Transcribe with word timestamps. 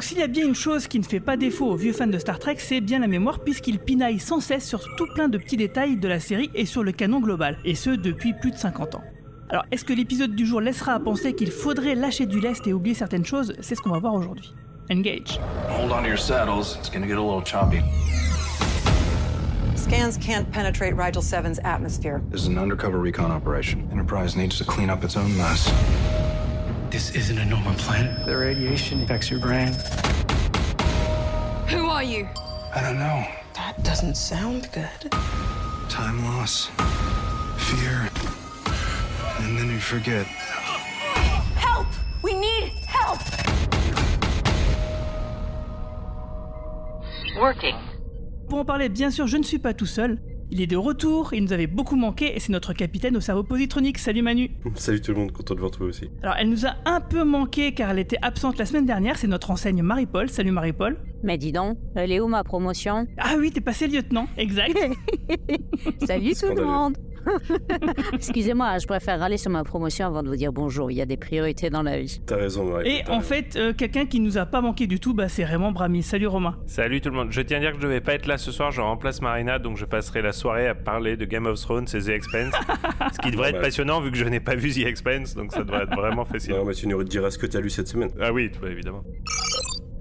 S'il 0.00 0.18
y 0.18 0.22
a 0.22 0.26
bien 0.26 0.46
une 0.46 0.54
chose 0.54 0.88
qui 0.88 0.98
ne 0.98 1.04
fait 1.04 1.20
pas 1.20 1.36
défaut 1.36 1.66
aux 1.66 1.76
vieux 1.76 1.92
fans 1.92 2.06
de 2.06 2.18
Star 2.18 2.38
Trek, 2.38 2.56
c'est 2.58 2.80
bien 2.80 2.98
la 2.98 3.06
mémoire 3.06 3.40
puisqu'il 3.40 3.78
pinaille 3.78 4.18
sans 4.18 4.40
cesse 4.40 4.66
sur 4.66 4.80
tout 4.96 5.06
plein 5.14 5.28
de 5.28 5.38
petits 5.38 5.56
détails 5.56 5.96
de 5.96 6.08
la 6.08 6.18
série 6.18 6.50
et 6.54 6.66
sur 6.66 6.82
le 6.82 6.90
canon 6.90 7.20
global, 7.20 7.58
et 7.64 7.74
ce 7.74 7.90
depuis 7.90 8.32
plus 8.32 8.50
de 8.50 8.56
50 8.56 8.96
ans. 8.96 9.04
Alors 9.50 9.64
est-ce 9.70 9.84
que 9.84 9.92
l'épisode 9.92 10.34
du 10.34 10.46
jour 10.46 10.60
laissera 10.60 10.94
à 10.94 11.00
penser 11.00 11.34
qu'il 11.34 11.50
faudrait 11.50 11.94
lâcher 11.94 12.26
du 12.26 12.40
lest 12.40 12.66
et 12.66 12.72
oublier 12.72 12.94
certaines 12.94 13.24
choses? 13.24 13.52
C'est 13.60 13.74
ce 13.74 13.82
qu'on 13.82 13.90
va 13.90 13.98
voir 13.98 14.14
aujourd'hui. 14.14 14.52
Engage. 14.90 15.38
Hold 15.68 15.92
on 15.92 16.02
to 16.02 16.08
your 16.08 16.18
saddles. 16.18 16.76
It's 16.78 16.90
gonna 16.90 17.06
get 17.06 17.16
a 17.16 17.22
little 17.22 17.44
choppy. 17.44 17.80
Scans 19.76 20.18
can't 20.18 20.50
penetrate 20.50 20.96
Rigel 20.96 21.22
7's 21.22 21.60
atmosphere. 21.62 22.20
This 22.30 22.42
is 22.42 22.48
an 22.48 22.58
undercover 22.58 22.98
recon 22.98 23.30
operation. 23.30 23.88
Enterprise 23.92 24.36
needs 24.36 24.58
to 24.58 24.64
clean 24.64 24.90
up 24.90 25.04
its 25.04 25.16
own 25.16 25.36
mess. 25.36 25.72
This 26.90 27.14
isn't 27.14 27.38
a 27.38 27.44
normal 27.44 27.74
planet. 27.74 28.26
The 28.26 28.36
radiation 28.36 29.02
affects 29.04 29.30
your 29.30 29.38
brain. 29.38 29.72
Who 31.68 31.86
are 31.86 32.02
you? 32.02 32.26
I 32.74 32.82
don't 32.82 32.98
know. 32.98 33.24
That 33.54 33.80
doesn't 33.84 34.16
sound 34.16 34.68
good. 34.72 35.12
Time 35.88 36.24
loss, 36.24 36.68
fear, 37.58 38.10
and 39.38 39.56
then 39.56 39.70
you 39.70 39.78
forget. 39.78 40.26
Help! 41.54 41.86
We 42.24 42.34
need 42.34 42.72
help! 42.88 43.20
Working. 47.40 47.76
Pour 48.48 48.58
en 48.58 48.64
parler, 48.64 48.88
bien 48.88 49.12
sûr, 49.12 49.28
je 49.28 49.36
ne 49.36 49.44
suis 49.44 49.60
pas 49.60 49.74
tout 49.74 49.86
seul. 49.86 50.18
Il 50.52 50.60
est 50.60 50.66
de 50.66 50.76
retour, 50.76 51.32
il 51.32 51.44
nous 51.44 51.52
avait 51.52 51.68
beaucoup 51.68 51.94
manqué 51.94 52.34
et 52.34 52.40
c'est 52.40 52.50
notre 52.50 52.72
capitaine 52.72 53.16
au 53.16 53.20
cerveau 53.20 53.44
positronique. 53.44 53.98
Salut 53.98 54.22
Manu. 54.22 54.50
Salut 54.74 55.00
tout 55.00 55.12
le 55.12 55.18
monde, 55.18 55.30
content 55.30 55.54
de 55.54 55.60
vous 55.60 55.66
retrouver 55.66 55.90
aussi. 55.90 56.10
Alors, 56.24 56.34
elle 56.40 56.48
nous 56.48 56.66
a 56.66 56.74
un 56.86 57.00
peu 57.00 57.22
manqué 57.22 57.72
car 57.72 57.90
elle 57.90 58.00
était 58.00 58.18
absente 58.20 58.58
la 58.58 58.66
semaine 58.66 58.84
dernière. 58.84 59.16
C'est 59.16 59.28
notre 59.28 59.52
enseigne 59.52 59.80
Marie-Paul. 59.82 60.28
Salut 60.28 60.50
Marie-Paul. 60.50 60.98
Mais 61.22 61.38
dis 61.38 61.52
donc, 61.52 61.78
elle 61.94 62.10
est 62.10 62.18
où 62.18 62.26
ma 62.26 62.42
promotion? 62.42 63.06
Ah 63.16 63.34
oui, 63.38 63.52
t'es 63.52 63.60
passé 63.60 63.86
lieutenant, 63.86 64.26
exact. 64.36 64.76
Salut 66.04 66.32
tout 66.34 66.52
le 66.52 66.64
monde 66.64 66.96
Excusez-moi, 68.12 68.78
je 68.78 68.86
préfère 68.86 69.22
aller 69.22 69.36
sur 69.36 69.50
ma 69.50 69.64
promotion 69.64 70.06
avant 70.06 70.22
de 70.22 70.28
vous 70.28 70.36
dire 70.36 70.52
bonjour. 70.52 70.90
Il 70.90 70.96
y 70.96 71.00
a 71.00 71.06
des 71.06 71.16
priorités 71.16 71.70
dans 71.70 71.82
la 71.82 71.98
vie. 71.98 72.20
T'as 72.26 72.36
raison, 72.36 72.64
Marie. 72.64 72.88
Et 72.88 73.08
en 73.08 73.20
fait, 73.20 73.56
euh, 73.56 73.72
quelqu'un 73.72 74.06
qui 74.06 74.20
nous 74.20 74.38
a 74.38 74.46
pas 74.46 74.60
manqué 74.60 74.86
du 74.86 75.00
tout, 75.00 75.14
bah, 75.14 75.28
c'est 75.28 75.44
Raymond 75.44 75.72
Brami. 75.72 76.02
Salut 76.02 76.26
Romain. 76.26 76.56
Salut 76.66 77.00
tout 77.00 77.10
le 77.10 77.16
monde, 77.16 77.28
je 77.30 77.40
tiens 77.40 77.58
à 77.58 77.60
dire 77.60 77.72
que 77.72 77.80
je 77.80 77.86
vais 77.86 78.00
pas 78.00 78.14
être 78.14 78.26
là 78.26 78.38
ce 78.38 78.52
soir, 78.52 78.70
je 78.70 78.80
remplace 78.80 79.22
Marina, 79.22 79.58
donc 79.58 79.76
je 79.76 79.84
passerai 79.84 80.22
la 80.22 80.32
soirée 80.32 80.68
à 80.68 80.74
parler 80.74 81.16
de 81.16 81.24
Game 81.24 81.46
of 81.46 81.60
Thrones 81.60 81.86
et 81.94 81.98
The 81.98 82.08
Expanse. 82.08 82.54
ce 83.12 83.18
qui 83.18 83.30
devrait 83.30 83.48
être 83.48 83.54
Normal. 83.54 83.62
passionnant 83.62 84.00
vu 84.00 84.10
que 84.10 84.16
je 84.16 84.24
n'ai 84.24 84.40
pas 84.40 84.54
vu 84.54 84.72
The 84.72 84.86
Expanse, 84.86 85.34
donc 85.34 85.52
ça 85.52 85.64
devrait 85.64 85.84
être 85.84 85.94
vraiment 85.94 86.24
facile. 86.24 86.54
Non, 86.54 86.64
mais 86.64 86.74
tu 86.74 86.86
nous 86.86 87.02
diras 87.04 87.30
ce 87.30 87.38
que 87.38 87.46
t'as 87.46 87.60
lu 87.60 87.70
cette 87.70 87.88
semaine. 87.88 88.10
Ah 88.20 88.32
oui, 88.32 88.50
bah, 88.60 88.68
évidemment. 88.70 89.02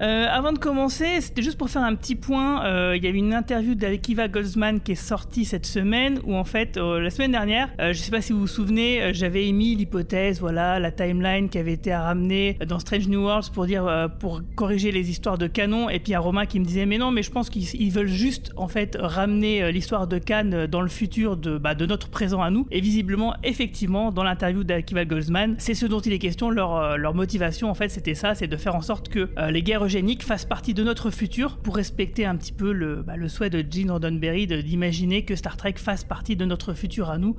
Euh, 0.01 0.27
avant 0.29 0.53
de 0.53 0.59
commencer, 0.59 1.19
c'était 1.19 1.41
juste 1.41 1.57
pour 1.57 1.69
faire 1.69 1.83
un 1.83 1.93
petit 1.95 2.15
point. 2.15 2.63
euh, 2.65 2.95
Il 2.95 3.03
y 3.03 3.07
a 3.07 3.09
eu 3.09 3.15
une 3.15 3.33
interview 3.33 3.75
d'Akiva 3.75 4.29
Goldsman 4.29 4.79
qui 4.79 4.93
est 4.93 4.95
sortie 4.95 5.43
cette 5.43 5.65
semaine, 5.65 6.19
où 6.23 6.35
en 6.35 6.45
fait, 6.45 6.77
euh, 6.77 7.01
la 7.01 7.09
semaine 7.09 7.31
dernière, 7.31 7.67
euh, 7.81 7.91
je 7.91 7.99
sais 7.99 8.11
pas 8.11 8.21
si 8.21 8.31
vous 8.31 8.39
vous 8.39 8.47
souvenez, 8.47 9.01
euh, 9.01 9.11
j'avais 9.13 9.47
émis 9.47 9.75
l'hypothèse, 9.75 10.39
voilà, 10.39 10.79
la 10.79 10.91
timeline 10.91 11.49
qui 11.49 11.57
avait 11.57 11.73
été 11.73 11.91
à 11.91 12.03
ramener 12.03 12.57
dans 12.65 12.79
Strange 12.79 13.09
New 13.09 13.21
Worlds 13.23 13.49
pour 13.53 13.65
dire, 13.65 13.85
euh, 13.85 14.07
pour 14.07 14.41
corriger 14.55 14.93
les 14.93 15.09
histoires 15.09 15.37
de 15.37 15.47
canon, 15.47 15.89
et 15.89 15.99
puis 15.99 16.13
a 16.13 16.19
Romain 16.21 16.45
qui 16.45 16.61
me 16.61 16.65
disait, 16.65 16.85
mais 16.85 16.97
non, 16.97 17.11
mais 17.11 17.23
je 17.23 17.31
pense 17.31 17.49
qu'ils 17.49 17.69
ils 17.75 17.91
veulent 17.91 18.07
juste 18.07 18.53
en 18.55 18.69
fait 18.69 18.95
ramener 18.99 19.69
l'histoire 19.73 20.07
de 20.07 20.21
euh, 20.31 20.67
dans 20.67 20.81
le 20.81 20.89
futur 20.89 21.35
de, 21.35 21.57
bah, 21.57 21.75
de 21.75 21.85
notre 21.85 22.09
présent 22.09 22.41
à 22.41 22.49
nous. 22.51 22.67
Et 22.71 22.79
visiblement, 22.79 23.33
effectivement, 23.43 24.11
dans 24.11 24.23
l'interview 24.23 24.63
d'Akiva 24.63 25.03
Goldsman, 25.03 25.55
c'est 25.57 25.73
ce 25.73 25.85
dont 25.85 25.99
il 25.99 26.13
est 26.13 26.19
question. 26.19 26.51
Leur, 26.51 26.97
leur 26.97 27.15
motivation, 27.15 27.69
en 27.69 27.73
fait, 27.73 27.89
c'était 27.89 28.13
ça, 28.13 28.35
c'est 28.35 28.47
de 28.47 28.55
faire 28.57 28.75
en 28.75 28.81
sorte 28.81 29.09
que 29.09 29.27
les 29.49 29.63
guerres 29.63 29.88
eugéniques 29.89 30.21
fassent 30.23 30.45
partie 30.45 30.75
de 30.75 30.83
notre 30.83 31.09
futur 31.09 31.57
pour 31.57 31.75
respecter 31.75 32.23
un 32.23 32.35
petit 32.35 32.53
peu 32.53 32.71
le, 32.71 33.01
bah, 33.01 33.15
souhait 33.27 33.49
de 33.49 33.65
Gene 33.67 33.89
Roddenberry 33.89 34.45
de- 34.45 34.61
d'imaginer 34.61 35.25
que 35.25 35.35
Star 35.35 35.57
Trek 35.57 35.73
fasse 35.77 36.03
partie 36.03 36.35
de 36.35 36.45
notre 36.45 36.75
futur 36.75 37.09
à 37.09 37.17
nous. 37.17 37.35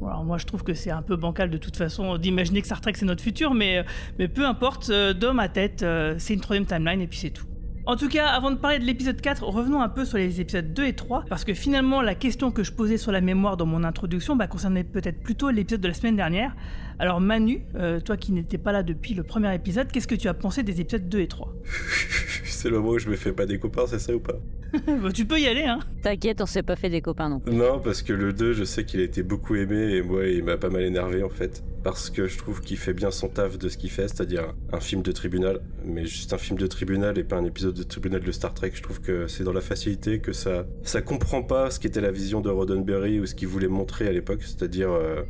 Moi 0.00 0.36
je 0.38 0.44
trouve 0.44 0.62
que 0.62 0.74
c'est 0.74 0.90
un 0.92 1.02
peu 1.02 1.16
bancal 1.16 1.50
de 1.50 1.56
toute 1.58 1.76
façon 1.76 2.18
d'imaginer 2.18 2.60
que 2.60 2.66
Star 2.66 2.80
Trek 2.80 2.92
c'est 2.94 3.06
notre 3.06 3.22
futur, 3.22 3.52
mais, 3.54 3.78
euh, 3.78 3.82
mais 4.18 4.28
peu 4.28 4.46
importe, 4.46 4.90
euh, 4.90 5.12
dans 5.14 5.32
ma 5.34 5.48
tête, 5.48 5.82
euh, 5.82 6.14
c'est 6.18 6.34
une 6.34 6.40
troisième 6.40 6.66
timeline 6.66 7.00
et 7.00 7.06
puis 7.08 7.18
c'est 7.18 7.30
tout. 7.30 7.46
En 7.88 7.96
tout 7.96 8.08
cas, 8.08 8.26
avant 8.26 8.50
de 8.50 8.56
parler 8.56 8.78
de 8.78 8.84
l'épisode 8.84 9.18
4, 9.18 9.42
revenons 9.44 9.80
un 9.80 9.88
peu 9.88 10.04
sur 10.04 10.18
les 10.18 10.42
épisodes 10.42 10.74
2 10.74 10.84
et 10.84 10.92
3, 10.92 11.24
parce 11.26 11.46
que 11.46 11.54
finalement, 11.54 12.02
la 12.02 12.14
question 12.14 12.50
que 12.50 12.62
je 12.62 12.70
posais 12.70 12.98
sur 12.98 13.12
la 13.12 13.22
mémoire 13.22 13.56
dans 13.56 13.64
mon 13.64 13.82
introduction 13.82 14.36
bah, 14.36 14.46
concernait 14.46 14.84
peut-être 14.84 15.22
plutôt 15.22 15.48
l'épisode 15.48 15.80
de 15.80 15.88
la 15.88 15.94
semaine 15.94 16.14
dernière. 16.14 16.54
Alors 16.98 17.22
Manu, 17.22 17.64
euh, 17.76 17.98
toi 17.98 18.18
qui 18.18 18.32
n'étais 18.32 18.58
pas 18.58 18.72
là 18.72 18.82
depuis 18.82 19.14
le 19.14 19.22
premier 19.22 19.54
épisode, 19.54 19.90
qu'est-ce 19.90 20.06
que 20.06 20.16
tu 20.16 20.28
as 20.28 20.34
pensé 20.34 20.62
des 20.62 20.82
épisodes 20.82 21.08
2 21.08 21.20
et 21.20 21.28
3 21.28 21.50
c'est 22.44 22.68
le 22.68 22.76
moment 22.76 22.90
où 22.90 22.98
je 22.98 23.08
me 23.08 23.16
fais 23.16 23.32
pas 23.32 23.46
des 23.46 23.58
c'est 23.86 23.98
ça 23.98 24.14
ou 24.14 24.20
pas? 24.20 24.34
Bah, 25.02 25.10
Tu 25.12 25.24
peux 25.24 25.38
y 25.38 25.46
aller, 25.46 25.64
hein 25.64 25.80
T'inquiète, 26.02 26.40
on 26.40 26.46
s'est 26.46 26.62
pas 26.62 26.76
fait 26.76 26.90
des 26.90 27.00
copains 27.00 27.28
non 27.28 27.40
plus. 27.40 27.52
Non, 27.54 27.80
parce 27.80 28.02
que 28.02 28.12
le 28.12 28.32
2, 28.32 28.52
je 28.52 28.64
sais 28.64 28.84
qu'il 28.84 29.00
a 29.00 29.04
été 29.04 29.22
beaucoup 29.22 29.54
aimé 29.56 29.94
et 29.94 30.02
moi, 30.02 30.26
il 30.26 30.44
m'a 30.44 30.56
pas 30.56 30.70
mal 30.70 30.82
énervé 30.82 31.22
en 31.22 31.28
fait. 31.28 31.62
Parce 31.84 32.10
que 32.10 32.26
je 32.26 32.36
trouve 32.36 32.60
qu'il 32.60 32.76
fait 32.76 32.92
bien 32.92 33.10
son 33.10 33.28
taf 33.28 33.56
de 33.56 33.68
ce 33.68 33.78
qu'il 33.78 33.90
fait, 33.90 34.08
c'est-à-dire 34.08 34.54
un 34.72 34.80
film 34.80 35.02
de 35.02 35.12
tribunal, 35.12 35.60
mais 35.84 36.04
juste 36.04 36.32
un 36.32 36.38
film 36.38 36.58
de 36.58 36.66
tribunal 36.66 37.18
et 37.18 37.24
pas 37.24 37.36
un 37.36 37.44
épisode 37.44 37.74
de 37.74 37.82
tribunal 37.82 38.20
de 38.20 38.32
Star 38.32 38.52
Trek. 38.52 38.72
Je 38.74 38.82
trouve 38.82 39.00
que 39.00 39.26
c'est 39.28 39.44
dans 39.44 39.52
la 39.52 39.60
facilité 39.60 40.18
que 40.18 40.32
ça, 40.32 40.66
ça 40.82 41.02
comprend 41.02 41.42
pas 41.42 41.70
ce 41.70 41.78
qu'était 41.80 42.00
la 42.00 42.10
vision 42.10 42.40
de 42.40 42.50
Roddenberry 42.50 43.20
ou 43.20 43.26
ce 43.26 43.34
qu'il 43.34 43.48
voulait 43.48 43.68
montrer 43.68 44.08
à 44.08 44.12
l'époque, 44.12 44.42
c'est-à-dire 44.42 44.90
euh, 44.90 45.22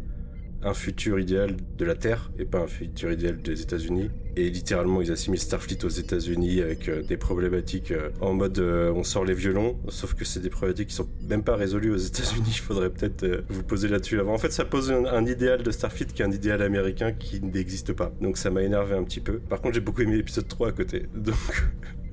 un 0.62 0.74
futur 0.74 1.19
idéal 1.19 1.56
de 1.76 1.84
la 1.84 1.94
Terre 1.94 2.30
et 2.38 2.44
pas 2.44 2.58
un 2.58 2.66
futur 2.66 3.12
idéal 3.12 3.41
des 3.41 3.62
États-Unis. 3.62 4.10
Et 4.36 4.50
littéralement, 4.50 5.02
ils 5.02 5.10
assimilent 5.10 5.41
Starfleet 5.41 5.84
aux 5.84 5.88
États-Unis 5.88 6.60
avec 6.60 6.88
euh, 6.88 7.02
des 7.02 7.16
problématiques 7.16 7.91
euh, 7.91 8.10
en 8.20 8.34
mode 8.34 8.58
euh, 8.58 8.92
on 8.92 9.02
sort 9.02 9.24
les 9.24 9.34
violons, 9.34 9.76
sauf 9.88 10.14
que 10.14 10.24
c'est 10.24 10.41
des 10.41 10.50
problématiques 10.50 10.88
qui 10.88 10.94
sont 10.94 11.08
même 11.28 11.42
pas 11.42 11.56
résolues 11.56 11.91
aux 11.91 11.97
États-Unis. 11.97 12.44
Il 12.48 12.60
faudrait 12.60 12.91
peut-être 12.91 13.44
vous 13.48 13.62
poser 13.62 13.88
là-dessus 13.88 14.20
avant. 14.20 14.34
En 14.34 14.38
fait, 14.38 14.52
ça 14.52 14.64
pose 14.64 14.92
un, 14.92 15.04
un 15.06 15.26
idéal 15.26 15.62
de 15.62 15.70
Starfleet 15.70 16.06
qui 16.06 16.22
est 16.22 16.24
un 16.24 16.32
idéal 16.32 16.62
américain 16.62 17.12
qui 17.12 17.41
n'existe 17.41 17.92
pas. 17.92 18.12
Donc 18.20 18.36
ça 18.36 18.50
m'a 18.50 18.62
énervé 18.62 18.94
un 18.94 19.04
petit 19.04 19.20
peu. 19.20 19.38
Par 19.38 19.60
contre, 19.60 19.74
j'ai 19.74 19.80
beaucoup 19.80 20.02
aimé 20.02 20.16
l'épisode 20.16 20.47
3 20.47 20.68
à 20.68 20.72
côté. 20.72 21.06
Donc. 21.14 21.34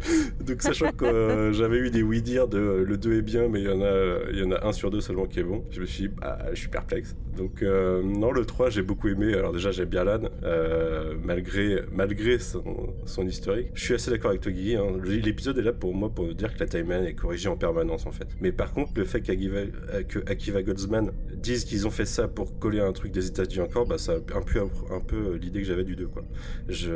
Donc 0.42 0.62
sachant 0.62 0.92
que 0.92 1.06
euh, 1.06 1.54
j'avais 1.54 1.78
eu 1.78 1.90
des 1.90 2.04
oui 2.04 2.22
dire 2.22 2.48
de 2.48 2.58
euh, 2.58 2.84
le 2.86 2.98
2 2.98 3.18
est 3.18 3.22
bien 3.22 3.48
mais 3.48 3.62
il 3.62 3.66
y 3.66 3.70
en 3.70 3.82
a 3.82 4.32
y 4.32 4.44
en 4.44 4.52
a 4.52 4.66
un 4.68 4.72
sur 4.74 4.92
deux 4.92 5.02
seulement 5.02 5.26
qui 5.26 5.40
est 5.40 5.44
bon. 5.44 5.64
Je 5.72 5.82
me 5.82 5.86
suis 5.86 6.04
dit 6.08 6.14
bah 6.20 6.38
je 6.54 6.60
suis 6.60 6.68
perplexe. 6.70 7.16
Donc 7.36 7.62
euh, 7.62 8.02
non 8.04 8.32
le 8.32 8.46
3 8.46 8.70
j'ai 8.70 8.82
beaucoup 8.82 9.08
aimé. 9.08 9.34
Alors 9.34 9.52
déjà 9.54 9.72
j'aime 9.72 9.90
bien 9.90 10.04
Lan 10.04 10.30
euh, 10.44 11.16
malgré 11.24 11.82
malgré 11.92 12.40
son, 12.40 12.64
son 13.06 13.26
historique. 13.28 13.68
Je 13.74 13.84
suis 13.84 13.94
assez 13.94 14.12
d'accord 14.12 14.30
avec 14.30 14.42
toi 14.42 14.52
Guy. 14.52 14.76
hein. 14.76 14.84
L'épisode 15.04 15.58
est 15.58 15.64
là 15.64 15.74
pour 15.74 15.94
moi 15.94 16.10
pour 16.14 16.34
dire 16.34 16.54
que 16.54 16.60
la 16.60 16.68
timeline 16.68 17.04
est 17.04 17.16
corrigée 17.16 17.50
en 17.50 17.58
permanence 17.58 18.06
en 18.06 18.12
fait. 18.12 18.28
Mais 18.42 18.52
par 18.52 18.74
contre 18.74 18.92
le 18.96 19.06
fait 19.06 19.22
qu'Akiva 19.22 20.64
Goldsman 20.64 21.12
dise 21.36 21.66
qu'ils 21.66 21.88
ont 21.88 21.92
fait 21.92 22.06
ça 22.06 22.28
pour 22.28 22.58
coller 22.60 22.80
un 22.80 22.92
truc 22.94 23.12
des 23.12 23.28
États-Unis 23.28 23.66
encore 23.66 23.86
bah 23.86 23.98
ça 23.98 24.14
a 24.14 24.38
un 24.38 24.42
peu 24.42 24.60
un 24.92 25.00
peu 25.00 25.36
l'idée 25.36 25.62
que 25.62 25.68
j'avais 25.68 25.84
du 25.84 25.96
2 25.96 26.08
quoi. 26.08 26.24
Je 26.70 26.92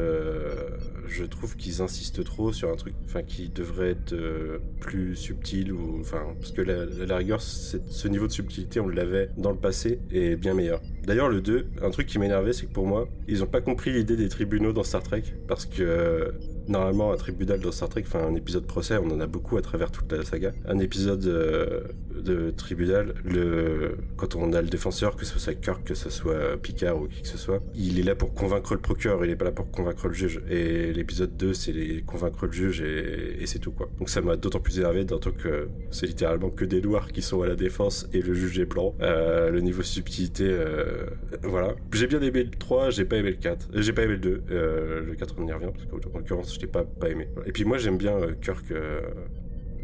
je 1.07 1.23
trouve 1.25 1.55
qu'ils 1.55 1.81
insistent 1.81 2.23
trop 2.23 2.53
sur 2.53 2.69
un 2.69 2.75
truc 2.75 2.93
enfin 3.05 3.23
qui 3.23 3.49
devrait 3.49 3.91
être 3.91 4.13
euh, 4.13 4.59
plus 4.79 5.15
subtil 5.15 5.71
ou 5.71 5.99
enfin 5.99 6.35
parce 6.39 6.51
que 6.51 6.61
la, 6.61 6.85
la, 6.85 7.17
rigueur 7.17 7.41
ce 7.41 8.07
niveau 8.07 8.27
de 8.27 8.31
subtilité 8.31 8.79
on 8.79 8.87
l'avait 8.87 9.29
dans 9.37 9.51
le 9.51 9.57
passé 9.57 9.99
et 10.11 10.35
bien 10.35 10.53
meilleur. 10.53 10.81
D'ailleurs 11.05 11.29
le 11.29 11.41
2, 11.41 11.67
un 11.81 11.89
truc 11.89 12.07
qui 12.07 12.19
m'énervait 12.19 12.53
c'est 12.53 12.67
que 12.67 12.71
pour 12.71 12.87
moi, 12.87 13.07
ils 13.27 13.43
ont 13.43 13.47
pas 13.47 13.61
compris 13.61 13.91
l'idée 13.91 14.15
des 14.15 14.29
tribunaux 14.29 14.73
dans 14.73 14.83
Star 14.83 15.03
Trek 15.03 15.23
parce 15.47 15.65
que 15.65 16.33
normalement 16.69 17.11
un 17.11 17.17
tribunal 17.17 17.59
dans 17.59 17.71
Star 17.71 17.89
Trek, 17.89 18.03
enfin 18.05 18.25
un 18.25 18.35
épisode 18.35 18.65
procès, 18.65 18.97
on 18.97 19.09
en 19.11 19.19
a 19.19 19.27
beaucoup 19.27 19.57
à 19.57 19.61
travers 19.61 19.91
toute 19.91 20.11
la 20.11 20.23
saga. 20.23 20.51
Un 20.67 20.79
épisode 20.79 21.25
euh, 21.25 21.81
de 22.15 22.51
tribunal, 22.51 23.13
le 23.23 23.97
quand 24.17 24.35
on 24.35 24.53
a 24.53 24.61
le 24.61 24.67
défenseur, 24.67 25.15
que 25.15 25.25
ce 25.25 25.39
soit 25.39 25.53
Kirk, 25.55 25.83
que 25.83 25.95
ce 25.95 26.09
soit 26.09 26.57
Picard 26.61 27.01
ou 27.01 27.07
qui 27.07 27.21
que 27.21 27.27
ce 27.27 27.37
soit, 27.37 27.61
il 27.75 27.99
est 27.99 28.03
là 28.03 28.15
pour 28.15 28.33
convaincre 28.33 28.73
le 28.73 28.81
procureur, 28.81 29.23
il 29.25 29.31
est 29.31 29.35
pas 29.35 29.45
là 29.45 29.51
pour 29.51 29.69
convaincre 29.71 30.07
le 30.07 30.13
juge. 30.13 30.41
Et 30.49 30.93
l'épisode 30.93 31.35
2, 31.37 31.53
c'est 31.53 31.71
les 31.71 32.01
convaincre 32.01 32.45
le 32.45 32.51
juge 32.51 32.81
et, 32.81 33.45
c'est 33.45 33.59
tout 33.59 33.71
quoi. 33.71 33.89
Donc 33.97 34.09
ça 34.09 34.21
m'a 34.21 34.35
d'autant 34.35 34.59
plus 34.59 34.77
énervé 34.77 35.05
d'autant 35.05 35.31
que 35.31 35.69
c'est 35.89 36.05
littéralement 36.05 36.49
que 36.49 36.65
des 36.65 36.81
noirs 36.81 37.11
qui 37.11 37.21
sont 37.21 37.41
à 37.41 37.47
la 37.47 37.55
défense 37.55 38.07
et 38.13 38.21
le 38.21 38.33
juge 38.33 38.59
est 38.59 38.65
blanc. 38.65 38.93
Euh, 39.01 39.49
le 39.49 39.61
niveau 39.61 39.81
subtilité, 39.81 40.43
euh, 40.43 41.05
voilà. 41.43 41.73
J'ai 41.93 42.07
bien 42.07 42.21
aimé 42.21 42.43
le 42.43 42.51
3, 42.51 42.91
j'ai 42.91 43.05
pas 43.05 43.17
aimé 43.17 43.31
le 43.31 43.37
4. 43.37 43.69
Euh, 43.73 43.81
J'ai 43.81 43.93
pas 43.93 44.03
aimé 44.03 44.13
le 44.13 44.19
2. 44.19 44.43
Euh, 44.51 45.05
le 45.05 45.15
4 45.15 45.35
on 45.37 45.47
y 45.47 45.53
revient 45.53 45.69
parce 45.73 45.85
qu'en 45.85 46.17
l'occurrence 46.17 46.58
je 46.59 46.65
l'ai 46.65 46.71
pas, 46.71 46.83
pas 46.83 47.09
aimé. 47.09 47.27
Et 47.45 47.51
puis 47.51 47.65
moi 47.65 47.77
j'aime 47.77 47.97
bien 47.97 48.13
euh, 48.17 48.33
Kirk. 48.41 48.71
euh, 48.71 48.99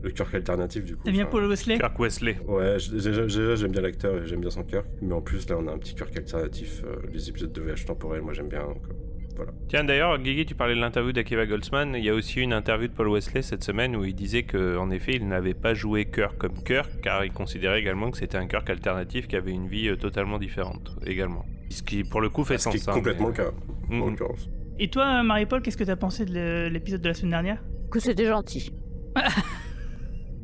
le 0.03 0.11
Kirk 0.11 0.35
alternatif 0.35 0.85
du 0.85 0.95
coup. 0.95 1.03
T'aimes 1.03 1.13
bien 1.15 1.25
Paul 1.25 1.45
Wesley? 1.47 1.79
Kirk 1.79 1.97
Wesley. 1.97 2.37
Ouais, 2.47 2.77
déjà 2.93 3.27
j'aime 3.55 3.71
bien 3.71 3.81
l'acteur 3.81 4.21
et 4.21 4.27
j'aime 4.27 4.41
bien 4.41 4.51
son 4.51 4.63
Kirk. 4.63 4.85
Mais 5.01 5.13
en 5.13 5.21
plus 5.21 5.49
là 5.49 5.57
on 5.59 5.67
a 5.67 5.71
un 5.71 5.79
petit 5.79 5.95
Kirk 5.95 6.15
alternatif. 6.15 6.83
euh, 6.85 6.97
les 7.11 7.27
épisodes 7.29 7.51
de 7.51 7.61
VH 7.61 7.85
temporel, 7.87 8.21
moi 8.21 8.33
j'aime 8.33 8.49
bien. 8.49 8.59
donc, 8.61 8.83
euh, 8.89 8.93
voilà. 9.35 9.51
Tiens, 9.67 9.83
d'ailleurs, 9.83 10.17
Guigui, 10.19 10.45
tu 10.45 10.55
parlais 10.55 10.75
de 10.75 10.79
l'interview 10.79 11.11
d'Akiva 11.11 11.45
Goldsman. 11.45 11.93
Il 11.97 12.05
y 12.05 12.09
a 12.09 12.13
aussi 12.13 12.39
une 12.39 12.53
interview 12.53 12.87
de 12.87 12.93
Paul 12.93 13.09
Wesley 13.09 13.41
cette 13.41 13.65
semaine 13.65 13.93
où 13.97 14.05
il 14.05 14.15
disait 14.15 14.43
qu'en 14.43 14.89
effet, 14.91 15.13
il 15.15 15.27
n'avait 15.27 15.53
pas 15.55 15.73
joué 15.73 16.05
Kirk 16.05 16.37
comme 16.37 16.63
Kirk, 16.63 16.89
car 17.01 17.25
il 17.25 17.33
considérait 17.33 17.79
également 17.81 18.11
que 18.11 18.17
c'était 18.17 18.37
un 18.37 18.47
Kirk 18.47 18.69
alternatif 18.69 19.27
qui 19.27 19.35
avait 19.35 19.51
une 19.51 19.67
vie 19.67 19.91
totalement 19.97 20.37
différente, 20.37 20.95
également. 21.05 21.45
Ce 21.69 21.83
qui, 21.83 22.05
pour 22.05 22.21
le 22.21 22.29
coup, 22.29 22.45
fait 22.45 22.57
Ce 22.59 22.69
qui 22.69 22.77
sens. 22.79 22.87
est 22.87 22.91
hein, 22.91 22.93
complètement 22.93 23.31
mais- 23.35 23.43
le 23.43 23.49
cas 23.49 23.51
en 24.03 24.09
l'occurrence. 24.09 24.49
Et 24.77 24.89
toi, 24.89 25.23
Marie-Paul, 25.23 25.61
qu'est-ce 25.61 25.77
que 25.77 25.83
t'as 25.83 25.95
pensé 25.95 26.25
de 26.25 26.67
l'épisode 26.67 27.01
de 27.01 27.07
la 27.07 27.13
semaine 27.13 27.31
dernière? 27.31 27.63
Que 27.89 27.99
c'était 27.99 28.25
gentil. 28.25 28.73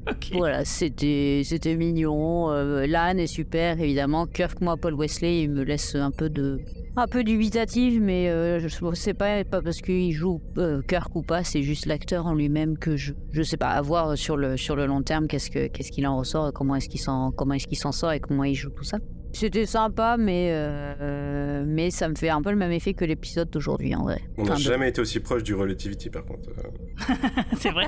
Ok. 0.10 0.31
Voilà, 0.33 0.66
c'était 0.66 1.42
c'était 1.44 1.75
mignon. 1.75 2.50
Euh, 2.50 2.88
L'âne 2.88 3.19
est 3.19 3.28
super, 3.28 3.80
évidemment. 3.80 4.25
Kirk, 4.25 4.60
moi, 4.60 4.75
Paul 4.75 4.95
Wesley, 4.95 5.44
il 5.44 5.51
me 5.51 5.63
laisse 5.63 5.94
un 5.94 6.10
peu 6.10 6.28
de 6.28 6.60
un 6.95 7.07
peu 7.07 7.24
dubitative, 7.24 8.01
mais 8.01 8.28
euh, 8.30 8.60
je 8.60 8.68
sais 8.95 9.13
pas, 9.13 9.44
pas 9.44 9.62
parce 9.62 9.80
qu'il 9.80 10.12
joue 10.12 10.42
euh, 10.57 10.81
Kirk 10.88 11.16
ou 11.16 11.22
pas, 11.22 11.44
c'est 11.44 11.62
juste 11.62 11.86
l'acteur 11.86 12.25
en 12.25 12.34
lui-même 12.34 12.80
que 12.80 12.98
je 12.98 13.13
je 13.31 13.44
sais 13.44 13.57
pas. 13.57 13.69
À 13.69 13.81
voir 13.81 14.18
sur 14.18 14.38
le 14.38 14.57
sur 14.57 14.75
le 14.75 14.88
long 14.88 15.04
terme, 15.04 15.27
qu'est-ce 15.27 15.51
que 15.51 15.68
qu'est-ce 15.68 15.92
qu'il 15.92 16.07
en 16.07 16.18
ressort, 16.18 16.50
et 16.50 16.51
comment 16.51 16.75
est-ce 16.75 16.89
qu'il 16.89 17.00
s'en 17.00 17.31
comment 17.31 17.54
est-ce 17.54 17.68
qu'il 17.68 17.77
s'en 17.77 17.92
sort 17.92 18.12
et 18.12 18.19
comment 18.19 18.44
il 18.44 18.56
joue 18.56 18.72
tout 18.72 18.84
ça. 18.84 18.98
C'était 19.33 19.66
sympa, 19.66 20.18
mais 20.19 20.50
euh, 20.51 21.63
mais 21.66 21.89
ça 21.89 22.10
me 22.10 22.16
fait 22.16 22.30
un 22.30 22.42
peu 22.42 22.50
le 22.51 22.57
même 22.57 22.72
effet 22.72 22.94
que 22.94 23.06
l'épisode 23.06 23.50
d'aujourd'hui 23.50 23.95
en 23.95 24.04
vrai. 24.04 24.22
On 24.38 24.44
n'a 24.44 24.51
Enfin, 24.51 24.60
de- 24.60 24.63
jamais 24.66 24.89
été 24.89 25.00
aussi 25.01 25.19
proche 25.19 25.44
du 25.44 25.56
Relativity 25.56 26.10
par 26.10 26.25
contre. 26.25 26.50
Euh, 26.50 27.13
c'est 27.57 27.72
vrai. 27.72 27.88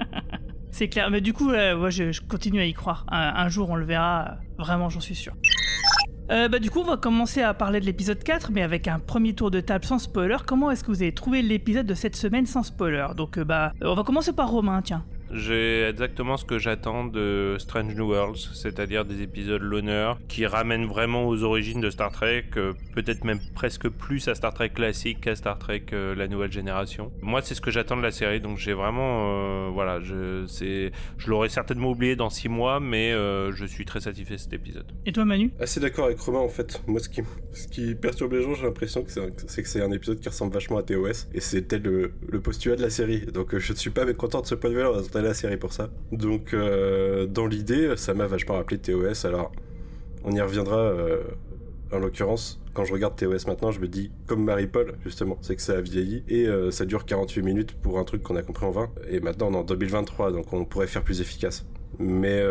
c'est 0.70 0.88
clair. 0.88 1.10
Mais 1.10 1.20
du 1.20 1.32
coup, 1.32 1.50
euh, 1.50 1.78
ouais, 1.78 1.90
je, 1.90 2.12
je 2.12 2.20
continue 2.22 2.60
à 2.60 2.64
y 2.66 2.72
croire. 2.72 3.04
Un, 3.10 3.32
un 3.36 3.48
jour, 3.48 3.68
on 3.70 3.76
le 3.76 3.84
verra. 3.84 4.28
euh, 4.30 4.34
Vraiment, 4.58 4.88
j'en 4.88 5.00
suis 5.00 5.14
sûr. 5.14 5.34
Euh, 6.30 6.48
bah, 6.48 6.60
du 6.60 6.70
coup, 6.70 6.80
on 6.80 6.84
va 6.84 6.96
commencer 6.96 7.42
à 7.42 7.52
parler 7.54 7.80
de 7.80 7.86
l'épisode 7.86 8.22
4, 8.22 8.52
mais 8.52 8.62
avec 8.62 8.86
un 8.86 9.00
premier 9.00 9.34
tour 9.34 9.50
de 9.50 9.60
table 9.60 9.84
sans 9.84 9.98
spoiler. 9.98 10.36
Comment 10.46 10.70
est-ce 10.70 10.84
que 10.84 10.90
vous 10.92 11.02
avez 11.02 11.12
trouvé 11.12 11.42
l'épisode 11.42 11.86
de 11.86 11.94
cette 11.94 12.14
semaine 12.14 12.46
sans 12.46 12.62
spoiler? 12.62 13.08
Donc, 13.16 13.36
euh, 13.36 13.44
bah, 13.44 13.72
euh, 13.82 13.88
on 13.88 13.94
va 13.94 14.04
commencer 14.04 14.32
par 14.32 14.48
Romain, 14.50 14.80
tiens. 14.82 15.04
J'ai 15.32 15.82
exactement 15.82 16.36
ce 16.36 16.44
que 16.44 16.58
j'attends 16.58 17.04
de 17.04 17.56
Strange 17.58 17.94
New 17.94 18.08
Worlds, 18.10 18.50
c'est-à-dire 18.54 19.04
des 19.04 19.22
épisodes 19.22 19.62
l'honneur 19.62 20.18
qui 20.28 20.46
ramènent 20.46 20.86
vraiment 20.86 21.26
aux 21.28 21.42
origines 21.44 21.80
de 21.80 21.90
Star 21.90 22.10
Trek, 22.10 22.46
euh, 22.56 22.72
peut-être 22.94 23.24
même 23.24 23.38
presque 23.54 23.88
plus 23.88 24.26
à 24.28 24.34
Star 24.34 24.52
Trek 24.54 24.70
classique 24.70 25.20
qu'à 25.20 25.36
Star 25.36 25.58
Trek 25.58 25.84
euh, 25.92 26.14
la 26.14 26.26
nouvelle 26.28 26.50
génération. 26.52 27.12
Moi, 27.22 27.42
c'est 27.42 27.54
ce 27.54 27.60
que 27.60 27.70
j'attends 27.70 27.96
de 27.96 28.02
la 28.02 28.10
série, 28.10 28.40
donc 28.40 28.58
j'ai 28.58 28.72
vraiment, 28.72 29.66
euh, 29.68 29.70
voilà, 29.72 30.00
je, 30.00 30.44
c'est, 30.46 30.90
je 31.18 31.30
l'aurais 31.30 31.48
certainement 31.48 31.90
oublié 31.90 32.16
dans 32.16 32.30
six 32.30 32.48
mois, 32.48 32.80
mais 32.80 33.12
euh, 33.12 33.52
je 33.52 33.64
suis 33.66 33.84
très 33.84 34.00
satisfait 34.00 34.34
de 34.34 34.40
cet 34.40 34.52
épisode. 34.52 34.86
Et 35.06 35.12
toi, 35.12 35.24
Manu? 35.24 35.52
Assez 35.60 35.80
d'accord 35.80 36.06
avec 36.06 36.18
Romain 36.20 36.40
en 36.40 36.48
fait. 36.48 36.82
Moi, 36.86 37.00
ce 37.00 37.08
qui, 37.08 37.22
ce 37.52 37.68
qui 37.68 37.94
perturbe 37.94 38.32
les 38.32 38.42
gens, 38.42 38.54
j'ai 38.54 38.64
l'impression 38.64 39.02
que 39.02 39.10
c'est 39.10 39.20
un- 39.20 39.28
c'est 39.46 39.62
que 39.62 39.68
c'est 39.68 39.82
un 39.82 39.92
épisode 39.92 40.18
qui 40.20 40.28
ressemble 40.28 40.52
vachement 40.52 40.78
à 40.78 40.82
TOS 40.82 41.28
et 41.34 41.40
c'était 41.40 41.78
le, 41.78 42.12
le 42.28 42.40
postulat 42.40 42.76
de 42.76 42.82
la 42.82 42.90
série. 42.90 43.26
Donc, 43.26 43.54
euh, 43.54 43.58
je 43.58 43.72
ne 43.72 43.78
suis 43.78 43.90
pas 43.90 44.04
mécontent 44.04 44.40
de 44.40 44.46
ce 44.46 44.54
point 44.54 44.70
de 44.70 44.74
vue-là. 44.74 44.90
La 45.20 45.34
série 45.34 45.56
pour 45.58 45.72
ça. 45.72 45.90
Donc, 46.12 46.54
euh, 46.54 47.26
dans 47.26 47.46
l'idée, 47.46 47.94
ça 47.96 48.14
m'a 48.14 48.26
vachement 48.26 48.54
rappelé 48.54 48.78
TOS. 48.78 49.26
Alors, 49.26 49.52
on 50.24 50.32
y 50.32 50.40
reviendra. 50.40 50.78
euh, 50.78 51.22
en 51.92 51.98
l'occurrence, 51.98 52.60
quand 52.72 52.84
je 52.84 52.92
regarde 52.92 53.16
TOS 53.16 53.48
maintenant, 53.48 53.72
je 53.72 53.80
me 53.80 53.88
dis, 53.88 54.12
comme 54.26 54.44
Marie-Paul, 54.44 54.94
justement, 55.04 55.36
c'est 55.40 55.56
que 55.56 55.62
ça 55.62 55.78
a 55.78 55.80
vieilli 55.80 56.22
et 56.28 56.46
euh, 56.46 56.70
ça 56.70 56.84
dure 56.84 57.04
48 57.04 57.42
minutes 57.42 57.74
pour 57.74 57.98
un 57.98 58.04
truc 58.04 58.22
qu'on 58.22 58.36
a 58.36 58.42
compris 58.42 58.64
en 58.64 58.70
20. 58.70 58.90
Et 59.10 59.18
maintenant, 59.18 59.48
on 59.48 59.54
est 59.54 59.56
en 59.56 59.64
2023, 59.64 60.30
donc 60.30 60.52
on 60.52 60.64
pourrait 60.64 60.86
faire 60.86 61.02
plus 61.02 61.20
efficace. 61.20 61.66
Mais, 61.98 62.42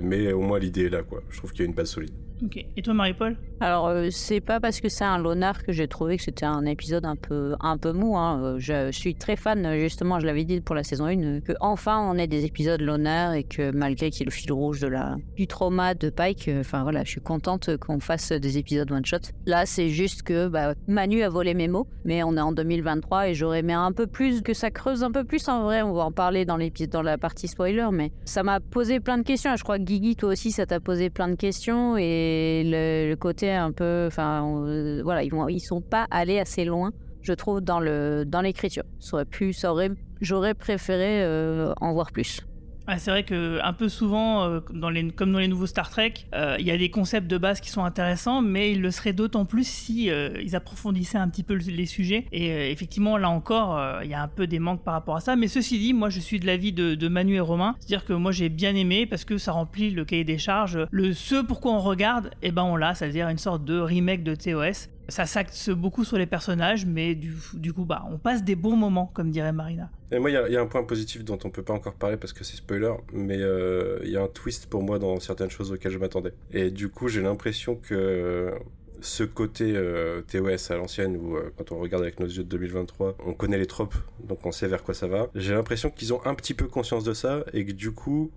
mais 0.00 0.32
au 0.32 0.40
moins, 0.40 0.58
l'idée 0.58 0.86
est 0.86 0.88
là, 0.88 1.02
quoi. 1.02 1.22
Je 1.30 1.38
trouve 1.38 1.52
qu'il 1.52 1.60
y 1.60 1.62
a 1.64 1.68
une 1.68 1.74
base 1.74 1.90
solide. 1.90 2.14
Ok. 2.44 2.62
Et 2.76 2.82
toi, 2.82 2.92
Marie-Paul? 2.92 3.36
Alors, 3.60 3.86
euh, 3.88 4.08
c'est 4.10 4.40
pas 4.42 4.60
parce 4.60 4.82
que 4.82 4.90
c'est 4.90 5.04
un 5.04 5.18
loner 5.18 5.52
que 5.66 5.72
j'ai 5.72 5.88
trouvé 5.88 6.18
que 6.18 6.22
c'était 6.22 6.44
un 6.44 6.66
épisode 6.66 7.06
un 7.06 7.16
peu, 7.16 7.54
un 7.60 7.78
peu 7.78 7.92
mou. 7.92 8.16
hein. 8.18 8.38
Euh, 8.42 8.56
Je, 8.58 8.90
suis 8.92 9.14
très 9.14 9.36
fan, 9.36 9.78
justement, 9.78 10.20
je 10.20 10.26
l'avais 10.26 10.44
dit 10.44 10.60
pour 10.60 10.74
la 10.74 10.84
saison 10.84 11.06
1, 11.06 11.22
euh, 11.22 11.40
que 11.40 11.52
enfin 11.60 11.98
on 11.98 12.18
ait 12.18 12.26
des 12.26 12.44
épisodes 12.44 12.80
loner 12.82 13.30
et 13.36 13.44
que 13.44 13.70
malgré 13.70 14.10
qu'il 14.10 14.20
y 14.20 14.22
ait 14.24 14.26
le 14.26 14.30
fil 14.30 14.52
rouge 14.52 14.80
de 14.80 14.88
la, 14.88 15.16
du 15.36 15.46
trauma 15.46 15.94
de 15.94 16.10
Pike, 16.10 16.48
euh, 16.48 16.60
enfin 16.60 16.82
voilà, 16.82 17.04
je 17.04 17.10
suis 17.10 17.20
contente 17.22 17.74
qu'on 17.78 18.00
fasse 18.00 18.32
des 18.32 18.58
épisodes 18.58 18.90
one-shot. 18.92 19.32
Là, 19.46 19.64
c'est 19.64 19.88
juste 19.88 20.22
que 20.22 20.48
bah, 20.48 20.74
Manu 20.86 21.22
a 21.22 21.30
volé 21.30 21.54
mes 21.54 21.68
mots, 21.68 21.86
mais 22.04 22.22
on 22.22 22.36
est 22.36 22.40
en 22.40 22.52
2023 22.52 23.28
et 23.28 23.34
j'aurais 23.34 23.60
aimé 23.60 23.72
un 23.72 23.92
peu 23.92 24.06
plus, 24.06 24.42
que 24.42 24.52
ça 24.52 24.70
creuse 24.70 25.02
un 25.02 25.10
peu 25.10 25.24
plus 25.24 25.48
en 25.48 25.62
vrai. 25.62 25.80
On 25.80 25.94
va 25.94 26.04
en 26.04 26.12
parler 26.12 26.44
dans, 26.44 26.58
dans 26.90 27.02
la 27.02 27.16
partie 27.16 27.48
spoiler, 27.48 27.88
mais 27.90 28.12
ça 28.26 28.42
m'a 28.42 28.60
posé 28.60 29.00
plein 29.00 29.16
de 29.16 29.22
questions. 29.22 29.56
Je 29.56 29.62
crois 29.62 29.78
que 29.78 29.84
Guigui, 29.84 30.16
toi 30.16 30.32
aussi, 30.32 30.52
ça 30.52 30.66
t'a 30.66 30.80
posé 30.80 31.08
plein 31.08 31.28
de 31.28 31.36
questions 31.36 31.96
et 31.96 32.25
le, 32.64 33.08
le 33.10 33.16
côté 33.16 33.50
un 33.52 33.72
peu, 33.72 34.04
enfin, 34.06 34.42
on- 34.42 35.02
voilà, 35.02 35.22
ils 35.22 35.30
vont, 35.30 35.48
ils 35.48 35.60
sont 35.60 35.80
pas 35.80 36.06
allés 36.10 36.38
assez 36.38 36.64
loin, 36.64 36.92
je 37.22 37.32
trouve, 37.32 37.60
dans 37.60 37.80
le 37.80 38.24
dans 38.26 38.40
l'écriture. 38.40 38.84
Ça 39.00 39.16
aurait 39.16 39.24
pu, 39.24 39.52
ça 39.52 39.72
aurait, 39.72 39.90
j'aurais 40.20 40.54
préféré 40.54 41.22
euh, 41.22 41.72
en 41.80 41.92
voir 41.92 42.12
plus. 42.12 42.40
Ah, 42.88 42.98
c'est 43.00 43.10
vrai 43.10 43.24
que 43.24 43.58
un 43.64 43.72
peu 43.72 43.88
souvent, 43.88 44.44
euh, 44.44 44.60
dans 44.72 44.90
les, 44.90 45.10
comme 45.10 45.32
dans 45.32 45.40
les 45.40 45.48
nouveaux 45.48 45.66
Star 45.66 45.90
Trek, 45.90 46.14
euh, 46.36 46.54
il 46.60 46.66
y 46.66 46.70
a 46.70 46.78
des 46.78 46.88
concepts 46.88 47.26
de 47.26 47.36
base 47.36 47.60
qui 47.60 47.68
sont 47.68 47.82
intéressants, 47.84 48.42
mais 48.42 48.70
ils 48.72 48.80
le 48.80 48.92
seraient 48.92 49.12
d'autant 49.12 49.44
plus 49.44 49.66
si 49.66 50.08
euh, 50.08 50.30
ils 50.40 50.54
approfondissaient 50.54 51.18
un 51.18 51.28
petit 51.28 51.42
peu 51.42 51.54
le- 51.54 51.64
les 51.68 51.86
sujets. 51.86 52.26
Et 52.30 52.52
euh, 52.52 52.70
effectivement, 52.70 53.16
là 53.18 53.28
encore, 53.28 53.76
euh, 53.76 54.00
il 54.04 54.10
y 54.10 54.14
a 54.14 54.22
un 54.22 54.28
peu 54.28 54.46
des 54.46 54.60
manques 54.60 54.84
par 54.84 54.94
rapport 54.94 55.16
à 55.16 55.20
ça. 55.20 55.34
Mais 55.34 55.48
ceci 55.48 55.80
dit, 55.80 55.94
moi, 55.94 56.10
je 56.10 56.20
suis 56.20 56.38
de 56.38 56.46
l'avis 56.46 56.72
de, 56.72 56.94
de 56.94 57.08
Manu 57.08 57.34
et 57.34 57.40
Romain, 57.40 57.74
c'est-à-dire 57.80 58.04
que 58.04 58.12
moi, 58.12 58.30
j'ai 58.30 58.48
bien 58.48 58.74
aimé 58.76 59.04
parce 59.04 59.24
que 59.24 59.36
ça 59.36 59.50
remplit 59.50 59.90
le 59.90 60.04
cahier 60.04 60.22
des 60.24 60.38
charges. 60.38 60.78
Le 60.92 61.12
ce 61.12 61.42
pourquoi 61.44 61.72
on 61.72 61.80
regarde, 61.80 62.30
eh 62.42 62.52
ben 62.52 62.62
on 62.62 62.76
l'a, 62.76 62.94
c'est-à-dire 62.94 63.28
une 63.28 63.38
sorte 63.38 63.64
de 63.64 63.80
remake 63.80 64.22
de 64.22 64.36
TOS. 64.36 64.90
Ça 65.08 65.24
s'axe 65.24 65.68
beaucoup 65.70 66.04
sur 66.04 66.18
les 66.18 66.26
personnages, 66.26 66.84
mais 66.84 67.14
du, 67.14 67.34
du 67.54 67.72
coup, 67.72 67.84
bah, 67.84 68.04
on 68.10 68.18
passe 68.18 68.42
des 68.42 68.56
bons 68.56 68.76
moments, 68.76 69.06
comme 69.14 69.30
dirait 69.30 69.52
Marina. 69.52 69.88
Et 70.10 70.18
moi, 70.18 70.30
il 70.30 70.34
y, 70.34 70.36
a- 70.36 70.48
il 70.48 70.52
y 70.52 70.56
a 70.56 70.60
un 70.60 70.66
point 70.66 70.82
positif 70.82 71.24
dont 71.24 71.38
on 71.44 71.50
peut 71.50 71.62
pas 71.62 71.74
encore 71.74 71.94
parler 71.94 72.16
parce 72.16 72.32
que 72.32 72.42
c'est 72.42 72.56
spoiler, 72.56 72.92
mais 73.12 73.38
euh, 73.40 73.98
il 74.02 74.10
y 74.10 74.16
a 74.16 74.22
un 74.22 74.28
twist 74.28 74.66
pour 74.66 74.82
moi 74.82 74.98
dans 74.98 75.18
certaines 75.20 75.50
choses 75.50 75.70
auxquelles 75.70 75.92
je 75.92 75.98
m'attendais. 75.98 76.32
Et 76.52 76.70
du 76.72 76.88
coup, 76.88 77.06
j'ai 77.08 77.22
l'impression 77.22 77.76
que 77.76 78.52
ce 79.00 79.22
côté 79.22 79.74
euh, 79.76 80.22
TOS 80.22 80.72
à 80.72 80.76
l'ancienne, 80.76 81.16
où 81.16 81.36
euh, 81.36 81.52
quand 81.56 81.70
on 81.70 81.78
regarde 81.78 82.02
avec 82.02 82.18
nos 82.18 82.26
yeux 82.26 82.42
de 82.42 82.48
2023, 82.48 83.16
on 83.24 83.32
connaît 83.34 83.58
les 83.58 83.66
tropes, 83.66 83.94
donc 84.24 84.44
on 84.44 84.50
sait 84.50 84.66
vers 84.66 84.82
quoi 84.82 84.94
ça 84.94 85.06
va. 85.06 85.28
J'ai 85.36 85.52
l'impression 85.54 85.90
qu'ils 85.90 86.14
ont 86.14 86.20
un 86.26 86.34
petit 86.34 86.54
peu 86.54 86.66
conscience 86.66 87.04
de 87.04 87.12
ça 87.14 87.44
et 87.52 87.64
que 87.64 87.72
du 87.72 87.92
coup, 87.92 88.32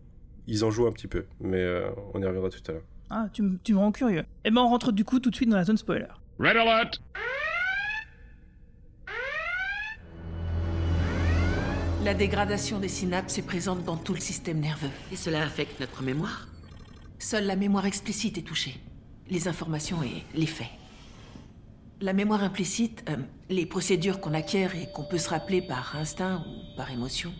ils 0.46 0.64
en 0.64 0.70
jouent 0.70 0.86
un 0.88 0.92
petit 0.92 1.08
peu. 1.08 1.26
Mais 1.40 1.66
on 2.14 2.22
y 2.22 2.26
reviendra 2.26 2.50
tout 2.50 2.60
à 2.68 2.74
l'heure. 2.74 2.84
Ah, 3.10 3.28
tu, 3.34 3.42
me- 3.42 3.58
tu 3.64 3.74
me 3.74 3.80
rends 3.80 3.92
curieux. 3.92 4.24
Eh 4.46 4.52
ben, 4.52 4.62
on 4.62 4.68
rentre 4.68 4.92
du 4.92 5.04
coup 5.04 5.20
tout 5.20 5.32
de 5.32 5.36
suite 5.36 5.50
dans 5.50 5.56
la 5.58 5.64
zone 5.64 5.78
spoiler. 5.78 6.06
Red 6.40 6.56
alert! 6.56 7.02
La 12.02 12.14
dégradation 12.14 12.80
des 12.80 12.88
synapses 12.88 13.38
est 13.38 13.46
présente 13.46 13.84
dans 13.84 13.98
tout 13.98 14.14
le 14.14 14.22
système 14.22 14.62
nerveux. 14.62 14.90
Et 15.12 15.18
cela 15.18 15.44
affecte 15.44 15.82
notre 15.82 16.02
mémoire? 16.02 16.48
Seule 17.18 17.46
la 17.46 17.58
mémoire 17.58 17.86
explicite 17.86 18.38
est 18.38 18.44
touchée. 18.44 18.80
Les 19.30 19.50
informations 19.50 20.02
et 20.02 20.24
les 20.34 20.46
faits. 20.46 20.70
La 22.00 22.14
mémoire 22.14 22.42
implicite, 22.42 23.04
euh, 23.10 23.18
les 23.50 23.66
procédures 23.66 24.22
qu'on 24.22 24.34
acquiert 24.34 24.74
et 24.78 24.90
qu'on 24.94 25.04
peut 25.04 25.18
se 25.18 25.30
rappeler 25.30 25.62
par 25.62 25.98
instinct 25.98 26.46
ou 26.48 26.78
par 26.78 26.90
émotion, 26.90 27.34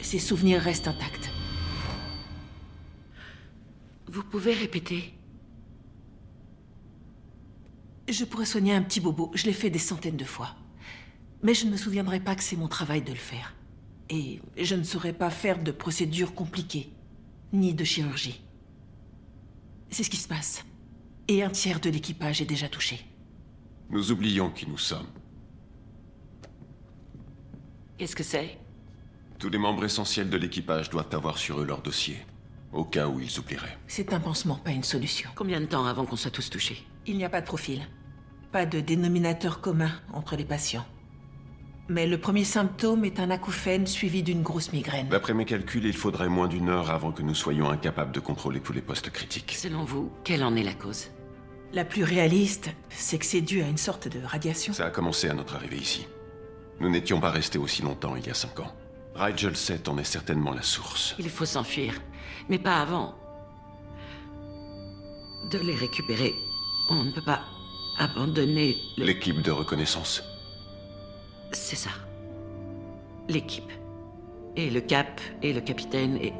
ces 0.00 0.18
souvenirs 0.18 0.62
restent 0.62 0.88
intacts. 0.88 1.30
Vous 4.06 4.22
pouvez 4.22 4.54
répéter 4.54 5.12
Je 8.10 8.24
pourrais 8.24 8.44
soigner 8.44 8.74
un 8.74 8.82
petit 8.82 8.98
bobo, 8.98 9.30
je 9.34 9.46
l'ai 9.46 9.52
fait 9.52 9.70
des 9.70 9.78
centaines 9.78 10.16
de 10.16 10.24
fois. 10.24 10.56
Mais 11.44 11.54
je 11.54 11.64
ne 11.64 11.70
me 11.70 11.76
souviendrai 11.76 12.18
pas 12.18 12.34
que 12.34 12.42
c'est 12.42 12.56
mon 12.56 12.66
travail 12.66 13.02
de 13.02 13.12
le 13.12 13.16
faire. 13.16 13.54
Et 14.08 14.40
je 14.58 14.74
ne 14.74 14.82
saurais 14.82 15.12
pas 15.12 15.30
faire 15.30 15.62
de 15.62 15.70
procédures 15.70 16.34
compliquées, 16.34 16.90
ni 17.52 17.72
de 17.72 17.84
chirurgie. 17.84 18.42
C'est 19.90 20.02
ce 20.02 20.10
qui 20.10 20.16
se 20.16 20.26
passe. 20.26 20.64
Et 21.28 21.44
un 21.44 21.50
tiers 21.50 21.78
de 21.78 21.88
l'équipage 21.88 22.42
est 22.42 22.46
déjà 22.46 22.68
touché. 22.68 23.00
Nous 23.90 24.10
oublions 24.10 24.50
qui 24.50 24.68
nous 24.68 24.78
sommes. 24.78 25.06
Qu'est-ce 27.96 28.16
que 28.16 28.24
c'est? 28.24 28.58
Tous 29.38 29.50
les 29.50 29.58
membres 29.58 29.84
essentiels 29.84 30.30
de 30.30 30.36
l'équipage 30.36 30.90
doivent 30.90 31.14
avoir 31.14 31.38
sur 31.38 31.60
eux 31.60 31.64
leur 31.64 31.80
dossier, 31.80 32.18
au 32.72 32.84
cas 32.84 33.06
où 33.06 33.20
ils 33.20 33.38
oublieraient. 33.38 33.78
C'est 33.86 34.12
un 34.12 34.20
pansement, 34.20 34.56
pas 34.56 34.72
une 34.72 34.82
solution. 34.82 35.30
Combien 35.36 35.60
de 35.60 35.66
temps 35.66 35.86
avant 35.86 36.04
qu'on 36.04 36.16
soit 36.16 36.32
tous 36.32 36.50
touchés? 36.50 36.84
Il 37.06 37.16
n'y 37.16 37.24
a 37.24 37.30
pas 37.30 37.40
de 37.40 37.46
profil. 37.46 37.86
Pas 38.52 38.66
de 38.66 38.80
dénominateur 38.80 39.60
commun 39.60 39.92
entre 40.12 40.34
les 40.34 40.44
patients. 40.44 40.84
Mais 41.88 42.06
le 42.06 42.18
premier 42.18 42.44
symptôme 42.44 43.04
est 43.04 43.20
un 43.20 43.30
acouphène 43.30 43.86
suivi 43.86 44.24
d'une 44.24 44.42
grosse 44.42 44.72
migraine. 44.72 45.08
D'après 45.08 45.34
mes 45.34 45.44
calculs, 45.44 45.84
il 45.84 45.96
faudrait 45.96 46.28
moins 46.28 46.48
d'une 46.48 46.68
heure 46.68 46.90
avant 46.90 47.12
que 47.12 47.22
nous 47.22 47.34
soyons 47.34 47.70
incapables 47.70 48.12
de 48.12 48.20
contrôler 48.20 48.60
tous 48.60 48.72
les 48.72 48.80
postes 48.80 49.10
critiques. 49.10 49.54
Selon 49.56 49.84
vous, 49.84 50.10
quelle 50.24 50.42
en 50.42 50.56
est 50.56 50.64
la 50.64 50.74
cause? 50.74 51.10
La 51.72 51.84
plus 51.84 52.02
réaliste, 52.02 52.70
c'est 52.88 53.18
que 53.18 53.24
c'est 53.24 53.40
dû 53.40 53.62
à 53.62 53.68
une 53.68 53.76
sorte 53.76 54.08
de 54.08 54.20
radiation. 54.24 54.72
Ça 54.72 54.86
a 54.86 54.90
commencé 54.90 55.28
à 55.28 55.34
notre 55.34 55.54
arrivée 55.54 55.78
ici. 55.78 56.08
Nous 56.80 56.90
n'étions 56.90 57.20
pas 57.20 57.30
restés 57.30 57.58
aussi 57.58 57.82
longtemps 57.82 58.16
il 58.16 58.26
y 58.26 58.30
a 58.30 58.34
cinq 58.34 58.58
ans. 58.58 58.72
Rigel 59.14 59.56
7 59.56 59.88
en 59.88 59.98
est 59.98 60.04
certainement 60.04 60.52
la 60.52 60.62
source. 60.62 61.14
Il 61.18 61.28
faut 61.28 61.44
s'enfuir, 61.44 61.94
mais 62.48 62.58
pas 62.58 62.80
avant 62.80 63.14
de 65.52 65.58
les 65.58 65.74
récupérer. 65.74 66.34
On 66.88 67.04
ne 67.04 67.12
peut 67.12 67.24
pas 67.24 67.42
abandonner 68.00 68.78
l'équipe 68.96 69.42
de 69.42 69.50
reconnaissance. 69.50 70.24
C'est 71.52 71.76
ça. 71.76 71.90
L'équipe. 73.28 73.70
Et 74.56 74.70
le 74.70 74.80
cap, 74.80 75.20
et 75.42 75.52
le 75.52 75.60
capitaine, 75.60 76.16
et... 76.16 76.32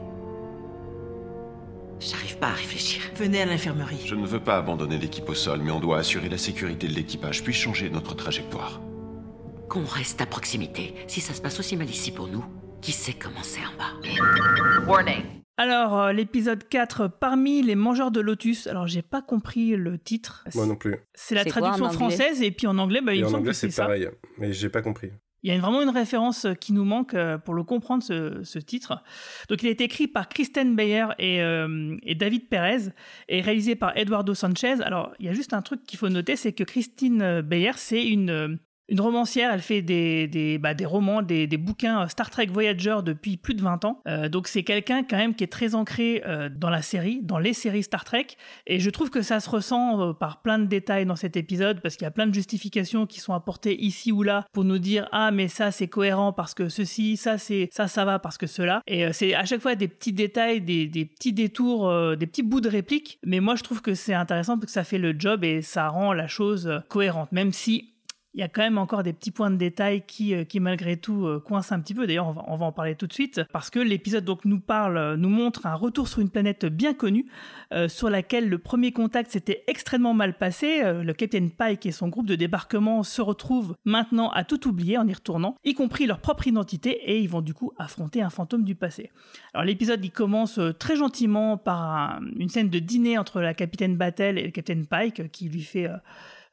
J'arrive 2.00 2.38
pas 2.38 2.48
à 2.48 2.52
réfléchir. 2.52 3.02
Venez 3.14 3.42
à 3.42 3.44
l'infirmerie. 3.44 4.00
Je 4.06 4.14
ne 4.14 4.26
veux 4.26 4.40
pas 4.40 4.56
abandonner 4.56 4.96
l'équipe 4.96 5.28
au 5.28 5.34
sol, 5.34 5.60
mais 5.62 5.70
on 5.70 5.80
doit 5.80 5.98
assurer 5.98 6.30
la 6.30 6.38
sécurité 6.38 6.88
de 6.88 6.94
l'équipage, 6.94 7.44
puis 7.44 7.52
changer 7.52 7.90
notre 7.90 8.14
trajectoire. 8.14 8.80
Qu'on 9.68 9.84
reste 9.84 10.22
à 10.22 10.26
proximité. 10.26 10.94
Si 11.08 11.20
ça 11.20 11.34
se 11.34 11.42
passe 11.42 11.60
aussi 11.60 11.76
mal 11.76 11.90
ici 11.90 12.10
pour 12.10 12.26
nous, 12.26 12.44
qui 12.80 12.92
sait 12.92 13.12
comment 13.12 13.42
c'est 13.42 13.60
en 13.60 13.76
bas? 13.76 14.86
Warning. 14.86 15.24
Alors, 15.60 15.98
euh, 16.00 16.12
l'épisode 16.12 16.66
4, 16.66 17.06
parmi 17.08 17.60
les 17.62 17.74
mangeurs 17.74 18.10
de 18.10 18.20
lotus. 18.20 18.66
Alors, 18.66 18.86
j'ai 18.86 19.02
pas 19.02 19.20
compris 19.20 19.76
le 19.76 19.98
titre. 19.98 20.42
Moi 20.54 20.64
non 20.64 20.74
plus. 20.76 20.96
C'est 21.12 21.34
la 21.34 21.42
C'est 21.44 21.50
quoi 21.50 21.60
traduction 21.60 21.84
en 21.84 21.88
anglais 21.88 21.98
française, 21.98 22.40
et 22.42 22.50
puis 22.50 22.66
en 22.66 22.78
anglais, 22.78 23.02
bah, 23.02 23.12
il 23.14 23.18
Et 23.18 23.20
me 23.22 23.26
en 23.26 23.30
semble 23.30 23.40
anglais, 23.40 23.50
que 23.52 23.56
c'est 23.58 23.66
c'est 23.66 23.72
ça. 23.76 23.82
pareil, 23.84 24.08
mais 24.38 24.54
j'ai 24.54 24.70
pas 24.70 24.80
compris. 24.80 25.10
Il 25.42 25.48
y 25.48 25.52
a 25.52 25.54
une- 25.54 25.60
vraiment 25.60 25.82
une 25.82 25.88
référence 25.90 26.44
euh, 26.46 26.54
qui 26.54 26.72
nous 26.72 26.84
manque 26.84 27.12
euh, 27.14 27.36
pour 27.36 27.52
le 27.54 27.62
comprendre, 27.62 28.02
ce, 28.02 28.40
ce 28.42 28.58
titre. 28.58 29.02
Donc, 29.50 29.62
il 29.62 29.68
a 29.68 29.70
été 29.70 29.84
écrit 29.84 30.06
par 30.08 30.28
Kristen 30.30 30.74
Bayer 30.76 31.06
et, 31.18 31.42
euh, 31.42 31.96
et 32.04 32.14
David 32.14 32.48
Perez 32.48 32.90
et 33.28 33.40
réalisé 33.42 33.74
par 33.74 33.94
Eduardo 33.98 34.32
Sanchez. 34.34 34.80
Alors, 34.82 35.12
il 35.18 35.26
y 35.26 35.28
a 35.28 35.32
juste 35.34 35.52
un 35.52 35.60
truc 35.62 35.84
qu'il 35.84 35.98
faut 35.98 36.08
noter, 36.08 36.36
c'est 36.36 36.52
que 36.54 36.64
Christine 36.64 37.20
euh, 37.22 37.42
Bayer, 37.42 37.72
c'est 37.76 38.02
une, 38.06 38.30
euh, 38.30 38.48
une 38.90 39.00
romancière. 39.00 39.52
Elle 39.52 39.60
fait 39.60 39.82
des, 39.82 40.26
des, 40.26 40.58
bah, 40.58 40.74
des 40.74 40.84
romans, 40.84 41.22
des, 41.22 41.46
des 41.46 41.56
bouquins 41.56 42.02
euh, 42.02 42.08
Star 42.08 42.28
Trek 42.30 42.46
Voyager 42.46 42.96
depuis 43.04 43.36
plus 43.36 43.54
de 43.54 43.62
20 43.62 43.84
ans. 43.84 44.00
Euh, 44.06 44.28
donc, 44.28 44.48
c'est 44.48 44.62
quelqu'un 44.62 45.02
quand 45.02 45.16
même 45.16 45.34
qui 45.34 45.44
est 45.44 45.52
très 45.52 45.74
ancré 45.74 46.22
euh, 46.26 46.48
dans 46.48 46.70
la 46.70 46.82
série, 46.82 47.20
dans 47.22 47.38
les 47.38 47.52
séries 47.52 47.84
Star 47.84 48.04
Trek. 48.04 48.26
Et 48.66 48.80
je 48.80 48.90
trouve 48.90 49.10
que 49.10 49.22
ça 49.22 49.40
se 49.40 49.48
ressent 49.48 50.12
par 50.14 50.42
plein 50.42 50.58
de 50.58 50.66
détails 50.66 51.06
dans 51.06 51.16
cet 51.16 51.36
épisode, 51.36 51.80
parce 51.80 51.96
qu'il 51.96 52.04
y 52.04 52.08
a 52.08 52.10
plein 52.10 52.26
de 52.26 52.34
justifications 52.34 53.06
qui 53.06 53.20
sont 53.20 53.32
apportées 53.32 53.80
ici 53.80 54.12
ou 54.12 54.22
là 54.22 54.44
pour 54.52 54.64
nous 54.64 54.78
dire 54.78 55.08
ah 55.12 55.30
mais 55.30 55.48
ça 55.48 55.70
c'est 55.70 55.88
cohérent 55.88 56.32
parce 56.32 56.54
que 56.54 56.68
ceci, 56.68 57.16
ça 57.16 57.38
c'est 57.38 57.68
ça 57.72 57.88
ça 57.88 58.04
va 58.04 58.18
parce 58.18 58.38
que 58.38 58.46
cela. 58.46 58.82
Et 58.86 59.12
c'est 59.12 59.34
à 59.34 59.44
chaque 59.44 59.60
fois 59.60 59.74
des 59.74 59.88
petits 59.88 60.12
détails, 60.12 60.60
des, 60.60 60.86
des 60.86 61.04
petits 61.04 61.32
détours, 61.32 62.16
des 62.16 62.26
petits 62.26 62.42
bouts 62.42 62.60
de 62.60 62.68
réplique. 62.68 63.18
Mais 63.24 63.40
moi 63.40 63.54
je 63.54 63.62
trouve 63.62 63.82
que 63.82 63.94
c'est 63.94 64.14
intéressant 64.14 64.54
parce 64.54 64.66
que 64.66 64.72
ça 64.72 64.84
fait 64.84 64.98
le 64.98 65.14
job 65.18 65.44
et 65.44 65.62
ça 65.62 65.88
rend 65.88 66.12
la 66.12 66.26
chose 66.26 66.82
cohérente, 66.88 67.30
même 67.32 67.52
si 67.52 67.90
il 68.34 68.40
y 68.40 68.42
a 68.44 68.48
quand 68.48 68.62
même 68.62 68.78
encore 68.78 69.02
des 69.02 69.12
petits 69.12 69.32
points 69.32 69.50
de 69.50 69.56
détail 69.56 70.04
qui, 70.06 70.34
euh, 70.34 70.44
qui 70.44 70.60
malgré 70.60 70.96
tout, 70.96 71.26
euh, 71.26 71.40
coincent 71.40 71.74
un 71.74 71.80
petit 71.80 71.94
peu. 71.94 72.06
D'ailleurs, 72.06 72.28
on 72.46 72.56
va, 72.56 72.64
en 72.66 72.72
parler 72.72 72.94
tout 72.94 73.06
de 73.06 73.12
suite. 73.12 73.40
Parce 73.52 73.70
que 73.70 73.80
l'épisode 73.80 74.24
donc 74.24 74.44
nous 74.44 74.60
parle, 74.60 74.96
euh, 74.98 75.16
nous 75.16 75.28
montre 75.28 75.66
un 75.66 75.74
retour 75.74 76.06
sur 76.06 76.20
une 76.20 76.30
planète 76.30 76.64
bien 76.66 76.94
connue, 76.94 77.26
sur 77.88 78.10
laquelle 78.10 78.48
le 78.48 78.58
premier 78.58 78.92
contact 78.92 79.30
s'était 79.30 79.62
extrêmement 79.66 80.12
mal 80.14 80.36
passé. 80.36 80.80
Le 80.82 81.12
capitaine 81.12 81.50
Pike 81.50 81.86
et 81.86 81.92
son 81.92 82.08
groupe 82.08 82.26
de 82.26 82.34
débarquement 82.34 83.02
se 83.02 83.22
retrouvent 83.22 83.76
maintenant 83.84 84.30
à 84.30 84.42
tout 84.44 84.66
oublier 84.66 84.98
en 84.98 85.06
y 85.06 85.12
retournant, 85.12 85.56
y 85.64 85.74
compris 85.74 86.06
leur 86.06 86.20
propre 86.20 86.48
identité, 86.48 86.90
et 86.90 87.20
ils 87.20 87.28
vont 87.28 87.42
du 87.42 87.54
coup 87.54 87.72
affronter 87.78 88.22
un 88.22 88.30
fantôme 88.30 88.64
du 88.64 88.74
passé. 88.74 89.10
Alors 89.54 89.64
l'épisode, 89.64 90.04
il 90.04 90.10
commence 90.10 90.58
très 90.78 90.96
gentiment 90.96 91.56
par 91.56 91.82
un- 91.82 92.20
une 92.36 92.48
scène 92.48 92.70
de 92.70 92.78
dîner 92.80 93.18
entre 93.18 93.40
la 93.40 93.54
capitaine 93.54 93.96
Battle 93.96 94.38
et 94.38 94.44
le 94.44 94.50
capitaine 94.50 94.86
Pike, 94.86 95.30
qui 95.30 95.48
lui 95.48 95.62
fait... 95.62 95.88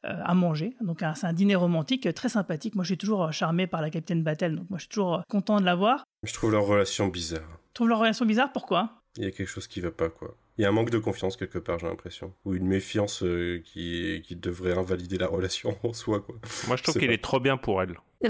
à 0.04 0.34
manger. 0.34 0.76
Donc 0.80 1.02
un- 1.02 1.14
c'est 1.14 1.26
un 1.26 1.32
dîner 1.32 1.54
romantique 1.56 2.06
euh, 2.06 2.12
très 2.12 2.28
sympathique. 2.28 2.74
Moi 2.74 2.84
je 2.84 2.90
suis 2.90 2.98
toujours 2.98 3.24
euh, 3.24 3.30
charmé 3.32 3.66
par 3.66 3.80
la 3.82 3.90
capitaine 3.90 4.22
Battle, 4.22 4.54
donc 4.56 4.70
moi 4.70 4.78
je 4.78 4.82
suis 4.84 4.88
toujours 4.90 5.14
euh, 5.16 5.20
content 5.28 5.60
de 5.60 5.64
la 5.66 5.74
voir. 5.74 6.04
Je 6.22 6.32
trouve 6.32 6.52
leur 6.52 6.64
relation 6.64 7.08
bizarre. 7.08 7.40
Tu 7.68 7.74
trouves 7.74 7.88
leur 7.88 7.98
relation 7.98 8.24
bizarre? 8.26 8.52
Pourquoi? 8.52 8.90
Il 9.16 9.24
y 9.24 9.26
a 9.26 9.30
quelque 9.30 9.48
chose 9.48 9.66
qui 9.66 9.80
va 9.80 9.90
pas, 9.90 10.08
quoi. 10.08 10.36
Il 10.56 10.62
y 10.62 10.64
a 10.64 10.68
un 10.68 10.72
manque 10.72 10.90
de 10.90 10.98
confiance 10.98 11.36
quelque 11.36 11.58
part, 11.58 11.78
j'ai 11.78 11.86
l'impression. 11.86 12.32
Ou 12.44 12.54
une 12.54 12.66
méfiance 12.66 13.22
euh, 13.22 13.60
qui, 13.64 14.22
qui 14.24 14.34
devrait 14.36 14.76
invalider 14.76 15.18
la 15.18 15.26
relation 15.26 15.76
en 15.84 15.92
soi, 15.92 16.20
quoi. 16.20 16.36
Moi, 16.66 16.76
je 16.76 16.82
trouve 16.82 16.98
qu'il 16.98 17.10
est 17.10 17.22
trop 17.22 17.40
bien 17.40 17.56
pour 17.56 17.82
elle. 17.82 17.96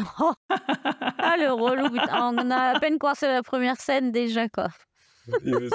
ah, 0.48 1.36
le 1.38 1.50
relou, 1.52 1.88
on 2.12 2.50
a 2.50 2.76
à 2.76 2.80
peine 2.80 2.98
commencé 2.98 3.26
la 3.26 3.42
première 3.42 3.76
scène 3.80 4.12
déjà, 4.12 4.48
quoi. 4.48 4.68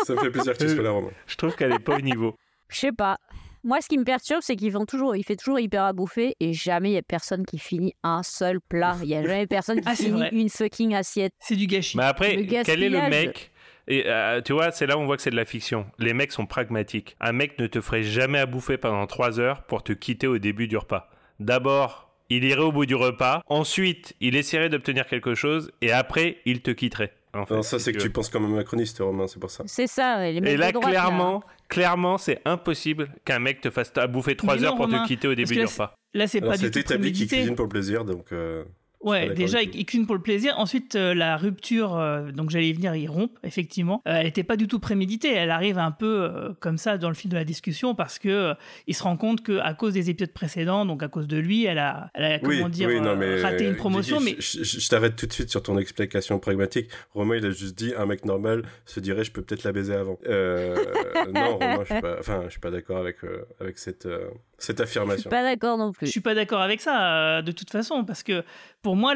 Ça 0.05 0.13
me 0.15 0.19
fait 0.19 0.31
plaisir 0.31 0.53
que 0.53 0.63
tu 0.63 0.69
sois 0.69 0.83
là, 0.83 0.91
Romain. 0.91 1.09
Je 1.27 1.35
trouve 1.35 1.55
qu'elle 1.55 1.71
est 1.73 1.79
pas 1.79 1.97
au 1.97 2.01
niveau. 2.01 2.35
Je 2.69 2.79
sais 2.79 2.91
pas. 2.91 3.17
Moi, 3.63 3.79
ce 3.81 3.87
qui 3.87 3.97
me 3.97 4.03
perturbe, 4.03 4.41
c'est 4.43 4.55
qu'ils 4.55 4.71
font 4.71 4.85
toujours, 4.85 5.15
il 5.15 5.23
fait 5.23 5.35
toujours 5.37 5.59
hyper 5.59 5.83
à 5.83 5.93
bouffer 5.93 6.35
et 6.39 6.51
jamais 6.53 6.91
il 6.91 6.93
y 6.93 6.97
a 6.97 7.01
personne 7.01 7.45
qui 7.45 7.57
finit 7.59 7.93
un 8.03 8.21
seul 8.23 8.59
plat. 8.59 8.97
Il 9.03 9.09
y 9.09 9.15
a 9.15 9.21
jamais 9.27 9.47
personne 9.47 9.79
qui 9.79 9.87
Ah, 9.87 9.95
finit 9.95 10.11
vrai. 10.11 10.29
une 10.33 10.49
fucking 10.49 10.93
assiette. 10.95 11.33
C'est 11.39 11.55
du 11.55 11.67
gâchis. 11.67 11.95
Mais 11.97 12.03
après, 12.03 12.45
quel 12.65 12.83
est 12.83 12.89
le 12.89 13.09
mec 13.09 13.51
et 13.85 14.05
euh, 14.07 14.39
tu 14.41 14.53
vois, 14.53 14.71
c'est 14.71 14.85
là 14.85 14.97
où 14.97 15.01
on 15.01 15.05
voit 15.05 15.17
que 15.17 15.21
c'est 15.21 15.29
de 15.29 15.35
la 15.35 15.43
fiction. 15.43 15.85
Les 15.99 16.13
mecs 16.13 16.31
sont 16.31 16.45
pragmatiques. 16.45 17.17
Un 17.19 17.33
mec 17.33 17.59
ne 17.59 17.67
te 17.67 17.81
ferait 17.81 18.03
jamais 18.03 18.39
à 18.39 18.45
bouffer 18.45 18.77
pendant 18.77 19.05
3 19.07 19.41
heures 19.41 19.63
pour 19.63 19.83
te 19.83 19.91
quitter 19.91 20.25
au 20.25 20.37
début 20.37 20.67
du 20.69 20.77
repas. 20.77 21.09
D'abord, 21.41 22.09
il 22.29 22.45
irait 22.45 22.61
au 22.61 22.71
bout 22.71 22.85
du 22.85 22.95
repas. 22.95 23.41
Ensuite, 23.47 24.15
il 24.21 24.37
essaierait 24.37 24.69
d'obtenir 24.69 25.05
quelque 25.05 25.35
chose. 25.35 25.73
Et 25.81 25.91
après, 25.91 26.37
il 26.45 26.61
te 26.61 26.71
quitterait. 26.71 27.11
En 27.35 27.45
fait, 27.45 27.55
Non, 27.55 27.61
ça, 27.63 27.79
c'est 27.79 27.91
que 27.93 27.99
tu 27.99 28.09
penses 28.11 28.29
comme 28.29 28.45
un 28.45 28.55
macroniste, 28.55 28.99
Romain, 28.99 29.27
c'est 29.27 29.39
pour 29.39 29.49
ça. 29.49 29.63
C'est 29.65 29.87
ça, 29.87 30.23
les 30.23 30.39
mecs 30.39 30.53
Et 30.53 30.57
là, 30.57 30.67
de 30.67 30.73
droite, 30.73 30.89
clairement, 30.89 31.43
clairement, 31.67 32.17
c'est 32.19 32.39
impossible 32.45 33.09
qu'un 33.25 33.39
mec 33.39 33.59
te 33.61 33.69
fasse 33.71 33.91
à 33.97 34.05
bouffer 34.07 34.35
3 34.35 34.55
Mais 34.55 34.63
heures 34.63 34.71
non, 34.71 34.77
pour 34.77 34.85
Romain, 34.85 35.03
te 35.03 35.07
quitter 35.07 35.27
au 35.27 35.35
début 35.35 35.53
du 35.55 35.61
là, 35.61 35.65
repas. 35.65 35.95
Là 36.13 36.27
c'est 36.27 36.41
pas 36.41 36.57
du 36.57 36.65
c'est 36.65 36.71
tout 36.71 36.79
établi 36.79 37.11
qu'il 37.11 37.27
cuisine 37.27 37.55
pour 37.55 37.65
le 37.65 37.69
plaisir, 37.69 38.05
donc... 38.05 38.31
euh, 38.31 38.63
Ouais, 39.03 39.33
déjà, 39.33 39.59
du 39.59 39.65
il 39.65 39.69
tout. 39.71 39.77
il 39.79 39.85
cuisine 39.85 40.05
pour 40.05 40.15
le 40.15 40.21
plaisir. 40.21 40.53
Ensuite, 40.57 40.95
euh, 40.95 41.13
la 41.13 41.37
rupture, 41.37 41.97
euh, 41.97 42.31
donc 42.31 42.49
j'allais 42.49 42.69
y 42.69 42.73
venir, 42.73 42.95
il 42.95 43.07
rompt, 43.09 43.31
effectivement. 43.43 44.01
Euh, 44.07 44.15
elle 44.17 44.25
n'était 44.25 44.43
pas 44.43 44.55
du 44.57 44.67
tout 44.67 44.79
préméditée. 44.79 45.31
Elle 45.33 45.51
arrive 45.51 45.77
un 45.77 45.91
peu 45.91 46.23
euh, 46.23 46.49
comme 46.59 46.77
ça 46.77 46.97
dans 46.97 47.09
le 47.09 47.15
fil 47.15 47.29
de 47.29 47.35
la 47.35 47.43
discussion 47.43 47.95
parce 47.95 48.19
que 48.19 48.29
euh, 48.29 48.53
il 48.87 48.95
se 48.95 49.03
rend 49.03 49.17
compte 49.17 49.43
que 49.43 49.59
à 49.59 49.73
cause 49.73 49.93
des 49.93 50.09
épisodes 50.09 50.31
précédents, 50.33 50.85
donc 50.85 51.03
à 51.03 51.07
cause 51.07 51.27
de 51.27 51.37
lui, 51.37 51.65
elle 51.65 51.79
a, 51.79 52.09
elle 52.13 52.23
a 52.25 52.39
Oui, 52.43 52.57
comment 52.57 52.69
dire, 52.69 52.87
oui, 52.89 52.99
non, 53.01 53.09
euh, 53.11 53.15
mais... 53.15 53.41
raté 53.41 53.65
une 53.67 53.75
promotion. 53.75 54.17
Guigui, 54.19 54.35
mais 54.37 54.41
Je, 54.41 54.63
je- 54.63 54.79
je 54.79 54.89
t'arrête 54.89 55.15
tout 55.15 55.27
de 55.27 55.33
suite 55.33 55.49
sur 55.49 55.61
ton 55.61 55.77
explication 55.77 56.39
pragmatique. 56.39 56.89
Romain, 57.11 57.35
il 57.37 57.45
a 57.45 57.51
juste 57.51 57.77
dit, 57.77 57.93
un 57.97 58.05
mec 58.05 58.25
normal 58.25 58.63
se 58.85 58.99
dirait, 58.99 59.23
je 59.23 59.31
peux 59.31 59.41
peut-être 59.41 59.63
la 59.63 59.71
baiser 59.71 59.93
avant. 59.95 60.17
Euh, 60.27 60.75
non, 61.33 61.53
Romain, 61.57 61.79
je 61.87 61.93
suis 61.93 62.01
pas, 62.01 62.15
enfin, 62.19 62.43
je 62.45 62.51
suis 62.51 62.59
pas 62.59 62.71
d'accord 62.71 62.97
avec, 62.97 63.23
euh, 63.23 63.45
avec 63.59 63.77
cette, 63.77 64.05
euh, 64.05 64.29
cette 64.57 64.79
Je 64.79 64.85
suis 64.87 64.97
affirmation. 64.99 65.29
pas 65.29 65.43
d'accord 65.43 65.77
non 65.77 65.91
Je 65.93 65.97
plus. 65.97 66.07
suis 66.07 66.21
pas 66.21 66.35
d'accord 66.35 66.61
avec 66.61 66.79
ça 66.81 67.37
euh, 67.37 67.41
de 67.41 67.51
toute 67.51 67.69
façon 67.69 68.05
parce 68.05 68.23
que 68.23 68.43
pour 68.83 68.95
moi 68.97 69.13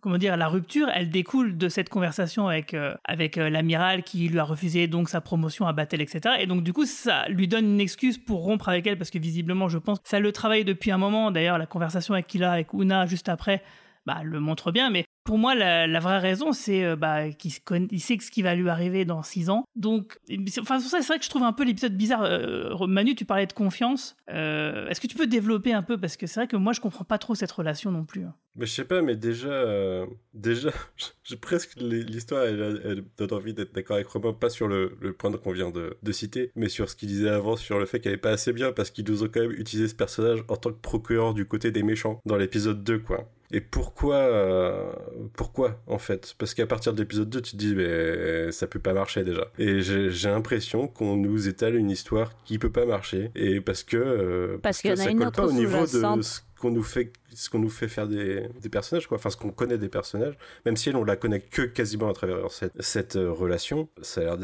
comment 0.00 0.18
dire 0.18 0.36
la 0.36 0.48
rupture 0.48 0.88
elle 0.92 1.08
découle 1.08 1.56
de 1.56 1.68
cette 1.68 1.88
conversation 1.88 2.48
avec 2.48 2.74
euh, 2.74 2.94
euh, 3.08 3.48
l'amiral 3.48 4.02
qui 4.02 4.28
lui 4.28 4.38
a 4.40 4.44
refusé 4.44 4.88
donc 4.88 5.08
sa 5.08 5.20
promotion 5.20 5.66
à 5.66 5.72
Battle 5.72 6.02
etc 6.02 6.34
et 6.40 6.46
donc 6.46 6.64
du 6.64 6.72
coup 6.72 6.84
ça 6.84 7.26
lui 7.28 7.46
donne 7.48 7.64
une 7.64 7.80
excuse 7.80 8.18
pour 8.18 8.42
rompre 8.42 8.68
avec 8.68 8.86
elle 8.86 8.98
parce 8.98 9.10
que 9.10 9.18
visiblement 9.18 9.68
je 9.68 9.78
pense 9.78 9.98
ça 10.04 10.18
le 10.18 10.32
travaille 10.32 10.64
depuis 10.64 10.90
un 10.90 10.98
moment. 10.98 11.30
D'ailleurs 11.30 11.58
la 11.58 11.66
conversation 11.66 12.14
avec 12.14 12.26
qu'il 12.26 12.44
a 12.44 12.52
avec 12.52 12.72
Una 12.72 13.06
juste 13.06 13.28
après 13.28 13.62
bah, 14.06 14.22
le 14.22 14.40
montre 14.40 14.72
bien 14.72 14.90
mais 14.90 15.04
pour 15.24 15.38
moi, 15.38 15.54
la, 15.54 16.00
vraie 16.00 16.18
raison, 16.18 16.52
c'est 16.52 16.84
euh, 16.84 16.96
bah, 16.96 17.30
qu'il 17.30 17.52
il 17.90 18.00
sait 18.00 18.18
ce 18.20 18.30
qui 18.30 18.42
va 18.42 18.54
lui 18.54 18.68
arriver 18.68 19.04
dans 19.04 19.22
six 19.22 19.50
ans. 19.50 19.64
Donc, 19.76 20.18
enfin, 20.60 20.80
c'est 20.80 21.06
vrai 21.06 21.18
que 21.18 21.24
je 21.24 21.30
trouve 21.30 21.44
un 21.44 21.52
peu 21.52 21.64
l'épisode 21.64 21.96
bizarre. 21.96 22.22
Euh, 22.24 22.86
Manu, 22.86 23.14
tu 23.14 23.24
parlais 23.24 23.46
de 23.46 23.52
confiance. 23.52 24.16
Euh, 24.30 24.88
Est-ce 24.88 25.00
que 25.00 25.06
tu 25.06 25.16
peux 25.16 25.28
développer 25.28 25.72
un 25.72 25.82
peu? 25.82 25.98
Parce 25.98 26.16
que 26.16 26.26
c'est 26.26 26.40
vrai 26.40 26.48
que 26.48 26.56
moi, 26.56 26.72
je 26.72 26.80
comprends 26.80 27.04
pas 27.04 27.18
trop 27.18 27.34
cette 27.34 27.52
relation 27.52 27.92
non 27.92 28.04
plus. 28.04 28.24
hein. 28.24 28.34
Mais 28.56 28.66
je 28.66 28.72
sais 28.72 28.84
pas, 28.84 29.00
mais 29.00 29.16
déjà, 29.16 30.04
déjà, 30.34 30.70
j'ai 31.24 31.36
presque 31.36 31.80
l'histoire, 31.80 32.42
elle, 32.42 33.04
donne 33.16 33.32
envie 33.32 33.54
d'être 33.54 33.74
d'accord 33.74 33.96
avec 33.96 34.08
Romain, 34.08 34.34
pas 34.34 34.50
sur 34.50 34.68
le, 34.68 34.94
point 35.16 35.32
qu'on 35.32 35.52
vient 35.52 35.70
de, 35.70 35.96
de 36.02 36.12
citer, 36.12 36.50
mais 36.54 36.68
sur 36.68 36.90
ce 36.90 36.96
qu'il 36.96 37.08
disait 37.08 37.30
avant, 37.30 37.56
sur 37.56 37.78
le 37.78 37.86
fait 37.86 38.00
qu'elle 38.00 38.12
est 38.12 38.18
pas 38.18 38.32
assez 38.32 38.52
bien, 38.52 38.72
parce 38.72 38.90
qu'ils 38.90 39.08
nous 39.08 39.22
ont 39.22 39.28
quand 39.32 39.40
même 39.40 39.52
utilisé 39.52 39.88
ce 39.88 39.94
personnage 39.94 40.44
en 40.48 40.56
tant 40.56 40.70
que 40.70 40.80
procureur 40.80 41.32
du 41.32 41.46
côté 41.46 41.70
des 41.70 41.82
méchants 41.82 42.20
dans 42.26 42.36
l'épisode 42.36 42.84
2, 42.84 42.98
quoi. 42.98 43.30
Et 43.52 43.60
pourquoi, 43.60 44.16
euh, 44.16 44.90
pourquoi 45.34 45.80
en 45.86 45.98
fait? 45.98 46.34
Parce 46.38 46.54
qu'à 46.54 46.66
partir 46.66 46.94
de 46.94 47.00
l'épisode 47.00 47.28
2, 47.28 47.40
tu 47.42 47.52
te 47.52 47.56
dis, 47.56 47.74
mais 47.74 48.50
ça 48.50 48.66
peut 48.66 48.78
pas 48.78 48.94
marcher 48.94 49.24
déjà. 49.24 49.46
Et 49.58 49.82
j'ai 49.82 50.28
l'impression 50.28 50.88
qu'on 50.88 51.16
nous 51.16 51.48
étale 51.48 51.76
une 51.76 51.90
histoire 51.90 52.32
qui 52.44 52.58
peut 52.58 52.72
pas 52.72 52.86
marcher, 52.86 53.30
et 53.34 53.60
parce 53.60 53.82
que, 53.82 53.96
euh, 53.96 54.58
Parce 54.62 54.82
y 54.82 54.90
en 54.90 54.94
a 54.94 54.96
ça 54.96 55.10
une 55.10 55.18
colle 55.18 55.28
autre 55.28 55.42
pas 55.42 55.46
au 55.46 55.52
niveau 55.52 55.82
de 55.82 56.22
ce 56.22 56.40
qu'on 56.58 56.70
nous 56.70 56.82
fait 56.82 57.12
ce 57.34 57.50
qu'on 57.50 57.58
nous 57.58 57.68
fait 57.68 57.88
faire 57.88 58.06
des, 58.08 58.48
des 58.60 58.68
personnages 58.68 59.06
quoi. 59.06 59.18
Enfin 59.18 59.30
ce 59.30 59.36
qu'on 59.36 59.50
connaît 59.50 59.78
des 59.78 59.88
personnages. 59.88 60.38
Même 60.64 60.76
si 60.76 60.88
elle 60.88 60.96
on 60.96 61.04
la 61.04 61.16
connaît 61.16 61.40
que 61.40 61.62
quasiment 61.62 62.08
à 62.08 62.12
travers 62.12 62.50
cette, 62.50 62.80
cette 62.80 63.16
euh, 63.16 63.30
relation 63.30 63.88
ça 64.00 64.20
a 64.20 64.24
l'air 64.24 64.36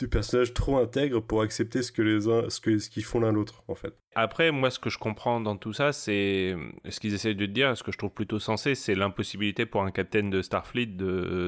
des 0.00 0.08
personnages 0.08 0.52
trop 0.54 0.78
intègres 0.78 1.22
pour 1.22 1.42
accepter 1.42 1.82
ce 1.82 1.92
que 1.92 2.02
les 2.02 2.28
uns 2.28 2.48
ce 2.48 2.60
que 2.60 2.78
ce 2.78 2.90
qu'ils 2.90 3.04
font 3.04 3.20
l'un 3.20 3.32
l'autre 3.32 3.62
en 3.68 3.74
fait 3.74 3.94
Après, 4.16 4.52
moi, 4.52 4.70
ce 4.70 4.78
que 4.78 4.90
je 4.90 4.98
comprends 4.98 5.40
dans 5.40 5.56
tout 5.56 5.72
ça, 5.72 5.92
c'est 5.92 6.56
ce 6.88 7.00
qu'ils 7.00 7.14
essayent 7.14 7.34
de 7.34 7.46
dire, 7.46 7.76
ce 7.76 7.82
que 7.82 7.90
je 7.90 7.98
trouve 7.98 8.10
plutôt 8.10 8.38
sensé, 8.38 8.74
c'est 8.74 8.94
l'impossibilité 8.94 9.66
pour 9.66 9.82
un 9.82 9.90
capitaine 9.90 10.30
de 10.30 10.40
Starfleet 10.40 10.86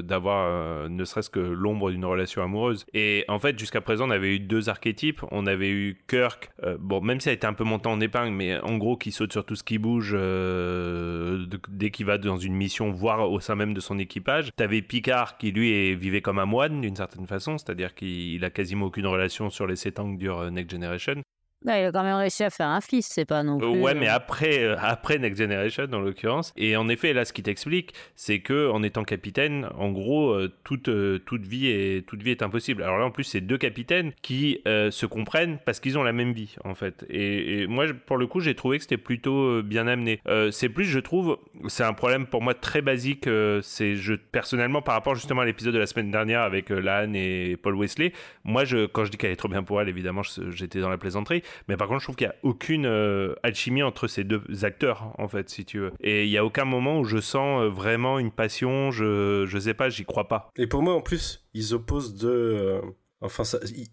d'avoir 0.02 0.46
euh, 0.48 0.88
ne 0.88 1.04
serait-ce 1.04 1.30
que 1.30 1.40
l'ombre 1.40 1.90
d'une 1.90 2.04
relation 2.04 2.42
amoureuse. 2.42 2.84
Et 2.92 3.24
en 3.28 3.38
fait, 3.38 3.58
jusqu'à 3.58 3.80
présent, 3.80 4.08
on 4.08 4.10
avait 4.10 4.34
eu 4.34 4.40
deux 4.40 4.68
archétypes. 4.68 5.22
On 5.30 5.46
avait 5.46 5.70
eu 5.70 5.98
Kirk, 6.08 6.50
euh, 6.64 6.76
bon, 6.80 7.00
même 7.00 7.20
si 7.20 7.24
ça 7.24 7.30
a 7.30 7.34
été 7.34 7.46
un 7.46 7.54
peu 7.54 7.64
monté 7.64 7.88
en 7.88 8.00
épingle, 8.00 8.32
mais 8.32 8.58
en 8.60 8.76
gros, 8.78 8.96
qui 8.96 9.12
saute 9.12 9.32
sur 9.32 9.44
tout 9.44 9.54
ce 9.56 9.62
qui 9.64 9.78
bouge 9.78 10.12
euh, 10.14 11.46
dès 11.68 11.90
qu'il 11.90 12.06
va 12.06 12.18
dans 12.18 12.36
une 12.36 12.54
mission, 12.54 12.90
voire 12.90 13.30
au 13.30 13.40
sein 13.40 13.54
même 13.54 13.74
de 13.74 13.80
son 13.80 13.98
équipage. 13.98 14.50
T'avais 14.56 14.82
Picard 14.82 15.38
qui, 15.38 15.52
lui, 15.52 15.94
vivait 15.94 16.20
comme 16.20 16.38
un 16.38 16.46
moine 16.46 16.80
d'une 16.80 16.96
certaine 16.96 17.26
façon, 17.26 17.58
c'est-à-dire 17.58 17.94
qu'il 17.94 18.35
a 18.44 18.50
quasiment 18.50 18.86
aucune 18.86 19.06
relation 19.06 19.50
sur 19.50 19.66
les 19.66 19.76
7 19.76 19.98
ans 20.00 20.12
que 20.12 20.18
dure 20.18 20.50
Next 20.50 20.70
Generation. 20.70 21.22
Bah, 21.66 21.80
il 21.80 21.84
a 21.84 21.90
quand 21.90 22.04
même 22.04 22.14
réussi 22.14 22.44
à 22.44 22.50
faire 22.50 22.68
un 22.68 22.80
fils, 22.80 23.08
c'est 23.10 23.24
pas 23.24 23.42
non 23.42 23.58
plus. 23.58 23.66
Ouais, 23.66 23.92
mais 23.92 24.06
après, 24.06 24.62
euh, 24.62 24.76
après 24.78 25.18
Next 25.18 25.42
Generation, 25.42 25.88
en 25.92 25.98
l'occurrence. 25.98 26.52
Et 26.56 26.76
en 26.76 26.88
effet, 26.88 27.12
là, 27.12 27.24
ce 27.24 27.32
qui 27.32 27.42
t'explique, 27.42 27.92
c'est 28.14 28.38
que 28.38 28.70
en 28.70 28.84
étant 28.84 29.02
capitaine, 29.02 29.66
en 29.76 29.90
gros, 29.90 30.30
euh, 30.30 30.52
toute, 30.62 30.88
euh, 30.88 31.18
toute, 31.18 31.44
vie 31.44 31.66
est, 31.66 32.06
toute 32.06 32.22
vie 32.22 32.30
est 32.30 32.42
impossible. 32.42 32.84
Alors 32.84 32.98
là, 32.98 33.04
en 33.04 33.10
plus, 33.10 33.24
c'est 33.24 33.40
deux 33.40 33.58
capitaines 33.58 34.12
qui 34.22 34.60
se 34.64 35.06
comprennent 35.06 35.58
parce 35.64 35.80
qu'ils 35.80 35.98
ont 35.98 36.04
la 36.04 36.12
même 36.12 36.32
vie, 36.32 36.54
en 36.64 36.76
fait. 36.76 37.04
Et, 37.10 37.66
moi, 37.66 37.86
pour 38.06 38.16
le 38.16 38.28
coup, 38.28 38.38
j'ai 38.38 38.54
trouvé 38.54 38.76
que 38.76 38.84
c'était 38.84 38.96
plutôt 38.96 39.60
bien 39.62 39.88
amené. 39.88 40.20
c'est 40.52 40.68
plus, 40.68 40.84
je 40.84 41.00
trouve, 41.00 41.38
c'est 41.66 41.82
un 41.82 41.94
problème 41.94 42.26
pour 42.26 42.42
moi 42.42 42.54
très 42.54 42.80
basique. 42.80 43.28
c'est 43.62 43.96
je, 43.96 44.14
personnellement, 44.14 44.82
par 44.82 44.94
rapport 44.94 45.16
justement 45.16 45.40
à 45.40 45.44
l'épisode 45.44 45.74
de 45.74 45.78
la 45.78 45.86
semaine 45.86 46.12
dernière 46.12 46.42
avec 46.42 46.70
Lan 46.70 47.12
et 47.14 47.56
Paul 47.60 47.74
Wesley, 47.74 48.12
moi, 48.44 48.64
je, 48.64 48.86
quand 48.86 49.04
je 49.04 49.10
dis 49.10 49.16
qu'elle 49.16 49.32
est 49.32 49.36
trop 49.36 49.48
bien 49.48 49.64
pour 49.64 49.80
elle, 49.80 49.88
évidemment, 49.88 50.22
j'étais 50.50 50.80
dans 50.80 50.90
la 50.90 50.98
plaisanterie. 50.98 51.42
Mais 51.68 51.76
par 51.76 51.88
contre, 51.88 52.00
je 52.00 52.06
trouve 52.06 52.16
qu'il 52.16 52.26
n'y 52.26 52.32
a 52.32 52.36
aucune 52.42 52.86
euh, 52.86 53.34
alchimie 53.42 53.82
entre 53.82 54.08
ces 54.08 54.24
deux 54.24 54.42
acteurs, 54.62 55.12
en 55.18 55.28
fait, 55.28 55.48
si 55.48 55.64
tu 55.64 55.78
veux. 55.78 55.92
Et 56.00 56.24
il 56.24 56.30
n'y 56.30 56.38
a 56.38 56.44
aucun 56.44 56.64
moment 56.64 56.98
où 56.98 57.04
je 57.04 57.18
sens 57.18 57.62
euh, 57.62 57.68
vraiment 57.68 58.18
une 58.18 58.30
passion, 58.30 58.90
je, 58.90 59.44
je 59.46 59.58
sais 59.58 59.74
pas, 59.74 59.88
j'y 59.88 60.04
crois 60.04 60.28
pas. 60.28 60.50
Et 60.56 60.66
pour 60.66 60.82
moi, 60.82 60.94
en 60.94 61.00
plus, 61.00 61.46
ils 61.54 61.74
opposent 61.74 62.14
deux. 62.14 62.28
Euh, 62.28 62.80
enfin, 63.20 63.42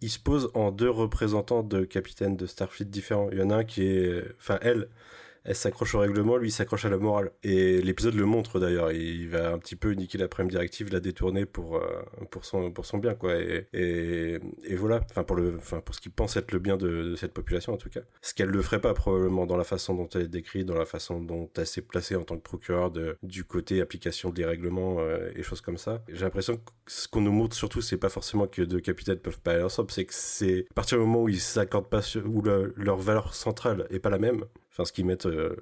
ils, 0.01 0.09
se 0.09 0.19
posent 0.19 0.51
en 0.53 0.71
deux 0.71 0.89
représentants 0.89 1.63
de 1.63 1.83
capitaines 1.83 2.37
de 2.37 2.45
Starfleet 2.45 2.85
différents. 2.85 3.29
Il 3.31 3.39
y 3.39 3.41
en 3.41 3.49
a 3.49 3.57
un 3.57 3.63
qui 3.63 3.83
est. 3.83 4.23
Enfin, 4.39 4.59
elle, 4.61 4.89
elle 5.45 5.55
s'accroche 5.55 5.95
au 5.95 5.99
règlement, 5.99 6.37
lui 6.37 6.51
s'accroche 6.51 6.85
à 6.85 6.89
la 6.89 6.97
morale. 6.97 7.31
Et 7.43 7.81
l'épisode 7.81 8.15
le 8.15 8.25
montre 8.25 8.59
d'ailleurs, 8.59 8.91
il 8.91 9.27
va 9.29 9.51
un 9.51 9.57
petit 9.57 9.75
peu 9.75 9.91
niquer 9.91 10.17
la 10.17 10.27
première 10.27 10.51
directive, 10.51 10.91
la 10.91 10.99
détourner 10.99 11.45
pour, 11.45 11.77
euh, 11.77 12.01
pour, 12.31 12.45
son, 12.45 12.71
pour 12.71 12.85
son 12.85 12.97
bien, 12.97 13.13
quoi. 13.13 13.35
Et, 13.35 13.67
et, 13.73 14.75
voilà, 14.75 15.01
enfin 15.09 15.23
pour, 15.23 15.35
le, 15.35 15.55
enfin 15.57 15.81
pour 15.81 15.95
ce 15.95 16.01
qu'il 16.01 16.11
pense 16.11 16.37
être 16.37 16.51
le 16.51 16.59
bien 16.59 16.77
de, 16.77 17.15
cette 17.15 17.33
population 17.33 17.73
en 17.73 17.77
tout 17.77 17.89
cas. 17.89 18.01
Ce 18.21 18.33
qu'elle 18.33 18.51
ne 18.51 18.61
ferait 18.61 18.81
pas 18.81 18.93
probablement 18.93 19.45
dans 19.45 19.57
la 19.57 19.63
façon 19.63 19.93
dont 19.95 20.07
elle 20.15 20.23
est 20.23 20.27
décrite, 20.27 20.65
dans 20.65 20.77
la 20.77 20.85
façon 20.85 21.21
dont 21.21 21.49
elle 21.57 21.67
s'est 21.67 21.81
placée 21.81 22.15
en 22.15 22.23
tant 22.23 22.37
que 22.37 22.41
procureur 22.41 22.91
de, 22.91 23.17
du 23.23 23.43
côté 23.43 23.81
application 23.81 24.29
des 24.29 24.45
règlements 24.45 24.97
euh, 24.99 25.31
et 25.35 25.43
choses 25.43 25.61
comme 25.61 25.77
ça. 25.77 26.03
J'ai 26.07 26.23
l'impression 26.23 26.57
que 26.57 26.71
ce 26.87 27.07
qu'on 27.07 27.21
nous 27.21 27.31
montre 27.31 27.55
surtout, 27.55 27.81
c'est 27.81 27.97
pas 27.97 28.09
forcément 28.09 28.47
que 28.47 28.61
deux 28.61 28.79
capitaines 28.79 29.19
peuvent 29.19 29.39
pas 29.39 29.53
aller 29.53 29.63
ensemble, 29.63 29.91
c'est 29.91 30.05
que 30.05 30.13
c'est 30.13 30.65
à 30.71 30.73
partir 30.73 30.97
du 30.97 31.03
moment 31.05 31.23
où 31.23 31.29
ils 31.29 31.39
s'accordent 31.39 31.89
pas 31.89 32.01
sur, 32.01 32.25
où 32.25 32.41
leur 32.41 32.97
valeur 32.97 33.33
centrale 33.33 33.87
est 33.89 33.99
pas 33.99 34.09
la 34.09 34.19
même, 34.19 34.45
enfin 34.73 34.85
ce 34.85 34.91
qu'ils 34.91 35.05
mettent 35.05 35.27
euh, 35.27 35.55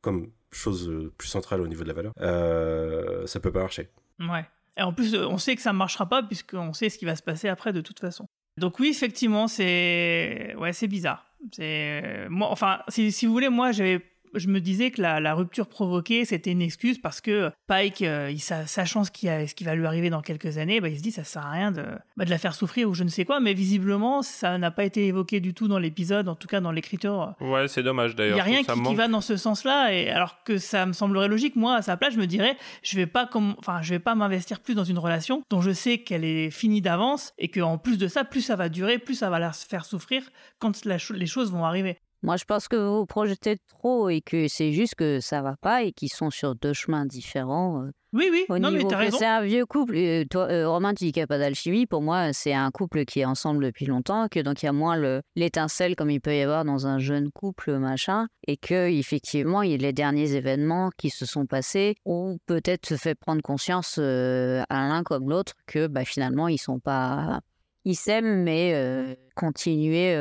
comme 0.00 0.30
chose 0.52 0.88
euh, 0.88 1.12
plus 1.16 1.28
centrale 1.28 1.60
au 1.60 1.66
niveau 1.66 1.82
de 1.82 1.88
la 1.88 1.94
valeur, 1.94 2.12
euh, 2.20 3.26
ça 3.26 3.40
peut 3.40 3.52
pas 3.52 3.60
marcher. 3.60 3.88
Ouais. 4.20 4.44
Et 4.76 4.82
en 4.82 4.92
plus, 4.92 5.14
on 5.16 5.38
sait 5.38 5.56
que 5.56 5.62
ça 5.62 5.72
ne 5.72 5.78
marchera 5.78 6.08
pas 6.08 6.22
puisqu'on 6.22 6.72
sait 6.72 6.88
ce 6.88 6.98
qui 6.98 7.04
va 7.04 7.16
se 7.16 7.22
passer 7.22 7.48
après 7.48 7.72
de 7.72 7.80
toute 7.80 7.98
façon. 7.98 8.26
Donc 8.58 8.78
oui, 8.78 8.88
effectivement, 8.88 9.48
c'est 9.48 10.54
ouais, 10.56 10.72
c'est 10.72 10.88
bizarre. 10.88 11.24
C'est 11.52 12.28
moi, 12.28 12.48
enfin, 12.50 12.80
si, 12.88 13.12
si 13.12 13.26
vous 13.26 13.32
voulez, 13.32 13.48
moi, 13.48 13.72
j'avais 13.72 14.04
je 14.34 14.48
me 14.48 14.60
disais 14.60 14.90
que 14.90 15.00
la, 15.00 15.34
rupture 15.34 15.66
provoquée, 15.66 16.24
c'était 16.24 16.50
une 16.50 16.62
excuse 16.62 16.98
parce 16.98 17.20
que 17.20 17.50
Pike, 17.66 18.02
euh, 18.02 18.30
il, 18.30 18.40
sachant 18.40 19.04
ce 19.04 19.10
qui, 19.10 19.26
ce 19.26 19.54
qui 19.54 19.64
va 19.64 19.74
lui 19.74 19.86
arriver 19.86 20.10
dans 20.10 20.22
quelques 20.22 20.58
années, 20.58 20.80
bah, 20.80 20.88
il 20.88 20.96
se 20.96 21.02
dit 21.02 21.12
ça 21.12 21.24
sert 21.24 21.46
à 21.46 21.50
rien 21.50 21.72
de, 21.72 21.84
bah, 22.16 22.24
de 22.24 22.30
la 22.30 22.38
faire 22.38 22.54
souffrir 22.54 22.88
ou 22.88 22.94
je 22.94 23.04
ne 23.04 23.08
sais 23.08 23.24
quoi. 23.24 23.40
Mais 23.40 23.54
visiblement, 23.54 24.22
ça 24.22 24.58
n'a 24.58 24.70
pas 24.70 24.84
été 24.84 25.06
évoqué 25.06 25.40
du 25.40 25.54
tout 25.54 25.68
dans 25.68 25.78
l'épisode, 25.78 26.28
en 26.28 26.34
tout 26.34 26.48
cas 26.48 26.60
dans 26.60 26.72
l'écriture. 26.72 27.34
Ouais, 27.40 27.68
c'est 27.68 27.82
dommage 27.82 28.16
d'ailleurs. 28.16 28.32
Il 28.32 28.50
n'y 28.50 28.56
a 28.56 28.62
rien 28.62 28.62
qui, 28.62 28.94
va 28.94 29.08
dans 29.08 29.20
ce 29.20 29.36
sens-là. 29.36 29.92
Et 29.92 30.10
alors 30.10 30.42
que 30.44 30.58
ça 30.58 30.86
me 30.86 30.92
semblerait 30.92 31.28
logique, 31.28 31.56
moi, 31.56 31.76
à 31.76 31.82
sa 31.82 31.96
place, 31.96 32.14
je 32.14 32.18
me 32.18 32.26
dirais, 32.26 32.56
je 32.82 32.96
vais 32.96 33.06
pas 33.06 33.26
comme, 33.26 33.54
enfin, 33.58 33.80
je 33.82 33.90
vais 33.90 33.98
pas 33.98 34.14
m'investir 34.14 34.60
plus 34.60 34.74
dans 34.74 34.84
une 34.84 34.98
relation 34.98 35.42
dont 35.50 35.60
je 35.60 35.70
sais 35.70 35.98
qu'elle 35.98 36.24
est 36.24 36.50
finie 36.50 36.80
d'avance 36.80 37.32
et 37.38 37.48
qu'en 37.48 37.78
plus 37.78 37.98
de 37.98 38.08
ça, 38.08 38.24
plus 38.24 38.42
ça 38.42 38.56
va 38.56 38.68
durer, 38.68 38.98
plus 38.98 39.14
ça 39.14 39.30
va 39.30 39.38
la 39.38 39.52
faire 39.52 39.84
souffrir 39.84 40.22
quand 40.58 40.84
les 40.84 41.26
choses 41.26 41.52
vont 41.52 41.64
arriver. 41.64 41.98
Moi, 42.22 42.36
je 42.36 42.44
pense 42.44 42.66
que 42.66 42.74
vous 42.74 42.98
vous 42.98 43.06
projetez 43.06 43.58
trop 43.68 44.08
et 44.08 44.20
que 44.20 44.48
c'est 44.48 44.72
juste 44.72 44.96
que 44.96 45.20
ça 45.20 45.40
va 45.40 45.54
pas 45.60 45.84
et 45.84 45.92
qu'ils 45.92 46.12
sont 46.12 46.30
sur 46.30 46.56
deux 46.56 46.72
chemins 46.72 47.06
différents. 47.06 47.84
Euh. 47.84 47.90
Oui, 48.12 48.28
oui, 48.32 48.60
non, 48.60 48.72
mais 48.72 48.84
t'as 48.88 48.96
raison. 48.96 49.18
C'est 49.18 49.26
un 49.26 49.42
vieux 49.42 49.66
couple. 49.66 49.94
Euh, 49.94 50.24
toi, 50.28 50.48
euh, 50.50 50.68
romantique, 50.68 51.16
il 51.16 51.20
n'y 51.20 51.24
a 51.24 51.26
pas 51.28 51.38
d'alchimie. 51.38 51.86
Pour 51.86 52.02
moi, 52.02 52.32
c'est 52.32 52.54
un 52.54 52.70
couple 52.70 53.04
qui 53.04 53.20
est 53.20 53.24
ensemble 53.24 53.62
depuis 53.64 53.86
longtemps, 53.86 54.26
que 54.28 54.40
donc 54.40 54.62
il 54.62 54.66
y 54.66 54.68
a 54.68 54.72
moins 54.72 55.20
l'étincelle 55.36 55.94
comme 55.94 56.10
il 56.10 56.20
peut 56.20 56.34
y 56.34 56.40
avoir 56.40 56.64
dans 56.64 56.86
un 56.86 56.98
jeune 56.98 57.30
couple, 57.30 57.78
machin, 57.78 58.26
et 58.46 58.56
que 58.56 58.88
effectivement, 58.88 59.62
il 59.62 59.70
y 59.70 59.74
a 59.74 59.76
les 59.76 59.92
derniers 59.92 60.32
événements 60.32 60.90
qui 60.96 61.10
se 61.10 61.26
sont 61.26 61.46
passés 61.46 61.96
ont 62.04 62.38
peut-être 62.46 62.96
fait 62.96 63.14
prendre 63.14 63.42
conscience 63.42 63.98
à 63.98 64.64
l'un 64.70 65.02
comme 65.04 65.28
l'autre 65.28 65.52
que 65.66 65.86
bah, 65.86 66.04
finalement, 66.04 66.48
ils 66.48 66.58
sont 66.58 66.80
pas. 66.80 67.40
Ils 67.84 67.94
s'aiment, 67.94 68.42
mais 68.42 69.16
continuer 69.36 70.16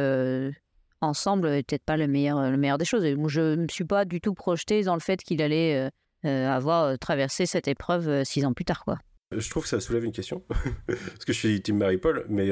ensemble 1.02 1.48
peut-être 1.64 1.84
pas 1.84 1.98
le 1.98 2.08
meilleur, 2.08 2.50
le 2.50 2.58
meilleur 2.58 2.78
des 2.78 2.86
choses. 2.86 3.04
Je 3.04 3.42
ne 3.42 3.64
me 3.64 3.68
suis 3.68 3.84
pas 3.84 4.06
du 4.06 4.22
tout 4.22 4.34
projeté 4.34 4.84
dans 4.84 4.94
le 4.94 5.00
fait 5.00 5.22
qu'il 5.24 5.42
allait 5.42 5.76
euh, 5.76 5.90
euh, 6.26 6.50
avoir 6.50 6.86
euh, 6.86 6.96
traversé 6.96 7.46
cette 7.46 7.68
épreuve 7.68 8.24
six 8.24 8.46
ans 8.46 8.54
plus 8.54 8.66
tard. 8.66 8.84
quoi. 8.84 8.98
Je 9.32 9.50
trouve 9.50 9.64
que 9.64 9.70
ça 9.70 9.80
soulève 9.80 10.06
une 10.06 10.14
question, 10.14 10.44
parce 10.88 11.26
que 11.26 11.34
je 11.34 11.38
suis 11.38 11.62
Team 11.62 11.78
Marie-Paul, 11.78 12.26
mais 12.30 12.50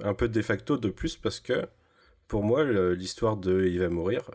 un 0.00 0.14
peu 0.14 0.28
de 0.28 0.42
facto 0.42 0.76
de 0.76 0.90
plus, 0.90 1.16
parce 1.16 1.40
que 1.40 1.66
pour 2.28 2.44
moi, 2.44 2.62
l'histoire 2.92 3.36
de 3.36 3.66
il 3.66 3.80
va 3.80 3.88
mourir, 3.88 4.30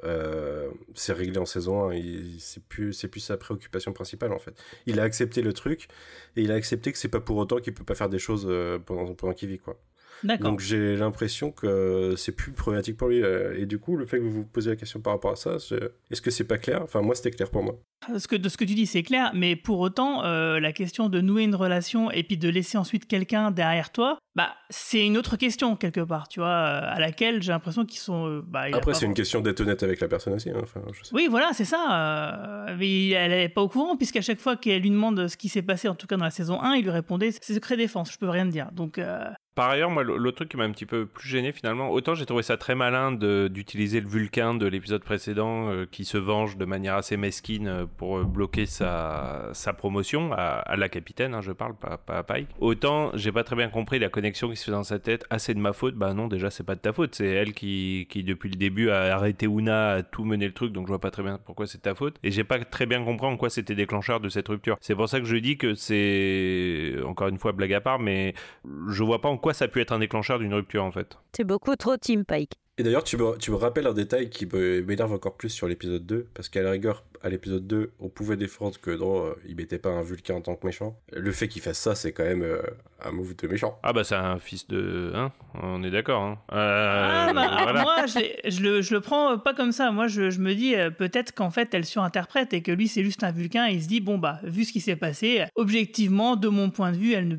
c'est 0.93 1.13
réglé 1.13 1.38
en 1.38 1.46
saison 1.46 1.89
1, 1.89 2.02
c'est 2.38 2.62
plus, 2.65 2.93
plus 3.10 3.22
sa 3.22 3.38
préoccupation 3.38 3.93
principale 3.93 4.34
en 4.34 4.39
fait. 4.39 4.62
Il 4.88 5.00
a 5.00 5.04
accepté 5.04 5.41
le 5.41 5.54
truc, 5.54 5.88
et 6.36 6.41
il 6.41 6.52
a 6.52 6.56
accepté 6.56 6.91
que 6.91 6.98
c'est 6.98 7.08
pas 7.08 7.22
pour 7.22 7.38
autant 7.38 7.60
qu'il 7.60 7.74
peut 7.74 7.86
pas 7.86 7.96
faire 7.96 8.10
des 8.10 8.19
choses 8.19 8.46
pendant, 8.86 9.13
pendant 9.13 9.34
qu'il 9.34 9.48
vit. 9.48 9.60
quoi. 9.60 9.80
Donc 10.39 10.59
j'ai 10.59 10.95
l'impression 10.95 11.51
que 11.51 12.15
c'est 12.17 12.31
plus 12.31 12.51
problématique 12.51 12.97
pour 12.97 13.09
lui. 13.09 13.21
Euh, 13.21 13.55
et 13.57 13.65
du 13.65 13.79
coup, 13.79 13.95
le 13.97 14.05
fait 14.05 14.17
que 14.17 14.23
vous 14.23 14.31
vous 14.31 14.45
posiez 14.45 14.71
la 14.71 14.75
question 14.75 14.99
par 14.99 15.13
rapport 15.13 15.31
à 15.31 15.36
ça, 15.36 15.57
est-ce 16.12 16.21
que 16.21 16.31
c'est 16.31 16.43
pas 16.45 16.57
clair? 16.57 16.81
Enfin, 16.83 17.01
moi, 17.01 17.15
c'était 17.15 17.31
clair 17.31 17.49
pour 17.49 17.63
moi. 17.63 17.75
Ce 18.17 18.27
que, 18.27 18.36
de 18.36 18.49
ce 18.49 18.57
que 18.57 18.65
tu 18.65 18.73
dis, 18.75 18.86
c'est 18.86 19.03
clair, 19.03 19.31
mais 19.33 19.55
pour 19.55 19.79
autant, 19.79 20.25
euh, 20.25 20.59
la 20.59 20.73
question 20.73 21.07
de 21.07 21.21
nouer 21.21 21.43
une 21.43 21.55
relation 21.55 22.12
et 22.12 22.23
puis 22.23 22.38
de 22.38 22.49
laisser 22.49 22.77
ensuite 22.77 23.07
quelqu'un 23.07 23.49
derrière 23.51 23.91
toi, 23.93 24.17
bah, 24.36 24.49
c'est 24.69 25.05
une 25.05 25.17
autre 25.17 25.38
question 25.38 25.77
quelque 25.77 26.01
part, 26.01 26.27
tu 26.27 26.41
vois, 26.41 26.47
euh, 26.49 26.81
à 26.83 26.99
laquelle 26.99 27.41
j'ai 27.41 27.51
l'impression 27.53 27.86
qu'ils 27.86 27.99
sont. 27.99 28.43
bah, 28.45 28.65
Après, 28.73 28.93
c'est 28.93 29.05
une 29.05 29.13
question 29.13 29.39
d'être 29.41 29.62
honnête 29.62 29.83
avec 29.83 30.01
la 30.01 30.07
personne 30.09 30.33
aussi. 30.33 30.49
Hein, 30.49 30.59
enfin, 30.62 30.81
Oui, 31.13 31.27
voilà, 31.29 31.51
c'est 31.53 31.65
ça. 31.65 32.65
mais 32.77 33.09
elle 33.09 33.31
est 33.31 33.49
pas 33.49 33.62
au 33.62 33.69
courant, 33.69 33.95
puisqu'à 33.95 34.21
chaque 34.21 34.39
fois 34.39 34.57
qu'elle 34.57 34.81
lui 34.81 34.89
demande 34.89 35.27
ce 35.27 35.38
qui 35.38 35.47
s'est 35.47 35.62
passé, 35.62 35.88
en 35.88 35.95
tout 35.95 36.07
cas 36.07 36.17
dans 36.17 36.25
la 36.25 36.31
saison 36.31 36.62
1, 36.62 36.75
il 36.75 36.83
lui 36.83 36.91
répondait 36.91 37.31
c'est 37.31 37.53
secret 37.53 37.77
défense, 37.77 38.12
je 38.12 38.17
peux 38.17 38.29
rien 38.29 38.45
te 38.45 38.51
dire. 38.51 38.69
Donc, 38.73 38.99
par 39.56 39.70
ailleurs, 39.70 39.92
moi, 39.92 40.04
l'autre 40.04 40.38
truc 40.38 40.50
qui 40.50 40.58
m'a 40.58 40.63
un 40.63 40.72
petit 40.72 40.86
peu 40.86 41.06
plus 41.06 41.30
gêné 41.30 41.52
finalement, 41.52 41.92
autant 41.92 42.16
j'ai 42.16 42.26
trouvé 42.26 42.42
ça 42.42 42.58
très 42.58 42.76
malin 42.76 43.12
d'utiliser 43.12 44.02
le 44.02 44.08
Vulcain 44.08 44.56
de 44.56 44.66
l'épisode 44.66 45.04
précédent 45.04 45.70
euh, 45.70 45.86
qui 45.89 46.06
se 46.06 46.18
venge 46.18 46.58
de 46.58 46.66
manière 46.66 46.96
assez 46.96 47.18
mesquine 47.18 47.68
euh, 47.68 47.86
pour 47.98 48.18
euh, 48.18 48.24
bloquer 48.24 48.66
sa, 48.66 49.52
promotion 49.78 50.32
à, 50.34 50.76
la 50.76 50.89
capitaine, 50.89 51.34
hein, 51.34 51.42
je 51.42 51.52
parle, 51.52 51.76
pas, 51.76 52.00
à 52.08 52.24
Pike. 52.24 52.50
Autant 52.60 53.12
j'ai 53.13 53.32
pas 53.32 53.44
très 53.44 53.56
bien 53.56 53.70
compris 53.70 54.00
la 54.00 54.10
connexion 54.10 54.50
qui 54.50 54.56
se 54.56 54.66
fait 54.66 54.72
dans 54.72 54.84
sa 54.84 55.00
tête. 55.00 55.26
Ah, 55.30 55.39
c'est 55.39 55.54
de 55.54 55.60
ma 55.60 55.74
faute 55.74 55.96
Bah 55.96 56.13
non, 56.13 56.28
déjà, 56.28 56.50
c'est 56.50 56.63
pas 56.63 56.76
de 56.76 56.80
ta 56.80 56.94
faute. 56.94 57.16
C'est 57.16 57.28
elle 57.28 57.54
qui, 57.54 58.08
depuis 58.26 58.50
le 58.50 58.56
début, 58.56 58.89
a 58.89 59.16
arrêté 59.16 59.46
Una, 59.46 59.92
a 59.92 60.04
tout 60.04 60.26
mené 60.26 60.48
le 60.48 60.54
truc, 60.54 60.72
donc 60.72 60.88
je 60.88 60.89
vois 60.89 61.00
pas 61.00 61.12
très 61.12 61.24
bien 61.24 61.39
pourquoi 61.44 61.68
c'est 61.68 61.82
ta 61.82 61.96
faute. 61.96 62.16
Et 62.24 62.32
j'ai 62.32 62.44
pas 62.44 62.60
très 62.60 62.86
bien 62.86 63.04
compris 63.04 63.28
en 63.28 63.38
quoi 63.38 63.50
c'était 63.50 63.76
déclencheur 63.76 64.20
de 64.20 64.30
cette 64.30 64.48
rupture. 64.48 64.78
C'est 64.82 64.96
pour 64.96 65.10
ça 65.10 65.20
que 65.20 65.26
je 65.26 65.36
dis 65.38 65.58
que 65.58 65.76
c'est, 65.76 66.96
encore 67.06 67.28
une 67.28 67.38
fois, 67.38 67.52
blague 67.52 67.74
à 67.74 67.82
part, 67.82 68.00
mais 68.00 68.34
je 68.89 69.04
vois 69.04 69.22
pas 69.22 69.30
en 69.30 69.38
quoi 69.43 69.53
ça 69.53 69.67
peut 69.67 69.82
être 69.82 69.91
un 69.91 69.99
déclencheur 69.99 70.39
d'une 70.39 70.53
rupture 70.53 70.86
en 70.86 70.91
fait? 70.91 71.17
C'est 71.36 71.43
beaucoup 71.43 71.75
trop 71.75 71.97
Team 71.97 72.23
Pike. 72.23 72.53
Et 72.79 72.83
d'ailleurs, 72.83 73.03
tu 73.03 73.17
me, 73.17 73.38
tu 73.38 73.51
me 73.51 73.55
rappelles 73.55 73.86
un 73.86 73.93
détail 73.93 74.31
qui 74.31 74.47
m'énerve 74.47 75.13
encore 75.13 75.38
plus 75.38 75.49
sur 75.49 75.67
l'épisode 75.67 76.07
2, 76.07 76.25
parce 76.33 76.49
qu'à 76.49 76.63
la 76.63 76.71
rigueur, 76.71 77.03
à 77.21 77.29
l'épisode 77.29 77.67
2, 77.67 77.91
on 77.99 78.09
pouvait 78.09 78.36
défendre 78.36 78.79
que 78.81 78.89
non, 78.89 79.27
euh, 79.27 79.33
il 79.47 79.55
mettait 79.55 79.77
pas 79.77 79.91
un 79.91 80.01
Vulcain 80.01 80.33
en 80.33 80.41
tant 80.41 80.55
que 80.55 80.65
méchant. 80.65 80.99
Le 81.12 81.31
fait 81.31 81.47
qu'il 81.47 81.62
fasse 81.62 81.77
ça, 81.77 81.93
c'est 81.93 82.13
quand 82.13 82.23
même 82.23 82.41
euh, 82.41 82.63
un 83.05 83.12
move 83.12 83.36
de 83.36 83.47
méchant. 83.47 83.79
Ah 83.83 83.93
bah 83.93 84.03
c'est 84.03 84.15
un 84.15 84.39
fils 84.39 84.67
de... 84.67 85.12
Hein 85.13 85.31
on 85.62 85.83
est 85.83 85.91
d'accord. 85.91 86.23
Hein 86.23 86.39
euh, 86.51 87.27
ah 87.29 87.31
bah, 87.73 87.81
moi, 87.83 88.05
je, 88.07 88.59
le, 88.59 88.81
je 88.81 88.93
le 88.95 89.01
prends 89.01 89.38
pas 89.38 89.53
comme 89.53 89.71
ça. 89.71 89.91
Moi, 89.91 90.07
je, 90.07 90.31
je 90.31 90.39
me 90.39 90.55
dis 90.55 90.73
peut-être 90.97 91.31
qu'en 91.36 91.51
fait, 91.51 91.75
elle 91.75 91.86
surinterprète 91.86 92.53
et 92.53 92.63
que 92.63 92.71
lui, 92.71 92.88
c'est 92.88 93.03
juste 93.03 93.23
un 93.23 93.31
Vulcain 93.31 93.67
et 93.69 93.73
il 93.73 93.83
se 93.83 93.88
dit, 93.88 94.01
bon 94.01 94.17
bah, 94.17 94.39
vu 94.41 94.65
ce 94.65 94.73
qui 94.73 94.81
s'est 94.81 94.95
passé, 94.95 95.43
objectivement, 95.55 96.36
de 96.36 96.47
mon 96.47 96.71
point 96.71 96.91
de 96.91 96.97
vue, 96.97 97.13
elle 97.13 97.27
ne... 97.27 97.36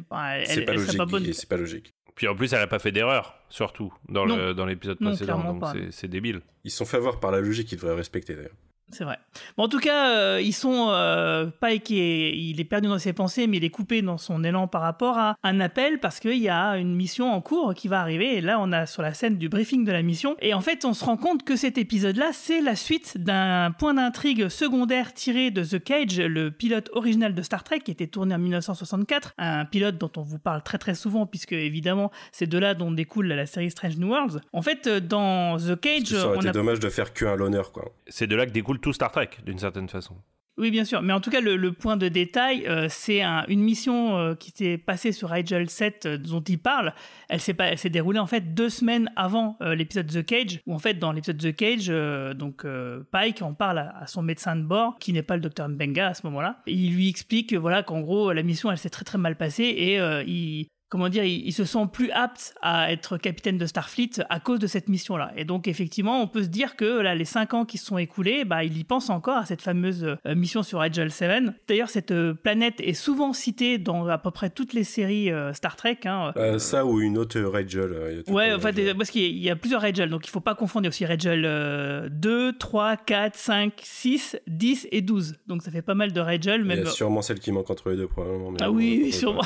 c'est 0.46 0.62
pas, 0.64 0.74
logique, 0.74 0.96
pas 0.96 1.06
bonne. 1.06 1.32
C'est 1.32 1.48
pas 1.48 1.56
logique. 1.56 1.92
Puis 2.14 2.29
en 2.29 2.37
plus, 2.37 2.53
elle 2.53 2.61
a 2.61 2.66
pas 2.66 2.79
fait 2.79 2.92
d'erreur, 2.92 3.35
surtout, 3.48 3.92
dans 4.09 4.24
Non. 4.27 4.37
le- 4.37 4.55
dans 4.55 4.66
l'épisode 4.66 4.98
Non, 5.00 5.11
précédent, 5.11 5.35
clairement 5.35 5.53
donc 5.53 5.61
pas. 5.62 5.72
c'est- 5.72 5.90
c'est 5.90 6.09
débile. 6.09 6.42
Ils 6.64 6.70
se 6.70 6.77
sont 6.79 6.85
fait 6.85 6.96
avoir 6.96 7.18
par 7.18 7.31
la 7.33 7.40
logique 7.40 7.68
qu'ils 7.68 7.79
devraient 7.79 7.94
respecter 7.96 8.35
d'ailleurs. 8.37 8.53
C'est 8.90 9.04
vrai. 9.04 9.18
Bon, 9.56 9.64
en 9.64 9.68
tout 9.68 9.80
cas, 9.80 10.10
euh, 10.10 10.40
ils 10.42 10.52
sont. 10.52 10.88
Euh, 10.90 11.46
Pike, 11.60 11.90
est, 11.90 12.36
il 12.36 12.60
est 12.60 12.64
perdu 12.64 12.86
dans 12.86 12.98
ses 12.98 13.12
pensées, 13.12 13.46
mais 13.46 13.56
il 13.56 13.64
est 13.64 13.70
coupé 13.70 14.02
dans 14.02 14.18
son 14.18 14.44
élan 14.44 14.68
par 14.68 14.82
rapport 14.82 15.18
à 15.18 15.36
un 15.42 15.58
appel 15.58 15.98
parce 15.98 16.20
qu'il 16.20 16.36
y 16.38 16.48
a 16.48 16.76
une 16.76 16.94
mission 16.94 17.32
en 17.32 17.40
cours 17.40 17.74
qui 17.74 17.88
va 17.88 18.00
arriver. 18.00 18.36
Et 18.36 18.40
là, 18.40 18.58
on 18.60 18.70
a 18.72 18.86
sur 18.86 19.02
la 19.02 19.12
scène 19.14 19.36
du 19.36 19.48
briefing 19.48 19.84
de 19.84 19.90
la 19.90 20.02
mission. 20.02 20.36
Et 20.40 20.54
en 20.54 20.60
fait, 20.60 20.84
on 20.84 20.92
se 20.94 21.04
rend 21.04 21.16
compte 21.16 21.44
que 21.44 21.56
cet 21.56 21.76
épisode-là, 21.78 22.30
c'est 22.32 22.60
la 22.60 22.76
suite 22.76 23.16
d'un 23.18 23.72
point 23.76 23.94
d'intrigue 23.94 24.48
secondaire 24.48 25.12
tiré 25.14 25.50
de 25.50 25.64
The 25.64 25.82
Cage, 25.82 26.20
le 26.20 26.50
pilote 26.50 26.90
original 26.92 27.34
de 27.34 27.42
Star 27.42 27.64
Trek 27.64 27.80
qui 27.80 27.90
était 27.90 28.06
tourné 28.06 28.34
en 28.34 28.38
1964. 28.38 29.32
Un 29.38 29.64
pilote 29.64 29.98
dont 29.98 30.12
on 30.16 30.22
vous 30.22 30.38
parle 30.38 30.62
très 30.62 30.78
très 30.78 30.94
souvent, 30.94 31.26
puisque 31.26 31.52
évidemment, 31.52 32.12
c'est 32.32 32.46
de 32.46 32.58
là 32.58 32.74
dont 32.74 32.92
découle 32.92 33.26
la 33.28 33.46
série 33.46 33.70
Strange 33.70 33.96
New 33.96 34.08
Worlds. 34.10 34.40
En 34.52 34.62
fait, 34.62 34.86
euh, 34.86 35.00
dans 35.00 35.56
The 35.56 35.80
Cage, 35.80 36.04
Ça 36.08 36.26
aurait 36.28 36.36
on 36.36 36.40
été 36.40 36.48
a. 36.50 36.52
dommage 36.52 36.80
de 36.80 36.88
faire 36.90 37.12
qu'un 37.12 37.34
l'honneur, 37.34 37.72
quoi. 37.72 37.90
C'est 38.08 38.26
de 38.26 38.36
là 38.36 38.46
que 38.46 38.50
découle 38.52 38.73
tout 38.78 38.92
Star 38.92 39.10
Trek, 39.12 39.30
d'une 39.44 39.58
certaine 39.58 39.88
façon. 39.88 40.16
Oui, 40.56 40.70
bien 40.70 40.84
sûr. 40.84 41.02
Mais 41.02 41.12
en 41.12 41.20
tout 41.20 41.30
cas, 41.30 41.40
le, 41.40 41.72
point 41.72 41.96
de 41.96 42.06
détail, 42.06 42.64
euh, 42.68 42.87
c'est 42.88 43.22
un- 43.22 43.44
une 43.48 43.60
mission 43.60 44.16
euh, 44.16 44.34
qui 44.37 44.52
s'est 44.52 44.78
passée 44.78 45.10
sur 45.10 45.30
Rigel 45.30 45.68
7 45.68 46.06
euh, 46.06 46.16
dont 46.16 46.42
il 46.42 46.60
parle. 46.60 46.94
Elle 47.28 47.40
s'est 47.40 47.90
déroulée 47.90 48.20
en 48.20 48.28
fait 48.28 48.54
deux 48.54 48.68
semaines 48.68 49.10
avant 49.16 49.56
l'épisode 49.60 50.06
The 50.06 50.24
Cage, 50.24 50.60
où 50.66 50.72
en 50.72 50.78
fait 50.78 50.94
dans 50.94 51.10
l'épisode 51.10 51.38
The 51.38 51.56
Cage, 51.56 51.88
donc 52.37 52.64
Pike 53.10 53.42
en 53.42 53.52
parle 53.54 53.78
à, 53.80 53.96
à 53.98 54.06
son 54.06 54.22
médecin 54.22 54.54
de 54.54 54.62
bord, 54.62 54.96
qui 55.00 55.12
n'est 55.12 55.24
pas 55.24 55.34
le 55.34 55.42
docteur 55.42 55.68
Mbenga 55.68 56.06
à 56.10 56.14
ce 56.14 56.24
moment-là. 56.28 56.62
Il 56.68 56.94
lui 56.94 57.08
explique 57.08 57.50
que, 57.50 57.56
voilà 57.56 57.82
qu'en 57.82 58.00
gros 58.00 58.32
la 58.32 58.44
mission 58.44 58.70
elle 58.70 58.78
s'est 58.78 58.90
très 58.90 59.04
très 59.04 59.18
mal 59.18 59.34
passée 59.37 59.64
et 59.64 59.96
il 60.28 60.68
comment 60.88 61.08
dire, 61.08 61.24
il, 61.24 61.46
il 61.46 61.52
se 61.52 61.64
sent 61.64 61.86
plus 61.92 62.10
apte 62.12 62.54
à 62.62 62.92
être 62.92 63.16
capitaine 63.18 63.58
de 63.58 63.66
Starfleet 63.66 64.10
à 64.30 64.38
cause 64.40 64.58
de 64.60 64.66
cette 64.66 64.88
mission-là. 64.88 65.32
Et 65.36 65.44
donc, 65.44 65.66
effectivement, 65.66 66.20
on 66.22 66.28
peut 66.28 66.42
se 66.44 66.48
dire 66.48 66.76
que 66.76 66.84
là, 67.00 67.14
les 67.14 67.24
cinq 67.24 67.52
ans 67.54 67.64
qui 67.64 67.78
se 67.78 67.86
sont 67.86 67.98
écoulés, 67.98 68.44
bah, 68.44 68.62
il 68.64 68.78
y 68.78 68.84
pense 68.84 69.10
encore 69.10 69.38
à 69.38 69.46
cette 69.46 69.62
fameuse 69.62 70.04
euh, 70.26 70.34
mission 70.34 70.62
sur 70.62 70.80
Agile 70.80 71.10
7. 71.10 71.44
D'ailleurs, 71.68 71.88
cette 71.88 72.12
euh, 72.12 72.34
planète 72.34 72.80
est 72.80 72.92
souvent 72.94 73.32
citée 73.32 73.78
dans 73.78 74.06
à 74.06 74.18
peu 74.18 74.30
près 74.30 74.50
toutes 74.50 74.72
les 74.72 74.84
séries 74.84 75.30
euh, 75.32 75.52
Star 75.52 75.74
Trek. 75.76 75.98
hein. 76.04 76.32
Euh, 76.36 76.58
ça 76.58 76.84
ou 76.86 77.00
une 77.00 77.18
autre 77.18 77.40
Rachel. 77.40 78.22
Ouais, 78.28 78.50
un 78.50 78.56
en 78.56 78.60
fait, 78.60 78.94
parce 78.94 79.10
qu'il 79.10 79.22
y 79.22 79.24
a- 79.24 79.28
il 79.28 79.42
y 79.42 79.50
a 79.50 79.56
plusieurs 79.56 79.80
Rachel, 79.80 80.10
donc 80.10 80.26
il 80.26 80.30
faut 80.30 80.40
pas 80.40 80.54
confondre. 80.54 80.84
Il 80.84 80.86
y 80.86 80.88
a 80.88 80.90
aussi 80.90 81.06
Rachel 81.06 81.44
euh, 81.44 82.08
2, 82.10 82.56
3, 82.58 82.96
4, 82.98 83.34
5, 83.36 83.72
6, 83.82 84.36
10 84.46 84.88
et 84.92 85.00
12. 85.02 85.36
Donc 85.46 85.62
ça 85.62 85.70
fait 85.70 85.82
pas 85.82 85.94
mal 85.94 86.12
de 86.12 86.20
Rachel. 86.20 86.60
Il 86.60 86.64
y 86.64 86.68
Même... 86.68 86.86
a 86.86 86.90
sûrement 86.90 87.22
celle 87.22 87.40
qui 87.40 87.50
manque 87.52 87.68
entre 87.70 87.90
les 87.90 87.96
deux, 87.96 88.06
probablement. 88.06 88.50
mais 88.52 88.58
Ah 88.60 88.70
oui, 88.70 89.00
oui, 89.04 89.12
sûrement. 89.12 89.42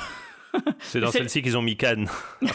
C'est 0.80 1.00
dans 1.00 1.10
celle-ci 1.10 1.42
qu'ils 1.42 1.56
ont 1.56 1.62
mis 1.62 1.76
Cannes. 1.76 2.08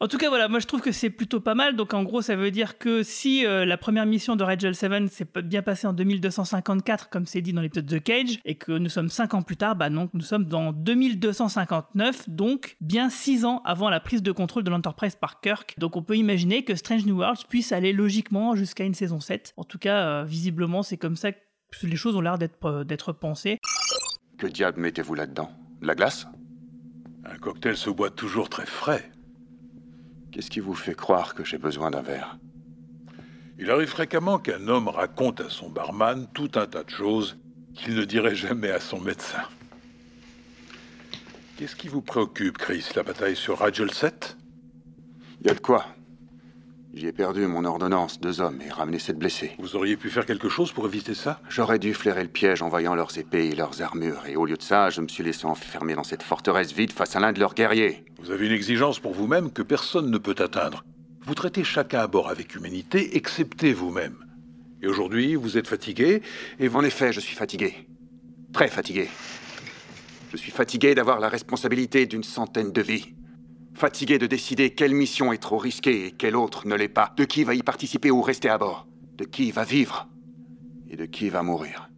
En 0.00 0.08
tout 0.08 0.18
cas, 0.18 0.28
voilà, 0.28 0.48
moi 0.48 0.58
je 0.58 0.66
trouve 0.66 0.82
que 0.82 0.92
c'est 0.92 1.08
plutôt 1.08 1.40
pas 1.40 1.54
mal. 1.54 1.76
Donc 1.76 1.94
en 1.94 2.02
gros, 2.02 2.20
ça 2.20 2.36
veut 2.36 2.50
dire 2.50 2.78
que 2.78 3.02
si 3.02 3.46
euh, 3.46 3.64
la 3.64 3.78
première 3.78 4.04
mission 4.04 4.36
de 4.36 4.44
Rigel 4.44 4.74
7 4.74 5.08
s'est 5.08 5.26
bien 5.42 5.62
passée 5.62 5.86
en 5.86 5.92
2254, 5.92 7.08
comme 7.08 7.24
c'est 7.24 7.40
dit 7.40 7.52
dans 7.52 7.62
l'épisode 7.62 7.86
The 7.86 8.02
Cage, 8.02 8.38
et 8.44 8.56
que 8.56 8.72
nous 8.72 8.90
sommes 8.90 9.08
5 9.08 9.32
ans 9.32 9.42
plus 9.42 9.56
tard, 9.56 9.76
bah 9.76 9.88
non, 9.88 10.10
nous 10.12 10.20
sommes 10.20 10.44
dans 10.44 10.72
2259, 10.72 12.28
donc 12.28 12.76
bien 12.80 13.08
6 13.08 13.44
ans 13.44 13.62
avant 13.64 13.88
la 13.88 14.00
prise 14.00 14.22
de 14.22 14.32
contrôle 14.32 14.64
de 14.64 14.70
l'Enterprise 14.70 15.14
par 15.14 15.40
Kirk. 15.40 15.74
Donc 15.78 15.96
on 15.96 16.02
peut 16.02 16.16
imaginer 16.16 16.64
que 16.64 16.74
Strange 16.74 17.06
New 17.06 17.16
Worlds 17.16 17.44
puisse 17.48 17.72
aller 17.72 17.94
logiquement 17.94 18.56
jusqu'à 18.56 18.84
une 18.84 18.94
saison 18.94 19.20
7. 19.20 19.54
En 19.56 19.64
tout 19.64 19.78
cas, 19.78 20.06
euh, 20.06 20.24
visiblement, 20.24 20.82
c'est 20.82 20.98
comme 20.98 21.16
ça 21.16 21.32
que 21.32 21.38
les 21.82 21.96
choses 21.96 22.14
ont 22.14 22.20
l'air 22.20 22.36
d'être 22.36 22.62
euh, 22.66 22.84
d'être 22.84 23.12
pensées. 23.12 23.58
Que 24.36 24.48
diable 24.48 24.80
mettez-vous 24.80 25.14
là-dedans? 25.14 25.50
De 25.80 25.86
la 25.86 25.94
glace 25.94 26.26
Un 27.24 27.36
cocktail 27.38 27.76
se 27.76 27.90
boit 27.90 28.10
toujours 28.10 28.48
très 28.48 28.66
frais. 28.66 29.10
Qu'est-ce 30.30 30.50
qui 30.50 30.60
vous 30.60 30.74
fait 30.74 30.94
croire 30.94 31.34
que 31.34 31.44
j'ai 31.44 31.58
besoin 31.58 31.90
d'un 31.90 32.02
verre? 32.02 32.38
Il 33.58 33.70
arrive 33.70 33.88
fréquemment 33.88 34.38
qu'un 34.38 34.66
homme 34.68 34.88
raconte 34.88 35.40
à 35.40 35.48
son 35.48 35.70
barman 35.70 36.26
tout 36.34 36.50
un 36.56 36.66
tas 36.66 36.82
de 36.82 36.90
choses 36.90 37.38
qu'il 37.74 37.94
ne 37.94 38.04
dirait 38.04 38.34
jamais 38.34 38.70
à 38.70 38.80
son 38.80 39.00
médecin. 39.00 39.42
Qu'est-ce 41.56 41.76
qui 41.76 41.86
vous 41.86 42.02
préoccupe, 42.02 42.58
Chris? 42.58 42.88
La 42.96 43.04
bataille 43.04 43.36
sur 43.36 43.60
Rigel 43.60 43.92
7 43.92 44.36
Y 45.44 45.50
a 45.50 45.54
de 45.54 45.60
quoi? 45.60 45.86
J'y 46.96 47.08
ai 47.08 47.12
perdu 47.12 47.46
mon 47.48 47.64
ordonnance, 47.64 48.20
deux 48.20 48.40
hommes, 48.40 48.60
et 48.62 48.70
ramené 48.70 49.00
sept 49.00 49.18
blessés. 49.18 49.50
Vous 49.58 49.74
auriez 49.74 49.96
pu 49.96 50.10
faire 50.10 50.24
quelque 50.24 50.48
chose 50.48 50.70
pour 50.70 50.86
éviter 50.86 51.14
ça? 51.14 51.40
J'aurais 51.48 51.80
dû 51.80 51.92
flairer 51.92 52.22
le 52.22 52.28
piège 52.28 52.62
en 52.62 52.68
voyant 52.68 52.94
leurs 52.94 53.18
épées 53.18 53.48
et 53.48 53.56
leurs 53.56 53.82
armures, 53.82 54.26
et 54.28 54.36
au 54.36 54.46
lieu 54.46 54.56
de 54.56 54.62
ça, 54.62 54.90
je 54.90 55.00
me 55.00 55.08
suis 55.08 55.24
laissé 55.24 55.44
enfermer 55.44 55.94
dans 55.94 56.04
cette 56.04 56.22
forteresse 56.22 56.72
vide 56.72 56.92
face 56.92 57.16
à 57.16 57.20
l'un 57.20 57.32
de 57.32 57.40
leurs 57.40 57.54
guerriers. 57.54 58.04
Vous 58.22 58.30
avez 58.30 58.46
une 58.46 58.52
exigence 58.52 59.00
pour 59.00 59.12
vous-même 59.12 59.50
que 59.50 59.62
personne 59.62 60.08
ne 60.08 60.18
peut 60.18 60.36
atteindre. 60.38 60.84
Vous 61.26 61.34
traitez 61.34 61.64
chacun 61.64 61.98
à 61.98 62.06
bord 62.06 62.28
avec 62.28 62.54
humanité, 62.54 63.16
excepté 63.16 63.72
vous-même. 63.72 64.24
Et 64.80 64.86
aujourd'hui, 64.86 65.34
vous 65.34 65.58
êtes 65.58 65.66
fatigué, 65.66 66.22
et 66.60 66.68
vous... 66.68 66.78
En 66.78 66.84
effet, 66.84 67.12
je 67.12 67.18
suis 67.18 67.34
fatigué. 67.34 67.88
Très 68.52 68.68
fatigué. 68.68 69.08
Je 70.30 70.36
suis 70.36 70.52
fatigué 70.52 70.94
d'avoir 70.94 71.18
la 71.18 71.28
responsabilité 71.28 72.06
d'une 72.06 72.22
centaine 72.22 72.70
de 72.70 72.82
vies. 72.82 73.14
Fatigué 73.74 74.18
de 74.18 74.26
décider 74.26 74.70
quelle 74.70 74.94
mission 74.94 75.32
est 75.32 75.42
trop 75.42 75.58
risquée 75.58 76.06
et 76.06 76.10
quelle 76.12 76.36
autre 76.36 76.66
ne 76.68 76.76
l'est 76.76 76.88
pas. 76.88 77.12
De 77.16 77.24
qui 77.24 77.42
va 77.42 77.54
y 77.54 77.62
participer 77.62 78.10
ou 78.10 78.22
rester 78.22 78.48
à 78.48 78.56
bord. 78.56 78.86
De 79.16 79.24
qui 79.24 79.50
va 79.50 79.64
vivre. 79.64 80.08
Et 80.88 80.96
de 80.96 81.06
qui 81.06 81.28
va 81.28 81.42
mourir. 81.42 81.90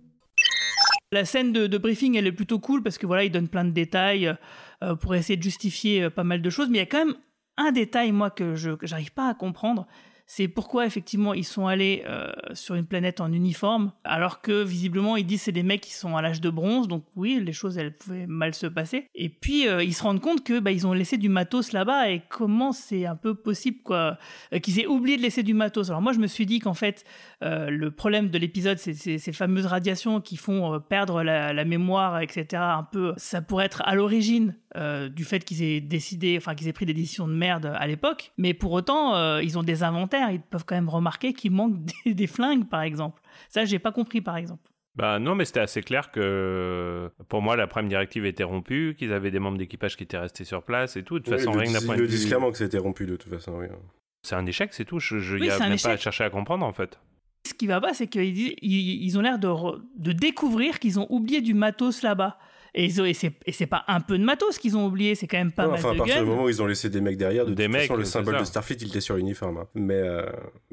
La 1.13 1.25
scène 1.25 1.53
de, 1.53 1.79
briefing, 1.79 2.17
elle 2.17 2.27
est 2.27 2.33
plutôt 2.33 2.59
cool 2.59 2.83
parce 2.83 2.97
que 2.97 3.07
voilà, 3.07 3.25
il 3.25 3.31
donne 3.31 3.49
plein 3.49 3.65
de 3.65 3.71
détails 3.71 4.35
euh, 4.83 4.97
pour 4.97 5.15
essayer 5.15 5.37
de 5.37 5.43
justifier 5.43 6.05
euh, 6.05 6.11
pas 6.11 6.25
mal 6.25 6.41
de 6.41 6.51
choses. 6.51 6.69
Mais 6.71 6.79
il 6.79 6.81
y 6.81 6.85
a 6.85 6.87
quand 6.87 7.05
même 7.05 7.17
un 7.59 7.73
détail, 7.73 8.11
moi, 8.11 8.31
que 8.31 8.55
je 8.55 8.71
que 8.71 8.87
j'arrive 8.87 9.13
pas 9.13 9.29
à 9.29 9.35
comprendre. 9.35 9.87
C'est 10.29 10.49
pourquoi, 10.49 10.87
effectivement, 10.87 11.35
ils 11.35 11.45
sont 11.45 11.69
allés 11.69 12.03
euh, 12.07 12.33
sur 12.53 12.75
une 12.75 12.85
planète 12.85 13.21
en 13.21 13.33
uniforme, 13.33 13.93
alors 14.03 14.41
que, 14.41 14.65
visiblement, 14.65 15.17
ils 15.17 15.25
disent 15.25 15.43
c'est 15.43 15.53
des 15.53 15.63
mecs 15.63 15.83
qui 15.83 15.95
sont 15.95 16.17
à 16.17 16.23
l'âge 16.23 16.41
de 16.41 16.51
bronze, 16.51 16.89
donc 16.89 17.05
oui, 17.15 17.41
les 17.41 17.53
choses, 17.53 17.79
elles 17.79 17.97
pouvaient 17.97 18.27
mal 18.27 18.53
se 18.53 18.67
passer. 18.67 19.07
Et 19.15 19.29
puis, 19.29 19.69
euh, 19.69 19.85
ils 19.85 19.95
se 19.95 20.03
rendent 20.03 20.21
compte 20.21 20.43
que 20.43 20.59
bah, 20.59 20.73
ils 20.73 20.85
ont 20.85 20.93
laissé 20.93 21.17
du 21.17 21.29
matos 21.29 21.73
là-bas, 21.73 22.11
et 22.11 22.23
comment 22.29 22.73
c'est 22.73 23.07
un 23.07 23.15
peu 23.15 23.37
possible, 23.37 23.79
quoi, 23.85 24.19
euh, 24.53 24.59
qu'ils 24.59 24.81
aient 24.81 24.87
oublié 24.87 25.17
de 25.17 25.23
laisser 25.23 25.45
du 25.45 25.55
matos? 25.55 25.91
Alors 25.91 26.03
moi, 26.03 26.13
je 26.13 26.19
me 26.19 26.27
suis 26.27 26.45
dit 26.45 26.59
qu'en 26.59 26.75
fait, 26.75 27.05
le 27.41 27.91
problème 27.91 28.29
de 28.31 28.39
l'épisode, 28.39 28.79
c'est 28.79 28.95
ces 28.95 29.33
fameuses 29.33 29.67
radiations 29.67 30.21
qui 30.21 30.37
font 30.37 30.81
perdre 30.81 31.23
la 31.23 31.65
mémoire, 31.65 32.21
etc. 32.21 32.47
Un 32.55 32.83
peu, 32.83 33.13
ça 33.17 33.43
pourrait 33.43 33.67
être 33.67 33.83
à 33.85 33.95
l'origine 33.95 34.57
euh, 34.77 35.09
du 35.09 35.25
fait 35.25 35.45
qu'ils 35.45 35.63
aient 35.63 35.81
décidé, 35.81 36.37
enfin 36.37 36.55
qu'ils 36.55 36.69
aient 36.69 36.73
pris 36.73 36.87
des 36.87 36.95
décisions 36.95 37.27
de 37.27 37.33
merde 37.35 37.73
à 37.77 37.87
l'époque. 37.87 38.33
Mais 38.37 38.53
pour 38.55 38.73
autant, 38.73 39.15
euh, 39.17 39.43
ils 39.43 39.59
ont 39.59 39.63
des 39.63 39.83
inventaires. 39.83 40.31
Ils 40.31 40.41
peuvent 40.41 40.65
quand 40.67 40.75
même 40.75 40.89
remarquer 40.89 41.33
qu'il 41.33 41.51
manque 41.53 41.75
des, 42.05 42.15
des 42.15 42.27
flingues, 42.27 42.69
par 42.69 42.83
exemple. 42.83 43.23
Ça, 43.49 43.65
j'ai 43.65 43.79
pas 43.79 43.93
compris, 43.93 44.21
par 44.21 44.37
exemple. 44.37 44.63
Bah 44.95 45.19
non, 45.19 45.35
mais 45.35 45.45
c'était 45.45 45.61
assez 45.61 45.83
clair 45.83 46.11
que 46.11 47.11
pour 47.29 47.43
moi 47.43 47.55
la 47.55 47.67
prime 47.67 47.87
directive 47.87 48.25
était 48.25 48.45
rompue, 48.45 48.95
qu'ils 48.99 49.13
avaient 49.13 49.31
des 49.31 49.39
membres 49.39 49.59
d'équipage 49.59 49.95
qui 49.95 50.05
étaient 50.05 50.17
restés 50.17 50.45
sur 50.45 50.63
place 50.63 50.97
et 50.97 51.03
tout. 51.03 51.19
De 51.19 51.25
toute 51.25 51.35
Oui, 51.35 51.39
façon, 51.39 51.53
rien 51.53 51.81
point 51.83 51.97
ils 51.97 52.07
disent 52.07 52.25
clairement 52.27 52.51
que 52.51 52.57
c'était 52.57 52.79
rompu 52.79 53.05
de 53.05 53.17
toute 53.17 53.31
façon. 53.31 53.59
oui. 53.59 53.67
C'est 54.23 54.37
un 54.37 54.47
échec, 54.47 54.73
c'est 54.73 54.87
tout. 54.87 54.99
Je, 54.99 55.19
je, 55.19 55.37
Oui, 55.37 55.47
y 55.49 55.51
a 55.51 55.59
même 55.59 55.79
pas 55.79 55.91
à 55.91 55.97
chercher 55.99 56.25
à 56.25 56.31
comprendre 56.31 56.65
en 56.65 56.73
fait. 56.73 56.99
Ce 57.47 57.53
qui 57.53 57.67
va 57.67 57.79
pas, 57.81 57.93
c'est 57.95 58.07
qu'ils 58.07 58.33
disent- 58.33 58.55
ils, 58.63 59.05
ils 59.05 59.19
ont 59.19 59.21
l'air 59.21 59.39
de 59.39 60.13
découvrir 60.13 60.79
qu'ils 60.79 60.99
ont 60.99 61.07
oublié 61.11 61.43
du 61.43 61.53
matos 61.55 62.03
là-bas. 62.03 62.39
Et, 62.79 62.85
ils 62.85 63.01
ont- 63.01 63.07
et 63.07 63.15
c'est 63.15 63.33
et 63.47 63.53
c'est 63.53 63.67
pas 63.67 63.85
un 63.89 64.03
peu 64.03 64.19
de 64.19 64.23
matos 64.25 64.59
qu'ils 64.59 64.77
ont 64.77 64.85
oublié, 64.85 65.15
c'est 65.15 65.27
quand 65.27 65.39
même 65.39 65.51
pas 65.51 65.63
Ouais, 65.65 65.71
mal 65.71 65.79
enfin, 65.79 65.93
à 65.93 65.95
partir 65.97 66.21
du 66.21 66.27
moment 66.29 66.45
où 66.45 66.49
ils 66.51 66.61
ont 66.61 66.67
laissé 66.67 66.91
des 66.91 67.01
mecs 67.01 67.17
derrière, 67.17 67.47
de 67.47 67.55
Des 67.55 67.65
toute 67.65 67.73
mecs, 67.73 67.83
façon, 67.89 67.97
le 67.97 68.05
symbole 68.05 68.35
ça. 68.35 68.41
de 68.41 68.45
Starfleet, 68.45 68.77
il 68.83 68.89
était 68.89 69.01
sur 69.01 69.17
l'uniforme. 69.17 69.57
hein. 69.57 69.67
Mais, 69.75 69.95
euh, 69.95 70.27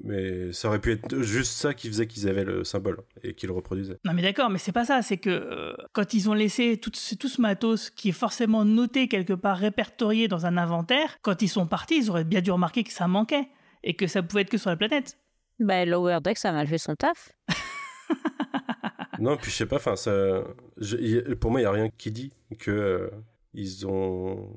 mais 0.03 0.51
ça 0.51 0.67
aurait 0.67 0.79
pu 0.79 0.91
être 0.91 1.21
juste 1.21 1.53
ça 1.53 1.73
qui 1.73 1.87
faisait 1.87 2.05
qu'ils 2.05 2.27
avaient 2.27 2.43
le 2.43 2.65
symbole 2.65 2.97
et 3.23 3.33
qu'ils 3.33 3.47
le 3.47 3.55
reproduisaient. 3.55 3.97
Non 4.03 4.11
mais 4.13 4.21
d'accord, 4.21 4.49
mais 4.49 4.59
c'est 4.59 4.73
pas 4.73 4.83
ça, 4.83 5.01
c'est 5.01 5.15
que 5.17 5.29
euh, 5.29 5.73
quand 5.93 6.13
ils 6.13 6.29
ont 6.29 6.33
laissé 6.33 6.75
tout, 6.77 6.91
ce- 6.93 7.15
tout 7.15 7.29
ce 7.29 7.39
matos 7.39 7.89
qui 7.89 8.09
est 8.09 8.11
forcément 8.11 8.65
noté 8.65 9.07
quelque 9.07 9.31
part, 9.33 9.57
répertorié 9.57 10.27
dans 10.27 10.45
un 10.45 10.57
inventaire, 10.57 11.17
quand 11.21 11.41
ils 11.41 11.47
sont 11.47 11.67
partis, 11.67 11.95
ils 11.99 12.09
auraient 12.09 12.25
bien 12.25 12.41
dû 12.41 12.51
remarquer 12.51 12.83
que 12.83 12.91
ça 12.91 13.07
manquait 13.07 13.47
et 13.81 13.93
que 13.95 14.07
ça 14.07 14.21
pouvait 14.21 14.41
être 14.41 14.49
que 14.49 14.57
sur 14.57 14.69
la 14.69 14.75
planète. 14.75 15.17
Bah, 15.59 15.85
Lower 15.85 16.17
Decks 16.21 16.43
a 16.43 16.51
mal 16.51 16.67
fait 16.67 16.77
son 16.79 16.95
taf. 16.95 17.31
non, 19.23 19.37
puis 19.37 19.51
je 19.51 19.55
sais 19.57 19.65
pas, 19.65 19.77
enfin, 19.77 19.95
ça, 19.95 20.43
je- 20.77 21.33
pour 21.35 21.51
moi, 21.51 21.59
il 21.61 21.63
y 21.63 21.65
a 21.67 21.71
rien 21.71 21.89
qui 21.97 22.11
dit 22.11 22.31
que 22.59 22.71
euh, 22.71 23.09
ils 23.53 23.87
ont, 23.87 24.49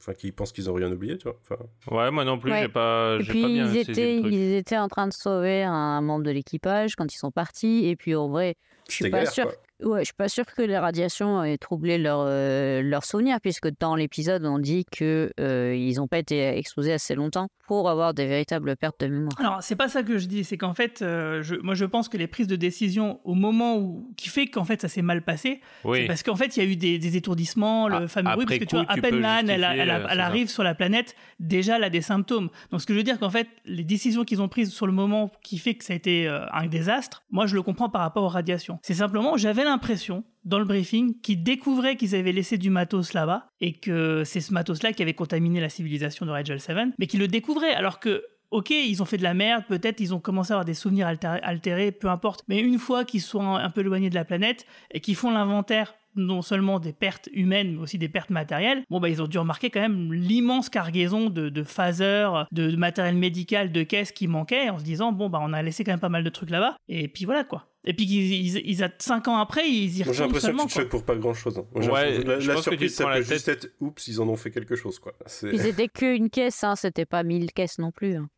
enfin, 0.00 0.14
qu'ils 0.14 0.32
pensent 0.32 0.52
qu'ils 0.52 0.68
ont 0.70 0.74
rien 0.74 0.90
oublié, 0.90 1.16
tu 1.18 1.24
vois. 1.28 1.36
Enfin, 1.42 1.56
Ouais, 1.94 2.10
moi 2.10 2.24
non 2.24 2.38
plus, 2.38 2.50
Ouais. 2.50 2.62
j'ai 2.62 2.68
pas, 2.68 3.16
Et 3.18 3.22
j'ai 3.22 3.30
puis 3.32 3.42
pas 3.42 3.48
bien 3.48 3.66
ils 3.72 3.76
étaient, 3.78 4.14
le 4.16 4.20
truc. 4.22 4.32
ils 4.32 4.54
étaient 4.54 4.78
en 4.78 4.88
train 4.88 5.06
de 5.06 5.12
sauver 5.12 5.62
un 5.62 6.00
membre 6.00 6.24
de 6.24 6.30
l'équipage 6.30 6.96
quand 6.96 7.12
ils 7.12 7.18
sont 7.18 7.30
partis. 7.30 7.86
Et 7.86 7.96
puis 7.96 8.14
en 8.14 8.28
vrai, 8.28 8.54
je 8.88 8.94
suis 8.94 9.10
pas 9.10 9.24
galère, 9.24 9.32
quoi. 9.34 9.52
Ouais, 9.82 10.00
je 10.00 10.04
suis 10.06 10.14
pas 10.14 10.28
sûre 10.30 10.46
que 10.46 10.62
les 10.62 10.78
radiations 10.78 11.44
aient 11.44 11.58
troublé 11.58 11.98
leur, 11.98 12.20
euh, 12.26 12.80
leur 12.82 13.04
souvenir, 13.04 13.38
puisque 13.42 13.68
dans 13.78 13.94
l'épisode, 13.94 14.44
on 14.46 14.58
dit 14.58 14.86
que 14.90 15.30
euh, 15.38 15.74
ils 15.76 15.96
n'ont 15.96 16.08
pas 16.08 16.18
été 16.18 16.56
exposés 16.56 16.94
assez 16.94 17.14
longtemps 17.14 17.48
pour 17.66 17.88
avoir 17.90 18.14
des 18.14 18.26
véritables 18.26 18.76
pertes 18.76 19.00
de 19.00 19.06
mémoire. 19.08 19.32
Alors, 19.38 19.62
c'est 19.62 19.76
pas 19.76 19.88
ça 19.88 20.02
que 20.02 20.18
je 20.18 20.26
dis, 20.26 20.44
c'est 20.44 20.56
qu'en 20.58 20.74
fait, 20.74 21.02
euh, 21.02 21.42
je, 21.42 21.54
moi 21.56 21.74
je 21.74 21.84
pense 21.84 22.08
que 22.08 22.16
les 22.16 22.26
prises 22.26 22.46
de 22.46 22.56
décision 22.56 23.18
au 23.24 23.34
moment 23.34 23.76
où. 23.76 24.12
qui 24.16 24.28
fait 24.28 24.46
qu'en 24.46 24.64
fait 24.64 24.80
ça 24.80 24.88
s'est 24.88 25.02
mal 25.02 25.22
passé, 25.22 25.60
Oui. 25.84 25.98
c'est 26.02 26.06
parce 26.06 26.22
qu'en 26.22 26.36
fait 26.36 26.56
il 26.56 26.62
y 26.62 26.66
a 26.66 26.70
eu 26.70 26.76
des, 26.76 26.98
des 26.98 27.16
étourdissements, 27.16 27.88
le 27.88 27.96
Ah, 28.04 28.08
fameux 28.08 28.32
bruit, 28.32 28.46
parce 28.46 28.58
que 28.58 28.64
tu 28.64 28.76
vois, 28.76 28.84
à 28.88 28.94
tu 28.94 29.00
peine 29.00 29.20
là, 29.20 29.40
elle, 29.40 29.50
elle, 29.50 29.56
justifier, 29.60 29.80
elle- 29.82 29.90
euh, 29.90 30.06
elle 30.10 30.20
arrive 30.20 30.48
sur 30.48 30.62
la 30.62 30.74
planète, 30.74 31.14
déjà 31.40 31.76
elle 31.76 31.84
a 31.84 31.90
des 31.90 32.00
symptômes. 32.02 32.48
Donc 32.70 32.80
ce 32.80 32.86
que 32.86 32.92
je 32.92 32.98
veux 32.98 33.04
dire, 33.04 33.18
qu'en 33.18 33.30
fait, 33.30 33.48
les 33.64 33.84
décisions 33.84 34.24
qu'ils 34.24 34.40
ont 34.42 34.48
prises 34.48 34.72
sur 34.72 34.86
le 34.86 34.92
moment 34.92 35.30
qui 35.42 35.58
fait 35.58 35.74
que 35.74 35.84
ça 35.84 35.92
a 35.92 35.96
été 35.96 36.28
euh, 36.28 36.46
un 36.52 36.66
désastre, 36.66 37.24
moi 37.30 37.46
je 37.46 37.54
le 37.54 37.62
comprends 37.62 37.88
par 37.90 38.00
rapport 38.02 38.24
aux 38.24 38.28
radiations. 38.28 38.78
C'est 38.82 38.94
simplement, 38.94 39.36
j'avais 39.36 39.64
l'impression 39.64 40.24
dans 40.46 40.58
le 40.58 40.64
briefing 40.64 41.20
qu'ils 41.20 41.42
découvraient 41.42 41.96
qu'ils 41.96 42.14
avaient 42.14 42.32
laissé 42.32 42.56
du 42.56 42.70
matos 42.70 43.12
là-bas 43.12 43.48
et 43.60 43.74
que 43.74 44.24
c'est 44.24 44.40
ce 44.40 44.54
matos-là 44.54 44.92
qui 44.92 45.02
avait 45.02 45.14
contaminé 45.14 45.60
la 45.60 45.68
civilisation 45.68 46.24
de 46.24 46.30
Rigel 46.30 46.60
7, 46.60 46.76
mais 46.98 47.06
qu'ils 47.06 47.20
le 47.20 47.28
découvraient 47.28 47.74
alors 47.74 48.00
que 48.00 48.24
Ok, 48.52 48.70
ils 48.70 49.02
ont 49.02 49.04
fait 49.04 49.16
de 49.16 49.24
la 49.24 49.34
merde, 49.34 49.64
peut-être 49.66 49.98
ils 50.00 50.14
ont 50.14 50.20
commencé 50.20 50.52
à 50.52 50.54
avoir 50.54 50.64
des 50.64 50.74
souvenirs 50.74 51.12
altérés, 51.42 51.90
peu 51.90 52.08
importe. 52.08 52.44
Mais 52.46 52.60
une 52.60 52.78
fois 52.78 53.04
qu'ils 53.04 53.20
sont 53.20 53.56
un 53.56 53.70
peu 53.70 53.80
éloignés 53.80 54.08
de 54.08 54.14
la 54.14 54.24
planète 54.24 54.66
et 54.92 55.00
qu'ils 55.00 55.16
font 55.16 55.32
l'inventaire 55.32 55.94
non 56.14 56.42
seulement 56.42 56.80
des 56.80 56.92
pertes 56.92 57.28
humaines, 57.32 57.74
mais 57.74 57.82
aussi 57.82 57.98
des 57.98 58.08
pertes 58.08 58.30
matérielles, 58.30 58.84
bon 58.88 59.00
bah 59.00 59.08
ils 59.08 59.20
ont 59.20 59.26
dû 59.26 59.38
remarquer 59.38 59.68
quand 59.68 59.80
même 59.80 60.12
l'immense 60.12 60.70
cargaison 60.70 61.28
de, 61.28 61.48
de 61.50 61.62
phasers, 61.62 62.46
de, 62.52 62.70
de 62.70 62.76
matériel 62.76 63.16
médical, 63.16 63.70
de 63.70 63.82
caisses 63.82 64.12
qui 64.12 64.26
manquait, 64.26 64.70
en 64.70 64.78
se 64.78 64.84
disant 64.84 65.12
bon 65.12 65.28
bah 65.28 65.40
on 65.42 65.52
a 65.52 65.62
laissé 65.62 65.84
quand 65.84 65.92
même 65.92 66.00
pas 66.00 66.08
mal 66.08 66.24
de 66.24 66.30
trucs 66.30 66.50
là-bas. 66.50 66.76
Et 66.88 67.08
puis 67.08 67.24
voilà 67.24 67.44
quoi. 67.44 67.66
Et 67.88 67.94
puis 67.94 68.04
ils, 68.04 68.56
ils, 68.68 68.82
à 68.84 68.90
5 68.98 69.28
ans 69.28 69.36
après, 69.38 69.68
ils 69.68 69.98
y 70.00 70.04
Moi, 70.04 70.12
j'ai 70.12 70.24
retournent 70.24 70.26
l'impression 70.26 70.52
que 70.56 70.62
tu 70.62 70.68
te 70.68 70.72
choques 70.80 70.88
pour 70.88 71.04
pas 71.04 71.14
grand 71.16 71.34
chose. 71.34 71.62
J'ai 71.80 71.88
Ouais, 71.90 72.18
l'impression- 72.18 72.52
la, 72.54 72.62
surprise, 72.62 72.94
ça 72.94 73.04
peut 73.04 73.10
la 73.10 73.20
juste 73.22 73.48
être 73.48 73.70
oups, 73.80 74.08
ils 74.08 74.20
en 74.20 74.28
ont 74.28 74.36
fait 74.36 74.50
quelque 74.50 74.74
chose. 74.74 74.98
quoi. 74.98 75.12
Puis 75.24 75.58
c'était 75.58 75.88
qu'une 75.88 76.28
caisse, 76.28 76.64
hein, 76.64 76.74
c'était 76.76 77.06
pas 77.06 77.22
mille 77.22 77.52
caisses 77.52 77.78
non 77.78 77.92
plus. 77.92 78.16
hein. 78.16 78.28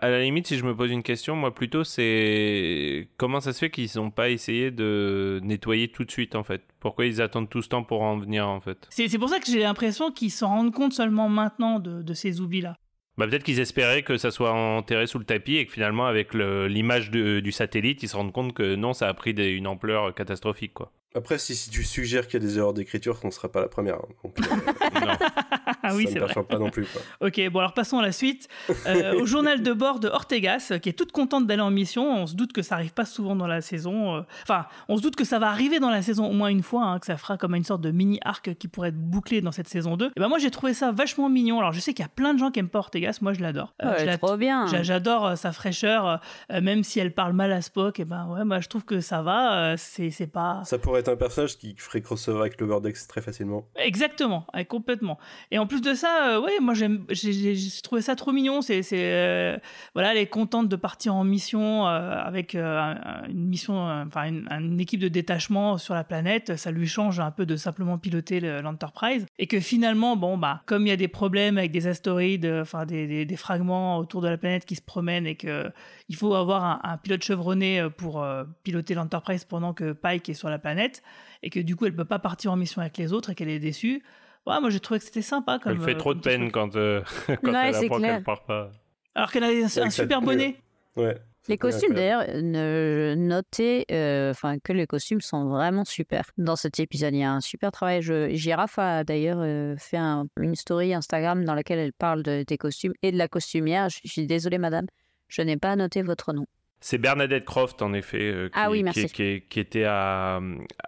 À 0.00 0.10
la 0.10 0.20
limite, 0.22 0.46
si 0.48 0.58
je 0.58 0.64
me 0.64 0.74
pose 0.76 0.90
une 0.90 1.02
question, 1.02 1.36
moi 1.36 1.54
plutôt, 1.54 1.84
c'est 1.84 3.08
comment 3.16 3.40
ça 3.40 3.52
se 3.52 3.58
fait 3.60 3.70
qu'ils 3.70 3.88
n'ont 3.96 4.10
pas 4.10 4.28
essayé 4.28 4.70
de 4.70 5.40
nettoyer 5.42 5.88
tout 5.88 6.04
de 6.04 6.10
suite 6.10 6.34
en 6.34 6.42
fait? 6.42 6.62
Pourquoi 6.80 7.06
ils 7.06 7.22
attendent 7.22 7.48
tout 7.48 7.62
ce 7.62 7.68
temps 7.68 7.84
pour 7.84 8.02
en 8.02 8.18
venir 8.18 8.46
en 8.48 8.60
fait? 8.60 8.86
C'est 8.90 9.08
c'est 9.08 9.18
pour 9.18 9.28
ça 9.28 9.38
que 9.38 9.46
j'ai 9.46 9.60
l'impression 9.60 10.10
qu'ils 10.10 10.30
s'en 10.32 10.48
rendent 10.48 10.74
compte 10.74 10.92
seulement 10.92 11.28
maintenant 11.28 11.78
de, 11.78 12.02
de 12.02 12.14
ces 12.14 12.40
oublis-là. 12.40 12.76
Bah, 13.16 13.26
Peut-être 13.26 13.42
qu'ils 13.44 13.60
espéraient 13.60 14.02
que 14.02 14.16
ça 14.16 14.30
soit 14.30 14.52
enterré 14.52 15.06
sous 15.06 15.18
le 15.18 15.24
tapis 15.24 15.56
et 15.56 15.66
que 15.66 15.72
finalement, 15.72 16.06
avec 16.06 16.34
l'image 16.34 17.10
du 17.10 17.52
satellite, 17.52 18.02
ils 18.02 18.08
se 18.08 18.16
rendent 18.16 18.32
compte 18.32 18.54
que 18.54 18.74
non, 18.74 18.92
ça 18.92 19.08
a 19.08 19.14
pris 19.14 19.34
des- 19.34 19.50
une 19.50 19.66
ampleur 19.66 20.14
catastrophique. 20.14 20.74
Quoi. 20.74 20.92
Après, 21.16 21.38
si, 21.38 21.54
si 21.54 21.70
tu 21.70 21.84
suggères 21.84 22.26
qu'il 22.26 22.42
y 22.42 22.44
a 22.44 22.48
des 22.48 22.58
erreurs 22.58 22.74
d'écriture, 22.74 23.18
on 23.22 23.28
ne 23.28 23.32
sera 23.32 23.50
pas 23.50 23.60
la 23.60 23.68
première. 23.68 23.96
hein. 23.96 24.08
Donc, 24.24 24.36
euh, 24.40 25.26
Ah 25.84 25.94
oui, 25.94 26.06
c'est 26.10 26.18
vrai. 26.18 26.34
pas 26.48 26.58
non 26.58 26.70
plus. 26.70 26.86
Quoi. 26.86 27.00
Ok, 27.28 27.40
bon 27.50 27.58
alors 27.60 27.74
passons 27.74 27.98
à 27.98 28.02
la 28.02 28.12
suite. 28.12 28.48
Euh, 28.86 29.20
au 29.20 29.26
journal 29.26 29.62
de 29.62 29.72
bord 29.72 30.00
de 30.00 30.08
Ortegas, 30.08 30.72
qui 30.82 30.88
est 30.88 30.92
toute 30.92 31.12
contente 31.12 31.46
d'aller 31.46 31.62
en 31.62 31.70
mission. 31.70 32.10
On 32.22 32.26
se 32.26 32.34
doute 32.34 32.52
que 32.52 32.62
ça 32.62 32.74
arrive 32.76 32.92
pas 32.92 33.04
souvent 33.04 33.36
dans 33.36 33.46
la 33.46 33.60
saison. 33.60 34.16
euh, 34.16 34.20
Enfin, 34.42 34.66
on 34.88 34.96
se 34.96 35.02
doute 35.02 35.16
que 35.16 35.24
ça 35.24 35.38
va 35.38 35.48
arriver 35.48 35.78
dans 35.80 35.90
la 35.90 36.02
saison 36.02 36.26
au 36.28 36.32
moins 36.32 36.48
une 36.48 36.62
fois, 36.62 36.84
hein, 36.84 36.98
que 36.98 37.06
ça 37.06 37.16
fera 37.16 37.36
comme 37.36 37.54
une 37.54 37.64
sorte 37.64 37.80
de 37.80 37.90
mini 37.90 38.18
arc 38.24 38.54
qui 38.54 38.68
pourrait 38.68 38.88
être 38.88 38.98
bouclé 38.98 39.40
dans 39.40 39.52
cette 39.52 39.68
saison 39.68 39.96
2. 39.96 40.06
Et 40.16 40.20
ben 40.20 40.28
moi 40.28 40.38
j'ai 40.38 40.50
trouvé 40.50 40.74
ça 40.74 40.92
vachement 40.92 41.28
mignon. 41.28 41.58
Alors 41.60 41.72
je 41.72 41.80
sais 41.80 41.94
qu'il 41.94 42.02
y 42.02 42.06
a 42.06 42.10
plein 42.10 42.34
de 42.34 42.38
gens 42.38 42.50
qui 42.50 42.60
aiment 42.60 42.68
pas 42.68 42.78
Ortegas, 42.80 43.18
moi 43.22 43.32
je 43.32 43.40
l'adore. 43.40 43.74
Ouais, 43.82 44.04
la- 44.04 44.18
trop 44.18 44.36
bien. 44.36 44.66
j'a- 44.66 44.82
J'adore 44.82 45.26
euh, 45.26 45.34
sa 45.36 45.52
fraîcheur, 45.52 46.20
euh, 46.52 46.60
même 46.60 46.82
si 46.84 47.00
elle 47.00 47.12
parle 47.12 47.32
mal 47.32 47.52
à 47.52 47.60
Spock. 47.62 48.00
Et 48.00 48.04
ben 48.04 48.26
ouais, 48.28 48.44
moi 48.44 48.60
je 48.60 48.68
trouve 48.68 48.84
que 48.84 49.00
ça 49.00 49.22
va. 49.22 49.72
euh, 49.72 49.74
c'est 49.78 50.10
c'est 50.10 50.26
pas. 50.26 50.62
Ça 50.64 50.78
pourrait 50.78 51.00
être 51.00 51.08
un 51.08 51.16
personnage 51.16 51.56
qui 51.58 51.74
ferait 51.76 52.00
crossover 52.00 52.40
avec 52.40 52.60
l'Overdex 52.60 53.06
très 53.08 53.20
facilement. 53.20 53.66
Exactement, 53.76 54.46
ouais, 54.54 54.64
complètement. 54.64 55.18
Et 55.50 55.58
en 55.58 55.66
plus 55.66 55.73
de 55.80 55.94
ça, 55.94 56.36
euh, 56.36 56.40
ouais, 56.40 56.58
moi 56.60 56.74
j'ai- 56.74 56.90
trouvé 57.82 58.02
ça 58.02 58.16
trop 58.16 58.32
mignon. 58.32 58.60
C'est, 58.62 58.82
euh, 58.92 59.56
voilà, 59.94 60.12
elle 60.12 60.18
est 60.18 60.26
contente 60.26 60.68
de 60.68 60.76
partir 60.76 61.14
en 61.14 61.24
mission 61.24 61.86
euh, 61.86 62.12
avec 62.18 62.54
euh, 62.54 62.78
un- 62.80 63.24
une 63.28 63.46
mission, 63.46 63.76
enfin 64.06 64.24
une, 64.28 64.80
équipe 64.80 65.00
de 65.00 65.08
détachement 65.08 65.78
sur 65.78 65.94
la 65.94 66.04
planète. 66.04 66.56
Ça 66.56 66.70
lui 66.70 66.86
change 66.86 67.20
un 67.20 67.30
peu 67.30 67.46
de 67.46 67.56
simplement 67.56 67.98
piloter 67.98 68.40
le- 68.40 68.60
l'Enterprise. 68.60 69.26
Et 69.38 69.46
que 69.46 69.60
finalement, 69.60 70.16
bon 70.16 70.38
bah, 70.38 70.62
comme 70.66 70.86
il 70.86 70.90
y 70.90 70.92
a 70.92 70.96
des 70.96 71.08
problèmes 71.08 71.58
avec 71.58 71.70
des 71.72 71.86
astéroïdes, 71.86 72.46
enfin 72.60 72.86
des, 72.86 73.24
des- 73.24 73.36
fragments 73.36 73.98
autour 73.98 74.20
de 74.22 74.28
la 74.28 74.38
planète 74.38 74.64
qui 74.64 74.76
se 74.76 74.82
promènent 74.82 75.26
et 75.26 75.34
que 75.34 75.70
il 76.08 76.16
faut 76.16 76.34
avoir 76.34 76.64
un, 76.64 76.80
un 76.84 76.96
pilote 76.96 77.22
chevronné 77.24 77.86
pour 77.96 78.24
piloter 78.62 78.94
l'Enterprise 78.94 79.44
pendant 79.44 79.72
que 79.74 79.92
Pike 79.92 80.28
est 80.28 80.34
sur 80.34 80.48
la 80.50 80.58
planète 80.58 81.02
et 81.42 81.50
que 81.50 81.60
du 81.60 81.74
coup 81.76 81.86
elle 81.86 81.94
peut 81.96 82.04
pas 82.04 82.18
partir 82.18 82.52
en 82.52 82.56
mission 82.56 82.80
avec 82.80 82.96
les 82.98 83.12
autres 83.12 83.30
et 83.30 83.34
qu'elle 83.34 83.48
est 83.48 83.58
déçue. 83.58 84.02
Ouais, 84.46 84.60
moi 84.60 84.70
j'ai 84.70 84.80
trouvé 84.80 85.00
que 85.00 85.06
c'était 85.06 85.22
sympa 85.22 85.58
comme. 85.58 85.72
Elle 85.72 85.80
fait 85.80 85.94
euh, 85.94 85.98
trop 85.98 86.10
comme 86.10 86.18
de 86.20 86.24
peine 86.24 86.40
truc. 86.42 86.52
quand, 86.52 86.76
euh, 86.76 87.02
quand 87.42 87.52
Ouais, 87.52 87.68
elle 87.68 87.74
c'est 87.74 87.84
apprend 87.86 88.00
qu'elle 88.00 88.22
part 88.22 88.44
pas. 88.44 88.70
Alors 89.14 89.30
qu'elle 89.30 89.44
a 89.44 89.48
un, 89.48 89.90
super 89.90 90.20
bonnet. 90.20 90.56
Ouais. 90.96 91.16
Les 91.48 91.58
costumes, 91.58 91.92
d'ailleurs, 91.94 92.24
notez 93.16 93.84
euh, 93.90 94.30
enfin, 94.30 94.58
que 94.58 94.72
les 94.72 94.86
costumes 94.86 95.20
sont 95.20 95.48
vraiment 95.48 95.84
super 95.84 96.24
dans 96.38 96.56
cet 96.56 96.80
épisode. 96.80 97.14
Il 97.14 97.20
y 97.20 97.22
a 97.24 97.32
un 97.32 97.40
super 97.40 97.70
travail. 97.70 98.00
Je, 98.02 98.30
Girafe 98.30 98.78
a 98.78 99.04
d'ailleurs 99.04 99.40
euh, 99.40 99.76
fait 99.78 99.96
un- 99.98 100.26
une 100.40 100.54
story 100.54 100.94
Instagram 100.94 101.44
dans 101.44 101.54
laquelle 101.54 101.78
elle 101.78 101.92
parle 101.92 102.22
de- 102.22 102.44
des 102.46 102.56
costumes 102.58 102.94
et 103.02 103.12
de 103.12 103.18
la 103.18 103.28
costumière. 103.28 103.88
Je, 103.90 103.98
je 104.04 104.10
suis 104.10 104.26
désolée, 104.26 104.58
madame, 104.58 104.86
je 105.28 105.42
n'ai 105.42 105.56
pas 105.56 105.76
noté 105.76 106.02
votre 106.02 106.32
nom. 106.32 106.46
C'est 106.80 106.98
Bernadette 106.98 107.44
Croft, 107.46 107.80
en 107.80 107.94
effet, 107.94 108.20
euh, 108.20 108.48
qui, 108.48 108.54
Ah 108.58 108.70
oui, 108.70 108.82
qui- 109.14 109.60
était 109.60 109.84
à, 109.84 110.38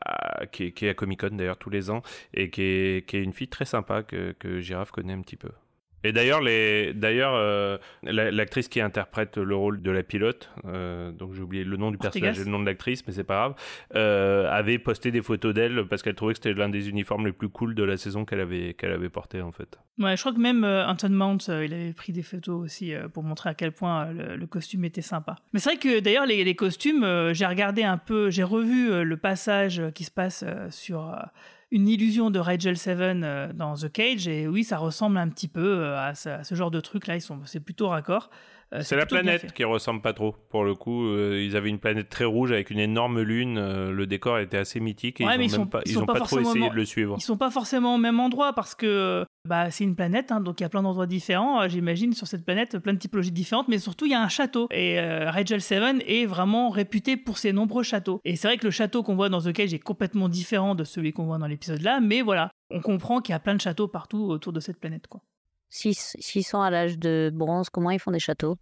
à- 0.05 0.47
qui, 0.47 0.65
est- 0.65 0.73
qui 0.73 0.87
est 0.87 0.91
à 0.91 0.95
Comic 0.95 1.21
Con 1.21 1.31
d'ailleurs 1.37 1.57
tous 1.57 1.71
les 1.71 1.89
ans 1.91 2.03
et 2.35 2.51
qui 2.51 2.63
est, 2.63 3.07
une 3.15 3.33
fille 3.33 3.49
très 3.49 3.65
sympa 3.65 4.03
que, 4.03 4.33
que 4.39 4.61
Girafe 4.61 4.91
connaît 4.91 5.15
un 5.15 5.23
petit 5.23 5.37
peu. 5.37 5.49
Et 6.07 6.13
d'ailleurs, 6.13 6.41
les, 6.41 6.93
d'ailleurs, 6.95 7.33
euh, 7.35 7.79
la- 8.03 8.31
l'actrice 8.31 8.69
qui 8.69 8.81
interprète 8.81 9.37
le 9.39 9.55
rôle 9.57 9.83
de 9.83 9.91
la 9.91 10.03
pilote, 10.03 10.51
euh, 10.67 11.11
donc 11.13 11.35
j'ai 11.35 11.43
oublié 11.43 11.65
le 11.65 11.77
nom 11.77 11.91
du 11.91 11.99
personnage 11.99 12.39
et 12.41 12.45
le 12.45 12.51
nom 12.51 12.61
de 12.61 12.67
l'actrice, 12.67 13.07
mais 13.07 13.13
c'est 13.13 13.25
pas 13.25 13.35
grave, 13.37 13.55
euh, 13.95 14.51
avait 14.51 14.79
posté 14.79 15.11
des 15.11 15.23
photos 15.23 15.53
d'elle 15.55 15.87
parce 15.89 16.03
qu'elle 16.03 16.15
trouvait 16.15 16.35
que 16.35 16.39
c'était 16.43 16.53
l'un 16.59 16.69
des 16.69 16.89
uniformes 16.89 17.27
les 17.27 17.33
plus 17.33 17.49
cool 17.49 17.75
de 17.75 17.83
la 17.83 17.97
saison 17.97 18.25
qu'elle 18.25 18.41
avait, 18.41 18.75
qu'elle 18.75 18.93
avait 18.93 19.09
porté 19.09 19.41
en 19.43 19.53
fait. 19.53 19.79
Ouais, 19.99 20.17
je 20.17 20.21
crois 20.23 20.33
que 20.33 20.39
même 20.41 20.65
Anton 20.65 21.09
Mount, 21.11 21.39
il 21.49 21.73
avait 21.73 21.93
pris 21.93 22.13
des 22.13 22.23
photos 22.23 22.63
aussi 22.65 22.93
pour 23.15 23.23
montrer 23.23 23.51
à 23.51 23.55
quel 23.55 23.73
point 23.73 24.13
le, 24.13 24.37
le 24.37 24.47
costume 24.47 24.85
était 24.85 25.01
sympa. 25.03 25.37
Mais 25.53 25.59
c'est 25.61 25.71
vrai 25.71 25.79
que 25.79 26.01
d'ailleurs 26.01 26.27
les, 26.27 26.45
les 26.45 26.55
costumes, 26.55 27.07
j'ai 27.33 27.47
regardé 27.47 27.83
un 27.83 27.97
peu, 27.99 28.31
j'ai 28.31 28.43
revu 28.43 29.03
le 29.05 29.17
passage 29.17 29.83
qui 29.95 30.05
se 30.05 30.11
passe 30.11 30.45
sur 30.71 31.15
une 31.71 31.89
illusion 31.89 32.31
de 32.31 32.39
Rigel 32.39 32.77
7 32.77 32.99
euh, 33.01 33.53
dans 33.53 33.75
The 33.75 33.91
Cage 33.91 34.29
et 34.29 34.47
oui, 34.47 34.65
ça 34.65 34.79
ressemble 34.79 35.19
un 35.19 35.29
petit 35.29 35.49
peu 35.49 35.65
euh, 35.81 35.99
à, 35.99 36.15
ce, 36.15 36.55
genre 36.55 36.71
de 36.71 36.81
truc 36.81 37.07
là. 37.07 37.17
Ils 37.17 37.21
sont, 37.21 37.41
c'est 37.45 37.61
plutôt 37.61 37.89
raccord. 37.89 38.31
Euh, 38.73 38.81
C'est 38.83 38.97
la 38.97 39.07
planète 39.07 39.53
qui 39.53 39.65
ressemble 39.65 40.01
pas 40.01 40.13
trop. 40.13 40.35
Pour 40.51 40.65
le 40.65 40.75
coup, 40.75 41.07
ils 41.17 41.57
avaient 41.57 41.69
une 41.69 41.79
planète 41.79 42.09
très 42.09 42.25
rouge 42.25 42.51
avec 42.53 42.71
une 42.71 42.81
énorme 42.81 43.21
lune. 43.21 43.61
le 43.91 44.07
décor 44.07 44.39
était 44.39 44.59
assez 44.59 44.81
mythique 44.81 45.21
et 45.21 45.25
Ouais, 45.25 45.35
ils 45.35 45.39
mais 45.39 45.45
ont 45.45 45.47
ils 45.47 45.51
même 45.53 45.61
sont- 45.61 45.67
pas, 45.67 45.81
ils 45.87 45.91
ils 45.91 45.95
sont 45.95 46.03
ont 46.03 46.07
pas 46.07 46.15
pas 46.15 46.21
trop 46.21 46.41
essayé 46.41 46.69
de 46.69 46.75
le 46.75 46.85
suivre. 46.85 47.15
Ils 47.19 47.23
sont 47.23 47.37
pas 47.37 47.51
forcément 47.51 47.95
au 47.95 47.99
même 47.99 48.19
endroit 48.19 48.53
parce 48.55 48.75
que 48.75 49.25
bah, 49.47 49.71
c'est 49.71 49.85
une 49.85 49.97
planète, 49.97 50.31
hein, 50.33 50.41
donc 50.41 50.61
il 50.61 50.65
y 50.65 50.67
a 50.67 50.69
plein 50.69 50.83
d'endroits 50.83 51.07
différents. 51.07 51.63
euh, 51.63 51.69
J'imagine 51.69 52.13
sur 52.13 52.27
cette 52.27 52.45
planète 52.45 52.79
plein 52.79 52.93
de 52.93 52.99
typologies 52.99 53.31
différentes, 53.33 53.69
mais 53.69 53.79
surtout 53.79 54.05
il 54.07 54.13
y 54.13 54.15
a 54.15 54.21
un 54.23 54.29
château. 54.29 54.69
Et 54.71 54.99
euh, 55.01 55.31
Rigel 55.31 55.61
7 55.61 56.03
est 56.07 56.27
vraiment 56.27 56.71
réputé 56.71 57.17
pour 57.17 57.39
ses 57.39 57.53
nombreux 57.53 57.83
châteaux. 57.83 58.21
Et 58.25 58.37
c'est 58.37 58.49
vrai 58.49 58.57
que 58.59 58.65
le 58.65 58.71
château 58.71 59.03
qu'on 59.03 59.15
voit 59.17 59.29
dans 59.29 59.41
The 59.41 59.53
Cage 59.53 59.73
est 59.75 59.79
complètement 59.79 60.29
différent 60.29 60.75
de 60.75 60.85
celui 60.85 61.13
qu'on 61.13 61.25
voit 61.25 61.39
dans 61.39 61.47
l'épisode 61.47 61.83
là, 61.83 62.01
mais 62.01 62.23
voilà, 62.23 62.51
on 62.71 62.81
comprend 62.81 63.21
qu'il 63.21 63.33
y 63.33 63.37
a 63.37 63.41
plein 63.41 63.55
de 63.55 63.61
châteaux 63.61 63.89
partout 63.89 64.19
autour 64.25 64.53
de 64.53 64.61
cette 64.61 64.79
planète. 64.79 65.07
Quoi. 65.07 65.21
S'ils 65.69 65.95
s'ils 65.95 66.45
sont 66.45 66.61
à 66.61 66.71
l'âge 66.71 66.99
de 66.99 67.31
bronze, 67.35 67.71
comment 67.71 67.91
ils 67.91 67.99
font 67.99 68.11
des 68.13 68.19
châteaux? 68.19 68.57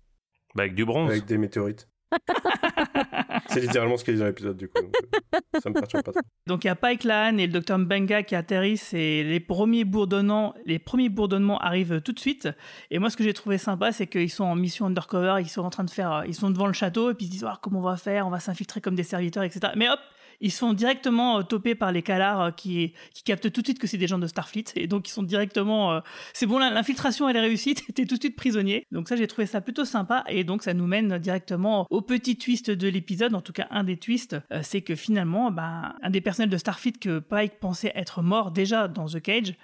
Bah, 0.54 0.62
avec 0.64 0.74
du 0.74 0.84
bronze. 0.84 1.10
Avec 1.10 1.24
des 1.26 1.38
météorites. 1.38 1.88
c'est 3.48 3.60
littéralement 3.60 3.96
ce 3.96 4.04
qu'il 4.04 4.14
dit 4.14 4.20
dans 4.20 4.26
l'épisode, 4.26 4.56
du 4.56 4.68
coup. 4.68 4.82
donc, 4.82 5.66
euh, 5.66 5.68
me 5.70 5.74
perturbe 5.74 6.02
pas. 6.04 6.12
Donc 6.46 6.64
il 6.64 6.66
y 6.66 6.70
a 6.70 6.76
Pike 6.76 7.04
Lahan 7.04 7.38
et 7.38 7.46
le 7.46 7.52
docteur 7.52 7.78
Mbenga 7.78 8.22
qui 8.22 8.34
atterrissent 8.34 8.92
et 8.94 9.24
les 9.24 9.40
premiers 9.40 9.84
bourdonnants, 9.84 10.54
les 10.66 10.78
premiers 10.78 11.08
bourdonnements 11.08 11.58
arrivent 11.58 12.00
tout 12.02 12.12
de 12.12 12.20
suite. 12.20 12.48
Et 12.90 12.98
moi 12.98 13.10
ce 13.10 13.16
que 13.16 13.24
j'ai 13.24 13.34
trouvé 13.34 13.58
sympa 13.58 13.92
c'est 13.92 14.06
qu'ils 14.06 14.30
sont 14.30 14.44
en 14.44 14.56
mission 14.56 14.86
undercover, 14.86 15.36
ils 15.40 15.48
sont 15.48 15.62
en 15.62 15.70
train 15.70 15.84
de 15.84 15.90
faire, 15.90 16.24
ils 16.26 16.34
sont 16.34 16.50
devant 16.50 16.66
le 16.66 16.72
château 16.72 17.10
et 17.10 17.14
puis 17.14 17.26
ils 17.26 17.28
se 17.28 17.32
disent 17.32 17.46
Ah, 17.48 17.58
comment 17.62 17.80
on 17.80 17.82
va 17.82 17.96
faire, 17.96 18.26
on 18.26 18.30
va 18.30 18.40
s'infiltrer 18.40 18.80
comme 18.80 18.94
des 18.94 19.02
serviteurs, 19.02 19.42
etc. 19.42 19.72
Mais 19.76 19.88
hop, 19.88 20.00
ils 20.40 20.52
sont 20.52 20.72
directement 20.72 21.38
euh, 21.38 21.42
topés 21.42 21.74
par 21.74 21.92
les 21.92 22.02
calars 22.02 22.40
euh, 22.40 22.50
qui, 22.50 22.92
qui 23.12 23.22
captent 23.22 23.50
tout 23.52 23.60
de 23.60 23.66
suite 23.66 23.78
que 23.78 23.86
c'est 23.86 23.98
des 23.98 24.06
gens 24.06 24.18
de 24.18 24.26
Starfleet. 24.26 24.64
Et 24.76 24.86
donc 24.86 25.08
ils 25.08 25.12
sont 25.12 25.22
directement, 25.22 25.92
euh, 25.92 26.00
c'est 26.32 26.46
bon 26.46 26.58
l'infiltration 26.58 27.28
elle 27.28 27.36
est 27.36 27.40
réussie, 27.40 27.74
t'es 27.94 28.04
tout 28.06 28.16
de 28.16 28.20
suite 28.20 28.36
prisonnier. 28.36 28.86
Donc 28.92 29.08
ça 29.08 29.16
j'ai 29.16 29.26
trouvé 29.26 29.46
ça 29.46 29.60
plutôt 29.60 29.84
sympa. 29.84 30.24
Et 30.28 30.44
donc 30.44 30.62
ça 30.62 30.74
nous 30.74 30.86
mène 30.86 31.18
directement 31.18 31.86
au 31.90 32.02
petit 32.02 32.36
twist 32.36 32.70
de 32.70 32.88
l'épisode, 32.88 33.34
en 33.34 33.40
tout 33.40 33.52
cas 33.52 33.66
un 33.70 33.84
des 33.84 33.96
twists, 33.96 34.36
c'est 34.62 34.82
que 34.82 34.94
finalement 34.94 35.50
ben, 35.50 35.94
un 36.02 36.10
des 36.10 36.20
personnels 36.20 36.50
de 36.50 36.56
Starfleet 36.56 36.92
que 36.92 37.18
Pike 37.18 37.58
pensait 37.60 37.92
être 37.94 38.22
mort 38.22 38.50
déjà 38.50 38.88
dans 38.88 39.06
The 39.06 39.20
Cage, 39.20 39.54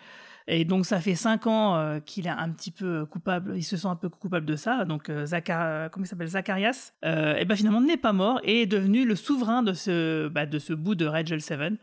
Et 0.52 0.64
donc 0.64 0.84
ça 0.84 1.00
fait 1.00 1.14
cinq 1.14 1.46
ans 1.46 1.76
euh, 1.76 2.00
qu'il 2.00 2.26
est 2.26 2.30
un 2.30 2.50
petit 2.50 2.72
peu 2.72 3.06
coupable, 3.06 3.52
il 3.56 3.62
se 3.62 3.76
sent 3.76 3.86
un 3.86 3.94
peu 3.94 4.08
coupable 4.08 4.44
de 4.44 4.56
ça. 4.56 4.84
Donc 4.84 5.08
euh, 5.08 5.24
Zachar- 5.24 5.88
comment 5.90 6.04
il 6.04 6.08
s'appelle 6.08 6.26
Zacharias, 6.26 6.92
euh, 7.04 7.36
et 7.36 7.44
ben 7.44 7.54
finalement 7.54 7.80
n'est 7.80 7.96
pas 7.96 8.12
mort 8.12 8.40
et 8.42 8.62
est 8.62 8.66
devenu 8.66 9.06
le 9.06 9.14
souverain 9.14 9.62
de 9.62 9.72
ce, 9.72 10.26
bah, 10.26 10.46
de 10.46 10.58
ce 10.58 10.72
bout 10.72 10.96
de 10.96 11.06
Rachel 11.06 11.40
7. 11.40 11.74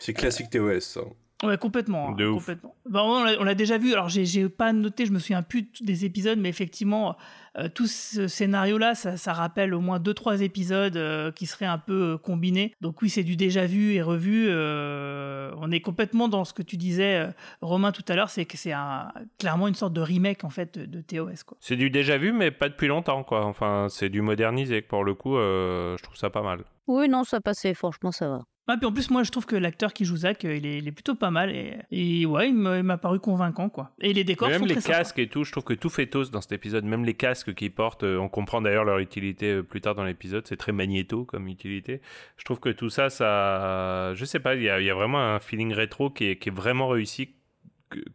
C'est 0.00 0.14
classique 0.14 0.50
TOS, 0.50 0.80
ça. 0.80 1.00
Ouais, 1.44 1.56
complètement. 1.56 2.10
De 2.12 2.24
hein, 2.24 2.30
ouf. 2.30 2.38
complètement. 2.46 2.74
Bah, 2.88 3.02
on 3.04 3.22
l'a- 3.22 3.36
on 3.40 3.44
l'a 3.44 3.54
déjà 3.54 3.78
vu. 3.78 3.92
Alors, 3.92 4.08
j'ai 4.08 4.48
pas 4.48 4.72
noté, 4.72 5.06
je 5.06 5.12
me 5.12 5.18
souviens 5.20 5.42
plus 5.42 5.62
de- 5.62 5.68
des 5.84 6.04
épisodes, 6.04 6.38
mais 6.38 6.48
effectivement, 6.48 7.16
euh, 7.56 7.68
tout 7.72 7.86
ce 7.86 8.26
scénario-là, 8.26 8.96
ça, 8.96 9.16
ça 9.16 9.32
rappelle 9.34 9.72
au 9.72 9.80
moins 9.80 10.00
deux, 10.00 10.14
trois 10.14 10.40
épisodes 10.42 10.96
euh, 10.96 11.30
qui 11.30 11.46
seraient 11.46 11.64
un 11.66 11.78
peu 11.78 12.14
euh, 12.14 12.18
combinés. 12.18 12.74
Donc, 12.80 13.02
oui, 13.02 13.08
c'est 13.08 13.22
du 13.22 13.36
déjà 13.36 13.66
vu 13.66 13.92
et 13.92 14.02
revu. 14.02 14.46
euh, 14.48 15.52
on 15.58 15.70
est 15.70 15.80
complètement 15.80 16.28
dans 16.28 16.44
ce 16.44 16.52
que 16.52 16.62
tu 16.62 16.76
disais, 16.76 17.18
euh, 17.20 17.30
Romain, 17.60 17.92
tout 17.92 18.04
à 18.08 18.16
l'heure, 18.16 18.30
c'est 18.30 18.44
que 18.44 18.56
c'est 18.56 18.72
un- 18.72 19.12
clairement 19.38 19.68
une 19.68 19.74
sorte 19.76 19.92
de 19.92 20.00
remake, 20.00 20.42
en 20.44 20.50
fait, 20.50 20.76
de, 20.78 20.86
de 20.86 21.00
TOS, 21.02 21.44
quoi. 21.46 21.56
C'est 21.60 21.76
du 21.76 21.88
déjà 21.90 22.18
vu, 22.18 22.32
mais 22.32 22.50
pas 22.50 22.68
depuis 22.68 22.88
longtemps, 22.88 23.22
quoi. 23.22 23.44
Enfin, 23.44 23.86
c'est 23.90 24.08
du 24.08 24.22
modernisé. 24.22 24.82
Pour 24.82 25.04
le 25.04 25.14
coup, 25.14 25.36
euh, 25.36 25.96
je 25.98 26.02
trouve 26.02 26.16
ça 26.16 26.30
pas 26.30 26.42
mal. 26.42 26.64
Oui, 26.88 27.08
non, 27.08 27.22
ça 27.22 27.40
passait, 27.40 27.74
franchement, 27.74 28.10
ça 28.12 28.28
va. 28.28 28.40
Ouais, 28.68 28.76
puis 28.76 28.86
en 28.86 28.92
plus, 28.92 29.10
moi, 29.10 29.22
je 29.22 29.30
trouve 29.30 29.46
que 29.46 29.56
l'acteur 29.56 29.94
qui 29.94 30.04
joue 30.04 30.18
Zach, 30.18 30.44
euh, 30.44 30.54
il 30.54 30.66
est, 30.66 30.78
il 30.78 30.86
est 30.86 30.92
plutôt 30.92 31.14
pas 31.14 31.30
mal. 31.30 31.50
Et, 31.50 31.78
et 31.90 32.26
ouais, 32.26 32.48
il 32.50 32.54
m'a 32.54 32.98
paru 32.98 33.18
convaincant, 33.18 33.70
quoi. 33.70 33.92
Et 34.00 34.12
les 34.12 34.24
décors 34.24 34.48
sont 34.48 34.58
même 34.58 34.66
les 34.66 34.74
très 34.74 34.82
sympas. 34.82 34.98
casques 34.98 35.18
et 35.18 35.28
tout, 35.28 35.44
je 35.44 35.52
trouve 35.52 35.64
que 35.64 35.72
tout 35.72 35.88
fait 35.88 36.06
toast 36.06 36.30
dans 36.32 36.42
cet 36.42 36.52
épisode. 36.52 36.84
Même 36.84 37.04
les 37.04 37.14
casques 37.14 37.54
qu'ils 37.54 37.72
portent, 37.72 38.02
euh, 38.02 38.18
on 38.18 38.28
comprend 38.28 38.60
d'ailleurs 38.60 38.84
leur 38.84 38.98
utilité 38.98 39.52
euh, 39.52 39.62
plus 39.62 39.80
tard 39.80 39.94
dans 39.94 40.04
l'épisode. 40.04 40.46
C'est 40.46 40.58
très 40.58 40.72
magnéto 40.72 41.24
comme 41.24 41.48
utilité. 41.48 42.02
Je 42.36 42.44
trouve 42.44 42.60
que 42.60 42.68
tout 42.68 42.90
ça, 42.90 43.08
ça. 43.08 44.12
Je 44.14 44.24
sais 44.26 44.40
pas, 44.40 44.54
il 44.54 44.62
y 44.62 44.68
a, 44.68 44.80
il 44.80 44.86
y 44.86 44.90
a 44.90 44.94
vraiment 44.94 45.20
un 45.20 45.40
feeling 45.40 45.72
rétro 45.72 46.10
qui 46.10 46.24
est, 46.26 46.36
qui 46.36 46.50
est 46.50 46.52
vraiment 46.54 46.88
réussi, 46.88 47.30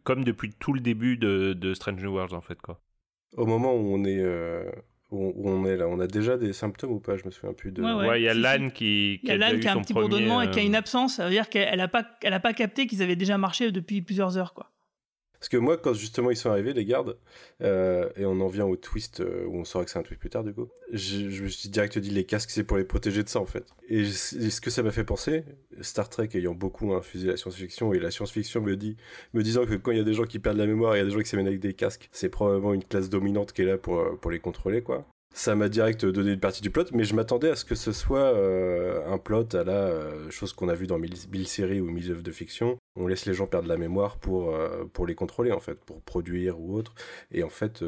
comme 0.04 0.22
depuis 0.22 0.50
tout 0.50 0.72
le 0.72 0.80
début 0.80 1.16
de, 1.16 1.52
de 1.52 1.74
Strange 1.74 2.00
New 2.00 2.12
Worlds 2.12 2.32
en 2.34 2.40
fait. 2.40 2.60
quoi. 2.62 2.80
Au 3.36 3.44
moment 3.46 3.74
où 3.74 3.92
on 3.92 4.04
est, 4.04 4.20
euh, 4.20 4.70
où 5.14 5.32
où 5.36 5.48
on 5.48 5.64
est 5.64 5.76
là, 5.76 5.88
on 5.88 6.00
a 6.00 6.06
déjà 6.06 6.36
des 6.36 6.52
symptômes 6.52 6.92
ou 6.92 7.00
pas? 7.00 7.16
Je 7.16 7.24
me 7.24 7.30
souviens 7.30 7.52
plus 7.52 7.72
de. 7.72 7.82
Ouais, 7.82 7.92
ouais. 7.92 8.08
Ouais, 8.08 8.20
il 8.20 8.24
y 8.24 8.28
a 8.28 8.34
si. 8.34 8.72
qui, 8.72 9.20
Il 9.22 9.28
y 9.28 9.32
a 9.32 9.58
qui 9.58 9.68
a 9.68 9.72
un 9.72 9.80
petit 9.80 9.92
premier, 9.92 10.08
bourdonnement 10.08 10.42
et 10.42 10.50
qui 10.50 10.58
a 10.58 10.62
euh, 10.62 10.66
une 10.66 10.74
absence. 10.74 11.16
Ça 11.16 11.24
veut 11.24 11.30
dire 11.30 11.48
qu'elle 11.48 11.78
n'a 11.78 11.88
pas, 11.88 12.04
elle 12.22 12.32
a 12.32 12.40
pas 12.40 12.52
capté 12.52 12.86
qu'ils 12.86 13.02
avaient 13.02 13.16
déjà 13.16 13.38
marché 13.38 13.70
depuis 13.70 14.02
plusieurs 14.02 14.36
heures, 14.36 14.54
quoi. 14.54 14.73
Parce 15.44 15.50
que 15.50 15.58
moi, 15.58 15.76
quand 15.76 15.92
justement 15.92 16.30
ils 16.30 16.38
sont 16.38 16.48
arrivés, 16.48 16.72
les 16.72 16.86
gardes, 16.86 17.18
euh, 17.60 18.08
et 18.16 18.24
on 18.24 18.40
en 18.40 18.48
vient 18.48 18.64
au 18.64 18.76
twist 18.76 19.20
euh, 19.20 19.44
où 19.46 19.58
on 19.58 19.64
saura 19.66 19.84
que 19.84 19.90
c'est 19.90 19.98
un 19.98 20.02
twist 20.02 20.18
plus 20.18 20.30
tard, 20.30 20.42
du 20.42 20.54
coup, 20.54 20.70
je, 20.90 21.42
me 21.42 21.48
suis 21.48 21.68
direct 21.68 21.98
dit 21.98 22.08
les 22.08 22.24
casques, 22.24 22.48
c'est 22.48 22.64
pour 22.64 22.78
les 22.78 22.84
protéger 22.84 23.22
de 23.22 23.28
ça 23.28 23.40
en 23.40 23.44
fait. 23.44 23.66
Et 23.90 24.06
ce 24.06 24.58
que 24.62 24.70
ça 24.70 24.82
m'a 24.82 24.90
fait 24.90 25.04
penser, 25.04 25.44
Star 25.82 26.08
Trek 26.08 26.30
ayant 26.32 26.54
beaucoup 26.54 26.94
infusé 26.94 27.28
la 27.28 27.36
science-fiction, 27.36 27.92
et 27.92 27.98
la 27.98 28.10
science-fiction 28.10 28.62
me 28.62 28.74
dit, 28.74 28.96
me 29.34 29.42
disant 29.42 29.66
que 29.66 29.74
quand 29.74 29.90
il 29.90 29.98
y 29.98 30.00
a 30.00 30.04
des 30.04 30.14
gens 30.14 30.24
qui 30.24 30.38
perdent 30.38 30.56
la 30.56 30.66
mémoire, 30.66 30.96
il 30.96 31.00
y 31.00 31.02
a 31.02 31.04
des 31.04 31.10
gens 31.10 31.20
qui 31.20 31.28
s'amènent 31.28 31.46
avec 31.46 31.60
des 31.60 31.74
casques, 31.74 32.08
c'est 32.10 32.30
probablement 32.30 32.72
une 32.72 32.82
classe 32.82 33.10
dominante 33.10 33.52
qui 33.52 33.60
est 33.60 33.66
là 33.66 33.76
pour, 33.76 33.98
euh, 33.98 34.16
pour 34.18 34.30
les 34.30 34.40
contrôler, 34.40 34.80
quoi. 34.80 35.06
Ça 35.36 35.56
m'a 35.56 35.68
direct 35.68 36.06
donné 36.06 36.30
une 36.30 36.38
partie 36.38 36.62
du 36.62 36.70
plot, 36.70 36.84
mais 36.92 37.02
je 37.02 37.12
m'attendais 37.12 37.50
à 37.50 37.56
ce 37.56 37.64
que 37.64 37.74
ce 37.74 37.90
soit 37.90 38.20
euh, 38.20 39.04
un 39.12 39.18
plot 39.18 39.48
à 39.54 39.64
la 39.64 39.72
euh, 39.72 40.30
chose 40.30 40.52
qu'on 40.52 40.68
a 40.68 40.74
vu 40.74 40.86
dans 40.86 40.96
mille, 40.96 41.16
mille 41.32 41.48
séries 41.48 41.80
ou 41.80 41.90
mille 41.90 42.08
œuvres 42.12 42.22
de 42.22 42.30
fiction. 42.30 42.78
On 42.94 43.08
laisse 43.08 43.26
les 43.26 43.34
gens 43.34 43.48
perdre 43.48 43.68
la 43.68 43.76
mémoire 43.76 44.18
pour, 44.18 44.54
euh, 44.54 44.84
pour 44.92 45.08
les 45.08 45.16
contrôler, 45.16 45.50
en 45.50 45.58
fait, 45.58 45.74
pour 45.74 46.00
produire 46.02 46.60
ou 46.60 46.76
autre. 46.76 46.94
Et 47.32 47.42
en 47.42 47.48
fait, 47.48 47.82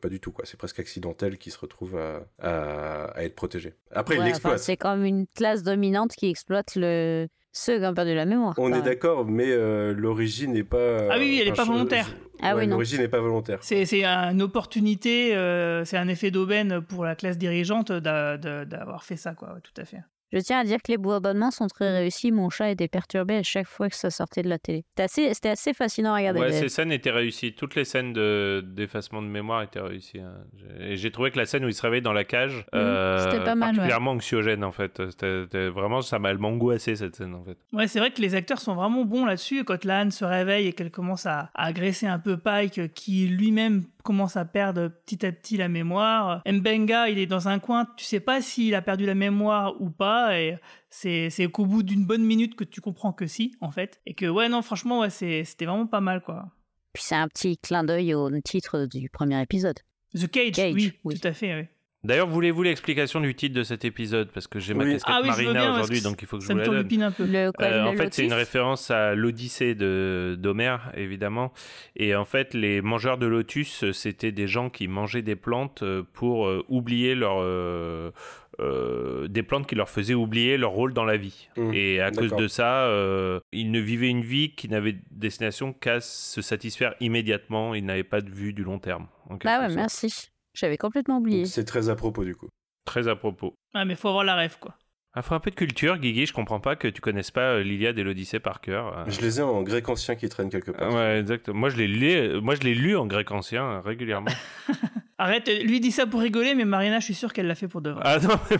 pas 0.00 0.08
du 0.08 0.20
tout, 0.20 0.32
quoi. 0.32 0.46
C'est 0.46 0.56
presque 0.56 0.80
accidentel 0.80 1.36
qu'ils 1.36 1.52
se 1.52 1.58
retrouvent 1.58 1.98
à, 1.98 2.26
à, 2.38 3.04
à 3.08 3.24
être 3.24 3.34
protégés. 3.34 3.74
Après, 3.90 4.16
Ouais, 4.18 4.32
enfin, 4.34 4.56
c'est 4.56 4.78
comme 4.78 5.04
une 5.04 5.26
classe 5.26 5.62
dominante 5.62 6.12
qui 6.16 6.30
exploite 6.30 6.76
le... 6.76 7.28
ceux 7.58 7.78
qui 7.78 7.86
ont 7.86 7.94
perdu 7.94 8.14
la 8.14 8.26
mémoire. 8.26 8.54
On 8.58 8.68
quoi. 8.68 8.78
est 8.78 8.82
d'accord, 8.82 9.24
mais 9.24 9.46
euh, 9.48 9.94
l'origine 9.94 10.52
n'est 10.52 10.62
pas. 10.62 11.08
Ah 11.10 11.16
oui, 11.18 11.24
oui, 11.30 11.38
elle 11.40 11.48
est 11.48 11.52
enfin, 11.52 11.64
pas 11.66 11.72
volontaire. 11.72 12.06
je- 12.08 12.38
Ah 12.42 12.54
ouais, 12.54 12.64
oui. 12.64 12.68
L'origine 12.70 13.00
n'est 13.00 13.08
pas 13.08 13.20
volontaire. 13.20 13.58
C'est 13.62 13.86
c'est 13.86 14.04
une 14.04 14.42
opportunité, 14.42 15.34
euh, 15.34 15.84
c'est 15.86 15.96
un 15.96 16.08
effet 16.08 16.30
d'aubaine 16.30 16.82
pour 16.82 17.04
la 17.04 17.14
classe 17.14 17.38
dirigeante 17.38 17.90
d'a- 17.92 18.36
d'a- 18.36 18.64
d'avoir 18.66 19.04
fait 19.04 19.16
ça, 19.16 19.34
quoi. 19.34 19.56
tout 19.62 19.80
à 19.80 19.84
fait. 19.86 20.00
Je 20.36 20.40
tiens 20.42 20.58
à 20.60 20.64
dire 20.64 20.82
que 20.82 20.92
les 20.92 20.98
bourdonnements 20.98 21.50
sont 21.50 21.66
très 21.66 21.90
réussis. 21.96 22.30
Mon 22.30 22.50
chat 22.50 22.70
était 22.70 22.88
perturbé 22.88 23.36
à 23.38 23.42
chaque 23.42 23.66
fois 23.66 23.88
que 23.88 23.96
ça 23.96 24.10
sortait 24.10 24.42
de 24.42 24.50
la 24.50 24.58
télé. 24.58 24.84
C'était 24.90 25.02
assez, 25.04 25.32
c'était 25.34 25.48
assez 25.48 25.72
fascinant 25.72 26.12
à 26.12 26.18
regarder. 26.18 26.40
Ouais, 26.40 26.48
Les- 26.48 26.52
ces 26.60 26.68
scènes 26.68 26.92
étaient 26.92 27.10
réussies. 27.10 27.54
Toutes 27.54 27.74
les 27.74 27.86
scènes 27.86 28.12
de- 28.12 28.62
d'effacement 28.66 29.22
de, 29.22 29.28
mémoire 29.28 29.62
étaient 29.62 29.80
réussies. 29.80 30.20
hein. 30.20 30.34
J'ai- 30.58 30.92
Et 30.92 30.96
j'ai 30.96 31.10
trouvé 31.10 31.30
que 31.30 31.38
la 31.38 31.46
scène 31.46 31.64
où 31.64 31.68
il 31.68 31.74
se 31.74 31.80
réveille 31.80 32.02
dans 32.02 32.12
la 32.12 32.24
cage, 32.24 32.66
euh, 32.74 33.18
c'était 33.18 33.42
pas 33.44 33.54
mal, 33.54 33.70
ouais. 33.70 33.76
particulièrement 33.76 34.10
anxiogène 34.10 34.62
en 34.62 34.72
fait. 34.72 35.00
C'était 35.10 35.44
c'était 35.44 35.68
vraiment, 35.68 36.02
ça 36.02 36.18
m'a 36.18 36.28
elle 36.30 36.38
m'angoissé 36.38 36.96
cette 36.96 37.16
scène 37.16 37.34
en 37.34 37.42
fait. 37.42 37.56
Ouais, 37.72 37.86
c'est 37.88 37.98
vrai 37.98 38.10
que 38.10 38.20
les 38.20 38.34
acteurs 38.34 38.60
sont 38.60 38.74
vraiment 38.74 39.04
bons 39.06 39.24
là-dessus. 39.24 39.64
Quand 39.64 39.84
Lan 39.86 40.10
se 40.10 40.24
réveille 40.26 40.66
et 40.66 40.72
qu'elle 40.74 40.90
commence 40.90 41.24
à, 41.24 41.50
à 41.54 41.66
agresser 41.66 42.06
un 42.06 42.18
peu 42.18 42.36
Pike, 42.36 42.92
qui 42.92 43.26
lui-même 43.26 43.84
commence 44.04 44.36
à 44.36 44.44
perdre 44.44 44.88
petit 45.04 45.26
à 45.26 45.32
petit 45.32 45.56
la 45.56 45.68
mémoire. 45.68 46.40
Mbenga, 46.46 47.08
il 47.08 47.18
est 47.18 47.26
dans 47.26 47.48
un 47.48 47.58
coin, 47.58 47.88
tu 47.96 48.04
sais 48.04 48.20
pas 48.20 48.40
s'il 48.40 48.74
a 48.76 48.80
perdu 48.82 49.04
la 49.04 49.16
mémoire 49.16 49.74
ou 49.80 49.90
pas, 49.90 50.25
et 50.30 50.56
c'est 50.90 51.30
c'est 51.30 51.46
qu'au 51.48 51.66
bout 51.66 51.82
d'une 51.82 52.04
bonne 52.06 52.24
minute 52.24 52.56
que 52.56 52.64
tu 52.64 52.80
comprends 52.80 53.12
que 53.12 53.26
si, 53.26 53.54
en 53.60 53.70
fait. 53.70 54.00
Et 54.06 54.14
que, 54.14 54.26
ouais, 54.26 54.48
non, 54.48 54.62
franchement, 54.62 55.00
ouais, 55.00 55.10
c'est- 55.10 55.44
c'était 55.44 55.66
vraiment 55.66 55.86
pas 55.86 56.00
mal, 56.00 56.22
quoi. 56.22 56.46
Puis 56.92 57.02
c'est 57.04 57.14
un 57.16 57.28
petit 57.28 57.58
clin 57.58 57.84
d'œil 57.84 58.14
au 58.14 58.30
titre 58.40 58.86
du 58.86 59.10
premier 59.10 59.40
épisode. 59.42 59.78
The 60.14 60.28
Cage, 60.30 60.52
Cage, 60.52 60.74
oui, 60.74 60.92
oui. 61.04 61.18
tout 61.20 61.28
à 61.28 61.32
fait, 61.32 61.54
oui. 61.54 61.66
D'ailleurs, 62.04 62.28
voulez-vous 62.28 62.62
l'explication 62.62 63.20
du 63.20 63.34
titre 63.34 63.54
de 63.56 63.64
cet 63.64 63.84
épisode? 63.84 64.30
Parce 64.30 64.46
que 64.46 64.60
j'ai 64.60 64.74
ma 64.74 64.84
casquette 64.84 65.02
Ah 65.12 65.20
oui, 65.22 65.28
Marina 65.28 65.72
aujourd'hui, 65.72 66.02
donc 66.02 66.22
il 66.22 66.28
faut 66.28 66.36
que 66.36 66.42
je 66.44 66.46
ça 66.46 66.52
vous 66.54 66.60
me 66.60 66.64
la 66.64 66.82
donne. 66.84 67.02
un 67.02 67.10
peu. 67.10 67.24
Le, 67.26 67.50
quoi, 67.50 67.66
Euh, 67.66 67.82
le 67.82 67.88
en 67.88 67.92
fait, 67.94 68.14
c'est 68.14 68.22
une 68.22 68.30
lotus 68.30 68.38
référence 68.46 68.90
à 68.92 69.16
l'Odyssée 69.16 69.74
de 69.74 70.36
d'Homère, 70.38 70.92
évidemment. 70.96 71.52
Et 71.96 72.14
en 72.14 72.24
fait, 72.24 72.54
les 72.54 72.80
mangeurs 72.80 73.18
de 73.18 73.26
lotus, 73.26 73.82
euh, 73.82 73.92
c'était 73.92 74.30
des 74.30 74.46
gens 74.46 74.70
qui 74.70 74.86
mangeaient 74.86 75.22
des 75.22 75.34
plantes 75.34 75.82
euh, 75.82 76.04
pour 76.12 76.46
euh, 76.46 76.64
oublier 76.68 77.16
leur 77.16 77.38
euh, 77.40 78.12
euh, 78.60 79.28
des 79.28 79.42
plantes 79.42 79.66
qui 79.66 79.74
leur 79.74 79.88
faisaient 79.88 80.14
oublier 80.14 80.56
leur 80.56 80.70
rôle 80.70 80.92
dans 80.94 81.04
la 81.04 81.16
vie. 81.16 81.48
Mmh, 81.56 81.74
Et 81.74 82.00
à 82.00 82.10
cause 82.10 82.34
de 82.34 82.48
ça, 82.48 82.84
euh, 82.86 83.40
ils 83.52 83.70
ne 83.70 83.80
vivaient 83.80 84.08
une 84.08 84.22
vie 84.22 84.54
qui 84.54 84.68
n'avait 84.68 84.96
destination 85.10 85.72
qu'à 85.72 86.00
se 86.00 86.40
satisfaire 86.42 86.94
immédiatement. 87.00 87.74
Ils 87.74 87.84
n'avaient 87.84 88.04
pas 88.04 88.20
de 88.20 88.30
vue 88.30 88.52
du 88.52 88.64
long 88.64 88.78
terme. 88.78 89.08
Ah 89.44 89.66
ouais, 89.66 89.74
merci. 89.74 90.30
J'avais 90.54 90.78
complètement 90.78 91.18
oublié. 91.18 91.44
C'est 91.44 91.64
très 91.64 91.88
à 91.88 91.96
propos, 91.96 92.24
du 92.24 92.34
coup. 92.34 92.48
Très 92.84 93.08
à 93.08 93.16
propos. 93.16 93.54
Ah, 93.74 93.84
mais 93.84 93.94
faut 93.94 94.08
avoir 94.08 94.24
la 94.24 94.36
rêve, 94.36 94.56
quoi. 94.60 94.74
Ah, 95.18 95.22
faut 95.22 95.34
un 95.34 95.40
peu 95.40 95.50
de 95.50 95.54
culture, 95.56 95.96
Guigui. 95.96 96.26
Je 96.26 96.34
comprends 96.34 96.60
pas 96.60 96.76
que 96.76 96.88
tu 96.88 97.00
connaisses 97.00 97.30
pas 97.30 97.54
euh, 97.54 97.62
l'Iliade 97.62 97.98
et 97.98 98.02
l'Odyssée 98.02 98.38
par 98.38 98.60
cœur. 98.60 98.98
Euh, 98.98 99.04
Je 99.08 99.20
les 99.22 99.40
ai 99.40 99.42
en 99.42 99.62
grec 99.62 99.88
ancien 99.88 100.14
qui 100.14 100.28
traînent 100.28 100.50
quelque 100.50 100.70
part. 100.72 100.92
Ouais, 100.92 101.20
exact. 101.20 101.48
Moi, 101.48 101.70
je 101.70 101.76
l'ai 101.78 101.88
lu, 101.88 102.38
moi, 102.42 102.54
je 102.54 102.60
l'ai 102.60 102.74
lu 102.74 102.96
en 102.96 103.06
grec 103.06 103.30
ancien 103.32 103.64
euh, 103.64 103.80
régulièrement. 103.80 104.30
Arrête, 105.18 105.48
lui 105.64 105.80
dit 105.80 105.92
ça 105.92 106.06
pour 106.06 106.20
rigoler, 106.20 106.54
mais 106.54 106.66
Marina, 106.66 107.00
je 107.00 107.06
suis 107.06 107.14
sûr 107.14 107.32
qu'elle 107.32 107.46
l'a 107.46 107.54
fait 107.54 107.68
pour 107.68 107.80
de 107.80 107.88
vrai. 107.88 108.02
ah 108.04 108.18
non, 108.18 108.28
mais- 108.50 108.56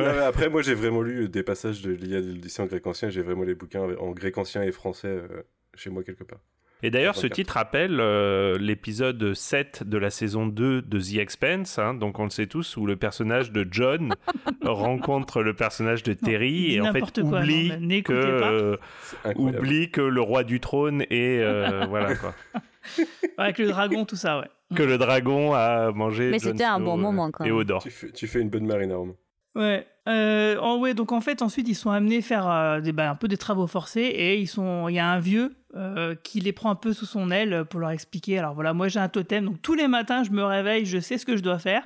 Non, 0.00 0.06
ouais. 0.06 0.12
mais 0.16 0.24
après, 0.24 0.48
moi, 0.48 0.62
j'ai 0.62 0.74
vraiment 0.74 1.02
lu 1.02 1.28
des 1.28 1.42
passages 1.42 1.82
de 1.82 1.90
l'Iliade 1.90 2.24
et 2.24 2.28
l'Odyssée 2.34 2.62
en 2.62 2.66
grec 2.66 2.86
ancien. 2.86 3.08
J'ai 3.10 3.22
vraiment 3.22 3.42
les 3.42 3.56
bouquins 3.56 3.82
en 3.98 4.12
grec 4.12 4.38
ancien 4.38 4.62
et 4.62 4.70
français 4.70 5.08
euh, 5.08 5.42
chez 5.74 5.90
moi 5.90 6.04
quelque 6.04 6.22
part. 6.22 6.38
Et 6.82 6.90
d'ailleurs, 6.90 7.14
ce 7.14 7.22
24. 7.22 7.34
titre 7.34 7.54
rappelle 7.54 8.00
euh, 8.00 8.58
l'épisode 8.58 9.34
7 9.34 9.84
de 9.84 9.98
la 9.98 10.10
saison 10.10 10.46
2 10.46 10.82
de 10.82 11.00
The 11.00 11.18
Expanse, 11.18 11.78
hein, 11.78 11.94
donc 11.94 12.18
on 12.18 12.24
le 12.24 12.30
sait 12.30 12.46
tous, 12.46 12.76
où 12.76 12.86
le 12.86 12.96
personnage 12.96 13.50
de 13.50 13.66
John 13.70 14.14
rencontre 14.62 15.42
le 15.42 15.54
personnage 15.54 16.02
de 16.02 16.12
Terry 16.12 16.74
et 16.74 16.80
en 16.80 16.92
fait 16.92 17.00
quoi, 17.00 17.40
oublie, 17.40 17.72
non, 17.80 18.02
que, 18.02 18.12
euh, 18.12 18.76
oublie 19.36 19.90
que 19.90 20.02
le 20.02 20.20
roi 20.20 20.44
du 20.44 20.60
trône 20.60 21.02
est... 21.10 21.40
euh, 21.40 21.86
voilà 21.88 22.14
quoi. 22.14 22.34
Avec 23.38 23.58
le 23.58 23.68
dragon, 23.68 24.04
tout 24.04 24.16
ça, 24.16 24.38
ouais. 24.38 24.48
Que 24.74 24.82
le 24.82 24.98
dragon 24.98 25.54
a 25.54 25.92
mangé 25.92 26.30
Mais 26.30 26.38
c'était 26.38 26.64
un 26.64 26.80
bon 26.80 26.98
euh, 26.98 27.00
moment, 27.00 27.30
quand 27.30 27.44
Et 27.44 27.48
même. 27.48 27.58
Odor. 27.58 27.82
Tu 27.82 27.90
fais, 27.90 28.10
tu 28.10 28.26
fais 28.26 28.40
une 28.40 28.50
bonne 28.50 28.66
marina, 28.66 28.96
Romain. 28.96 29.14
Ouais. 29.54 29.86
Euh, 30.08 30.76
ouais, 30.78 30.94
donc 30.94 31.12
en 31.12 31.20
fait, 31.20 31.42
ensuite, 31.42 31.68
ils 31.68 31.74
sont 31.74 31.90
amenés 31.90 32.20
faire 32.20 32.48
euh, 32.48 32.80
des, 32.80 32.92
bah, 32.92 33.10
un 33.10 33.14
peu 33.14 33.28
des 33.28 33.36
travaux 33.36 33.66
forcés 33.66 34.02
et 34.02 34.38
ils 34.38 34.46
sont, 34.46 34.88
il 34.88 34.94
y 34.94 34.98
a 34.98 35.08
un 35.08 35.18
vieux 35.18 35.54
euh, 35.76 36.14
qui 36.22 36.40
les 36.40 36.52
prend 36.52 36.70
un 36.70 36.74
peu 36.74 36.92
sous 36.92 37.06
son 37.06 37.30
aile 37.30 37.64
pour 37.68 37.78
leur 37.80 37.90
expliquer. 37.90 38.38
Alors 38.38 38.54
voilà, 38.54 38.72
moi 38.72 38.88
j'ai 38.88 38.98
un 38.98 39.08
totem, 39.08 39.44
donc 39.44 39.60
tous 39.62 39.74
les 39.74 39.86
matins, 39.88 40.24
je 40.24 40.30
me 40.30 40.42
réveille, 40.44 40.86
je 40.86 40.98
sais 40.98 41.18
ce 41.18 41.26
que 41.26 41.36
je 41.36 41.42
dois 41.42 41.58
faire 41.58 41.82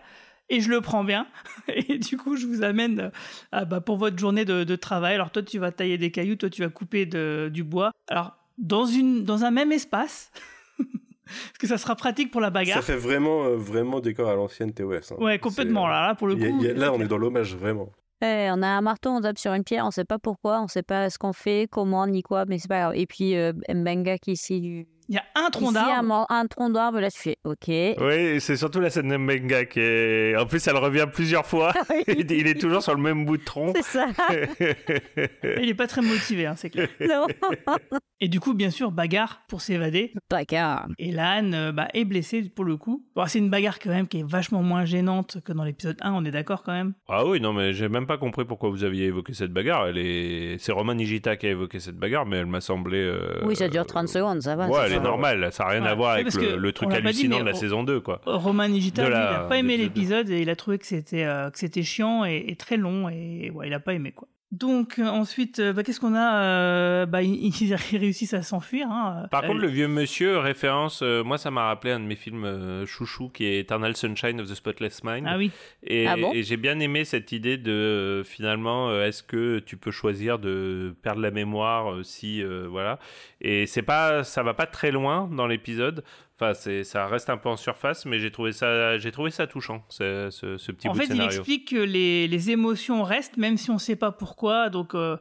et 0.48 0.60
je 0.60 0.68
le 0.70 0.80
prends 0.80 1.04
bien. 1.04 1.26
Et 1.68 1.98
du 1.98 2.16
coup, 2.16 2.36
je 2.36 2.46
vous 2.46 2.62
amène 2.62 3.00
euh, 3.00 3.10
ah, 3.52 3.64
bah, 3.64 3.80
pour 3.80 3.96
votre 3.98 4.18
journée 4.18 4.44
de, 4.44 4.64
de 4.64 4.76
travail. 4.76 5.14
Alors 5.14 5.30
toi, 5.30 5.42
tu 5.42 5.58
vas 5.58 5.70
tailler 5.72 5.98
des 5.98 6.10
cailloux, 6.10 6.36
toi, 6.36 6.50
tu 6.50 6.62
vas 6.62 6.68
couper 6.68 7.06
de- 7.06 7.50
du 7.52 7.62
bois. 7.64 7.92
Alors 8.08 8.36
dans 8.58 8.84
une, 8.84 9.24
dans 9.24 9.44
un 9.44 9.50
même 9.50 9.72
espace. 9.72 10.30
Parce 11.24 11.58
que 11.60 11.66
ça 11.68 11.78
sera 11.78 11.94
pratique 11.94 12.32
pour 12.32 12.40
la 12.40 12.48
Ça 12.48 12.50
bagarre. 12.50 12.82
fait 12.82 12.96
vraiment, 12.96 13.44
euh, 13.44 13.56
vraiment 13.56 14.00
décor 14.00 14.28
à 14.28 14.34
l'ancienne 14.34 14.72
TOS. 14.72 15.12
hein. 15.12 15.16
Ouais, 15.18 15.38
complètement. 15.38 15.86
Là, 15.86 16.08
là, 16.08 16.14
pour 16.16 16.26
le 16.26 16.34
il 16.34 16.42
y 16.42 16.46
a- 16.46 16.50
coup. 16.50 16.62
y 16.64 16.68
a- 16.68 16.72
là, 16.74 16.92
on 16.92 17.00
est 17.00 17.06
dans 17.06 17.18
l'hommage, 17.18 17.54
vraiment. 17.54 17.90
On 18.22 18.62
a 18.62 18.66
un 18.68 18.80
marteau, 18.82 19.10
on 19.10 19.20
tape 19.20 19.38
sur 19.38 19.52
une 19.54 19.64
pierre, 19.64 19.86
on 19.86 19.90
sait 19.90 20.04
pas 20.04 20.18
pourquoi, 20.18 20.60
on 20.62 20.68
sait 20.68 20.82
pas 20.82 21.08
ce 21.10 21.18
qu'on 21.18 21.32
fait, 21.32 21.68
comment, 21.70 22.06
ni 22.06 22.22
quoi, 22.22 22.44
mais 22.46 22.58
c'est 22.58 22.68
pas 22.68 22.80
grave. 22.80 22.92
Et 22.96 23.06
puis 23.06 23.36
euh, 23.36 23.52
Mbenga 23.68 24.18
qui, 24.18 24.36
s'y- 24.36 24.86
Il 25.10 25.16
y 25.16 25.18
a 25.18 25.24
un 25.34 25.50
tronc 25.50 25.70
un, 25.70 25.72
d'arbre. 25.72 26.02
man- 26.04 26.24
un 26.28 26.46
tronc 26.46 26.70
d'arbre, 26.70 27.00
là, 27.00 27.10
tu 27.10 27.18
fais 27.18 27.36
OK. 27.44 27.66
Oui, 27.68 28.40
c'est 28.40 28.56
surtout 28.56 28.78
la 28.80 28.90
scène 28.90 29.08
de 29.08 29.16
Mbenga 29.16 29.64
qui 29.64 29.80
est. 29.80 30.36
En 30.36 30.46
plus, 30.46 30.64
elle 30.68 30.76
revient 30.76 31.06
plusieurs 31.12 31.44
fois. 31.46 31.72
il 32.06 32.30
il 32.30 32.46
est 32.46 32.60
toujours 32.60 32.80
sur 32.82 32.94
le 32.94 33.02
même 33.02 33.24
bout 33.26 33.36
de 33.36 33.44
tronc. 33.44 33.72
C'est 33.74 33.82
ça. 33.82 34.06
Il 35.60 35.68
est 35.68 35.74
pas 35.74 35.86
très 35.86 36.00
motivé, 36.00 36.46
hein, 36.46 36.54
c'est 36.56 36.70
clair. 36.70 36.88
Non. 37.00 37.26
Et 38.20 38.28
du 38.28 38.38
coup, 38.40 38.54
bien 38.54 38.70
sûr, 38.70 38.90
bagarre 38.92 39.42
pour 39.48 39.60
s'évader. 39.62 40.12
Bagarre. 40.30 40.86
Et 40.98 41.10
Lan 41.10 41.52
euh, 41.54 41.72
bah, 41.72 41.88
est 41.94 42.04
blessé 42.04 42.42
pour 42.42 42.64
le 42.64 42.76
coup. 42.76 43.04
Bon, 43.16 43.24
c'est 43.26 43.38
une 43.38 43.50
bagarre 43.50 43.78
quand 43.78 43.90
même 43.90 44.06
qui 44.06 44.20
est 44.20 44.26
vachement 44.28 44.62
moins 44.62 44.84
gênante 44.84 45.38
que 45.44 45.52
dans 45.52 45.64
l'épisode 45.64 45.96
1, 46.02 46.12
on 46.12 46.24
est 46.24 46.30
d'accord 46.30 46.62
quand 46.62 46.72
même 46.72 46.92
Ah 47.08 47.26
oui, 47.26 47.40
non, 47.40 47.52
mais 47.52 47.72
j'ai 47.72 47.88
même 47.88 48.06
pas 48.06 48.18
compris 48.18 48.44
pourquoi 48.44 48.68
vous 48.70 48.84
aviez 48.84 49.06
évoqué 49.06 49.32
cette 49.32 49.52
bagarre. 49.52 49.88
Elle 49.88 49.98
est... 49.98 50.56
C'est 50.58 50.70
Roman 50.72 50.94
Nigita 50.94 51.36
qui 51.36 51.46
a 51.46 51.50
évoqué 51.50 51.80
cette 51.80 51.96
bagarre, 51.96 52.26
mais 52.26 52.36
elle 52.36 52.46
m'a 52.46 52.60
semblé. 52.60 52.98
euh, 52.98 53.40
Oui, 53.44 53.56
ça 53.56 53.68
dure 53.68 53.86
30 53.86 54.08
secondes, 54.08 54.42
ça 54.42 54.54
va. 54.54 54.68
Ouais, 54.68 54.80
elle 54.86 54.99
est 55.04 55.50
ça. 55.50 55.64
n'a 55.64 55.70
rien 55.70 55.82
Ouais. 55.82 55.88
à 55.88 55.94
voir 55.94 56.12
avec 56.12 56.26
le, 56.34 56.72
truc 56.72 56.88
dit, 56.90 56.96
hallucinant 56.96 57.40
de 57.40 57.44
la 57.44 57.54
saison 57.54 57.82
2, 57.82 58.00
quoi. 58.00 58.20
Roman 58.26 58.64
la- 59.10 59.30
il 59.30 59.34
a 59.36 59.40
pas 59.48 59.56
aimé 59.58 59.74
de- 59.74 59.78
de- 59.78 59.82
l'épisode 59.84 60.30
et 60.30 60.40
il 60.42 60.50
a 60.50 60.56
trouvé 60.56 60.78
que 60.78 60.86
c'était 60.86 61.24
euh, 61.24 61.50
que 61.50 61.58
c'était 61.58 61.82
chiant 61.82 62.24
et, 62.24 62.44
et 62.48 62.56
très 62.56 62.76
long 62.76 63.08
et 63.08 63.50
ouais, 63.54 63.66
il 63.68 63.74
a 63.74 63.80
pas 63.80 63.94
aimé 63.94 64.12
quoi. 64.12 64.28
Donc 64.52 64.98
euh, 64.98 65.04
ensuite, 65.06 65.60
euh, 65.60 65.72
bah, 65.72 65.84
qu'est-ce 65.84 66.00
qu'on 66.00 66.14
a 66.16 66.42
euh, 66.42 67.06
bah, 67.06 67.22
ils, 67.22 67.54
ils 67.62 67.74
réussissent 67.98 68.34
à 68.34 68.42
s'enfuir. 68.42 68.88
hein. 68.90 69.28
Par 69.30 69.44
Euh, 69.44 69.46
contre, 69.46 69.60
le 69.60 69.68
vieux 69.68 69.86
monsieur, 69.86 70.38
référence, 70.38 71.02
euh, 71.02 71.22
moi 71.22 71.38
ça 71.38 71.52
m'a 71.52 71.66
rappelé 71.66 71.92
un 71.92 72.00
de 72.00 72.04
mes 72.04 72.16
films 72.16 72.44
euh, 72.44 72.84
chouchou 72.84 73.28
qui 73.28 73.44
est 73.44 73.60
Eternal 73.60 73.94
Sunshine 73.96 74.40
of 74.40 74.48
the 74.50 74.54
Spotless 74.56 75.04
Mind. 75.04 75.24
Ah 75.28 75.36
oui. 75.38 75.52
Et, 75.84 76.08
Ah 76.08 76.16
bon? 76.16 76.32
et 76.32 76.42
j'ai 76.42 76.56
bien 76.56 76.80
aimé 76.80 77.04
cette 77.04 77.30
idée 77.30 77.58
de 77.58 78.22
finalement, 78.26 78.88
euh, 78.90 79.06
est-ce 79.06 79.22
que 79.22 79.60
tu 79.60 79.76
peux 79.76 79.92
choisir 79.92 80.40
de 80.40 80.96
perdre 81.02 81.20
la 81.20 81.30
mémoire 81.30 81.92
euh, 81.92 82.02
si 82.02 82.42
euh, 82.42 82.66
voilà. 82.68 82.98
Et 83.40 83.66
c'est 83.66 83.82
pas, 83.82 84.24
ça 84.24 84.42
va 84.42 84.54
pas 84.54 84.66
très 84.66 84.90
loin 84.90 85.28
dans 85.32 85.46
l'épisode. 85.46 86.02
Enfin, 86.40 86.54
ça 86.84 87.06
reste 87.06 87.28
un 87.28 87.36
peu 87.36 87.48
en 87.50 87.56
surface, 87.56 88.06
mais 88.06 88.18
j'ai 88.18 88.30
trouvé 88.30 88.52
ça, 88.52 88.96
j'ai 88.98 89.12
trouvé 89.12 89.30
ça 89.30 89.46
touchant, 89.46 89.84
ce, 89.90 90.28
ce, 90.30 90.56
ce 90.56 90.72
petit 90.72 90.88
en 90.88 90.92
bout 90.92 90.98
fait, 90.98 91.06
de 91.08 91.12
il 91.12 91.16
scénario. 91.16 91.36
explique 91.38 91.68
que 91.70 91.76
les, 91.76 92.28
les 92.28 92.50
émotions 92.50 93.02
restent, 93.02 93.36
même 93.36 93.56
si 93.58 93.70
on 93.70 93.74
ne 93.74 93.78
sait 93.78 93.96
pas 93.96 94.10
pourquoi. 94.10 94.70
Donc, 94.70 94.94
euh, 94.94 95.18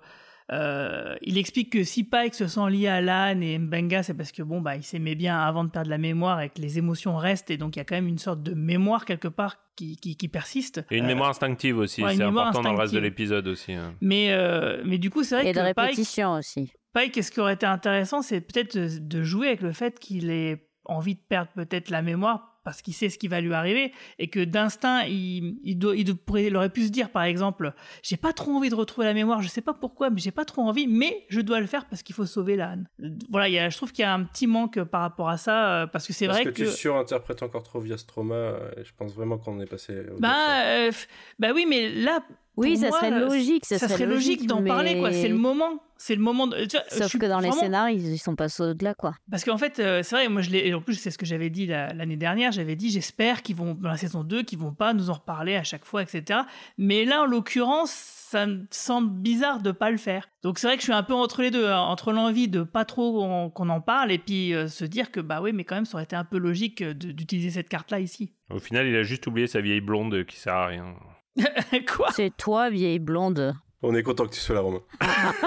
euh, 0.52 1.16
il 1.22 1.38
explique 1.38 1.72
que 1.74 1.84
si 1.84 2.04
Pike 2.04 2.34
se 2.34 2.48
sent 2.48 2.70
lié 2.70 2.88
à 2.88 3.02
Lan 3.02 3.40
et 3.42 3.60
Mbenga, 3.60 4.02
c'est 4.02 4.14
parce 4.16 4.32
que 4.32 4.42
bon, 4.42 4.62
bah, 4.62 4.76
il 4.78 4.84
s'aimait 4.84 5.16
bien 5.16 5.38
avant 5.38 5.64
de 5.64 5.70
perdre 5.70 5.90
la 5.90 5.98
mémoire 6.00 6.42
et 6.42 6.50
que 6.50 6.60
les 6.62 6.78
émotions 6.78 7.16
restent. 7.18 7.52
Et 7.52 7.58
donc, 7.58 7.76
il 7.76 7.80
y 7.80 7.82
a 7.82 7.86
quand 7.86 7.96
même 7.96 8.08
une 8.08 8.18
sorte 8.18 8.42
de 8.42 8.54
mémoire 8.56 9.06
quelque 9.06 9.28
part 9.28 9.58
qui, 9.76 9.98
qui, 9.98 10.16
qui 10.18 10.28
persiste. 10.28 10.84
Et 10.90 10.98
une 10.98 11.04
Euh, 11.04 11.08
mémoire 11.08 11.30
instinctive 11.30 11.78
aussi, 11.78 12.02
ouais, 12.04 12.16
c'est 12.16 12.24
important 12.24 12.62
dans 12.62 12.72
le 12.74 12.80
reste 12.80 12.94
de 12.94 13.00
l'épisode 13.00 13.48
aussi. 13.48 13.74
hein. 13.74 13.94
Mais, 14.02 14.32
euh, 14.32 14.82
mais 14.86 14.98
du 14.98 15.10
coup, 15.10 15.24
c'est 15.24 15.36
vrai 15.36 15.50
Et 15.50 15.54
que 15.54 15.60
de 15.60 15.74
Pike, 15.74 15.78
répétition 15.90 16.34
aussi. 16.34 16.72
Pike, 16.94 17.24
ce 17.24 17.30
qui 17.30 17.40
aurait 17.40 17.54
été 17.54 17.68
intéressant, 17.68 18.22
c'est 18.24 18.42
peut-être 18.42 18.76
de, 18.76 18.98
de 19.00 19.22
jouer 19.24 19.48
avec 19.48 19.62
le 19.62 19.74
fait 19.74 20.00
qu'il 20.00 20.32
ait 20.32 20.66
envie 20.90 21.16
de 21.16 21.22
perdre 21.28 21.52
peut-être 21.56 21.90
la 21.90 22.02
mémoire 22.02 22.60
parce 22.64 22.82
qu'il 22.82 22.94
sait 22.94 23.10
ce 23.10 23.18
qui 23.18 23.28
va 23.28 23.42
lui 23.42 23.54
arriver 23.54 23.94
et 24.20 24.28
que 24.28 24.44
d'instinct, 24.44 25.04
il, 25.06 25.58
il, 25.64 25.80
doit, 25.80 25.96
il, 25.96 26.16
pourrait, 26.16 26.46
il 26.46 26.56
aurait 26.56 26.70
pu 26.70 26.84
se 26.84 26.90
dire, 26.90 27.10
par 27.10 27.24
exemple, 27.24 27.74
j'ai 28.04 28.18
pas 28.18 28.34
trop 28.34 28.52
envie 28.52 28.70
de 28.70 28.76
retrouver 28.76 29.08
la 29.08 29.14
mémoire, 29.14 29.42
je 29.42 29.48
sais 29.48 29.62
pas 29.62 29.74
pourquoi, 29.74 30.10
mais 30.10 30.20
j'ai 30.20 30.32
pas 30.32 30.46
trop 30.46 30.62
envie, 30.62 30.86
mais 30.86 31.26
je 31.30 31.42
dois 31.42 31.60
le 31.60 31.66
faire 31.66 31.86
parce 31.88 32.04
qu'il 32.04 32.14
faut 32.14 32.26
sauver 32.26 32.56
l'âne. 32.56 32.88
Voilà, 33.30 33.48
il 33.48 33.54
y 33.54 33.60
a, 33.60 33.70
je 33.70 33.78
trouve 33.78 33.92
qu'il 33.92 34.04
y 34.04 34.06
a 34.06 34.14
un 34.14 34.24
petit 34.24 34.46
manque 34.46 34.82
par 34.84 35.02
rapport 35.02 35.30
à 35.30 35.38
ça 35.38 35.82
euh, 35.82 35.88
parce 35.88 36.06
que 36.06 36.14
c'est 36.14 36.28
Parce 36.28 36.42
vrai 36.42 36.52
que, 36.52 36.64
tu 36.64 36.68
surinterprètes 36.68 37.42
encore 37.44 37.64
trop 37.64 37.80
via 37.80 37.98
ce 37.98 38.06
trauma. 38.06 38.36
euh, 38.36 38.72
je 38.84 38.92
pense 38.96 39.14
vraiment 39.14 39.38
qu'on 39.38 39.60
est 39.62 39.66
passé. 39.66 40.02
au 40.16 40.20
Bah, 40.20 40.64
euh, 40.66 40.92
bah 41.40 41.50
oui, 41.56 41.66
mais 41.68 41.90
là. 41.90 42.20
Oui, 42.60 42.78
ça 42.78 42.90
moi, 42.90 43.00
serait 43.00 43.12
logique, 43.20 43.66
ça 43.66 43.78
Ça 43.80 43.88
serait 43.88 43.98
serait 44.00 44.06
logique 44.08 44.36
logique, 44.42 44.48
d'en 44.50 44.64
parler, 44.64 45.00
quoi. 45.00 45.12
C'est 45.14 45.28
le 45.28 45.36
moment. 45.38 45.82
C'est 46.02 46.16
le 46.16 46.22
moment. 46.22 46.48
De, 46.48 46.64
tu 46.64 46.78
vois, 46.78 46.86
je 46.92 46.96
Sauf 46.96 47.08
suis 47.08 47.20
que 47.20 47.26
dans 47.26 47.42
les 47.42 47.52
scénarios, 47.52 47.98
ils, 47.98 48.14
ils 48.14 48.18
sont 48.20 48.36
passés 48.38 48.64
au-delà, 48.64 48.94
quoi. 48.94 49.16
Parce 49.30 49.44
qu'en 49.44 49.58
fait, 49.58 49.80
euh, 49.80 50.02
c'est 50.02 50.16
vrai, 50.16 50.30
moi 50.30 50.42
je 50.42 50.50
l'ai. 50.50 50.66
et 50.68 50.74
En 50.74 50.80
plus, 50.82 50.94
c'est 50.96 51.12
ce 51.12 51.18
que 51.18 51.26
j'avais 51.26 51.50
dit 51.50 51.66
la- 51.66 51.94
l'année 51.94 52.16
dernière. 52.16 52.54
J'avais 52.54 52.78
dit, 52.78 52.90
j'espère 52.90 53.42
qu'ils 53.42 53.58
vont, 53.58 53.74
dans 53.74 53.90
la 53.90 53.98
saison 53.98 54.24
2, 54.24 54.44
qu'ils 54.44 54.60
vont 54.60 54.72
pas 54.74 54.94
nous 54.94 55.10
en 55.10 55.14
reparler 55.14 55.58
à 55.58 55.64
chaque 55.64 55.84
fois, 55.84 56.02
etc. 56.02 56.42
Mais 56.78 57.04
là, 57.04 57.24
en 57.24 57.26
l'occurrence, 57.26 57.92
ça 57.92 58.46
me 58.46 58.66
semble 58.72 59.10
bizarre 59.10 59.62
de 59.62 59.72
pas 59.72 59.92
le 59.92 59.98
faire. 59.98 60.30
Donc 60.42 60.58
c'est 60.60 60.68
vrai 60.68 60.76
que 60.78 60.82
je 60.82 60.86
suis 60.86 60.94
un 60.94 61.04
peu 61.04 61.14
entre 61.16 61.42
les 61.42 61.52
deux, 61.52 61.68
hein, 61.68 61.80
entre 61.82 62.14
l'envie 62.14 62.48
de 62.48 62.64
pas 62.64 62.86
trop 62.86 63.50
qu'on 63.50 63.70
en 63.70 63.82
parle 63.82 64.12
et 64.14 64.20
puis 64.20 64.54
euh, 64.54 64.68
se 64.70 64.86
dire 64.86 65.12
que 65.12 65.20
bah 65.20 65.42
oui, 65.42 65.52
mais 65.52 65.66
quand 65.66 65.76
même, 65.76 65.86
ça 65.86 65.96
aurait 65.96 66.04
été 66.06 66.16
un 66.16 66.24
peu 66.24 66.38
logique 66.38 66.82
euh, 66.82 66.94
de- 66.94 67.12
d'utiliser 67.12 67.50
cette 67.50 67.68
carte-là 67.70 68.00
ici. 68.00 68.32
Au 68.52 68.60
final, 68.60 68.88
il 68.88 68.96
a 68.96 69.04
juste 69.04 69.28
oublié 69.28 69.48
sa 69.48 69.60
vieille 69.62 69.82
blonde 69.82 70.24
qui 70.26 70.38
sert 70.38 70.54
à 70.54 70.68
rien. 70.68 70.96
Quoi? 71.96 72.10
C'est 72.12 72.36
toi, 72.38 72.70
vieille 72.70 73.00
blonde. 73.00 73.54
On 73.82 73.96
est 73.96 74.04
content 74.04 74.26
que 74.26 74.34
tu 74.34 74.40
sois 74.40 74.56
là, 74.56 74.62
Romain. 74.62 74.82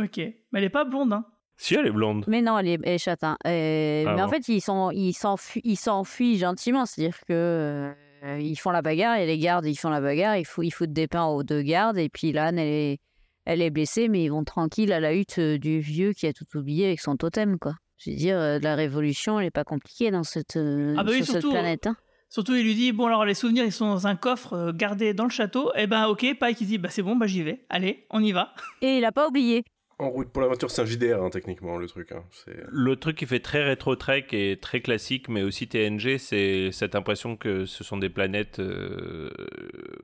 Ok. 0.00 0.16
Mais 0.16 0.34
elle 0.54 0.64
est 0.64 0.70
pas 0.70 0.84
blonde, 0.84 1.12
hein. 1.12 1.24
Si, 1.58 1.74
elle 1.74 1.86
est 1.86 1.90
blonde. 1.90 2.24
Mais 2.26 2.40
non, 2.40 2.58
elle 2.58 2.68
est, 2.68 2.78
elle 2.84 2.94
est 2.94 2.98
châtain. 2.98 3.36
Euh, 3.46 4.04
Ah 4.06 4.14
mais 4.14 4.22
en 4.22 4.28
fait, 4.28 4.48
ils 4.48 4.62
s'enfuient, 4.62 5.60
ils 5.62 5.76
s'enfuient 5.76 6.38
gentiment. 6.38 6.86
C'est-à-dire 6.86 7.18
que 7.28 7.92
euh, 8.24 8.38
ils 8.40 8.56
font 8.56 8.70
la 8.70 8.80
bagarre 8.80 9.18
et 9.18 9.26
les 9.26 9.36
gardes, 9.36 9.66
ils 9.66 9.76
font 9.76 9.90
la 9.90 10.00
bagarre. 10.00 10.36
Ils 10.38 10.46
foutent, 10.46 10.64
ils 10.64 10.70
foutent 10.70 10.92
des 10.94 11.06
pains 11.06 11.26
aux 11.26 11.42
deux 11.42 11.60
gardes 11.60 11.98
et 11.98 12.08
puis 12.08 12.32
Lan, 12.32 12.56
elle 12.56 12.60
est, 12.60 12.98
elle 13.44 13.60
est 13.60 13.68
blessée, 13.68 14.08
mais 14.08 14.24
ils 14.24 14.30
vont 14.30 14.44
tranquille 14.44 14.90
à 14.90 15.00
la 15.00 15.12
hutte 15.14 15.38
euh, 15.38 15.58
du 15.58 15.80
vieux 15.80 16.14
qui 16.14 16.26
a 16.26 16.32
tout 16.32 16.46
oublié 16.54 16.86
avec 16.86 17.00
son 17.00 17.16
totem, 17.16 17.58
quoi. 17.58 17.74
Je 17.98 18.10
veux 18.10 18.16
dire, 18.16 18.38
la 18.62 18.74
révolution, 18.76 19.38
elle 19.38 19.44
est 19.48 19.50
pas 19.50 19.64
compliquée 19.64 20.10
dans 20.10 20.22
cette, 20.22 20.56
Ah 20.56 21.02
bah 21.04 21.10
oui, 21.10 21.22
sur 21.22 21.34
cette 21.34 21.46
planète. 21.46 21.86
hein. 21.86 21.96
Surtout, 22.30 22.54
il 22.54 22.62
lui 22.62 22.76
dit 22.76 22.92
Bon, 22.92 23.06
alors 23.06 23.24
les 23.24 23.34
souvenirs, 23.34 23.64
ils 23.64 23.72
sont 23.72 23.88
dans 23.88 24.06
un 24.06 24.14
coffre 24.14 24.52
euh, 24.52 24.72
gardé 24.72 25.14
dans 25.14 25.24
le 25.24 25.30
château. 25.30 25.72
Eh 25.74 25.88
ben, 25.88 26.06
ok, 26.06 26.38
Pike, 26.38 26.60
il 26.60 26.66
dit 26.68 26.78
Bah, 26.78 26.88
c'est 26.88 27.02
bon, 27.02 27.16
bah, 27.16 27.26
j'y 27.26 27.42
vais. 27.42 27.64
Allez, 27.68 28.06
on 28.08 28.22
y 28.22 28.30
va. 28.30 28.54
Et 28.82 28.98
il 28.98 29.04
a 29.04 29.10
pas 29.10 29.26
oublié. 29.26 29.64
En 30.00 30.08
route 30.08 30.30
pour 30.30 30.40
l'aventure, 30.40 30.70
c'est 30.70 30.80
un 30.80 30.86
JDR, 30.86 31.22
hein, 31.22 31.28
techniquement, 31.28 31.76
le 31.76 31.86
truc. 31.86 32.10
hein. 32.12 32.22
C'est- 32.30 32.56
Le 32.70 32.96
truc 32.96 33.16
qui 33.18 33.26
fait 33.26 33.40
très 33.40 33.62
rétro-trek 33.62 34.24
et 34.32 34.56
très 34.58 34.80
classique, 34.80 35.28
mais 35.28 35.42
aussi 35.42 35.68
TNG, 35.68 36.16
c'est 36.16 36.70
cette 36.72 36.94
impression 36.94 37.36
que 37.36 37.66
ce 37.66 37.84
sont 37.84 37.98
des 37.98 38.08
planètes 38.08 38.60
euh, 38.60 39.28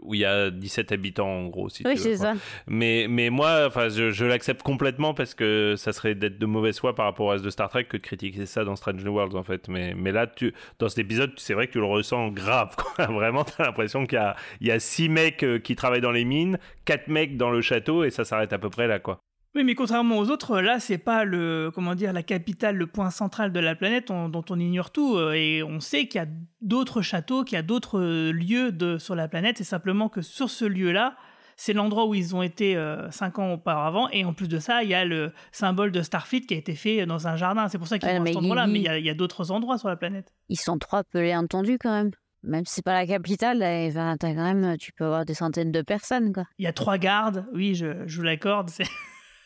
où 0.03 0.13
il 0.15 0.21
y 0.21 0.25
a 0.27 0.51
17 0.51 0.93
habitants, 0.93 1.29
en 1.29 1.47
gros. 1.49 1.71
Si 1.71 1.83
Oui, 1.87 1.97
c'est 1.97 2.17
ça. 2.19 2.35
Mais, 2.67 3.07
mais 3.09 3.31
moi, 3.31 3.65
enfin, 3.67 3.89
je, 3.89 4.11
je 4.11 4.25
l'accepte 4.27 4.63
complètement 4.63 5.15
parce 5.15 5.35
que 5.35 5.75
ça 5.79 5.93
serait 5.95 6.15
d'être 6.15 6.39
de 6.39 6.47
mauvaise 6.47 6.79
foi 6.79 6.95
par 6.95 7.07
rapport 7.07 7.27
au 7.27 7.31
reste 7.31 7.45
de 7.45 7.51
Star 7.51 7.71
Trek 7.71 7.85
que 7.85 7.97
de 7.97 8.03
critiquer 8.03 8.45
ça 8.45 8.65
dans 8.65 8.77
Strange 8.77 9.03
New 9.03 9.13
Worlds, 9.15 9.35
en 9.35 9.45
fait. 9.45 9.69
Mais, 9.69 9.95
mais 9.95 10.13
là, 10.13 10.27
tu, 10.27 10.53
dans 10.79 10.91
cet 10.91 10.99
épisode, 10.99 11.33
c'est 11.39 11.55
vrai 11.55 11.69
que 11.69 11.73
tu 11.73 11.79
le 11.79 11.87
ressens 11.87 12.29
grave. 12.29 12.77
Quoi. 12.97 13.07
Vraiment, 13.07 13.45
tu 13.45 13.53
as 13.59 13.65
l'impression 13.65 14.07
qu'il 14.07 14.17
y 14.19 14.21
a, 14.21 14.37
il 14.61 14.67
y 14.67 14.71
a 14.71 14.79
six 14.79 15.09
mecs 15.09 15.43
euh, 15.43 15.59
qui 15.59 15.75
travaillent 15.75 16.03
dans 16.03 16.13
les 16.13 16.25
mines, 16.27 16.59
quatre 16.85 17.09
mecs 17.09 17.39
dans 17.39 17.51
le 17.51 17.63
château, 17.63 18.05
et 18.05 18.11
ça 18.11 18.25
s'arrête 18.27 18.53
à 18.53 18.59
peu 18.59 18.69
près 18.69 18.87
là, 18.87 18.99
quoi. 18.99 19.21
Oui, 19.57 19.65
mais 19.65 19.75
contrairement 19.75 20.19
aux 20.19 20.29
autres, 20.31 20.61
là, 20.61 20.79
c'est 20.81 20.99
pas 20.99 21.25
le, 21.25 21.71
comment 21.75 21.95
dire, 21.95 22.13
la 22.13 22.23
capitale, 22.23 22.77
le 22.77 22.87
point 22.87 23.09
central 23.11 23.53
de 23.53 23.59
la 23.59 23.75
planète 23.75 24.11
on- 24.11 24.29
dont 24.29 24.45
on 24.51 24.61
ignore 24.61 24.91
tout. 24.91 25.17
euh, 25.17 25.33
Et 25.33 25.63
on 25.63 25.81
sait 25.81 26.07
qu'il 26.09 26.21
y 26.21 26.25
a 26.25 26.29
d'autres 26.61 27.01
châteaux, 27.01 27.43
qu'il 27.43 27.57
y 27.57 27.59
a 27.59 27.63
d'autres 27.63 27.99
euh, 27.99 28.33
lieux 28.33 28.71
de, 28.71 28.99
sur 28.99 29.15
la 29.15 29.29
planète. 29.29 29.57
C'est 29.57 29.65
simplement 29.65 30.11
que 30.11 30.21
sur 30.21 30.51
ce 30.51 30.67
lieu-là, 30.67 31.17
c'est 31.57 31.73
l'endroit 31.73 32.05
où 32.07 32.15
ils 32.15 32.37
ont 32.37 32.43
été 32.43 32.77
euh, 32.77 33.11
cinq 33.11 33.39
ans 33.39 33.55
auparavant. 33.55 34.11
Et 34.11 34.27
en 34.27 34.35
plus 34.35 34.47
de 34.47 34.59
ça, 34.59 34.83
il 34.83 34.91
y 34.91 34.95
a 34.95 35.07
le 35.07 35.33
symbole 35.53 35.91
de 35.91 36.03
Starfleet 36.03 36.43
qui 36.43 36.53
a 36.53 36.59
été 36.59 36.75
fait 36.75 37.07
dans 37.07 37.27
un 37.27 37.37
jardin. 37.37 37.67
C'est 37.69 37.79
pour 37.79 37.89
ça 37.89 37.99
qu'ils 37.99 38.11
Ouais, 38.11 38.21
mais 38.21 38.35
cet 38.35 38.43
endroit-là. 38.43 38.67
Mais 38.67 38.81
il 38.81 39.05
y 39.07 39.09
a, 39.11 39.15
d'autres 39.15 39.51
endroits 39.53 39.79
sur 39.79 39.89
la 39.89 39.97
planète. 39.97 40.35
Ils 40.51 40.61
sont 40.61 40.77
trois 40.77 41.03
pelés 41.03 41.35
entendus 41.35 41.79
quand 41.81 41.93
même. 41.97 42.11
Même 42.43 42.67
si 42.67 42.75
c'est 42.75 42.85
pas 42.85 42.93
la 42.93 43.07
capitale, 43.07 43.59
là, 43.61 43.89
ben, 43.89 44.17
t'as 44.19 44.35
quand 44.35 44.55
même, 44.55 44.77
tu 44.77 44.93
peux 44.93 45.07
avoir 45.07 45.25
des 45.25 45.33
centaines 45.33 45.73
de 45.73 45.81
personnes, 45.81 46.35
quoi. 46.35 46.45
Il 46.59 46.65
y 46.65 46.69
a 46.69 46.75
trois 46.75 46.99
gardes. 46.99 47.47
Oui, 47.55 47.75
je, 47.75 48.07
je 48.07 48.19
vous 48.19 48.23
l'accorde. 48.23 48.71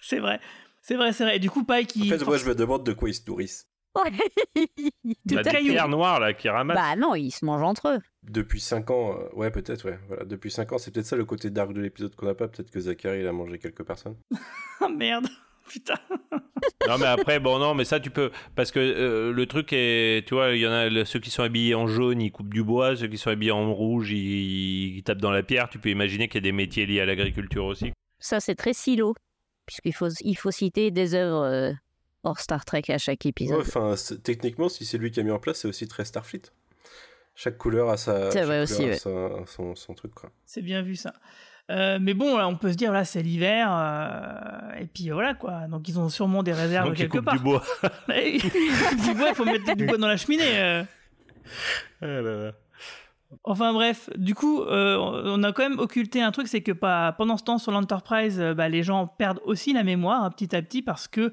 C'est, 0.00 0.18
vrai. 0.18 0.40
C'est 0.82 0.96
vrai, 0.96 1.12
c'est 1.12 1.24
vrai. 1.24 1.36
Et 1.36 1.38
du 1.38 1.50
coup, 1.50 1.64
Pike, 1.64 1.92
En 1.96 2.00
il. 2.02 2.08
fait, 2.08 2.24
moi, 2.24 2.36
je 2.36 2.46
me 2.46 2.54
demande 2.54 2.84
de 2.84 2.92
quoi 2.92 3.08
ils 3.08 3.14
se 3.14 3.22
nourrissent. 3.26 3.66
Tout 3.94 4.02
Bah, 5.34 5.42
des 5.42 5.50
pierres 5.50 5.88
noires, 5.88 6.20
là, 6.20 6.32
qui 6.32 6.48
ramassent. 6.48 6.76
Bah 6.76 6.94
non, 6.96 7.14
ils 7.16 7.32
se 7.32 7.44
mangent 7.44 7.62
entre 7.64 7.88
eux. 7.88 7.98
Depuis 8.22 8.60
5 8.60 8.88
ans, 8.90 9.16
euh, 9.18 9.28
ouais, 9.36 9.50
peut-être, 9.50 9.84
ouais. 9.84 9.98
Voilà. 10.06 10.24
Depuis 10.24 10.50
5 10.50 10.72
ans, 10.72 10.78
c'est 10.78 10.92
peut-être 10.92 11.06
ça 11.06 11.16
le 11.16 11.24
côté 11.24 11.50
dark 11.50 11.72
de 11.72 11.80
l'épisode 11.80 12.14
qu'on 12.14 12.26
n'a 12.26 12.34
pas. 12.34 12.46
Peut-être 12.46 12.70
que 12.70 12.78
Zachary, 12.78 13.20
il 13.20 13.26
a 13.26 13.32
mangé 13.32 13.58
quelques 13.58 13.84
personnes. 13.84 14.16
Ah 14.82 14.88
merde. 14.88 15.26
Putain. 15.68 15.94
non 16.88 16.98
mais 16.98 17.06
après 17.06 17.38
bon 17.38 17.58
non 17.58 17.74
mais 17.74 17.84
ça 17.84 18.00
tu 18.00 18.10
peux 18.10 18.30
parce 18.56 18.72
que 18.72 18.80
euh, 18.80 19.30
le 19.32 19.46
truc 19.46 19.68
est 19.72 20.26
tu 20.26 20.34
vois 20.34 20.52
il 20.52 20.60
y 20.60 20.66
en 20.66 20.72
a 20.72 21.04
ceux 21.04 21.20
qui 21.20 21.30
sont 21.30 21.42
habillés 21.42 21.74
en 21.74 21.86
jaune 21.86 22.20
ils 22.20 22.32
coupent 22.32 22.52
du 22.52 22.64
bois 22.64 22.96
ceux 22.96 23.06
qui 23.06 23.18
sont 23.18 23.30
habillés 23.30 23.52
en 23.52 23.72
rouge 23.72 24.10
ils, 24.10 24.96
ils 24.96 25.02
tapent 25.04 25.20
dans 25.20 25.30
la 25.30 25.42
pierre 25.42 25.68
tu 25.68 25.78
peux 25.78 25.90
imaginer 25.90 26.26
qu'il 26.28 26.36
y 26.36 26.42
a 26.42 26.48
des 26.50 26.52
métiers 26.52 26.86
liés 26.86 27.00
à 27.00 27.06
l'agriculture 27.06 27.66
aussi 27.66 27.92
Ça, 28.18 28.40
c'est 28.40 28.54
très 28.56 28.72
silo. 28.72 29.14
Puisqu'il 29.70 29.94
faut, 29.94 30.08
il 30.22 30.34
faut 30.36 30.50
citer 30.50 30.90
des 30.90 31.14
œuvres 31.14 31.44
euh, 31.44 31.72
hors 32.24 32.40
Star 32.40 32.64
Trek 32.64 32.82
à 32.88 32.98
chaque 32.98 33.24
épisode. 33.24 33.60
Enfin, 33.60 33.94
techniquement, 34.20 34.68
si 34.68 34.84
c'est 34.84 34.98
lui 34.98 35.12
qui 35.12 35.20
a 35.20 35.22
mis 35.22 35.30
en 35.30 35.38
place, 35.38 35.58
c'est 35.60 35.68
aussi 35.68 35.86
très 35.86 36.04
Starfleet. 36.04 36.42
Chaque 37.36 37.56
couleur 37.56 37.88
a 37.88 37.96
sa. 37.96 38.32
C'est 38.32 38.38
chaque 38.40 38.46
vrai 38.48 38.66
couleur 38.66 38.80
aussi, 38.80 38.82
a 38.82 38.86
ouais. 38.88 38.96
sa- 38.96 39.46
son, 39.46 39.76
son 39.76 39.94
truc, 39.94 40.12
quoi. 40.12 40.32
C'est 40.44 40.62
bien 40.62 40.82
vu 40.82 40.96
ça. 40.96 41.12
Euh, 41.70 42.00
mais 42.02 42.14
bon, 42.14 42.36
là, 42.36 42.48
on 42.48 42.56
peut 42.56 42.72
se 42.72 42.76
dire, 42.76 42.90
là, 42.90 43.04
c'est 43.04 43.22
l'hiver, 43.22 43.68
euh, 43.72 44.80
et 44.80 44.86
puis 44.86 45.10
voilà 45.10 45.34
quoi. 45.34 45.68
Donc 45.68 45.88
ils 45.88 46.00
ont 46.00 46.08
sûrement 46.08 46.42
des 46.42 46.52
réserves 46.52 46.88
donc 46.88 46.98
ils 46.98 47.02
quelque 47.02 47.18
coupent 47.18 47.26
part. 47.26 47.36
du 47.36 47.42
bois 47.44 47.62
du 48.08 49.14
bois, 49.14 49.28
il 49.28 49.34
faut 49.36 49.44
mettre 49.44 49.76
du 49.76 49.86
bois 49.86 49.96
dans 49.98 50.08
la 50.08 50.16
cheminée. 50.16 50.58
euh. 50.60 50.82
Ah 52.02 52.06
là 52.06 52.20
là. 52.22 52.52
Enfin 53.44 53.72
bref, 53.72 54.10
du 54.16 54.34
coup, 54.34 54.62
euh, 54.62 54.96
on 54.98 55.42
a 55.42 55.52
quand 55.52 55.62
même 55.62 55.78
occulté 55.78 56.20
un 56.20 56.32
truc, 56.32 56.48
c'est 56.48 56.62
que 56.62 56.72
pas, 56.72 57.12
pendant 57.12 57.36
ce 57.36 57.44
temps 57.44 57.58
sur 57.58 57.72
l'Enterprise, 57.72 58.40
euh, 58.40 58.54
bah, 58.54 58.68
les 58.68 58.82
gens 58.82 59.06
perdent 59.06 59.40
aussi 59.44 59.72
la 59.72 59.84
mémoire 59.84 60.24
hein, 60.24 60.30
petit 60.30 60.54
à 60.54 60.62
petit 60.62 60.82
parce 60.82 61.06
que 61.06 61.32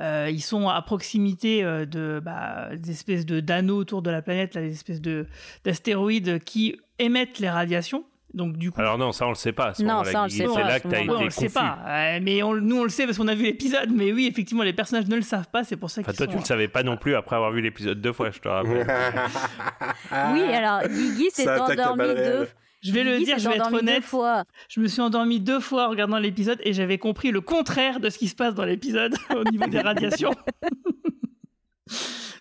euh, 0.00 0.28
ils 0.30 0.42
sont 0.42 0.68
à 0.68 0.80
proximité 0.82 1.62
de 1.62 2.20
bah, 2.24 2.74
des 2.74 2.90
espèces 2.90 3.26
de 3.26 3.40
d'anneaux 3.40 3.76
autour 3.76 4.02
de 4.02 4.10
la 4.10 4.22
planète, 4.22 4.54
des 4.54 4.72
espèces 4.72 5.00
de 5.00 5.26
d'astéroïdes 5.64 6.42
qui 6.42 6.80
émettent 6.98 7.38
les 7.38 7.50
radiations. 7.50 8.04
Donc 8.34 8.56
du 8.56 8.70
coup. 8.72 8.80
Alors 8.80 8.98
non, 8.98 9.12
ça 9.12 9.26
on 9.26 9.30
le 9.30 9.34
sait 9.36 9.52
pas. 9.52 9.72
Non, 9.78 10.02
ça 10.04 10.22
on 10.22 10.24
le 10.24 10.30
sait 10.30 10.44
pas. 10.44 10.52
C'est 10.54 10.64
là 10.64 10.80
que 10.80 10.88
t'as 10.88 11.00
été 11.00 11.10
on 11.10 11.20
le 11.20 11.24
confus. 11.26 11.30
sait 11.30 11.48
pas. 11.48 11.78
mais 12.20 12.42
on- 12.42 12.54
nous 12.56 12.80
on 12.80 12.84
le 12.84 12.90
sait 12.90 13.04
parce 13.06 13.16
qu'on 13.16 13.28
a 13.28 13.34
vu 13.34 13.44
l'épisode. 13.44 13.90
Mais 13.94 14.12
oui, 14.12 14.26
effectivement, 14.26 14.64
les 14.64 14.72
personnages 14.72 15.06
ne 15.06 15.14
le 15.16 15.22
savent 15.22 15.48
pas. 15.50 15.62
C'est 15.64 15.76
pour 15.76 15.88
ça 15.88 16.00
Enfin, 16.00 16.10
qu'ils 16.10 16.18
toi, 16.18 16.26
sont. 16.26 16.32
tu 16.32 16.38
le 16.38 16.44
savais 16.44 16.68
pas 16.68 16.82
non 16.82 16.96
plus 16.96 17.14
après 17.14 17.36
avoir 17.36 17.52
vu 17.52 17.60
l'épisode 17.60 18.00
deux 18.00 18.12
fois, 18.12 18.30
je 18.32 18.40
te 18.40 18.48
rappelle. 18.48 18.86
Oui, 20.32 20.42
alors 20.42 20.82
Guigui 20.88 21.30
s'est 21.30 21.48
endormi 21.48 22.14
deux. 22.14 22.48
Je 22.82 22.92
vais 22.92 23.04
le 23.04 23.18
dire, 23.20 23.38
je 23.38 23.48
vais 23.48 23.56
être 23.56 23.72
honnête. 23.72 24.04
fois. 24.04 24.44
Je 24.68 24.80
me 24.80 24.88
suis 24.88 25.00
endormi 25.00 25.40
deux 25.40 25.60
fois 25.60 25.86
en 25.86 25.90
regardant 25.90 26.18
l'épisode 26.18 26.58
et 26.64 26.72
j'avais 26.74 26.98
compris 26.98 27.30
le 27.30 27.40
contraire 27.40 27.98
de 28.00 28.10
ce 28.10 28.18
qui 28.18 28.28
se 28.28 28.34
passe 28.34 28.54
dans 28.54 28.64
l'épisode 28.66 29.14
au 29.34 29.44
niveau 29.50 29.66
des 29.68 29.80
radiations. 29.80 30.34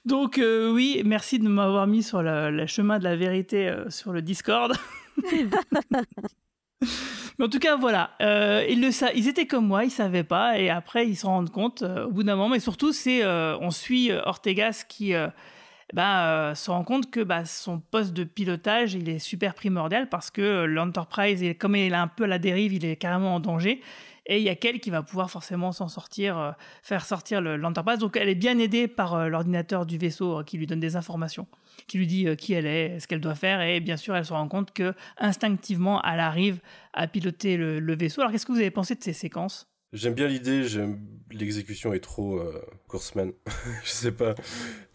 Donc 0.06 0.38
euh, 0.38 0.70
oui, 0.72 1.02
merci 1.06 1.40
de 1.40 1.48
m'avoir 1.48 1.88
mis 1.88 2.04
sur 2.04 2.22
le, 2.22 2.52
le 2.52 2.68
chemin 2.68 3.00
de 3.00 3.06
la 3.06 3.16
vérité 3.16 3.70
euh, 3.70 3.90
sur 3.90 4.12
le 4.12 4.22
Discord. 4.22 4.74
Mais 7.40 7.46
en 7.46 7.50
tout 7.50 7.60
cas, 7.60 7.78
voilà, 7.78 8.12
euh, 8.22 8.66
ils, 8.70 8.82
le 8.82 8.90
ils 9.16 9.28
étaient 9.28 9.48
comme 9.48 9.68
moi, 9.68 9.86
ils 9.86 9.92
savaient 9.92 10.24
pas, 10.24 10.60
et 10.60 10.70
après 10.70 11.08
ils 11.08 11.16
s'en 11.16 11.30
rendent 11.30 11.52
compte 11.52 11.82
euh, 11.82 12.06
au 12.06 12.12
bout 12.12 12.24
d'un 12.24 12.36
moment. 12.36 12.56
Et 12.56 12.60
surtout, 12.60 12.92
c'est 12.92 13.24
euh, 13.24 13.58
on 13.60 13.72
suit 13.72 14.12
Ortegas 14.12 14.86
qui 14.88 15.14
bah, 15.94 16.54
se 16.56 16.72
rend 16.72 16.84
compte 16.84 17.12
que 17.12 17.22
bah, 17.22 17.46
son 17.46 17.80
poste 17.80 18.14
de 18.14 18.24
pilotage 18.24 18.94
il 18.94 19.10
est 19.10 19.20
super 19.20 19.54
primordial 19.54 20.10
parce 20.10 20.32
que 20.32 20.66
l'Enterprise, 20.66 21.44
comme 21.60 21.76
il 21.76 21.92
est 21.92 21.96
un 21.96 22.08
peu 22.08 22.26
à 22.26 22.28
la 22.28 22.40
dérive, 22.40 22.74
il 22.74 22.86
est 22.86 22.96
carrément 22.96 23.36
en 23.36 23.40
danger. 23.40 23.82
Et 24.26 24.38
il 24.38 24.44
y 24.44 24.50
a 24.50 24.56
qu'elle 24.56 24.80
qui 24.80 24.90
va 24.90 25.04
pouvoir 25.04 25.30
forcément 25.30 25.72
s'en 25.72 25.90
sortir, 25.90 26.38
euh, 26.38 26.52
faire 26.82 27.06
sortir 27.06 27.42
le- 27.42 27.58
l'Enterprise. 27.58 28.00
Donc 28.00 28.16
elle 28.16 28.30
est 28.30 28.36
bien 28.36 28.58
aidée 28.58 28.88
par 28.88 29.16
euh, 29.16 29.28
l'ordinateur 29.28 29.86
du 29.86 29.98
vaisseau 29.98 30.40
euh, 30.40 30.44
qui 30.44 30.58
lui 30.58 30.66
donne 30.66 30.80
des 30.80 30.96
informations, 30.96 31.48
qui 31.88 31.98
lui 31.98 32.08
dit 32.08 32.28
qui 32.38 32.54
elle 32.54 32.66
est, 32.66 33.00
ce 33.00 33.08
qu'elle 33.08 33.20
doit 33.20 33.36
faire. 33.36 33.62
Et 33.62 33.80
bien 33.82 33.98
sûr, 33.98 34.16
elle 34.16 34.26
se 34.26 34.34
rend 34.34 34.48
compte 34.48 34.72
que 34.72 34.94
instinctivement, 35.18 36.02
elle 36.04 36.22
arrive 36.22 36.60
à 36.94 37.08
piloter 37.08 37.58
le, 37.58 37.96
vaisseau. 37.96 38.22
Alors 38.22 38.32
qu'est-ce 38.32 38.46
que 38.46 38.54
vous 38.54 38.60
avez 38.60 38.72
pensé 38.72 38.96
de 38.96 39.04
ces 39.04 39.14
séquences? 39.14 39.68
J'aime 39.92 40.14
bien 40.16 40.28
l'idée, 40.28 40.66
l'exécution 41.30 41.94
est 41.94 42.00
trop 42.00 42.42
courseman. 42.88 43.32
je 43.84 43.90
sais 43.90 44.12
pas, 44.12 44.34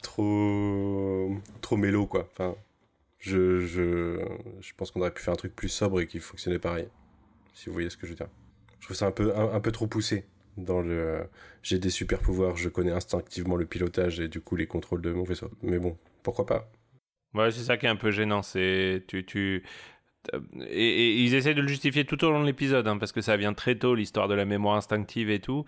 trop 0.02 1.30
trop 1.60 1.76
mélo 1.76 2.06
quoi. 2.06 2.28
Enfin, 2.32 2.56
je 3.18 3.60
je 3.60 4.20
je 4.60 4.72
pense 4.76 4.90
qu'on 4.90 5.00
aurait 5.00 5.12
pu 5.12 5.22
faire 5.22 5.34
un 5.34 5.36
truc 5.36 5.54
plus 5.54 5.68
sobre 5.68 6.00
et 6.00 6.06
qui 6.06 6.18
fonctionnait 6.18 6.58
pareil. 6.58 6.88
Si 7.54 7.66
vous 7.66 7.74
voyez 7.74 7.90
ce 7.90 7.96
que 7.96 8.06
je 8.06 8.12
veux 8.12 8.16
dire. 8.16 8.28
Je 8.80 8.86
trouve 8.86 8.96
ça 8.96 9.06
un 9.06 9.12
peu 9.12 9.36
un, 9.36 9.60
peu 9.60 9.72
trop 9.72 9.86
poussé 9.86 10.24
dans 10.56 10.80
le 10.80 11.24
j'ai 11.62 11.78
des 11.78 11.90
super 11.90 12.20
pouvoirs, 12.20 12.56
je 12.56 12.68
connais 12.68 12.92
instinctivement 12.92 13.56
le 13.56 13.66
pilotage 13.66 14.20
et 14.20 14.28
du 14.28 14.40
coup 14.40 14.56
les 14.56 14.66
contrôles 14.66 15.02
de 15.02 15.12
mon 15.12 15.24
vaisseau. 15.24 15.50
Mais 15.62 15.78
bon, 15.78 15.96
pourquoi 16.22 16.46
pas? 16.46 16.70
Ouais, 17.34 17.50
c'est 17.50 17.62
ça 17.62 17.76
qui 17.76 17.86
est 17.86 17.90
un 17.90 17.96
peu 17.96 18.10
gênant. 18.10 18.42
C'est 18.42 19.04
tu 19.06 19.24
tu 19.24 19.62
et, 20.60 21.22
ils 21.22 21.34
essaient 21.34 21.54
de 21.54 21.62
le 21.62 21.68
justifier 21.68 22.04
tout 22.04 22.22
au 22.24 22.30
long 22.30 22.40
de 22.40 22.46
l'épisode, 22.46 22.86
hein, 22.86 22.98
parce 22.98 23.12
que 23.12 23.20
ça 23.20 23.36
vient 23.36 23.54
très 23.54 23.76
tôt 23.76 23.94
l'histoire 23.94 24.28
de 24.28 24.34
la 24.34 24.44
mémoire 24.44 24.76
instinctive 24.76 25.30
et 25.30 25.40
tout. 25.40 25.64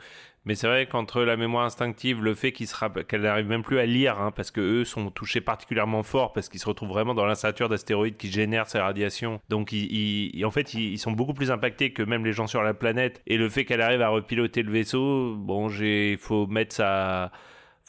Mais 0.47 0.55
c'est 0.55 0.67
vrai 0.67 0.87
qu'entre 0.87 1.23
la 1.23 1.37
mémoire 1.37 1.67
instinctive, 1.67 2.23
le 2.23 2.35
fait 2.35 2.53
qu'elle 2.53 3.21
n'arrive 3.21 3.47
même 3.47 3.63
plus 3.63 3.79
à 3.79 3.85
lire, 3.85 4.19
hein, 4.19 4.33
parce 4.35 4.51
que 4.51 4.61
eux 4.61 4.85
sont 4.85 5.11
touchés 5.11 5.43
particulièrement 5.43 6.03
fort, 6.03 6.33
parce 6.33 6.49
qu'ils 6.49 6.61
se 6.61 6.67
retrouvent 6.67 6.89
vraiment 6.89 7.15
dans 7.15 7.27
l'instature 7.27 7.69
d'astéroïdes 7.69 8.17
qui 8.17 8.31
génèrent 8.33 8.67
ces 8.67 8.79
radiations. 8.79 9.41
Donc 9.51 9.73
en 9.73 10.51
fait, 10.51 10.75
ils, 10.75 10.99
sont 10.99 11.13
beaucoup 11.13 11.35
plus 11.35 11.51
impactés 11.51 11.93
que 11.93 12.03
même 12.03 12.25
les 12.25 12.33
gens 12.33 12.47
sur 12.47 12.63
la 12.63 12.73
planète. 12.73 13.23
Et 13.27 13.37
le 13.37 13.49
fait 13.51 13.67
qu'elle 13.67 13.83
arrive 13.83 14.01
à 14.01 14.09
repiloter 14.09 14.63
le 14.63 14.73
vaisseau, 14.73 15.37
bon, 15.37 15.69
j'ai, 15.69 16.17
faut 16.17 16.47
mettre 16.47 16.75
ça 16.75 17.31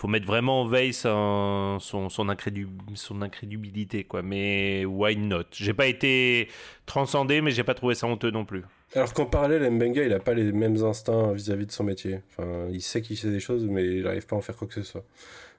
faut 0.01 0.07
mettre 0.07 0.25
vraiment 0.25 0.61
en 0.61 0.65
veille 0.65 0.93
son, 0.93 1.77
son, 1.79 2.09
son, 2.09 2.29
son 2.95 3.21
incrédubilité, 3.21 4.03
quoi. 4.03 4.23
Mais 4.23 4.83
why 4.83 5.15
not? 5.15 5.43
J'ai 5.51 5.75
pas 5.75 5.85
été 5.85 6.47
transcendé, 6.87 7.41
mais 7.41 7.51
j'ai 7.51 7.63
pas 7.63 7.75
trouvé 7.75 7.93
ça 7.93 8.07
honteux 8.07 8.31
non 8.31 8.43
plus. 8.43 8.63
Alors 8.95 9.13
qu'en 9.13 9.27
parallèle, 9.27 9.69
Mbenga, 9.69 10.03
il 10.03 10.11
a 10.11 10.19
pas 10.19 10.33
les 10.33 10.51
mêmes 10.51 10.83
instincts 10.83 11.33
vis-à-vis 11.33 11.67
de 11.67 11.71
son 11.71 11.83
métier. 11.83 12.21
Enfin, 12.31 12.67
il 12.71 12.81
sait 12.81 13.03
qu'il 13.03 13.15
sait 13.15 13.29
des 13.29 13.39
choses, 13.39 13.63
mais 13.65 13.85
il 13.85 14.03
n'arrive 14.03 14.25
pas 14.25 14.35
à 14.35 14.39
en 14.39 14.41
faire 14.41 14.57
quoi 14.57 14.67
que 14.67 14.73
ce 14.73 14.83
soit. 14.83 15.05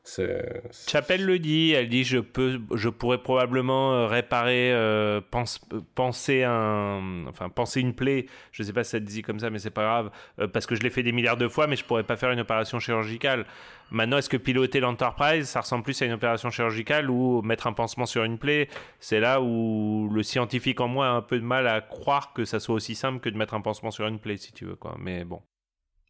C'est 0.05 0.63
Chapelle 0.89 1.25
le 1.25 1.39
dit, 1.39 1.71
elle 1.71 1.89
dit 1.89 2.03
je 2.03 2.19
peux, 2.19 2.61
je 2.75 2.89
pourrais 2.89 3.19
probablement 3.19 3.93
euh, 3.95 4.07
réparer, 4.09 4.73
euh, 4.73 5.21
pense- 5.31 5.61
penser 5.95 6.43
un, 6.43 7.25
enfin 7.29 7.49
penser 7.49 7.81
une 7.81 7.95
plaie. 7.95 8.27
Je 8.51 8.65
sais 8.65 8.73
pas 8.73 8.83
si 8.83 8.91
ça 8.91 8.99
te 9.01 9.05
dit 9.05 9.23
comme 9.23 9.39
ça, 9.39 9.49
mais 9.49 9.61
c'est 9.61 9.71
pas 9.71 9.85
grave 9.85 10.11
euh, 10.41 10.49
parce 10.49 10.67
que 10.67 10.75
je 10.75 10.83
l'ai 10.83 10.91
fait 10.91 11.05
des 11.05 11.13
milliards 11.13 11.37
de 11.37 11.47
fois, 11.47 11.69
mais 11.69 11.77
je 11.77 11.85
pourrais 11.85 12.03
pas 12.03 12.17
faire 12.17 12.33
une 12.33 12.41
opération 12.41 12.81
chirurgicale. 12.81 13.47
Maintenant, 13.93 14.17
est-ce 14.19 14.29
que 14.29 14.37
piloter 14.37 14.81
l'Enterprise, 14.81 15.49
ça 15.49 15.61
ressemble 15.61 15.85
plus 15.85 16.03
à 16.03 16.07
une 16.07 16.13
opération 16.13 16.51
chirurgicale 16.51 17.09
ou 17.09 17.41
mettre 17.43 17.69
un 17.69 17.73
pansement 17.73 18.07
sur 18.07 18.25
une 18.25 18.39
plaie? 18.39 18.69
C'est 18.99 19.21
là 19.21 19.41
où 19.41 20.09
le 20.13 20.25
scientifique 20.25 20.81
en 20.81 20.89
moi 20.89 21.07
a 21.07 21.11
un 21.11 21.23
peu 21.23 21.39
de 21.39 21.45
mal 21.45 21.69
à 21.69 21.81
croire 21.81 22.33
que 22.33 22.45
ça 22.45 22.59
soit 22.59 22.75
aussi 22.75 22.97
simple 22.97 23.21
que 23.21 23.29
de 23.29 23.37
mettre 23.37 23.55
un 23.55 23.61
pansement 23.61 23.93
sur 23.93 24.09
une 24.09 24.19
plaie, 24.19 24.37
si 24.37 24.53
tu 24.53 24.65
veux 24.65 24.75
quoi. 24.77 24.97
Mais 24.99 25.25
bon. 25.25 25.43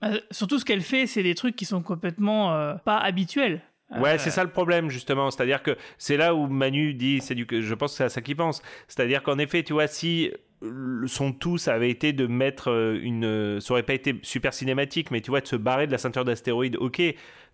Euh, 0.02 0.18
Surtout 0.30 0.58
ce 0.58 0.64
qu'elle 0.64 0.80
fait, 0.80 1.06
c'est 1.06 1.22
des 1.22 1.34
trucs 1.34 1.56
qui 1.56 1.66
sont 1.66 1.82
complètement 1.82 2.54
euh, 2.54 2.74
pas 2.84 2.96
habituels. 2.96 3.60
Ouais, 4.00 4.14
Euh, 4.14 4.18
c'est 4.18 4.30
ça 4.30 4.44
le 4.44 4.50
problème 4.50 4.88
justement. 4.90 5.30
C'est-à-dire 5.30 5.62
que 5.62 5.76
c'est 5.98 6.16
là 6.16 6.34
où 6.34 6.46
Manu 6.46 6.94
dit, 6.94 7.20
c'est 7.20 7.34
du, 7.34 7.46
je 7.50 7.74
pense 7.74 7.92
que 7.92 7.96
c'est 7.98 8.04
à 8.04 8.08
ça 8.08 8.20
qu'il 8.20 8.36
pense. 8.36 8.62
C'est-à-dire 8.88 9.22
qu'en 9.22 9.38
effet, 9.38 9.62
tu 9.62 9.72
vois, 9.72 9.86
si 9.86 10.30
son 11.06 11.32
tout, 11.32 11.58
ça 11.58 11.74
avait 11.74 11.90
été 11.90 12.12
de 12.12 12.26
mettre 12.26 12.70
euh, 12.70 12.98
une, 13.02 13.60
ça 13.60 13.72
aurait 13.74 13.82
pas 13.82 13.94
été 13.94 14.14
super 14.22 14.54
cinématique, 14.54 15.10
mais 15.10 15.20
tu 15.20 15.30
vois, 15.30 15.40
de 15.40 15.46
se 15.48 15.56
barrer 15.56 15.86
de 15.86 15.92
la 15.92 15.98
ceinture 15.98 16.24
d'astéroïdes, 16.24 16.76
ok. 16.76 17.02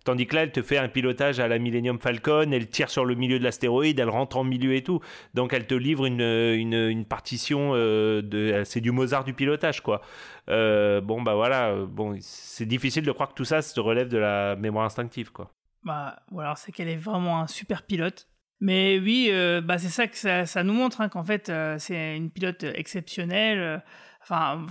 Tandis 0.05 0.27
que 0.27 0.35
là, 0.35 0.43
elle 0.43 0.51
te 0.51 0.61
fait 0.61 0.77
un 0.77 0.87
pilotage 0.87 1.41
à 1.41 1.47
la 1.49 1.59
Millennium 1.59 1.99
Falcon, 1.99 2.51
elle 2.53 2.67
tire 2.69 2.89
sur 2.89 3.03
le 3.03 3.15
milieu 3.15 3.37
de 3.37 3.43
l'astéroïde, 3.43 3.99
elle 3.99 4.09
rentre 4.09 4.37
en 4.37 4.45
milieu 4.45 4.73
et 4.73 4.81
tout. 4.81 5.01
Donc 5.33 5.51
elle 5.53 5.67
te 5.67 5.75
livre 5.75 6.05
une, 6.05 6.21
une, 6.21 6.73
une 6.73 7.03
partition 7.03 7.71
euh, 7.73 8.21
de, 8.21 8.61
c'est 8.63 8.79
du 8.79 8.91
Mozart 8.91 9.25
du 9.25 9.33
pilotage 9.33 9.81
quoi. 9.81 10.01
Euh, 10.49 11.01
bon 11.01 11.21
bah 11.21 11.35
voilà, 11.35 11.69
euh, 11.71 11.85
bon 11.85 12.15
c'est 12.21 12.65
difficile 12.65 13.03
de 13.03 13.11
croire 13.11 13.29
que 13.29 13.33
tout 13.35 13.43
ça 13.45 13.61
se 13.61 13.77
relève 13.79 14.07
de 14.07 14.17
la 14.17 14.55
mémoire 14.55 14.85
instinctive 14.85 15.31
quoi. 15.33 15.51
Bah, 15.83 16.23
c'est 16.55 16.71
qu'elle 16.71 16.89
est 16.89 16.97
vraiment 16.97 17.39
un 17.39 17.47
super 17.47 17.83
pilote. 17.83 18.27
Mais 18.61 18.99
oui, 18.99 19.29
euh, 19.31 19.61
bah, 19.61 19.77
c'est 19.77 19.89
ça 19.89 20.07
que 20.07 20.17
ça, 20.17 20.45
ça 20.45 20.63
nous 20.63 20.73
montre, 20.73 21.01
hein, 21.01 21.09
qu'en 21.09 21.23
fait, 21.23 21.49
euh, 21.49 21.77
c'est 21.79 22.17
une 22.17 22.29
pilote 22.29 22.63
exceptionnelle. 22.63 23.59
euh, 23.59 23.77
Enfin, 24.21 24.65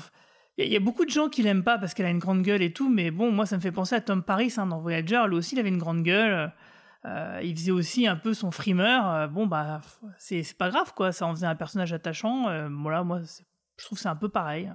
il 0.58 0.68
y, 0.68 0.76
a 0.76 0.80
beaucoup 0.80 1.04
de 1.04 1.10
gens 1.10 1.28
qui 1.28 1.42
l'aiment 1.42 1.64
pas 1.64 1.78
parce 1.78 1.94
qu'elle 1.94 2.06
a 2.06 2.10
une 2.10 2.18
grande 2.18 2.42
gueule 2.42 2.62
et 2.62 2.72
tout, 2.72 2.90
mais 2.90 3.10
bon, 3.10 3.32
moi, 3.32 3.46
ça 3.46 3.56
me 3.56 3.62
fait 3.62 3.72
penser 3.72 3.94
à 3.94 4.00
Tom 4.00 4.22
Paris 4.22 4.52
hein, 4.58 4.66
dans 4.66 4.80
Voyager. 4.80 5.22
Lui 5.26 5.36
aussi, 5.36 5.54
il 5.54 5.58
avait 5.58 5.70
une 5.70 5.78
grande 5.78 6.02
gueule. 6.02 6.52
il 7.42 7.56
faisait 7.56 7.70
aussi 7.70 8.06
un 8.06 8.16
peu 8.16 8.34
son 8.34 8.50
frimeur. 8.50 9.28
bon, 9.30 9.46
bah, 9.46 9.80
c'est 10.18 10.44
pas 10.58 10.68
grave, 10.68 10.92
quoi. 10.94 11.12
Ça 11.12 11.26
en 11.26 11.34
faisait 11.34 11.46
un 11.46 11.56
personnage 11.56 11.92
attachant. 11.92 12.68
voilà, 12.68 13.04
moi, 13.04 13.20
je 13.78 13.84
trouve 13.84 13.98
c'est 13.98 14.08
un 14.08 14.16
peu 14.16 14.28
pareil. 14.28 14.70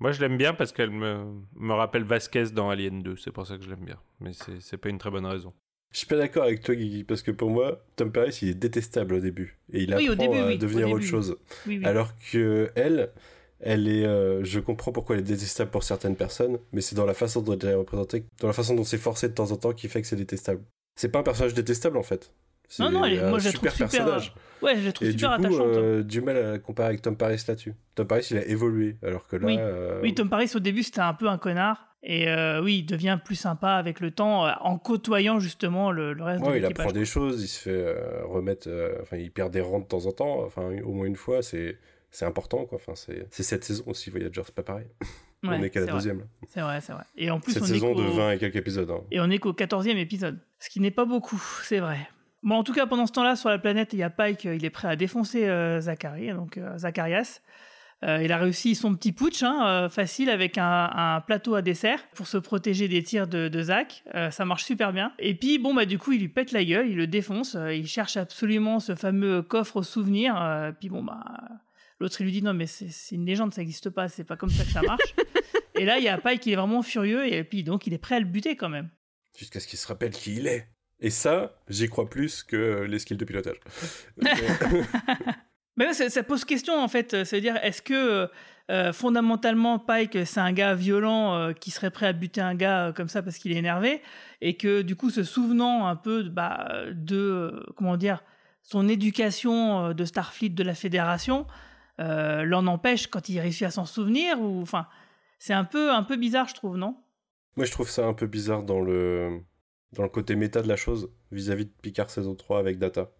Moi, 0.00 0.12
je 0.12 0.20
l'aime 0.20 0.36
bien 0.36 0.52
parce 0.54 0.72
qu'elle 0.72 0.90
me, 0.90 1.42
me 1.54 1.74
rappelle 1.74 2.04
Vasquez 2.04 2.50
dans 2.52 2.70
Alien 2.70 3.02
2. 3.02 3.16
C'est 3.16 3.32
pour 3.32 3.46
ça 3.46 3.56
que 3.56 3.64
je 3.64 3.70
l'aime 3.70 3.84
bien. 3.84 4.00
Mais 4.20 4.32
c'est 4.32 4.78
pas 4.78 4.88
une 4.88 4.98
très 4.98 5.10
bonne 5.10 5.26
raison. 5.26 5.54
Je 5.92 5.98
suis 5.98 6.06
pas 6.06 6.16
d'accord 6.16 6.44
avec 6.44 6.62
toi, 6.62 6.74
Guigui, 6.74 7.04
parce 7.04 7.22
que 7.22 7.30
pour 7.30 7.50
moi, 7.50 7.82
Tom 7.96 8.12
Paris, 8.12 8.38
il 8.42 8.48
est 8.50 8.54
détestable 8.54 9.14
au 9.14 9.20
début. 9.20 9.58
Et 9.72 9.82
il 9.82 9.94
Oui, 9.94 10.08
apprend 10.08 10.26
début, 10.26 10.38
à 10.38 10.46
oui, 10.46 10.58
devenir 10.58 10.90
autre 10.90 11.04
chose. 11.04 11.36
Oui. 11.66 11.80
Alors 11.84 12.12
que 12.30 12.70
elle, 12.74 13.10
elle 13.60 13.88
est. 13.88 14.04
euh, 14.04 14.44
je 14.44 14.60
comprends 14.60 14.92
pourquoi 14.92 15.16
elle 15.16 15.22
est 15.22 15.24
détestable 15.24 15.70
pour 15.70 15.82
certaines 15.82 16.16
personnes, 16.16 16.58
mais 16.72 16.82
c'est 16.82 16.94
dans 16.94 17.06
la 17.06 17.14
façon 17.14 17.40
dont 17.40 17.58
elle 17.58 17.68
est 17.70 17.74
représentée, 17.74 18.24
dans 18.40 18.46
la 18.48 18.52
façon 18.52 18.74
dont 18.74 18.84
c'est 18.84 18.98
forcé 18.98 19.28
de 19.28 19.34
temps 19.34 19.50
en 19.50 19.56
temps 19.56 19.72
qui 19.72 19.88
fait 19.88 20.02
que 20.02 20.06
c'est 20.08 20.16
détestable. 20.16 20.62
C'est 20.96 21.08
pas 21.10 21.20
un 21.20 21.22
personnage 21.22 21.54
détestable 21.54 21.96
en 21.96 22.02
fait. 22.02 22.32
Non, 22.78 22.90
non, 22.90 23.04
elle 23.04 23.28
moi, 23.28 23.38
je 23.38 23.46
la 23.46 23.52
trouve 23.52 23.70
super 23.70 23.88
personnage. 23.88 24.34
euh, 24.62 24.64
ouais, 24.66 24.76
je 24.80 24.86
la 24.86 24.92
trouve 24.92 25.08
Et 25.08 25.12
super 25.12 25.38
du 25.38 25.42
coup, 25.48 25.54
attachante. 25.54 25.66
euh, 25.76 26.02
du 26.02 26.20
mal 26.20 26.36
à 26.36 26.58
comparer 26.58 26.88
avec 26.90 27.02
Tom 27.02 27.16
Paris 27.16 27.42
là-dessus. 27.48 27.74
Tom 27.94 28.06
Paris, 28.06 28.26
il 28.30 28.36
a 28.38 28.44
évolué, 28.46 28.96
alors 29.02 29.26
que 29.26 29.36
là. 29.36 29.46
Oui. 29.46 29.56
euh, 29.58 30.00
Oui, 30.02 30.14
Tom 30.14 30.28
Paris, 30.28 30.50
au 30.54 30.58
début, 30.60 30.82
c'était 30.82 31.00
un 31.00 31.14
peu 31.14 31.28
un 31.28 31.38
connard. 31.38 31.86
Et 32.02 32.28
euh, 32.28 32.62
oui, 32.62 32.78
il 32.78 32.86
devient 32.86 33.18
plus 33.24 33.34
sympa 33.34 33.70
avec 33.72 33.98
le 34.00 34.10
temps, 34.12 34.46
en 34.60 34.78
côtoyant 34.78 35.40
justement 35.40 35.90
le, 35.90 36.12
le 36.12 36.22
reste 36.22 36.44
de 36.44 36.48
Ouais, 36.48 36.58
il 36.58 36.62
l'équipage. 36.62 36.86
apprend 36.86 36.92
des 36.98 37.04
choses, 37.04 37.42
il 37.42 37.48
se 37.48 37.58
fait 37.60 37.94
remettre, 38.24 38.68
enfin, 39.02 39.16
il 39.16 39.32
perd 39.32 39.52
des 39.52 39.60
rangs 39.60 39.80
de 39.80 39.86
temps 39.86 40.06
en 40.06 40.12
temps, 40.12 40.42
enfin, 40.44 40.70
au 40.84 40.92
moins 40.92 41.06
une 41.06 41.16
fois, 41.16 41.42
c'est, 41.42 41.76
c'est 42.12 42.24
important, 42.24 42.66
quoi. 42.66 42.76
Enfin, 42.76 42.92
c'est, 42.94 43.26
cette 43.42 43.64
saison 43.64 43.82
aussi, 43.86 44.10
Voyager, 44.10 44.42
c'est 44.44 44.54
pas 44.54 44.62
pareil. 44.62 44.86
on 45.42 45.60
est 45.60 45.70
qu'à 45.70 45.80
la 45.80 45.86
deuxième. 45.92 46.24
C'est 46.48 46.60
vrai, 46.60 46.80
c'est 46.80 46.92
vrai. 46.92 47.02
Et 47.16 47.30
en 47.32 47.40
plus, 47.40 47.52
Cette 47.52 47.62
on 47.64 47.66
saison 47.66 47.90
est 47.92 47.96
de 47.96 48.02
20 48.02 48.30
et 48.32 48.38
quelques 48.38 48.56
épisodes. 48.56 48.90
hein. 48.90 49.00
Et 49.10 49.18
on 49.20 49.28
est 49.30 49.38
qu'au 49.38 49.52
14e 49.52 49.96
épisode. 49.96 50.38
Ce 50.60 50.68
qui 50.70 50.78
n'est 50.80 50.90
pas 50.92 51.04
beaucoup, 51.04 51.42
c'est 51.64 51.80
vrai. 51.80 51.98
Bon, 52.42 52.54
en 52.56 52.64
tout 52.64 52.72
cas, 52.72 52.86
pendant 52.86 53.06
ce 53.06 53.12
temps-là, 53.12 53.34
sur 53.36 53.48
la 53.48 53.58
planète, 53.58 53.92
il 53.92 53.98
y 53.98 54.02
a 54.02 54.10
Pike, 54.10 54.46
euh, 54.46 54.54
il 54.54 54.64
est 54.64 54.70
prêt 54.70 54.88
à 54.88 54.96
défoncer 54.96 55.46
euh, 55.48 55.80
Zachary, 55.80 56.28
donc 56.32 56.56
euh, 56.58 56.78
Zacharias. 56.78 57.40
Euh, 58.04 58.22
il 58.22 58.30
a 58.30 58.38
réussi 58.38 58.76
son 58.76 58.94
petit 58.94 59.10
putsch, 59.10 59.42
hein, 59.42 59.66
euh, 59.66 59.88
facile, 59.88 60.30
avec 60.30 60.56
un, 60.56 60.88
un 60.94 61.20
plateau 61.20 61.56
à 61.56 61.62
dessert 61.62 61.98
pour 62.14 62.28
se 62.28 62.38
protéger 62.38 62.86
des 62.86 63.02
tirs 63.02 63.26
de, 63.26 63.48
de 63.48 63.62
Zach. 63.62 64.04
Euh, 64.14 64.30
ça 64.30 64.44
marche 64.44 64.62
super 64.64 64.92
bien. 64.92 65.12
Et 65.18 65.34
puis, 65.34 65.58
bon, 65.58 65.74
bah, 65.74 65.84
du 65.84 65.98
coup, 65.98 66.12
il 66.12 66.20
lui 66.20 66.28
pète 66.28 66.52
la 66.52 66.64
gueule, 66.64 66.88
il 66.88 66.96
le 66.96 67.08
défonce. 67.08 67.56
euh, 67.56 67.74
il 67.74 67.88
cherche 67.88 68.16
absolument 68.16 68.78
ce 68.78 68.94
fameux 68.94 69.42
coffre 69.42 69.76
au 69.76 69.82
souvenir. 69.82 70.40
euh, 70.40 70.70
puis, 70.70 70.88
bon, 70.90 71.02
bah, 71.02 71.24
l'autre, 71.98 72.20
il 72.20 72.24
lui 72.26 72.32
dit 72.32 72.42
non, 72.42 72.54
mais 72.54 72.66
c'est 72.68 72.88
c'est 72.88 73.16
une 73.16 73.26
légende, 73.26 73.52
ça 73.52 73.62
n'existe 73.62 73.90
pas, 73.90 74.06
c'est 74.08 74.22
pas 74.22 74.36
comme 74.36 74.50
ça 74.50 74.62
que 74.62 74.70
ça 74.70 74.82
marche. 74.82 75.16
et 75.74 75.84
là, 75.84 75.98
il 75.98 76.04
y 76.04 76.08
a 76.08 76.18
Pike 76.18 76.38
qui 76.40 76.52
est 76.52 76.56
vraiment 76.56 76.82
furieux, 76.82 77.26
et 77.26 77.42
puis, 77.42 77.64
donc, 77.64 77.88
il 77.88 77.94
est 77.94 77.98
prêt 77.98 78.14
à 78.14 78.20
le 78.20 78.26
buter 78.26 78.54
quand 78.54 78.68
même. 78.68 78.90
jusqu'à 79.36 79.58
ce 79.58 79.66
qu'il 79.66 79.76
se 79.78 79.88
rappelle 79.88 80.12
qui 80.12 80.36
il 80.36 80.46
est. 80.46 80.68
Et 81.00 81.10
ça, 81.10 81.56
j'y 81.68 81.88
crois 81.88 82.08
plus 82.10 82.42
que 82.42 82.82
les 82.82 82.98
skills 82.98 83.16
de 83.16 83.24
pilotage. 83.24 83.60
Mais 85.76 85.92
ça, 85.92 86.10
ça, 86.10 86.22
pose 86.24 86.44
question 86.44 86.74
en 86.74 86.88
fait. 86.88 87.24
C'est-à-dire, 87.24 87.56
est-ce 87.62 87.82
que 87.82 88.28
euh, 88.70 88.92
fondamentalement 88.92 89.78
Pike 89.78 90.26
c'est 90.26 90.40
un 90.40 90.52
gars 90.52 90.74
violent 90.74 91.34
euh, 91.34 91.52
qui 91.54 91.70
serait 91.70 91.90
prêt 91.90 92.06
à 92.06 92.12
buter 92.12 92.42
un 92.42 92.54
gars 92.54 92.88
euh, 92.88 92.92
comme 92.92 93.08
ça 93.08 93.22
parce 93.22 93.38
qu'il 93.38 93.50
est 93.52 93.56
énervé 93.56 94.02
et 94.42 94.58
que 94.58 94.82
du 94.82 94.94
coup 94.94 95.08
se 95.08 95.24
souvenant 95.24 95.86
un 95.86 95.96
peu 95.96 96.24
bah, 96.24 96.68
de 96.92 97.64
comment 97.76 97.96
dire 97.96 98.22
son 98.62 98.86
éducation 98.86 99.94
de 99.94 100.04
Starfleet 100.04 100.50
de 100.50 100.62
la 100.62 100.74
Fédération 100.74 101.46
l'en 101.98 102.66
empêche 102.66 103.06
quand 103.06 103.30
il 103.30 103.40
réussit 103.40 103.66
à 103.66 103.70
s'en 103.70 103.86
souvenir 103.86 104.38
ou 104.38 104.60
enfin 104.60 104.86
c'est 105.38 105.54
un 105.54 105.64
peu 105.64 105.90
un 105.90 106.02
peu 106.02 106.16
bizarre 106.16 106.46
je 106.46 106.54
trouve 106.54 106.76
non? 106.76 106.98
Moi 107.56 107.64
je 107.64 107.72
trouve 107.72 107.88
ça 107.88 108.04
un 108.04 108.12
peu 108.12 108.26
bizarre 108.26 108.64
dans 108.64 108.82
le 108.82 109.40
dans 109.92 110.02
le 110.02 110.08
côté 110.08 110.36
méta 110.36 110.62
de 110.62 110.68
la 110.68 110.76
chose 110.76 111.10
vis-à-vis 111.32 111.66
de 111.66 111.72
Picard 111.82 112.10
saison 112.10 112.34
3 112.34 112.58
avec 112.58 112.78
Data 112.78 113.10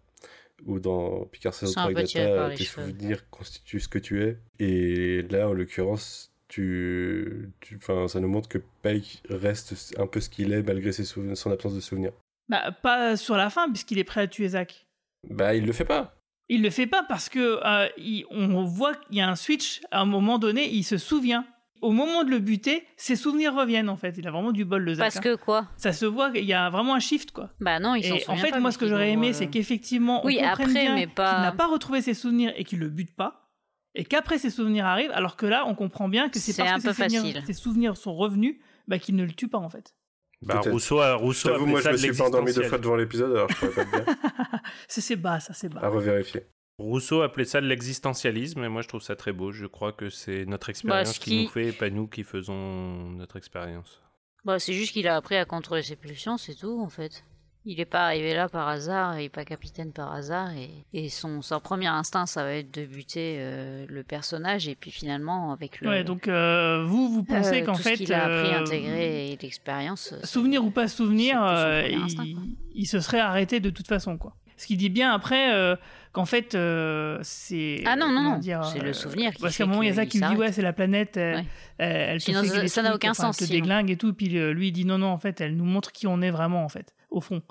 ou 0.65 0.79
dans 0.79 1.25
Picard 1.25 1.53
saison 1.53 1.73
3 1.73 1.83
avec 1.85 2.13
Data, 2.13 2.55
tes 2.55 2.63
souvenirs 2.63 3.29
constituent 3.29 3.79
ce 3.79 3.87
que 3.87 3.99
tu 3.99 4.23
es. 4.23 4.37
Et 4.59 5.21
là, 5.23 5.49
en 5.49 5.53
l'occurrence, 5.53 6.33
tu, 6.47 7.51
tu, 7.61 7.79
ça 8.07 8.19
nous 8.19 8.27
montre 8.27 8.49
que 8.49 8.59
Pike 8.81 9.23
reste 9.29 9.95
un 9.97 10.07
peu 10.07 10.19
ce 10.19 10.29
qu'il 10.29 10.51
est 10.51 10.63
malgré 10.63 10.91
ses 10.91 11.05
son 11.05 11.51
absence 11.51 11.75
de 11.75 11.79
souvenirs. 11.79 12.13
Bah, 12.49 12.71
pas 12.71 13.15
sur 13.15 13.37
la 13.37 13.49
fin, 13.49 13.69
puisqu'il 13.69 13.99
est 13.99 14.03
prêt 14.03 14.21
à 14.21 14.27
tuer 14.27 14.49
Zach. 14.49 14.87
Bah, 15.29 15.55
il 15.55 15.65
le 15.65 15.71
fait 15.71 15.85
pas. 15.85 16.15
Il 16.49 16.63
le 16.63 16.71
fait 16.71 16.87
pas 16.87 17.03
parce 17.03 17.29
que 17.29 17.59
euh, 17.63 18.23
on 18.31 18.63
voit 18.63 18.95
qu'il 18.95 19.17
y 19.17 19.21
a 19.21 19.29
un 19.29 19.35
switch. 19.35 19.81
À 19.91 20.01
un 20.01 20.05
moment 20.05 20.39
donné, 20.39 20.67
il 20.67 20.83
se 20.83 20.97
souvient 20.97 21.45
au 21.81 21.91
moment 21.91 22.23
de 22.23 22.29
le 22.29 22.39
buter, 22.39 22.85
ses 22.97 23.15
souvenirs 23.15 23.53
reviennent 23.53 23.89
en 23.89 23.95
fait. 23.95 24.15
Il 24.17 24.27
a 24.27 24.31
vraiment 24.31 24.51
du 24.51 24.65
bol 24.65 24.83
le 24.83 24.93
Zaka. 24.93 25.05
Parce 25.05 25.19
que 25.19 25.35
quoi? 25.35 25.67
Ça 25.77 25.93
se 25.93 26.05
voit 26.05 26.31
qu'il 26.31 26.45
y 26.45 26.53
a 26.53 26.69
vraiment 26.69 26.95
un 26.95 26.99
shift 26.99 27.31
quoi. 27.31 27.49
Bah 27.59 27.79
non, 27.79 27.95
il 27.95 28.03
s'en 28.03 28.33
En 28.33 28.37
fait, 28.37 28.57
moi 28.59 28.71
ce 28.71 28.77
que 28.77 28.87
j'aurais 28.87 29.11
aimé, 29.11 29.33
c'est 29.33 29.47
qu'effectivement, 29.47 30.23
on 30.23 30.27
oui, 30.27 30.35
comprenne 30.35 30.69
après, 30.69 30.95
bien 30.95 31.07
pas... 31.07 31.33
qu'il 31.33 31.41
n'a 31.41 31.51
pas 31.51 31.67
retrouvé 31.67 32.01
ses 32.01 32.13
souvenirs 32.13 32.53
et 32.55 32.63
qu'il 32.63 32.79
le 32.79 32.89
bute 32.89 33.15
pas. 33.15 33.49
Et 33.95 34.05
qu'après 34.05 34.37
ses 34.37 34.49
souvenirs 34.49 34.85
arrivent, 34.85 35.11
alors 35.11 35.35
que 35.35 35.45
là, 35.45 35.65
on 35.67 35.73
comprend 35.73 36.09
bien 36.09 36.29
que 36.29 36.37
c'est 36.37 36.55
parce 36.55 36.71
un 36.71 36.77
que 36.77 36.83
peu 36.83 36.93
ses 36.93 37.09
souvenirs, 37.09 37.43
ses 37.45 37.53
souvenirs 37.53 37.97
sont 37.97 38.15
revenus, 38.15 38.57
bah, 38.87 38.99
qu'il 38.99 39.15
ne 39.15 39.23
le 39.23 39.31
tue 39.31 39.47
pas 39.47 39.57
en 39.57 39.69
fait. 39.69 39.95
Bah, 40.41 40.61
Rousseau 40.61 40.99
a, 40.99 41.15
Rousseau 41.15 41.49
J'avoue, 41.49 41.65
moi 41.65 41.81
je 41.81 41.89
me 41.89 41.97
suis 41.97 42.13
pas 42.13 42.27
endormi 42.27 42.53
deux 42.53 42.63
fois 42.63 42.77
devant 42.77 42.95
l'épisode, 42.95 43.31
alors 43.31 43.49
je 43.49 43.55
pourrais 43.55 43.71
pas 43.71 43.85
te 43.85 44.05
dire. 44.05 44.15
c'est 44.87 45.15
bas, 45.15 45.39
ça 45.39 45.53
c'est 45.53 45.69
bas. 45.69 45.81
À 45.83 45.89
revérifier. 45.89 46.43
Rousseau 46.79 47.21
appelait 47.21 47.45
ça 47.45 47.61
l'existentialisme, 47.61 48.63
et 48.63 48.69
moi 48.69 48.81
je 48.81 48.87
trouve 48.87 49.01
ça 49.01 49.15
très 49.15 49.31
beau. 49.33 49.51
Je 49.51 49.65
crois 49.67 49.91
que 49.91 50.09
c'est 50.09 50.45
notre 50.45 50.69
expérience 50.69 51.09
Bah, 51.19 51.23
qui... 51.23 51.29
qui 51.29 51.43
nous 51.43 51.49
fait, 51.49 51.67
et 51.67 51.71
pas 51.71 51.89
nous 51.89 52.07
qui 52.07 52.23
faisons 52.23 53.09
notre 53.11 53.35
expérience. 53.37 54.01
Bah, 54.45 54.57
c'est 54.57 54.73
juste 54.73 54.93
qu'il 54.93 55.07
a 55.07 55.15
appris 55.15 55.35
à 55.35 55.45
contrôler 55.45 55.83
ses 55.83 55.95
pulsions, 55.95 56.37
c'est 56.37 56.55
tout 56.55 56.81
en 56.81 56.89
fait. 56.89 57.23
Il 57.65 57.77
n'est 57.77 57.85
pas 57.85 58.05
arrivé 58.05 58.33
là 58.33 58.47
par 58.47 58.69
hasard, 58.69 59.19
il 59.19 59.23
n'est 59.23 59.29
pas 59.29 59.43
capitaine 59.43 59.91
par 59.91 60.13
hasard, 60.13 60.51
et, 60.53 60.69
et 60.93 61.09
son, 61.09 61.41
son 61.41 61.59
premier 61.59 61.87
instinct, 61.87 62.25
ça 62.25 62.43
va 62.43 62.53
être 62.53 62.73
de 62.73 62.85
buter 62.85 63.35
euh, 63.39 63.85
le 63.89 64.01
personnage, 64.03 64.69
et 64.69 64.75
puis 64.75 64.91
finalement, 64.91 65.51
avec 65.51 65.81
le. 65.81 65.89
Ouais, 65.89 66.03
donc 66.05 66.29
euh, 66.29 66.85
vous, 66.85 67.09
vous 67.09 67.23
pensez 67.23 67.61
euh, 67.61 67.65
qu'en 67.65 67.73
tout 67.73 67.81
fait. 67.83 67.97
Ce 67.97 68.03
qu'il 68.03 68.13
a 68.13 68.23
appris, 68.23 68.53
euh, 68.53 68.59
intégré 68.61 69.31
et 69.33 69.37
l'expérience. 69.41 70.13
Souvenir 70.23 70.63
ou 70.63 70.71
pas 70.71 70.87
souvenir, 70.87 71.43
euh, 71.43 71.83
il, 71.85 72.37
il 72.73 72.85
se 72.87 73.01
serait 73.01 73.19
arrêté 73.19 73.59
de 73.59 73.69
toute 73.69 73.87
façon 73.87 74.17
quoi. 74.17 74.33
Ce 74.55 74.65
qui 74.65 74.77
dit 74.77 74.89
bien 74.89 75.13
après 75.13 75.53
euh, 75.53 75.75
qu'en 76.11 76.25
fait 76.25 76.55
euh, 76.55 77.19
c'est. 77.21 77.83
Ah 77.85 77.95
non, 77.95 78.11
non, 78.11 78.21
non, 78.23 78.37
dire, 78.37 78.63
c'est 78.65 78.79
le 78.79 78.89
euh, 78.89 78.93
souvenir 78.93 79.33
qui 79.33 79.41
Parce 79.41 79.57
qu'à 79.57 79.63
un 79.63 79.67
moment, 79.67 79.83
il 79.83 79.89
y 79.89 79.91
a 79.91 79.95
ça 79.95 80.05
qui 80.05 80.19
lui 80.19 80.27
dit 80.27 80.35
ouais, 80.35 80.51
c'est 80.51 80.61
la 80.61 80.73
planète, 80.73 81.17
elle, 81.17 81.45
Ouais. 81.79 82.19
fait 82.19 82.67
ça- 82.67 82.81
n'a 82.81 82.95
aucun 82.95 83.11
enfin, 83.11 83.23
sens, 83.23 83.41
Elle 83.41 83.47
te 83.47 83.53
sinon. 83.53 83.63
déglingue 83.63 83.91
et 83.91 83.97
tout, 83.97 84.13
puis 84.13 84.37
euh, 84.37 84.51
lui 84.53 84.69
il 84.69 84.71
dit 84.71 84.85
non, 84.85 84.97
non, 84.97 85.07
en 85.07 85.17
fait, 85.19 85.39
elle 85.41 85.55
nous 85.55 85.65
montre 85.65 85.91
qui 85.91 86.07
on 86.07 86.21
est 86.21 86.31
vraiment 86.31 86.63
en 86.65 86.69
fait, 86.69 86.93
au 87.09 87.21
fond. 87.21 87.41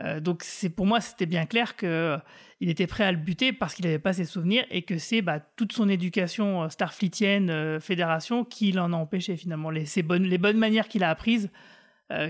Euh, 0.00 0.18
donc 0.18 0.42
c'est 0.44 0.70
pour 0.70 0.86
moi 0.86 1.00
c'était 1.02 1.26
bien 1.26 1.44
clair 1.44 1.76
que 1.76 1.84
euh, 1.86 2.16
il 2.60 2.70
était 2.70 2.86
prêt 2.86 3.04
à 3.04 3.12
le 3.12 3.18
buter 3.18 3.52
parce 3.52 3.74
qu'il 3.74 3.84
n'avait 3.84 3.98
pas 3.98 4.14
ses 4.14 4.24
souvenirs 4.24 4.64
et 4.70 4.80
que 4.80 4.96
c'est 4.96 5.20
bah, 5.20 5.40
toute 5.56 5.72
son 5.72 5.90
éducation 5.90 6.62
euh, 6.62 6.68
starfleetienne 6.70 7.78
fédération 7.80 8.44
qui 8.46 8.72
l'en 8.72 8.94
a 8.94 8.96
empêché 8.96 9.36
finalement 9.36 9.68
les, 9.68 9.84
ses 9.84 10.02
bonnes, 10.02 10.22
les 10.24 10.38
bonnes 10.38 10.56
manières 10.56 10.88
qu'il 10.88 11.04
a 11.04 11.10
apprises 11.10 11.50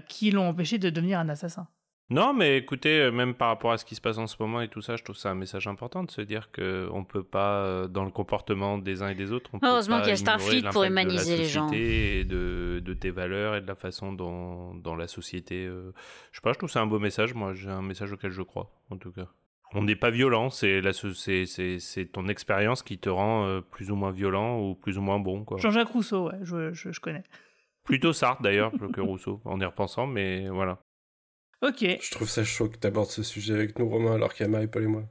qui 0.08 0.30
l'ont 0.30 0.46
empêché 0.48 0.76
de 0.78 0.90
devenir 0.90 1.18
un 1.20 1.28
assassin. 1.30 1.66
Non, 2.12 2.34
mais 2.34 2.56
écoutez, 2.56 3.02
euh, 3.02 3.12
même 3.12 3.34
par 3.34 3.48
rapport 3.48 3.70
à 3.70 3.78
ce 3.78 3.84
qui 3.84 3.94
se 3.94 4.00
passe 4.00 4.18
en 4.18 4.26
ce 4.26 4.34
moment 4.40 4.60
et 4.60 4.66
tout 4.68 4.80
ça, 4.80 4.96
je 4.96 5.04
trouve 5.04 5.16
ça 5.16 5.30
un 5.30 5.36
message 5.36 5.68
important 5.68 6.02
de 6.02 6.10
se 6.10 6.20
dire 6.20 6.50
que 6.50 6.88
on 6.92 7.04
peut 7.04 7.22
pas, 7.22 7.62
euh, 7.64 7.86
dans 7.86 8.04
le 8.04 8.10
comportement 8.10 8.78
des 8.78 9.02
uns 9.02 9.08
et 9.10 9.14
des 9.14 9.30
autres, 9.30 9.50
on 9.52 9.60
peut 9.60 9.66
Heureusement 9.68 9.98
pas 9.98 10.02
qu'il 10.02 10.10
y 10.10 10.16
a 10.16 10.18
ignorer 10.20 10.38
Starfleet 10.38 10.62
pour 10.72 10.82
l'impact 10.82 10.90
de 10.90 10.94
la 10.96 11.02
humaniser 11.02 11.36
les 11.36 11.44
gens. 11.44 11.68
société 11.68 12.18
Et 12.20 12.24
de, 12.24 12.82
de 12.84 12.94
tes 12.94 13.10
valeurs 13.10 13.54
et 13.54 13.60
de 13.60 13.66
la 13.68 13.76
façon 13.76 14.12
dont, 14.12 14.74
dont 14.74 14.96
la 14.96 15.06
société. 15.06 15.66
euh, 15.66 15.92
Je 16.32 16.38
sais 16.38 16.42
pas, 16.42 16.52
je 16.52 16.58
trouve 16.58 16.68
ça 16.70 16.80
un 16.80 16.86
beau 16.86 16.98
message. 16.98 17.32
Moi, 17.34 17.54
j'ai 17.54 17.70
un 17.70 17.82
message 17.82 18.10
auquel 18.12 18.32
je 18.32 18.42
crois, 18.42 18.72
en 18.90 18.96
tout 18.96 19.12
cas. 19.12 19.28
On 19.72 19.84
n'est 19.84 19.94
pas 19.94 20.10
violent, 20.10 20.50
c'est 20.50 20.80
la 20.80 20.92
so- 20.92 21.14
c'est 21.14 21.46
c'est- 21.46 21.78
c'est 21.78 22.06
ton 22.06 22.26
expérience 22.26 22.82
qui 22.82 22.98
te 22.98 23.08
rend 23.08 23.46
euh, 23.46 23.60
plus 23.60 23.92
ou 23.92 23.94
moins 23.94 24.10
violent 24.10 24.58
ou 24.60 24.74
plus 24.74 24.98
ou 24.98 25.00
moins 25.00 25.20
bon, 25.20 25.44
quoi. 25.44 25.58
Jean-Jacques 25.58 25.90
Rousseau, 25.90 26.26
ouais, 26.28 26.38
je, 26.42 26.72
je, 26.72 26.90
je 26.90 26.98
connais. 27.00 27.22
Plutôt 27.84 28.12
Sartre 28.12 28.42
d'ailleurs 28.42 28.72
que 28.92 29.00
Rousseau, 29.00 29.40
en 29.44 29.60
y 29.60 29.64
repensant, 29.64 30.08
mais 30.08 30.48
voilà. 30.48 30.78
Ok. 31.62 31.84
Je 32.00 32.10
trouve 32.10 32.28
ça 32.28 32.42
chaud 32.44 32.68
que 32.68 32.76
t'abordes 32.76 33.10
ce 33.10 33.22
sujet 33.22 33.52
avec 33.54 33.78
nous, 33.78 33.88
Romain, 33.88 34.14
alors 34.14 34.32
qu'il 34.32 34.44
y 34.46 34.48
a 34.48 34.50
Marie-Paul 34.50 34.82
et 34.82 34.86
moi. 34.86 35.02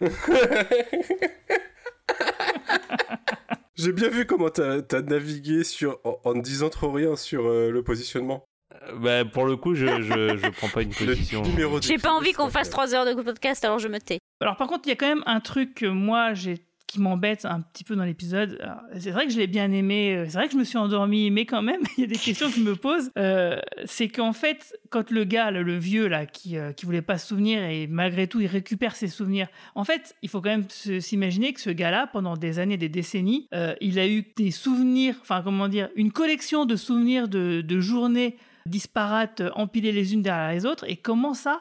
J'ai 3.76 3.92
bien 3.92 4.08
vu 4.08 4.26
comment 4.26 4.50
t'as 4.50 4.78
as 4.92 5.02
navigué 5.02 5.62
sur, 5.62 6.00
en, 6.04 6.18
en 6.24 6.34
ne 6.34 6.42
disant 6.42 6.68
trop 6.68 6.90
rien 6.90 7.14
sur 7.14 7.46
euh, 7.46 7.70
le 7.70 7.82
positionnement. 7.84 8.44
bah, 9.00 9.24
pour 9.24 9.46
le 9.46 9.56
coup, 9.56 9.74
je, 9.76 9.86
je, 10.02 10.36
je 10.36 10.48
prends 10.50 10.68
pas 10.68 10.82
une 10.82 10.90
position. 10.94 11.42
numéro 11.42 11.80
J'ai 11.80 11.98
pas 11.98 12.10
envie 12.12 12.32
qu'on 12.32 12.50
fasse 12.50 12.70
3 12.70 12.94
heures 12.94 13.04
de 13.06 13.22
podcast, 13.22 13.64
alors 13.64 13.78
je 13.78 13.86
me 13.86 14.00
tais. 14.00 14.18
Alors 14.40 14.56
par 14.56 14.66
contre, 14.66 14.82
il 14.86 14.88
y 14.88 14.92
a 14.92 14.96
quand 14.96 15.06
même 15.08 15.22
un 15.26 15.38
truc 15.40 15.74
que 15.76 15.86
moi 15.86 16.34
j'ai 16.34 16.58
qui 16.88 17.00
m'embête 17.00 17.44
un 17.44 17.60
petit 17.60 17.84
peu 17.84 17.94
dans 17.94 18.04
l'épisode. 18.04 18.58
Alors, 18.60 18.80
C'est 18.98 19.12
vrai 19.12 19.26
que 19.26 19.32
je 19.32 19.38
l'ai 19.38 19.46
bien 19.46 19.70
aimé, 19.70 20.16
euh, 20.16 20.24
c'est 20.28 20.38
vrai 20.38 20.46
que 20.48 20.54
je 20.54 20.58
me 20.58 20.64
suis 20.64 20.78
endormi, 20.78 21.30
mais 21.30 21.46
quand 21.46 21.62
même, 21.62 21.82
il 21.96 22.00
y 22.00 22.04
a 22.04 22.06
des 22.08 22.16
questions 22.16 22.48
que 22.48 22.56
je 22.56 22.62
me 22.62 22.74
pose. 22.74 23.10
Euh, 23.16 23.60
c'est 23.84 24.08
qu'en 24.08 24.32
fait, 24.32 24.76
quand 24.90 25.10
le 25.10 25.24
gars, 25.24 25.50
le, 25.50 25.78
vieux 25.78 26.08
là, 26.08 26.26
qui 26.26 26.56
euh, 26.56 26.72
voulait 26.82 27.02
pas 27.02 27.18
se 27.18 27.28
souvenir 27.28 27.62
et 27.62 27.86
malgré 27.86 28.26
tout 28.26 28.40
il 28.40 28.46
récupère 28.46 28.96
ses 28.96 29.08
souvenirs. 29.08 29.48
En 29.74 29.84
fait, 29.84 30.16
il 30.22 30.28
faut 30.28 30.40
quand 30.40 30.50
même 30.50 30.68
s'imaginer 30.68 31.52
que 31.52 31.60
ce 31.60 31.70
gars-là, 31.70 32.06
pendant 32.06 32.36
des 32.36 32.58
années, 32.58 32.76
des 32.76 32.88
décennies, 32.88 33.48
euh, 33.54 33.74
il 33.80 33.98
a 33.98 34.08
eu 34.08 34.24
des 34.36 34.50
souvenirs, 34.50 35.16
enfin 35.20 35.42
comment 35.42 35.68
dire, 35.68 35.90
une 35.94 36.12
collection 36.12 36.64
de 36.64 36.76
souvenirs 36.76 37.28
de, 37.28 37.60
de 37.60 37.80
journées 37.80 38.36
disparates, 38.66 39.40
euh, 39.40 39.50
empilées 39.54 39.92
les 39.92 40.14
unes 40.14 40.22
derrière 40.22 40.52
les 40.52 40.66
autres. 40.66 40.84
Et 40.88 40.96
comment 40.96 41.34
ça 41.34 41.60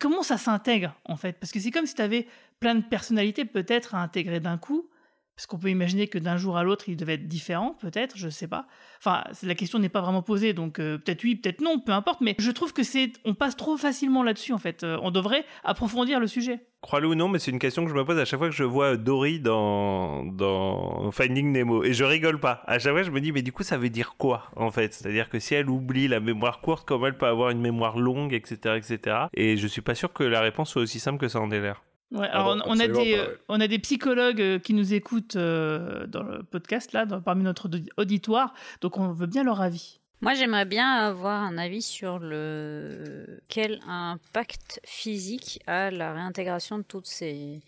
comment 0.00 0.22
ça 0.22 0.38
s'intègre 0.38 0.94
en 1.04 1.16
fait? 1.16 1.38
Parce 1.38 1.52
que 1.52 1.60
c'est 1.60 1.70
comme 1.70 1.86
si 1.86 1.94
tu 1.94 2.02
avais 2.02 2.26
plein 2.64 2.76
de 2.76 2.82
personnalités 2.82 3.44
peut-être 3.44 3.94
à 3.94 3.98
intégrer 4.00 4.40
d'un 4.40 4.56
coup. 4.56 4.88
Parce 5.36 5.46
qu'on 5.46 5.58
peut 5.58 5.68
imaginer 5.68 6.06
que 6.06 6.16
d'un 6.16 6.36
jour 6.36 6.56
à 6.56 6.62
l'autre, 6.62 6.88
il 6.88 6.96
devait 6.96 7.14
être 7.14 7.26
différent, 7.26 7.76
peut-être, 7.80 8.16
je 8.16 8.28
sais 8.28 8.46
pas. 8.46 8.68
Enfin, 9.00 9.24
la 9.42 9.56
question 9.56 9.80
n'est 9.80 9.88
pas 9.88 10.00
vraiment 10.00 10.22
posée, 10.22 10.52
donc 10.52 10.78
euh, 10.78 10.96
peut-être 10.96 11.24
oui, 11.24 11.34
peut-être 11.34 11.60
non, 11.60 11.80
peu 11.80 11.90
importe. 11.90 12.20
Mais 12.20 12.36
je 12.38 12.52
trouve 12.52 12.72
que 12.72 12.84
c'est, 12.84 13.12
on 13.24 13.34
passe 13.34 13.56
trop 13.56 13.76
facilement 13.76 14.22
là-dessus 14.22 14.52
en 14.52 14.58
fait. 14.58 14.84
Euh, 14.84 14.96
on 15.02 15.10
devrait 15.10 15.44
approfondir 15.64 16.20
le 16.20 16.28
sujet. 16.28 16.60
Crois-le 16.82 17.08
ou 17.08 17.14
non, 17.16 17.28
mais 17.28 17.40
c'est 17.40 17.50
une 17.50 17.58
question 17.58 17.84
que 17.84 17.90
je 17.90 17.96
me 17.96 18.04
pose 18.04 18.16
à 18.16 18.24
chaque 18.24 18.38
fois 18.38 18.48
que 18.48 18.54
je 18.54 18.62
vois 18.62 18.96
Dory 18.96 19.40
dans, 19.40 21.10
Finding 21.10 21.50
Nemo. 21.50 21.82
Et 21.82 21.92
je 21.92 22.04
rigole 22.04 22.38
pas. 22.38 22.62
À 22.66 22.78
chaque 22.78 22.92
fois, 22.92 23.02
je 23.02 23.10
me 23.10 23.20
dis, 23.20 23.32
mais 23.32 23.42
du 23.42 23.52
coup, 23.52 23.64
ça 23.64 23.76
veut 23.76 23.90
dire 23.90 24.14
quoi, 24.16 24.50
en 24.54 24.70
fait? 24.70 24.94
C'est-à-dire 24.94 25.28
que 25.28 25.40
si 25.40 25.54
elle 25.54 25.68
oublie 25.68 26.06
la 26.06 26.20
mémoire 26.20 26.60
courte, 26.60 26.86
comment 26.86 27.08
elle 27.08 27.18
peut 27.18 27.26
avoir 27.26 27.50
une 27.50 27.60
mémoire 27.60 27.98
longue, 27.98 28.32
etc., 28.32 28.76
etc. 28.76 29.16
Et 29.34 29.56
je 29.56 29.66
suis 29.66 29.82
pas 29.82 29.96
sûr 29.96 30.12
que 30.12 30.22
la 30.22 30.40
réponse 30.40 30.70
soit 30.70 30.82
aussi 30.82 31.00
simple 31.00 31.18
que 31.18 31.28
ça 31.28 31.40
en 31.40 31.50
ait 31.50 31.60
l'air. 31.60 31.82
Ouais, 32.14 32.28
Ah 32.30 32.40
alors 32.40 32.56
on, 32.66 32.72
on 32.72 32.80
a 32.80 32.86
des, 32.86 32.92
pas, 32.92 33.00
euh, 33.00 33.28
ouais. 33.32 33.38
on 33.48 33.60
a 33.60 33.66
des 33.66 33.78
psychologues 33.80 34.40
euh, 34.40 34.58
qui 34.58 34.72
nous 34.72 34.94
écoutent 34.94 35.36
euh, 35.36 36.06
dans 36.06 36.22
le 36.22 36.42
podcast 36.44 36.92
là, 36.92 37.04
dans- 37.06 37.20
parmi 37.20 37.42
notre 37.44 37.68
audi- 37.68 37.88
auditoire, 37.96 38.54
donc 38.80 38.96
on 38.98 39.12
veut 39.12 39.26
bien 39.26 39.42
leur 39.44 39.60
avis. 39.60 40.00
Moi, 40.20 40.32
j'aimerais 40.34 40.64
bien 40.64 40.88
avoir 40.90 41.42
un 41.42 41.58
avis 41.58 41.82
sur 41.82 42.18
le 42.18 43.40
quel 43.48 43.80
impact 43.86 44.80
physique 44.86 45.60
a 45.66 45.90
la 45.90 46.12
réintégration 46.14 46.78
de 46.78 46.82
toutes 46.84 47.06
ces 47.06 47.60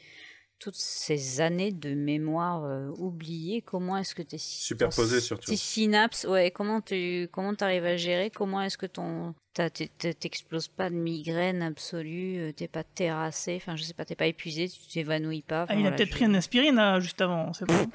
toutes 0.58 0.74
ces 0.76 1.42
années 1.42 1.70
de 1.70 1.92
mémoire 1.94 2.64
euh, 2.64 2.88
oubliée. 2.96 3.60
Comment 3.60 3.98
est-ce 3.98 4.14
que 4.14 4.22
tes 4.22 4.38
Superposées, 4.38 5.20
surtout. 5.20 5.50
tes 5.50 5.56
synapses, 5.56 6.24
ouais, 6.24 6.50
comment 6.50 6.80
tu 6.80 7.28
comment 7.30 7.52
arrives 7.60 7.84
à 7.84 7.96
gérer? 7.98 8.30
Comment 8.30 8.62
est-ce 8.62 8.78
que 8.78 8.86
ton 8.86 9.34
t'exploses 10.18 10.68
pas 10.68 10.90
de 10.90 10.94
migraine 10.94 11.62
absolue 11.62 12.38
euh, 12.38 12.52
T'es 12.52 12.68
pas 12.68 12.84
terrassé 12.84 13.54
Enfin, 13.56 13.76
je 13.76 13.82
sais 13.82 13.94
pas, 13.94 14.04
t'es 14.04 14.14
pas 14.14 14.26
épuisé, 14.26 14.68
tu 14.68 14.78
t'évanouis 14.92 15.42
pas 15.42 15.66
Ah, 15.68 15.74
il 15.74 15.86
a 15.86 15.92
peut-être 15.92 16.08
je- 16.08 16.14
pris 16.14 16.24
une 16.26 16.36
aspirine 16.36 16.76
là, 16.76 17.00
juste 17.00 17.20
avant, 17.20 17.52
c'est 17.52 17.64
bon. 17.66 17.74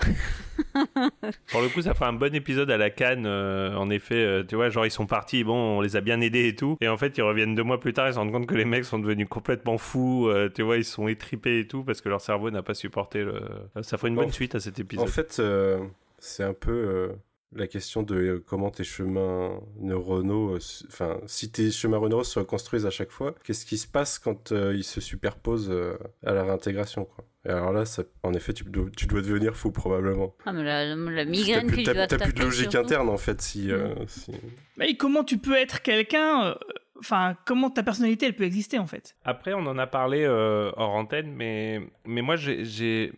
Pour 1.51 1.62
le 1.62 1.70
coup, 1.70 1.82
ça 1.82 1.93
fera 1.93 2.07
un 2.07 2.14
bon 2.14 2.34
épisode 2.34 2.70
à 2.72 2.78
la 2.78 2.89
canne. 2.89 3.26
euh, 3.26 3.76
en 3.76 3.89
effet, 3.89 4.16
euh, 4.16 4.43
tu 4.43 4.55
vois, 4.55 4.70
genre 4.70 4.86
ils 4.86 4.91
sont 4.91 5.05
partis, 5.05 5.43
bon, 5.43 5.78
on 5.78 5.82
les 5.82 5.95
a 5.95 6.01
bien 6.01 6.22
aidés 6.22 6.47
et 6.47 6.55
tout. 6.55 6.78
Et 6.82 6.88
en 6.88 6.97
fait, 6.97 7.18
ils 7.18 7.22
reviennent 7.22 7.55
deux 7.55 7.64
mois 7.64 7.80
plus 7.80 7.93
tard, 7.93 8.07
ils 8.07 8.14
se 8.14 8.20
rendent 8.20 8.32
compte 8.32 8.47
que 8.47 8.55
les 8.55 8.66
mecs 8.66 8.86
sont 8.86 8.99
devenus 8.99 9.28
complètement 9.30 9.78
fous. 9.78 10.28
euh, 10.28 10.49
tu 10.53 10.62
vois, 10.64 10.78
ils 10.78 10.86
sont 10.86 11.07
étripés 11.07 11.59
et 11.59 11.68
tout 11.68 11.84
parce 11.84 12.01
que 12.01 12.09
leur 12.09 12.22
cerveau 12.22 12.49
n'a 12.51 12.64
pas 12.64 12.74
supporté 12.74 13.24
le. 13.24 13.39
Ça 13.82 13.97
ferait 13.97 14.09
une 14.09 14.16
bonne 14.16 14.30
En- 14.30 14.32
suite 14.32 14.55
à 14.55 14.59
cet 14.59 14.80
épisode. 14.80 15.05
En 15.07 15.12
fait, 15.12 15.38
euh, 15.39 15.80
c'est 16.20 16.43
un 16.43 16.53
peu 16.53 16.72
euh, 16.72 17.09
la 17.54 17.68
question 17.68 18.04
de 18.04 18.16
euh, 18.16 18.43
comment 18.45 18.70
tes 18.72 18.84
chemins 18.84 19.60
neuronaux, 19.80 20.56
euh, 20.56 20.60
enfin, 20.88 21.20
si 21.28 21.52
tes 21.52 21.70
chemins 21.72 21.97
neuronaux 21.97 22.24
se 22.24 22.39
reconstruisent 22.39 22.86
à 22.86 22.89
chaque 22.91 23.12
fois, 23.12 23.36
qu'est-ce 23.43 23.66
qui 23.66 23.78
se 23.78 23.88
passe 23.88 24.20
quand 24.20 24.52
euh, 24.52 24.74
ils 24.76 24.84
se 24.84 25.02
superposent 25.02 25.70
euh, 25.70 25.97
à 26.26 26.34
la 26.34 26.43
réintégration, 26.43 27.06
quoi? 27.06 27.26
Et 27.43 27.49
alors 27.49 27.72
là, 27.74 27.86
ça, 27.86 28.04
en 28.22 28.34
effet, 28.36 28.54
tu 28.54 28.64
dois, 28.66 28.86
tu 28.95 29.08
dois 29.08 29.22
devenir 29.22 29.56
fou 29.56 29.72
probablement. 29.72 30.36
Ah, 30.45 30.54
mais 30.54 30.64
la, 30.64 30.95
la 30.95 31.26
T'as 31.26 31.30
migraine 31.32 31.66
plus, 31.68 31.78
que 31.78 31.82
tu 31.82 32.08
t'as- 32.08 32.20
plus 32.20 32.34
de 32.34 32.41
logique 32.43 32.76
interne 32.76 33.10
en 33.10 33.18
fait 33.18 33.41
si. 33.41 33.72
euh, 33.72 33.95
si- 34.08 34.32
Mais 34.78 34.95
comment 34.95 35.24
tu 35.24 35.38
peux 35.39 35.56
être 35.56 35.82
quelqu'un 35.82 36.56
Enfin, 36.99 37.36
comment 37.47 37.72
ta 37.72 37.82
personnalité 37.82 38.28
elle 38.28 38.36
peut 38.36 38.43
exister 38.43 38.78
en 38.78 38.86
fait? 38.86 39.16
Après, 39.26 39.54
on 39.56 39.66
en 39.66 39.80
a 39.80 39.88
parlé 39.88 40.24
euh, 40.24 40.72
hors 40.78 40.91
antenne, 40.91 41.34
mais, 41.34 41.82
mais 42.06 42.22
moi, 42.22 42.36
j'ai- 42.36 43.12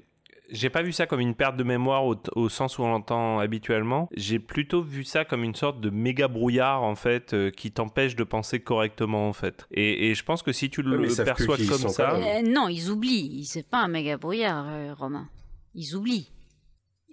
j'ai. 0.54 0.70
Pas 0.70 0.82
vu 0.82 0.92
ça 0.94 1.06
comme 1.06 1.20
une 1.20 1.36
perte 1.36 1.58
de 1.58 1.64
mémoire 1.64 2.06
au, 2.06 2.16
au 2.36 2.50
sens 2.50 2.78
où 2.80 2.84
on 2.84 2.90
l'entend 2.90 3.40
habituellement. 3.40 4.08
J'ai 4.16 4.40
plutôt 4.40 4.82
vu 4.82 5.04
ça 5.04 5.26
comme 5.26 5.44
une 5.44 5.56
sorte 5.56 5.80
de 5.82 5.90
méga 5.90 6.28
brouillard 6.28 6.82
en 6.84 6.96
fait 6.96 7.34
euh, 7.34 7.52
qui 7.52 7.72
t'empêche 7.72 8.16
de 8.16 8.24
penser 8.24 8.60
correctement 8.62 9.28
en 9.28 9.34
fait. 9.34 9.68
Et, 9.72 10.10
et 10.10 10.16
je 10.16 10.24
pense 10.24 10.42
que 10.42 10.52
si 10.52 10.70
tu 10.70 10.82
le 10.82 10.98
perçois 11.24 11.58
comme 11.58 11.90
ça. 11.90 12.16
Euh, 12.16 12.42
non, 12.42 12.68
ils 12.70 12.90
oublient. 12.90 13.46
C'est 13.46 13.68
pas 13.70 13.80
un 13.80 13.88
méga 13.88 14.18
brouillard, 14.18 14.66
euh, 14.70 14.94
Romain. 14.94 15.28
Ils 15.76 15.96
oublient. 15.96 16.30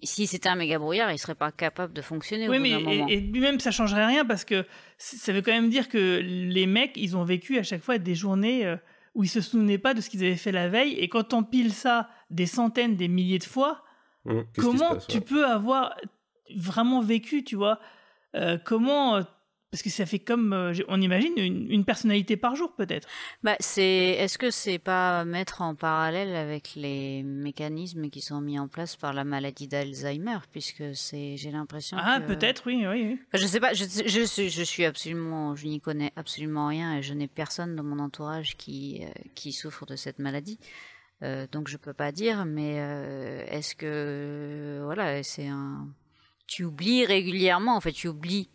Si 0.02 0.26
c'était 0.26 0.48
un 0.48 0.56
méga 0.56 0.78
brouillard, 0.78 1.12
ils 1.12 1.18
seraient 1.18 1.34
pas 1.34 1.52
capables 1.52 1.92
de 1.92 2.00
fonctionner 2.00 2.48
au 2.48 2.52
Oui, 2.52 2.56
bout 2.56 2.62
mais 2.62 2.74
moment. 2.94 3.08
et, 3.08 3.12
et 3.14 3.20
lui-même 3.20 3.60
ça 3.60 3.70
changerait 3.70 4.06
rien 4.06 4.24
parce 4.24 4.46
que 4.46 4.64
ça 4.96 5.32
veut 5.34 5.42
quand 5.42 5.52
même 5.52 5.68
dire 5.68 5.90
que 5.90 6.20
les 6.22 6.66
mecs 6.66 6.92
ils 6.96 7.18
ont 7.18 7.24
vécu 7.24 7.58
à 7.58 7.62
chaque 7.62 7.82
fois 7.82 7.98
des 7.98 8.14
journées 8.14 8.64
euh, 8.64 8.76
où 9.14 9.24
ils 9.24 9.28
se 9.28 9.40
souvenaient 9.40 9.78
pas 9.78 9.94
de 9.94 10.00
ce 10.00 10.10
qu'ils 10.10 10.24
avaient 10.24 10.36
fait 10.36 10.52
la 10.52 10.68
veille 10.68 10.94
et 10.94 11.08
quand 11.08 11.34
on 11.34 11.42
pile 11.42 11.72
ça 11.72 12.08
des 12.30 12.46
centaines, 12.46 12.96
des 12.96 13.08
milliers 13.08 13.38
de 13.38 13.44
fois, 13.44 13.82
se 14.26 14.42
comment 14.56 14.90
passe, 14.90 15.06
tu 15.06 15.18
ouais. 15.18 15.24
peux 15.24 15.46
avoir 15.46 15.96
vraiment 16.56 17.00
vécu, 17.00 17.44
tu 17.44 17.56
vois? 17.56 17.80
Euh, 18.36 18.58
Comment 18.64 19.16
euh, 19.16 19.22
parce 19.70 19.82
que 19.82 19.90
ça 19.90 20.04
fait 20.04 20.18
comme 20.18 20.52
euh, 20.52 20.72
on 20.88 21.00
imagine 21.00 21.32
une, 21.36 21.70
une 21.70 21.84
personnalité 21.84 22.36
par 22.36 22.56
jour 22.56 22.74
peut-être. 22.74 23.06
Bah, 23.44 23.54
c'est. 23.60 23.84
Est-ce 24.18 24.36
que 24.36 24.50
c'est 24.50 24.78
pas 24.80 25.24
mettre 25.24 25.62
en 25.62 25.74
parallèle 25.76 26.34
avec 26.34 26.72
les 26.74 27.22
mécanismes 27.22 28.10
qui 28.10 28.20
sont 28.20 28.40
mis 28.40 28.58
en 28.58 28.66
place 28.66 28.96
par 28.96 29.12
la 29.12 29.22
maladie 29.24 29.68
d'Alzheimer, 29.68 30.38
puisque 30.50 30.82
c'est. 30.94 31.36
J'ai 31.36 31.52
l'impression. 31.52 31.96
Ah 32.00 32.20
que- 32.20 32.26
peut-être 32.26 32.64
oui 32.66 32.84
oui. 32.86 33.18
Enfin, 33.32 33.42
Je 33.42 33.46
sais 33.46 33.60
pas. 33.60 33.72
Je, 33.72 33.84
je, 33.84 34.22
suis- 34.24 34.50
je 34.50 34.62
suis 34.62 34.84
absolument. 34.84 35.54
Je 35.54 35.66
n'y 35.66 35.80
connais 35.80 36.12
absolument 36.16 36.66
rien 36.66 36.96
et 36.98 37.02
je 37.02 37.14
n'ai 37.14 37.28
personne 37.28 37.76
dans 37.76 37.84
mon 37.84 38.00
entourage 38.00 38.56
qui 38.56 39.02
euh, 39.04 39.10
qui 39.36 39.52
souffre 39.52 39.86
de 39.86 39.94
cette 39.94 40.18
maladie. 40.18 40.58
Euh, 41.22 41.46
donc 41.52 41.68
je 41.68 41.76
peux 41.76 41.92
pas 41.92 42.10
dire, 42.12 42.44
mais 42.44 42.76
est-ce 43.48 43.76
que 43.76 44.80
voilà, 44.84 45.22
c'est 45.22 45.46
un. 45.46 45.86
Tu 46.48 46.64
oublies 46.64 47.04
régulièrement. 47.04 47.76
En 47.76 47.80
fait, 47.80 47.92
tu 47.92 48.08
oublies 48.08 48.48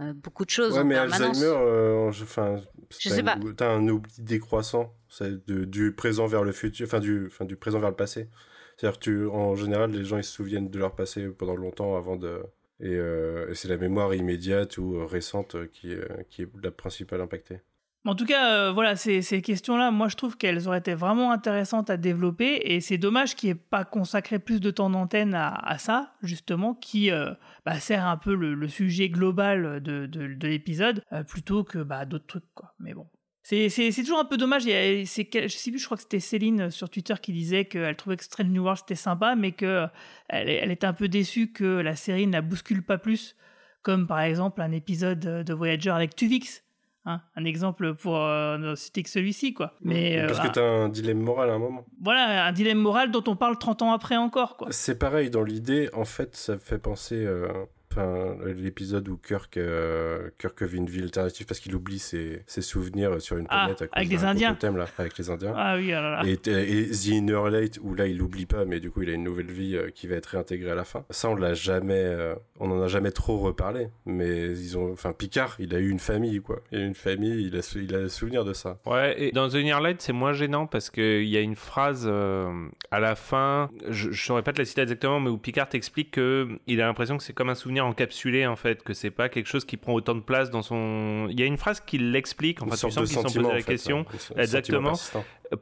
euh, 0.00 0.12
beaucoup 0.12 0.44
de 0.44 0.50
choses 0.50 0.74
Ouais, 0.74 0.80
en 0.80 0.84
mais 0.84 0.94
permanence. 0.94 1.20
Alzheimer, 1.20 1.56
euh, 1.56 2.08
enfin, 2.08 2.56
Je 2.98 3.08
sais 3.08 3.22
pas. 3.22 3.38
T'as 3.56 3.70
un 3.70 3.88
oubli 3.88 4.12
décroissant, 4.18 4.94
c'est 5.08 5.46
du 5.46 5.92
présent 5.92 6.26
vers 6.26 6.42
le 6.44 6.52
futur, 6.52 6.86
enfin 6.86 7.00
du, 7.00 7.56
présent 7.58 7.78
vers 7.78 7.90
le 7.90 7.96
passé. 7.96 8.28
C'est-à-dire 8.76 8.98
que 8.98 9.04
tu, 9.04 9.26
en 9.26 9.54
général, 9.54 9.92
les 9.92 10.04
gens 10.04 10.18
ils 10.18 10.24
se 10.24 10.32
souviennent 10.32 10.68
de 10.68 10.78
leur 10.78 10.96
passé 10.96 11.28
pendant 11.28 11.54
longtemps 11.54 11.96
avant 11.96 12.16
de, 12.16 12.42
et, 12.80 12.96
euh, 12.96 13.48
et 13.50 13.54
c'est 13.54 13.68
la 13.68 13.76
mémoire 13.76 14.14
immédiate 14.14 14.78
ou 14.78 14.96
euh, 14.96 15.04
récente 15.04 15.56
qui, 15.70 15.94
qui 16.28 16.42
est 16.42 16.48
la 16.62 16.72
principale 16.72 17.20
impactée. 17.20 17.60
En 18.06 18.14
tout 18.14 18.26
cas, 18.26 18.50
euh, 18.50 18.72
voilà, 18.72 18.96
ces, 18.96 19.22
questions-là, 19.40 19.90
moi 19.90 20.08
je 20.08 20.16
trouve 20.16 20.36
qu'elles 20.36 20.68
auraient 20.68 20.78
été 20.78 20.92
vraiment 20.92 21.32
intéressantes 21.32 21.88
à 21.88 21.96
développer 21.96 22.60
et 22.62 22.82
c'est 22.82 22.98
dommage 22.98 23.34
qu'il 23.34 23.46
n'y 23.48 23.52
ait 23.52 23.54
pas 23.70 23.84
consacré 23.84 24.38
plus 24.38 24.60
de 24.60 24.70
temps 24.70 24.90
d'antenne 24.90 25.34
à, 25.34 25.54
à 25.54 25.78
ça, 25.78 26.12
justement, 26.22 26.74
qui 26.74 27.10
euh, 27.10 27.32
bah, 27.64 27.80
sert 27.80 28.06
un 28.06 28.18
peu 28.18 28.34
le, 28.34 28.68
sujet 28.68 29.08
global 29.08 29.82
de, 29.82 30.04
de, 30.04 30.34
de 30.34 30.48
l'épisode 30.48 31.02
euh, 31.12 31.22
plutôt 31.22 31.64
que 31.64 31.78
bah, 31.78 32.04
d'autres 32.04 32.26
trucs. 32.26 32.44
Mais 32.78 32.92
bon. 32.92 33.06
C'est, 33.42 33.68
toujours 33.96 34.18
un 34.18 34.24
peu 34.24 34.36
dommage. 34.36 34.64
Il 34.64 34.70
y 34.70 35.04
je 35.04 35.06
sais 35.06 35.24
plus, 35.24 35.78
je 35.78 35.84
crois 35.84 35.96
que 35.96 36.02
c'était 36.02 36.20
Céline 36.20 36.70
sur 36.70 36.88
Twitter 36.90 37.14
qui 37.20 37.32
disait 37.32 37.66
qu'elle 37.66 37.96
trouvait 37.96 38.16
que 38.16 38.24
Strange 38.24 38.48
New 38.48 38.62
World 38.62 38.94
sympa, 38.94 39.34
mais 39.34 39.52
qu'elle 39.52 39.90
elle 40.28 40.70
était 40.70 40.86
un 40.86 40.94
peu 40.94 41.08
déçue 41.08 41.52
que 41.52 41.64
la 41.64 41.94
série 41.94 42.26
ne 42.26 42.32
la 42.32 42.42
bouscule 42.42 42.82
pas 42.82 42.96
plus, 42.96 43.36
comme 43.82 44.06
par 44.06 44.20
exemple 44.20 44.62
un 44.62 44.72
épisode 44.72 45.20
de 45.20 45.54
Voyager 45.54 45.90
avec 45.90 46.16
Tuvix. 46.16 46.63
Hein, 47.06 47.20
un 47.36 47.44
exemple 47.44 47.94
pour 47.94 48.16
euh, 48.16 48.56
ne 48.56 48.74
citer 48.74 49.02
que 49.02 49.10
celui-ci, 49.10 49.52
quoi. 49.52 49.74
Mais 49.82 50.18
euh, 50.18 50.26
Parce 50.26 50.40
que 50.40 50.46
ah, 50.46 50.52
t'as 50.54 50.62
un 50.64 50.88
dilemme 50.88 51.20
moral 51.20 51.50
à 51.50 51.52
un 51.52 51.58
moment. 51.58 51.84
voilà, 52.00 52.46
un 52.46 52.52
dilemme 52.52 52.78
moral 52.78 53.10
dont 53.10 53.24
on 53.26 53.36
parle 53.36 53.58
30 53.58 53.82
ans 53.82 53.92
après 53.92 54.16
encore, 54.16 54.56
quoi. 54.56 54.68
C'est 54.70 54.98
pareil 54.98 55.28
dans 55.28 55.42
l'idée, 55.42 55.90
en 55.92 56.06
fait, 56.06 56.34
ça 56.34 56.56
fait 56.56 56.78
penser, 56.78 57.16
euh, 57.16 57.66
enfin, 57.96 58.36
l'épisode 58.44 59.08
où 59.08 59.16
Kirk, 59.16 59.56
euh, 59.56 60.28
Kirk 60.38 60.62
vit 60.62 60.78
une 60.78 60.86
vie 60.86 61.02
alternative 61.02 61.46
parce 61.46 61.60
qu'il 61.60 61.74
oublie 61.74 61.98
ses, 61.98 62.42
ses 62.46 62.62
souvenirs 62.62 63.20
sur 63.20 63.36
une 63.36 63.46
Ah, 63.48 63.64
planète 63.66 63.82
à 63.82 63.86
cause 63.86 63.92
avec 63.96 64.08
des 64.08 64.16
d'un 64.16 64.28
Indiens. 64.28 64.54
totem, 64.54 64.76
là, 64.76 64.86
avec 64.98 65.16
les 65.18 65.30
Indiens. 65.30 65.54
Ah 65.56 65.76
oui, 65.76 65.86
oh 65.88 66.00
là. 66.00 66.22
Et, 66.24 66.32
et 66.32 66.90
The 66.90 67.06
Inner 67.06 67.50
Late, 67.50 67.78
où 67.82 67.94
là, 67.94 68.06
il 68.06 68.18
l'oublie 68.18 68.46
pas, 68.46 68.64
mais 68.64 68.80
du 68.80 68.90
coup, 68.90 69.02
il 69.02 69.10
a 69.10 69.12
une 69.14 69.24
nouvelle 69.24 69.50
vie 69.50 69.76
euh, 69.76 69.90
qui 69.94 70.06
va 70.06 70.16
être 70.16 70.26
réintégrée 70.26 70.70
à 70.70 70.74
la 70.74 70.84
fin. 70.84 71.04
Ça, 71.10 71.28
on 71.30 71.36
l'a 71.36 71.54
jamais, 71.54 71.94
euh, 72.04 72.34
on 72.60 72.70
en 72.70 72.82
a 72.82 72.88
jamais 72.88 73.10
trop 73.12 73.38
reparlé. 73.38 73.88
Mais 74.06 74.46
ils 74.48 74.76
ont, 74.76 74.92
enfin, 74.92 75.12
Picard, 75.12 75.56
il 75.58 75.74
a 75.74 75.78
eu 75.78 75.88
une 75.90 75.98
famille, 75.98 76.40
quoi. 76.40 76.60
Il 76.72 76.78
a 76.78 76.82
eu 76.82 76.86
une 76.86 76.94
famille, 76.94 77.46
il 77.46 77.56
a, 77.56 77.62
sou- 77.62 77.78
il 77.78 77.94
a 77.94 78.00
le 78.00 78.08
souvenir 78.08 78.44
de 78.44 78.52
ça. 78.52 78.78
Ouais, 78.86 79.14
et 79.22 79.32
dans 79.32 79.48
The 79.48 79.54
Near 79.56 79.80
Light, 79.80 80.00
c'est 80.02 80.12
moins 80.12 80.32
gênant 80.32 80.66
parce 80.66 80.90
qu'il 80.90 81.24
y 81.24 81.36
a 81.36 81.40
une 81.40 81.56
phrase 81.56 82.04
euh, 82.10 82.50
à 82.90 83.00
la 83.00 83.14
fin, 83.14 83.70
je, 83.88 84.10
je 84.10 84.24
saurais 84.24 84.42
pas 84.42 84.52
te 84.52 84.58
la 84.58 84.64
citer 84.64 84.82
exactement, 84.82 85.20
mais 85.20 85.30
où 85.30 85.38
Picard 85.38 85.68
explique 85.74 86.10
que 86.12 86.48
il 86.66 86.80
a 86.80 86.86
l'impression 86.86 87.16
que 87.16 87.22
c'est 87.22 87.32
comme 87.32 87.48
un 87.50 87.54
souvenir 87.54 87.83
encapsulé 87.84 88.46
en 88.46 88.56
fait, 88.56 88.82
que 88.82 88.94
c'est 88.94 89.10
pas 89.10 89.28
quelque 89.28 89.46
chose 89.46 89.64
qui 89.64 89.76
prend 89.76 89.92
autant 89.94 90.14
de 90.14 90.20
place 90.20 90.50
dans 90.50 90.62
son. 90.62 91.26
Il 91.30 91.38
y 91.38 91.42
a 91.42 91.46
une 91.46 91.56
phrase 91.58 91.80
qui 91.80 91.98
l'explique, 91.98 92.60
Une 92.60 92.66
enfin 92.66 92.74
tu 92.74 92.80
sorte 92.80 92.92
sens 92.94 93.02
de 93.02 93.06
qu'ils 93.06 93.14
se 93.16 93.22
sont 93.22 93.28
sentiment, 93.28 93.48
en 93.48 93.52
la 93.52 93.58
fait, 93.58 93.64
question. 93.72 94.06
hein. 94.08 94.40
Exactement. 94.40 94.92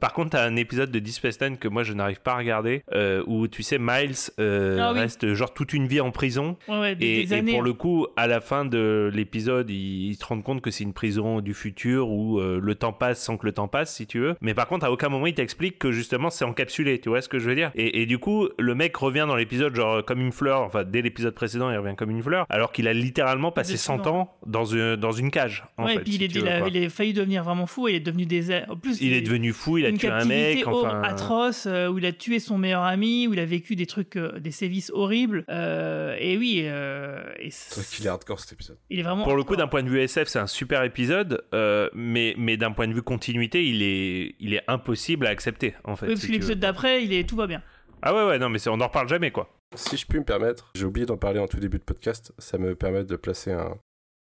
Par 0.01 0.13
contre, 0.13 0.31
t'as 0.31 0.47
un 0.47 0.57
épisode 0.57 0.91
de 0.91 0.99
Deep 0.99 1.15
Space 1.15 1.41
Nine 1.41 1.59
que 1.59 1.69
moi 1.69 1.83
je 1.83 1.93
n'arrive 1.93 2.21
pas 2.21 2.33
à 2.33 2.39
regarder, 2.39 2.83
euh, 2.93 3.23
où 3.27 3.49
tu 3.49 3.63
sais 3.63 3.79
Miles 3.79 4.15
euh, 4.39 4.79
Ah 4.81 4.93
oui. 4.93 5.01
reste 5.01 5.35
genre 5.35 5.53
toute 5.53 5.73
une 5.73 5.87
vie 5.87 6.01
en 6.01 6.11
prison. 6.11 6.57
Ouais, 6.69 6.97
Et, 7.01 7.27
pour 7.51 7.63
le 7.63 7.73
coup, 7.73 8.07
à 8.17 8.27
la 8.27 8.41
fin 8.41 8.65
de 8.65 9.11
l'épisode, 9.13 9.71
ils, 9.71 10.11
ils 10.11 10.15
se 10.17 10.25
rendent 10.25 10.45
compte 10.45 10.61
que 10.61 10.71
c'est 10.71 10.85
une 10.85 10.93
prison 10.93 11.41
du 11.41 11.55
futur 11.55 12.09
où 12.09 12.39
euh, 12.41 12.61
le 12.63 12.75
temps 12.75 12.93
passe 12.93 13.23
sans 13.23 13.37
que 13.37 13.47
le 13.47 13.53
temps 13.53 13.69
passe, 13.69 13.95
si 13.95 14.07
tu 14.07 14.21
veux. 14.21 14.37
Mais 14.41 14.55
par 14.55 14.67
contre, 14.67 14.87
à 14.87 14.93
aucun 14.93 15.09
moment, 15.09 15.27
il 15.27 15.35
t'explique 15.35 15.79
que 15.79 15.93
justement, 15.93 16.31
c'est 16.31 16.45
encapsulé. 16.45 17.01
Tu 17.01 17.09
vois 17.09 17.21
ce 17.21 17.29
que 17.29 17.39
je 17.39 17.49
veux 17.49 17.55
dire? 17.55 17.71
Et, 17.75 18.03
et 18.03 18.07
du 18.07 18.19
coup, 18.19 18.49
le 18.59 18.75
mec 18.75 18.97
revient 18.97 19.25
dans 19.27 19.37
l'épisode 19.37 19.75
genre 19.75 20.05
comme 20.05 20.21
une 20.21 20.33
fleur. 20.33 20.63
Enfin, 20.63 20.85
dès 20.85 21.03
l'épisode 21.03 21.35
précédent, 21.35 21.71
il 21.71 21.77
revient 21.77 21.97
comme 21.97 22.11
une 22.11 22.23
fleur, 22.23 22.47
alors 22.49 22.73
qu'il 22.73 22.89
a 22.89 22.93
littéralement 22.93 23.53
passé 23.53 23.77
100 23.77 24.07
ans 24.07 24.35
dans 24.47 24.65
une, 24.65 24.97
dans 24.97 25.13
une 25.13 25.31
cage. 25.31 25.65
En 25.77 25.85
ouais, 25.85 25.95
fait, 25.95 26.01
et 26.01 26.03
puis 26.03 26.13
si 26.13 26.19
il, 26.19 26.23
est, 26.25 26.35
il, 26.35 26.77
il 26.77 26.85
a 26.85 26.89
failli 26.91 27.13
devenir 27.13 27.45
vraiment 27.45 27.67
fou 27.67 27.89
et 27.89 27.93
il 27.93 27.97
est 27.97 28.01
devenu 28.01 28.27
des. 28.27 28.63
En 28.69 28.77
plus, 28.77 29.01
Il 29.01 29.13
est 29.13 29.21
devenu 29.23 29.53
fou, 29.53 29.72
il 29.79 29.87
a 29.87 29.89
une 29.89 29.99
tué 29.99 30.09
un 30.09 30.19
captivité 30.19 30.55
mec. 30.57 30.67
Enfin, 30.69 31.03
atroce 31.03 31.67
euh, 31.67 31.89
où 31.89 31.99
il 31.99 32.07
a 32.07 32.13
tué 32.13 32.39
son 32.41 32.59
meilleur 32.59 32.83
ami, 32.83 33.27
où 33.27 33.33
il 33.35 33.39
a 33.41 33.45
vécu 33.45 33.77
des 33.77 33.87
trucs, 33.87 34.17
euh, 34.17 34.39
des 34.41 34.51
sévices 34.51 34.91
horribles. 34.95 35.45
Euh, 35.49 36.17
et 36.19 36.37
oui, 36.39 36.63
euh, 36.65 37.23
et 37.39 37.51
C'est 37.51 37.75
vrai 37.81 37.85
qu'il 37.91 38.07
est 38.07 38.09
hardcore 38.09 38.41
cet 38.41 38.53
épisode. 38.53 38.79
il 38.91 38.99
est 38.99 39.03
vraiment. 39.03 39.25
Pour 39.25 39.37
le 39.37 39.45
coup, 39.45 39.57
d'un 39.57 39.69
point 39.69 39.83
de 39.83 39.89
vue 39.89 40.01
SF, 40.01 40.29
c'est 40.29 40.39
un 40.39 40.47
super 40.47 40.83
épisode, 40.85 41.45
euh, 41.55 41.89
mais, 41.95 42.35
mais 42.39 42.57
d'un 42.57 42.73
point 42.73 42.89
de 42.89 42.93
vue 42.95 43.03
continuité, 43.03 43.65
il 43.69 43.83
est, 43.83 44.35
il 44.41 44.55
est 44.55 44.63
impossible 44.69 45.27
à 45.27 45.31
accepter, 45.31 45.75
en 45.85 45.97
fait. 45.97 46.07
Oui, 46.07 46.13
parce 46.13 46.21
si 46.23 46.27
que 46.29 46.33
l'épisode 46.33 46.57
veux. 46.57 46.61
d'après, 46.61 47.05
il 47.05 47.13
est 47.13 47.29
tout 47.29 47.37
va 47.37 47.47
bien. 47.47 47.63
Ah 48.03 48.15
ouais, 48.15 48.27
ouais, 48.27 48.39
non, 48.39 48.49
mais 48.49 48.59
c'est- 48.59 48.71
on 48.71 48.77
n'en 48.77 48.89
reparle 48.89 49.09
jamais, 49.09 49.31
quoi. 49.31 49.55
Si 49.75 49.97
je 49.97 50.07
puis 50.07 50.19
me 50.19 50.25
permettre, 50.25 50.71
j'ai 50.75 50.85
oublié 50.85 51.07
d'en 51.07 51.17
parler 51.17 51.39
en 51.39 51.47
tout 51.47 51.59
début 51.61 51.79
de 51.79 51.85
podcast, 51.85 52.33
ça 52.39 52.59
me 52.59 52.75
permet 52.75 53.05
de 53.05 53.17
placer 53.17 53.53
un 53.53 53.79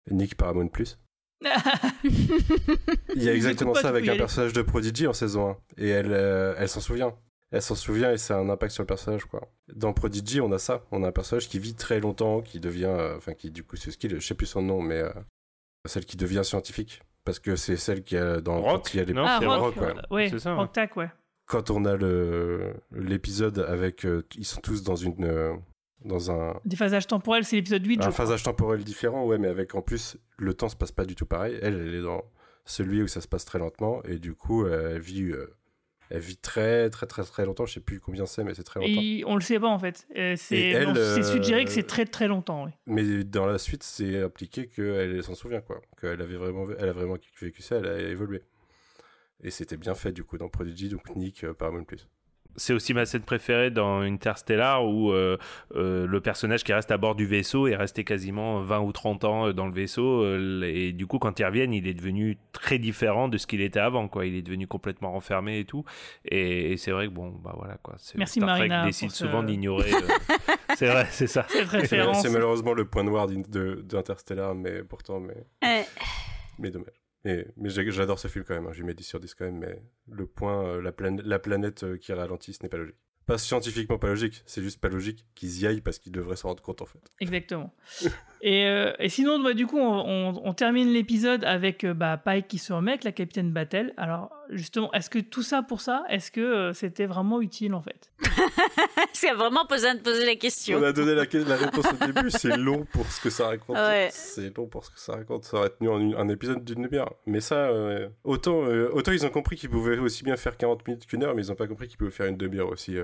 Nick 0.09 0.35
Paramount 0.35 0.67
Plus. 0.69 0.97
Il 3.15 3.23
y 3.23 3.29
a 3.29 3.33
exactement 3.33 3.73
ça 3.73 3.89
avec 3.89 4.05
un 4.07 4.11
aller. 4.11 4.19
personnage 4.19 4.53
de 4.53 4.61
Prodigy 4.61 5.07
en 5.07 5.13
saison 5.13 5.49
1. 5.51 5.57
Et 5.77 5.89
elle, 5.89 6.11
euh, 6.11 6.55
elle 6.57 6.69
s'en 6.69 6.79
souvient. 6.81 7.13
Elle 7.51 7.61
s'en 7.61 7.75
souvient 7.75 8.11
et 8.11 8.17
ça 8.17 8.35
a 8.35 8.39
un 8.39 8.49
impact 8.49 8.73
sur 8.73 8.83
le 8.83 8.87
personnage, 8.87 9.25
quoi. 9.25 9.49
Dans 9.73 9.93
Prodigy, 9.93 10.41
on 10.41 10.51
a 10.51 10.57
ça. 10.59 10.83
On 10.91 11.03
a 11.03 11.07
un 11.07 11.11
personnage 11.11 11.47
qui 11.47 11.59
vit 11.59 11.75
très 11.75 11.99
longtemps, 11.99 12.41
qui 12.41 12.59
devient, 12.59 12.85
euh, 12.85 13.15
enfin, 13.17 13.33
qui 13.33 13.51
du 13.51 13.63
coup, 13.63 13.75
c'est 13.77 13.91
ce 13.91 13.97
qu'il, 13.97 14.19
je 14.19 14.25
sais 14.25 14.35
plus 14.35 14.47
son 14.47 14.61
nom, 14.61 14.81
mais 14.81 14.99
euh, 14.99 15.09
celle 15.85 16.05
qui 16.05 16.17
devient 16.17 16.41
scientifique. 16.43 17.01
Parce 17.23 17.39
que 17.39 17.55
c'est 17.55 17.77
celle 17.77 18.03
qui 18.03 18.17
a 18.17 18.41
dans 18.41 18.61
Rock 18.61 18.83
quand 18.83 18.93
il 18.93 18.97
y 18.97 18.99
a 18.99 19.03
les 19.05 19.13
Non, 19.13 19.23
Ah, 19.25 19.37
c'est 19.39 19.45
Rock, 19.45 19.75
Rock, 19.75 19.75
ouais. 19.77 19.93
ouais, 20.11 20.29
C'est 20.29 20.39
ça, 20.39 20.55
Rock 20.55 20.71
Tac, 20.73 20.95
ouais. 20.97 21.09
Quand 21.45 21.69
on 21.71 21.85
a 21.85 21.95
le 21.95 22.73
l'épisode 22.93 23.59
avec, 23.59 24.05
euh, 24.05 24.25
ils 24.35 24.45
sont 24.45 24.59
tous 24.59 24.83
dans 24.83 24.95
une, 24.97 25.23
euh, 25.23 25.53
dans 26.05 26.31
un, 26.31 26.59
Des 26.65 26.75
phasages 26.75 27.07
temporels, 27.07 27.43
c'est 27.43 27.55
l'épisode 27.55 27.85
8, 27.85 28.03
je 28.03 28.07
un 28.07 28.11
phasage 28.11 28.43
temporel 28.43 28.83
différent, 28.83 29.25
ouais, 29.25 29.37
mais 29.37 29.47
avec 29.47 29.75
en 29.75 29.81
plus 29.81 30.17
le 30.37 30.53
temps 30.53 30.69
se 30.69 30.75
passe 30.75 30.91
pas 30.91 31.05
du 31.05 31.15
tout 31.15 31.25
pareil. 31.25 31.57
Elle, 31.61 31.79
elle 31.79 31.95
est 31.95 32.01
dans 32.01 32.23
celui 32.65 33.01
où 33.01 33.07
ça 33.07 33.21
se 33.21 33.27
passe 33.27 33.45
très 33.45 33.59
lentement 33.59 34.03
et 34.03 34.19
du 34.19 34.33
coup, 34.33 34.67
elle 34.67 34.99
vit, 34.99 35.23
euh, 35.23 35.57
elle 36.09 36.21
vit 36.21 36.37
très 36.37 36.89
très 36.89 37.05
très 37.05 37.23
très 37.23 37.45
longtemps. 37.45 37.65
Je 37.65 37.73
sais 37.73 37.79
plus 37.79 37.99
combien 37.99 38.25
c'est, 38.25 38.43
mais 38.43 38.53
c'est 38.53 38.63
très 38.63 38.79
longtemps. 38.79 39.01
Et 39.01 39.23
on 39.25 39.35
le 39.35 39.41
sait 39.41 39.59
pas 39.59 39.67
en 39.67 39.79
fait. 39.79 40.07
Euh, 40.17 40.35
c'est 40.37 40.75
euh, 40.75 41.23
suggéré 41.23 41.65
que 41.65 41.71
c'est 41.71 41.87
très 41.87 42.05
très 42.05 42.27
longtemps. 42.27 42.65
Oui. 42.65 42.71
Mais 42.85 43.23
dans 43.23 43.45
la 43.45 43.57
suite, 43.57 43.83
c'est 43.83 44.21
impliqué 44.21 44.67
qu'elle 44.67 45.23
s'en 45.23 45.35
souvient, 45.35 45.61
quoi. 45.61 45.81
Qu'elle 45.99 46.21
avait 46.21 46.37
vraiment, 46.37 46.67
elle 46.77 46.89
a 46.89 46.93
vraiment 46.93 47.17
vécu 47.41 47.61
ça, 47.61 47.77
elle 47.77 47.87
a 47.87 47.97
évolué. 47.99 48.43
Et 49.43 49.51
c'était 49.51 49.77
bien 49.77 49.93
fait 49.93 50.11
du 50.11 50.23
coup 50.23 50.37
dans 50.37 50.49
Prodigy, 50.49 50.89
donc 50.89 51.15
Nick 51.15 51.43
euh, 51.43 51.53
Paramount 51.53 51.83
Plus. 51.83 52.07
C'est 52.57 52.73
aussi 52.73 52.93
ma 52.93 53.05
scène 53.05 53.21
préférée 53.21 53.69
dans 53.69 54.01
Interstellar 54.01 54.85
où 54.85 55.11
euh, 55.11 55.37
euh, 55.75 56.05
le 56.07 56.21
personnage 56.21 56.63
qui 56.63 56.73
reste 56.73 56.91
à 56.91 56.97
bord 56.97 57.15
du 57.15 57.25
vaisseau 57.25 57.67
est 57.67 57.75
resté 57.75 58.03
quasiment 58.03 58.61
20 58.61 58.79
ou 58.79 58.91
30 58.91 59.23
ans 59.23 59.53
dans 59.53 59.67
le 59.67 59.71
vaisseau 59.71 60.25
et 60.63 60.91
du 60.91 61.07
coup 61.07 61.19
quand 61.19 61.39
ils 61.39 61.45
reviennent 61.45 61.73
il 61.73 61.87
est 61.87 61.93
devenu 61.93 62.37
très 62.51 62.79
différent 62.79 63.27
de 63.27 63.37
ce 63.37 63.47
qu'il 63.47 63.61
était 63.61 63.79
avant 63.79 64.07
quoi. 64.07 64.25
Il 64.25 64.35
est 64.35 64.41
devenu 64.41 64.67
complètement 64.67 65.11
renfermé 65.11 65.59
et 65.59 65.65
tout. 65.65 65.85
Et, 66.25 66.75
c'est 66.77 66.91
vrai 66.91 67.07
que 67.07 67.13
bon 67.13 67.29
bah 67.29 67.53
voilà 67.55 67.77
quoi. 67.81 67.95
Merci 68.15 68.39
Star 68.39 68.49
Marina 68.49 68.85
décide 68.85 69.11
souvent 69.11 69.43
d'ignorer 69.43 69.91
c'est 70.75 70.87
vrai 70.87 71.07
c'est 71.11 71.27
ça. 71.27 71.45
C'est 71.47 72.29
malheureusement 72.29 72.73
le 72.73 72.85
point 72.85 73.03
noir 73.03 73.27
d'Interstellar 73.27 74.55
mais 74.55 74.83
pourtant 74.83 75.19
mais 75.19 75.85
mais 76.59 76.71
dommage 76.71 77.06
mais, 77.23 77.45
j'adore 77.67 78.19
ce 78.19 78.27
film 78.27 78.45
quand 78.45 78.53
même, 78.53 78.67
hein. 78.67 78.73
je 78.73 78.79
lui 78.79 78.85
mets 78.85 78.93
10 78.93 79.03
sur 79.03 79.19
10 79.19 79.35
quand 79.35 79.45
même, 79.45 79.57
mais 79.57 79.81
le 80.09 80.25
point, 80.25 80.65
euh, 80.65 80.81
la, 80.81 80.93
la 81.23 81.39
planète 81.39 81.83
euh, 81.83 81.97
qui 81.97 82.13
ralentit, 82.13 82.53
ce 82.53 82.63
n'est 82.63 82.69
pas 82.69 82.77
logique 82.77 82.95
pas 83.27 83.37
scientifiquement 83.37 83.97
pas 83.97 84.07
logique, 84.07 84.41
c'est 84.45 84.63
juste 84.63 84.79
pas 84.79 84.87
logique 84.87 85.25
qu'ils 85.35 85.59
y 85.59 85.67
aillent 85.67 85.81
parce 85.81 85.99
qu'ils 85.99 86.13
devraient 86.13 86.37
s'en 86.37 86.47
rendre 86.47 86.63
compte 86.63 86.81
en 86.81 86.85
fait. 86.85 86.99
Exactement. 87.19 87.73
et, 88.41 88.65
euh, 88.65 88.93
et, 88.99 89.09
sinon, 89.09 89.43
bah, 89.43 89.53
du 89.53 89.67
coup, 89.67 89.77
on, 89.79 90.53
termine 90.53 90.91
l'épisode 90.91 91.43
avec 91.43 91.83
euh, 91.83 91.93
bah, 91.93 92.17
Pike 92.17 92.47
qui 92.47 92.57
se 92.57 92.71
remet 92.71 92.91
avec 92.91 93.03
la 93.03 93.11
capitaine 93.11 93.51
Battle. 93.51 93.93
Alors, 93.97 94.31
justement, 94.49 94.91
est-ce 94.93 95.09
que 95.09 95.19
tout 95.19 95.43
ça 95.43 95.61
pour 95.61 95.81
ça, 95.81 96.05
est-ce 96.09 96.31
que 96.31 96.39
euh, 96.39 96.73
c'était 96.73 97.05
vraiment 97.05 97.41
utile 97.41 97.73
en 97.73 97.81
fait? 97.81 98.11
C'est 99.13 99.33
vraiment 99.33 99.65
besoin 99.65 99.95
de 99.95 99.99
poser 99.99 100.25
la 100.25 100.35
question. 100.35 100.77
On 100.77 100.83
a 100.83 100.93
donné 100.93 101.13
la, 101.13 101.23
réponse 101.23 101.85
au 101.91 102.05
début, 102.05 102.29
c'est 102.29 102.55
long 102.55 102.85
pour 102.91 103.07
ce 103.11 103.19
que 103.19 103.31
ça 103.31 103.47
raconte. 103.47 103.77
C'est 104.11 104.55
long 104.55 104.67
pour 104.67 104.85
ce 104.85 104.91
que 104.91 104.99
ça 104.99 105.13
raconte. 105.13 105.43
Ça 105.43 105.57
aurait 105.57 105.69
tenu 105.71 105.89
un 105.89 106.29
épisode 106.29 106.63
d'une 106.63 106.83
demi-heure. 106.83 107.15
Mais 107.25 107.41
ça, 107.41 107.71
autant, 108.23 108.59
autant 108.93 109.11
ils 109.11 109.25
ont 109.25 109.31
compris 109.31 109.55
qu'ils 109.55 109.71
pouvaient 109.71 109.97
aussi 109.97 110.23
bien 110.23 110.37
faire 110.37 110.55
40 110.55 110.87
minutes 110.87 111.07
qu'une 111.07 111.23
heure, 111.23 111.33
mais 111.33 111.45
ils 111.45 111.49
n'ont 111.49 111.55
pas 111.55 111.67
compris 111.67 111.87
qu'ils 111.87 111.97
pouvaient 111.97 112.11
faire 112.11 112.27
une 112.27 112.37
demi-heure 112.37 112.69
aussi 112.69 112.95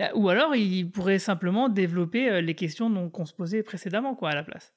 ah, 0.00 0.10
ou 0.14 0.28
alors, 0.28 0.54
il 0.54 0.90
pourrait 0.90 1.18
simplement 1.18 1.68
développer 1.68 2.30
euh, 2.30 2.40
les 2.40 2.54
questions 2.54 3.10
qu'on 3.10 3.26
se 3.26 3.34
posait 3.34 3.62
précédemment, 3.62 4.14
quoi, 4.14 4.30
à 4.30 4.34
la 4.34 4.42
place. 4.42 4.74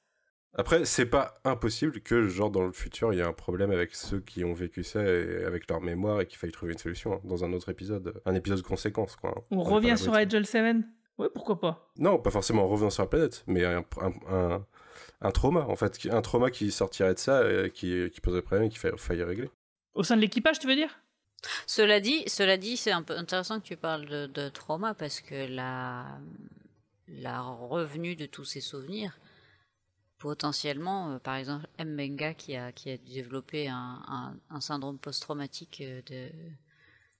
Après, 0.54 0.84
c'est 0.84 1.06
pas 1.06 1.34
impossible 1.44 2.00
que, 2.00 2.26
genre, 2.26 2.50
dans 2.50 2.64
le 2.64 2.72
futur, 2.72 3.12
il 3.12 3.16
y 3.16 3.20
ait 3.20 3.24
un 3.24 3.32
problème 3.32 3.70
avec 3.70 3.94
ceux 3.94 4.20
qui 4.20 4.44
ont 4.44 4.52
vécu 4.52 4.82
ça 4.82 5.02
et 5.02 5.44
avec 5.44 5.70
leur 5.70 5.80
mémoire 5.80 6.20
et 6.20 6.26
qu'il 6.26 6.38
faille 6.38 6.50
trouver 6.50 6.72
une 6.72 6.78
solution 6.78 7.14
hein, 7.14 7.20
dans 7.24 7.44
un 7.44 7.52
autre 7.52 7.68
épisode, 7.68 8.20
un 8.24 8.34
épisode 8.34 8.58
de 8.58 8.66
conséquence, 8.66 9.14
quoi. 9.14 9.30
Hein. 9.36 9.42
On, 9.52 9.62
revient 9.62 9.96
sur 9.96 10.12
Angel 10.12 10.44
7 10.44 10.76
Ouais, 11.18 11.28
pourquoi 11.32 11.60
pas 11.60 11.92
Non, 11.98 12.18
pas 12.18 12.30
forcément 12.30 12.64
en 12.64 12.68
revenant 12.68 12.90
sur 12.90 13.04
la 13.04 13.08
planète, 13.08 13.44
mais 13.46 13.64
un, 13.64 13.84
un, 14.28 14.66
un, 15.20 15.30
trauma, 15.30 15.66
en 15.68 15.76
fait, 15.76 16.08
un 16.10 16.22
trauma 16.22 16.50
qui 16.50 16.72
sortirait 16.72 17.14
de 17.14 17.18
ça 17.18 17.42
et 17.48 17.70
qui, 17.70 18.10
qui 18.10 18.20
poserait 18.20 18.42
problème 18.42 18.66
et 18.66 18.70
qu'il 18.70 18.80
faille 18.80 19.22
régler. 19.22 19.50
Au 19.94 20.02
sein 20.02 20.16
de 20.16 20.20
l'équipage, 20.20 20.58
tu 20.58 20.66
veux 20.66 20.74
dire? 20.74 21.00
Cela 21.66 22.00
dit, 22.00 22.22
cela 22.26 22.56
dit, 22.56 22.76
c'est 22.76 22.92
un 22.92 23.02
peu 23.02 23.16
intéressant 23.16 23.60
que 23.60 23.66
tu 23.66 23.76
parles 23.76 24.06
de, 24.06 24.48
trauma 24.48 24.94
parce 24.94 25.20
que 25.20 25.46
la, 25.46 26.18
la 27.08 27.40
revenue 27.40 28.16
de 28.16 28.26
tous 28.26 28.44
ces 28.44 28.60
souvenirs, 28.60 29.18
potentiellement, 30.18 31.12
euh, 31.12 31.18
par 31.18 31.36
exemple, 31.36 31.66
M. 31.78 31.96
Benga 31.96 32.34
qui 32.34 32.56
a, 32.56 32.72
qui 32.72 32.90
a 32.90 32.98
développé 32.98 33.68
un, 33.68 34.36
un, 34.50 34.60
syndrome 34.60 34.98
post-traumatique 34.98 35.80
euh, 35.80 36.02
de, 36.06 36.30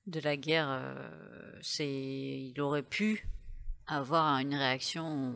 de 0.07 0.21
la 0.21 0.37
guerre, 0.37 0.69
euh, 0.71 1.59
c'est, 1.63 1.89
il 1.89 2.61
aurait 2.61 2.83
pu 2.83 3.27
avoir 3.87 4.39
une 4.39 4.55
réaction 4.55 5.35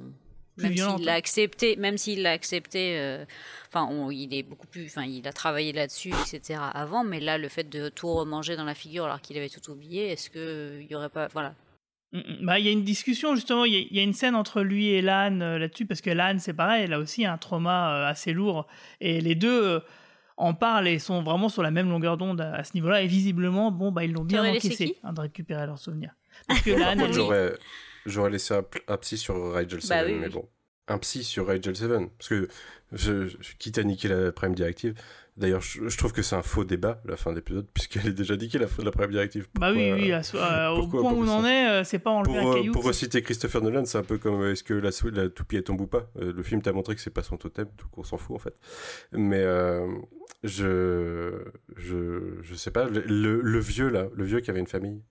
même 0.56 0.76
s'il 0.76 1.04
l'a 1.04 1.14
accepté, 1.14 1.76
même 1.76 1.98
s'il 1.98 2.22
l'a 2.22 2.32
accepté, 2.32 2.98
euh, 2.98 3.24
enfin, 3.68 3.88
il 4.10 4.34
est 4.34 4.42
beaucoup 4.42 4.66
plus, 4.66 4.86
enfin, 4.86 5.04
il 5.04 5.26
a 5.26 5.32
travaillé 5.32 5.72
là-dessus, 5.72 6.10
etc. 6.10 6.60
Avant, 6.72 7.04
mais 7.04 7.20
là, 7.20 7.38
le 7.38 7.48
fait 7.48 7.68
de 7.68 7.88
tout 7.88 8.12
remanger 8.12 8.56
dans 8.56 8.64
la 8.64 8.74
figure 8.74 9.04
alors 9.04 9.20
qu'il 9.20 9.36
avait 9.36 9.48
tout 9.48 9.70
oublié, 9.70 10.08
est-ce 10.08 10.30
que 10.30 10.78
il 10.80 10.90
y 10.90 10.94
aurait 10.94 11.08
pas, 11.08 11.28
voilà. 11.28 11.54
Mm, 12.12 12.18
mm. 12.18 12.46
Bah, 12.46 12.58
il 12.58 12.66
y 12.66 12.68
a 12.68 12.72
une 12.72 12.84
discussion 12.84 13.34
justement, 13.34 13.64
il 13.64 13.88
y, 13.90 13.98
a 13.98 14.02
une 14.02 14.12
scène 14.12 14.36
entre 14.36 14.62
lui 14.62 14.88
et 14.88 15.02
Lan 15.02 15.40
euh, 15.40 15.58
là-dessus 15.58 15.86
parce 15.86 16.00
que 16.00 16.10
Lan, 16.10 16.36
c'est 16.38 16.54
pareil, 16.54 16.84
elle 16.84 16.92
a 16.92 17.00
aussi 17.00 17.26
un 17.26 17.38
trauma 17.38 17.94
euh, 17.94 18.06
assez 18.08 18.32
lourd 18.32 18.66
et 19.00 19.20
les 19.20 19.34
deux 19.34 19.82
en 20.36 20.54
parlent 20.54 20.88
et 20.88 20.98
sont 20.98 21.22
vraiment 21.22 21.48
sur 21.48 21.62
la 21.62 21.70
même 21.70 21.88
longueur 21.88 22.16
d'onde 22.16 22.40
à, 22.40 22.64
ce 22.64 22.74
niveau-là 22.74 23.02
et 23.02 23.06
visiblement, 23.06 23.70
bon, 23.70 23.92
bah, 23.92 24.04
ils 24.04 24.12
l'ont 24.12 24.24
bien 24.24 24.44
encaissé 24.44 24.96
hein, 25.02 25.12
de 25.12 25.20
récupérer 25.20 25.66
leurs 25.66 25.78
souvenirs. 25.78 26.14
Parce 26.48 26.62
que 26.62 26.70
Lan, 26.78 26.98
elle, 26.98 27.58
J'aurais 28.06 28.30
laissé 28.30 28.54
un, 28.54 28.96
psy 28.98 29.16
sur 29.16 29.54
Rigel 29.54 29.80
7, 29.80 29.88
bah 29.88 30.12
mais 30.20 30.28
bon. 30.28 30.48
Un 30.88 30.98
psy 30.98 31.24
sur 31.24 31.46
Rigel 31.46 31.74
7, 31.74 31.88
parce 32.18 32.28
que 32.28 32.48
je, 32.92 33.28
quitte 33.58 33.78
à 33.78 33.84
niquer 33.84 34.08
la 34.08 34.32
Prime 34.32 34.54
Directive. 34.54 34.94
D'ailleurs, 35.36 35.62
je, 35.62 35.96
trouve 35.96 36.12
que 36.12 36.22
c'est 36.22 36.36
un 36.36 36.42
faux 36.42 36.62
débat, 36.62 37.02
la 37.04 37.16
fin 37.16 37.32
d'épisode, 37.32 37.66
puisqu'elle 37.74 38.06
est 38.06 38.12
déjà 38.12 38.36
niquée, 38.36 38.58
la, 38.58 38.66
la 38.84 38.90
Prime 38.92 39.10
Directive. 39.10 39.48
bah 39.58 39.72
oui, 39.72 39.92
oui, 39.92 40.12
au 40.14 40.86
point 40.86 41.12
où 41.12 41.24
on 41.24 41.28
en 41.28 41.44
est, 41.44 41.68
euh, 41.68 41.84
c'est 41.84 41.98
pas 41.98 42.10
enlever 42.10 42.38
pour, 42.38 42.50
un 42.50 42.54
caillou. 42.54 42.72
Pour 42.72 42.84
reciter 42.84 43.20
Christopher 43.20 43.60
Nolan, 43.60 43.84
c'est 43.84 43.98
un 43.98 44.04
peu 44.04 44.18
comme 44.18 44.42
euh, 44.42 44.52
est-ce 44.52 44.62
que 44.62 44.74
la, 44.74 44.90
la 45.10 45.28
toupie 45.28 45.60
tombe 45.64 45.80
ou 45.80 45.88
pas? 45.88 46.08
Euh, 46.20 46.32
Le 46.32 46.42
film 46.44 46.62
t'a 46.62 46.72
montré 46.72 46.94
que 46.94 47.00
c'est 47.00 47.10
pas 47.10 47.24
son 47.24 47.36
totem, 47.36 47.64
donc 47.64 47.98
on 47.98 48.04
s'en 48.04 48.16
fout 48.16 48.36
en 48.36 48.38
fait. 48.38 48.54
Mais 49.12 49.42
je, 50.44 51.42
je, 51.76 52.38
je 52.42 52.54
sais 52.54 52.70
pas, 52.70 52.84
le, 52.84 53.40
le, 53.40 53.58
vieux 53.58 53.88
là, 53.88 54.06
le 54.14 54.24
vieux 54.24 54.40
qui 54.40 54.50
avait 54.50 54.60
une 54.60 54.68
famille, 54.68 55.02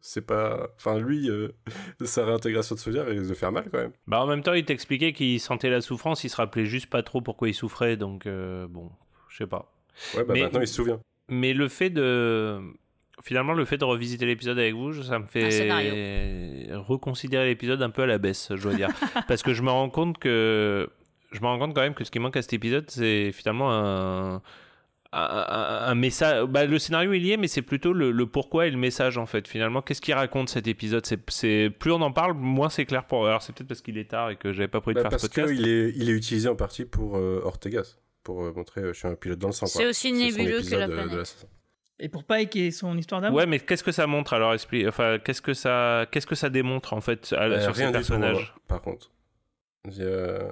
c'est 0.00 0.26
pas. 0.26 0.68
Enfin, 0.76 0.98
lui, 0.98 1.28
euh, 1.30 1.48
sa 2.04 2.24
réintégration 2.24 2.74
de 2.74 2.80
souvenirs 2.80 3.06
risque 3.06 3.28
de 3.28 3.34
faire 3.34 3.52
mal 3.52 3.64
quand 3.70 3.78
même. 3.78 3.92
Bah, 4.06 4.20
en 4.20 4.26
même 4.26 4.42
temps, 4.42 4.54
il 4.54 4.64
t'expliquait 4.64 5.12
qu'il 5.12 5.40
sentait 5.40 5.70
la 5.70 5.80
souffrance, 5.80 6.24
il 6.24 6.30
se 6.30 6.36
rappelait 6.36 6.66
juste 6.66 6.88
pas 6.88 7.02
trop 7.02 7.20
pourquoi 7.20 7.48
il 7.48 7.54
souffrait, 7.54 7.96
donc 7.96 8.26
euh, 8.26 8.66
bon, 8.68 8.90
je 9.28 9.38
sais 9.38 9.46
pas. 9.46 9.72
Ouais, 10.16 10.24
bah 10.24 10.34
maintenant 10.34 10.60
il 10.60 10.68
se 10.68 10.74
souvient. 10.74 11.00
Mais 11.28 11.52
le 11.52 11.68
fait 11.68 11.90
de. 11.90 12.60
Finalement, 13.20 13.52
le 13.52 13.64
fait 13.64 13.78
de 13.78 13.84
revisiter 13.84 14.26
l'épisode 14.26 14.60
avec 14.60 14.74
vous, 14.74 15.02
ça 15.02 15.18
me 15.18 15.26
fait 15.26 16.68
reconsidérer 16.72 17.46
l'épisode 17.46 17.82
un 17.82 17.90
peu 17.90 18.02
à 18.02 18.06
la 18.06 18.18
baisse, 18.18 18.52
je 18.54 18.62
dois 18.62 18.74
dire. 18.74 18.88
Parce 19.28 19.42
que 19.42 19.54
je 19.54 19.62
me 19.62 19.70
rends 19.70 19.90
compte 19.90 20.18
que. 20.18 20.88
Je 21.32 21.40
me 21.40 21.46
rends 21.46 21.58
compte 21.58 21.74
quand 21.74 21.82
même 21.82 21.94
que 21.94 22.04
ce 22.04 22.10
qui 22.10 22.20
manque 22.20 22.36
à 22.36 22.42
cet 22.42 22.52
épisode, 22.54 22.88
c'est 22.88 23.32
finalement 23.32 23.70
un 23.72 24.40
un, 25.12 25.94
message. 25.94 26.44
Bah, 26.46 26.66
le 26.66 26.78
scénario 26.78 27.12
il 27.12 27.24
y 27.24 27.32
est, 27.32 27.36
mais 27.36 27.48
c'est 27.48 27.62
plutôt 27.62 27.92
le, 27.92 28.26
pourquoi 28.26 28.66
et 28.66 28.70
le 28.70 28.76
message 28.76 29.16
en 29.18 29.26
fait. 29.26 29.48
Finalement, 29.48 29.82
qu'est-ce 29.82 30.00
qu'il 30.00 30.14
raconte 30.14 30.48
cet 30.48 30.66
épisode? 30.66 31.06
C'est 31.28 31.70
plus 31.70 31.92
on 31.92 32.00
en 32.02 32.12
parle, 32.12 32.34
moins 32.34 32.68
c'est 32.68 32.84
clair 32.84 33.06
pour. 33.06 33.26
Alors 33.26 33.42
c'est 33.42 33.54
peut-être 33.54 33.68
parce 33.68 33.80
qu'il 33.80 33.98
est 33.98 34.10
tard 34.10 34.30
et 34.30 34.36
que 34.36 34.52
j'avais 34.52 34.68
pas 34.68 34.80
prévu 34.80 34.96
de 34.96 35.02
bah, 35.02 35.10
faire 35.10 35.20
ce 35.20 35.26
podcast. 35.26 35.48
Parce 35.48 35.58
qu'il 35.58 35.68
est, 35.68 35.92
il 35.96 36.10
est 36.10 36.12
utilisé 36.12 36.48
en 36.48 36.56
partie 36.56 36.84
pour 36.84 37.16
euh, 37.16 37.40
Ortegas, 37.44 37.96
pour 38.22 38.44
euh, 38.44 38.52
montrer 38.52 38.82
euh, 38.82 38.92
je 38.92 38.98
suis 38.98 39.08
un 39.08 39.14
pilote 39.14 39.38
dans 39.38 39.48
le 39.48 39.54
sang. 39.54 39.66
C'est 39.66 39.86
aussi 39.86 40.12
nébuleux 40.12 40.62
que 40.62 40.74
la 40.74 40.88
planète. 40.88 41.46
Et 42.00 42.08
pour 42.08 42.22
Pike 42.22 42.54
et 42.54 42.70
son 42.70 42.96
histoire 42.96 43.20
d'amour. 43.20 43.38
Ouais, 43.38 43.46
mais 43.46 43.58
qu'est-ce 43.58 43.82
que 43.82 43.90
ça 43.90 44.06
montre 44.06 44.32
alors 44.32 44.54
explique. 44.54 44.86
Enfin, 44.86 45.18
qu'est-ce 45.18 45.42
que 45.42 45.52
ça, 45.52 46.06
qu'est-ce 46.12 46.28
que 46.28 46.36
ça 46.36 46.48
démontre 46.48 46.92
en 46.92 47.00
fait 47.00 47.26
sur 47.26 47.76
ces 47.76 47.90
personnages 47.90 48.54
Par 48.68 48.82
contre, 48.82 49.10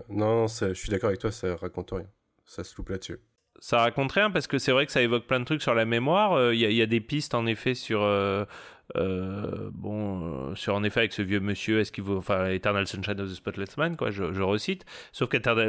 non, 0.09 0.47
je 0.49 0.73
suis 0.73 0.89
d'accord 0.89 1.09
avec 1.09 1.21
toi, 1.21 1.31
ça 1.31 1.55
raconte 1.57 1.91
rien. 1.93 2.07
Ça 2.47 2.65
se 2.65 2.77
loupe 2.77 2.89
là-dessus 2.89 3.19
ça 3.61 3.79
raconte 3.79 4.13
rien 4.13 4.31
parce 4.31 4.47
que 4.47 4.59
c'est 4.59 4.73
vrai 4.73 4.87
que 4.87 4.93
ça 4.93 5.03
évoque 5.03 5.25
plein 5.27 5.41
de 5.41 5.45
trucs 5.45 5.63
sur 5.63 5.75
la 5.75 5.85
mémoire. 5.85 6.33
Euh, 6.33 6.55
il 6.55 6.61
y, 6.61 6.83
a 6.83 6.87
des 6.87 7.01
pistes 7.01 7.35
en 7.35 7.47
effet 7.47 7.75
sur 7.75 8.03
euh, 8.03 8.45
euh, 8.95 9.71
bon, 9.73 10.55
sur 10.55 10.75
en 10.75 10.85
effet 10.85 11.01
avec 11.01 11.13
ce 11.13 11.23
vieux 11.23 11.41
monsieur, 11.41 11.81
est-ce 11.81 11.91
qu'il 11.91 12.05
vaut, 12.05 12.19
enfin, 12.19 12.47
Eternal 12.51 12.87
Sunshine 12.87 13.21
of 13.21 13.31
the 13.31 13.35
Spotless 13.35 13.77
Man, 13.77 13.97
quoi, 13.97 14.11
je, 14.11 14.23
recite. 14.43 14.85
Sauf 15.13 15.29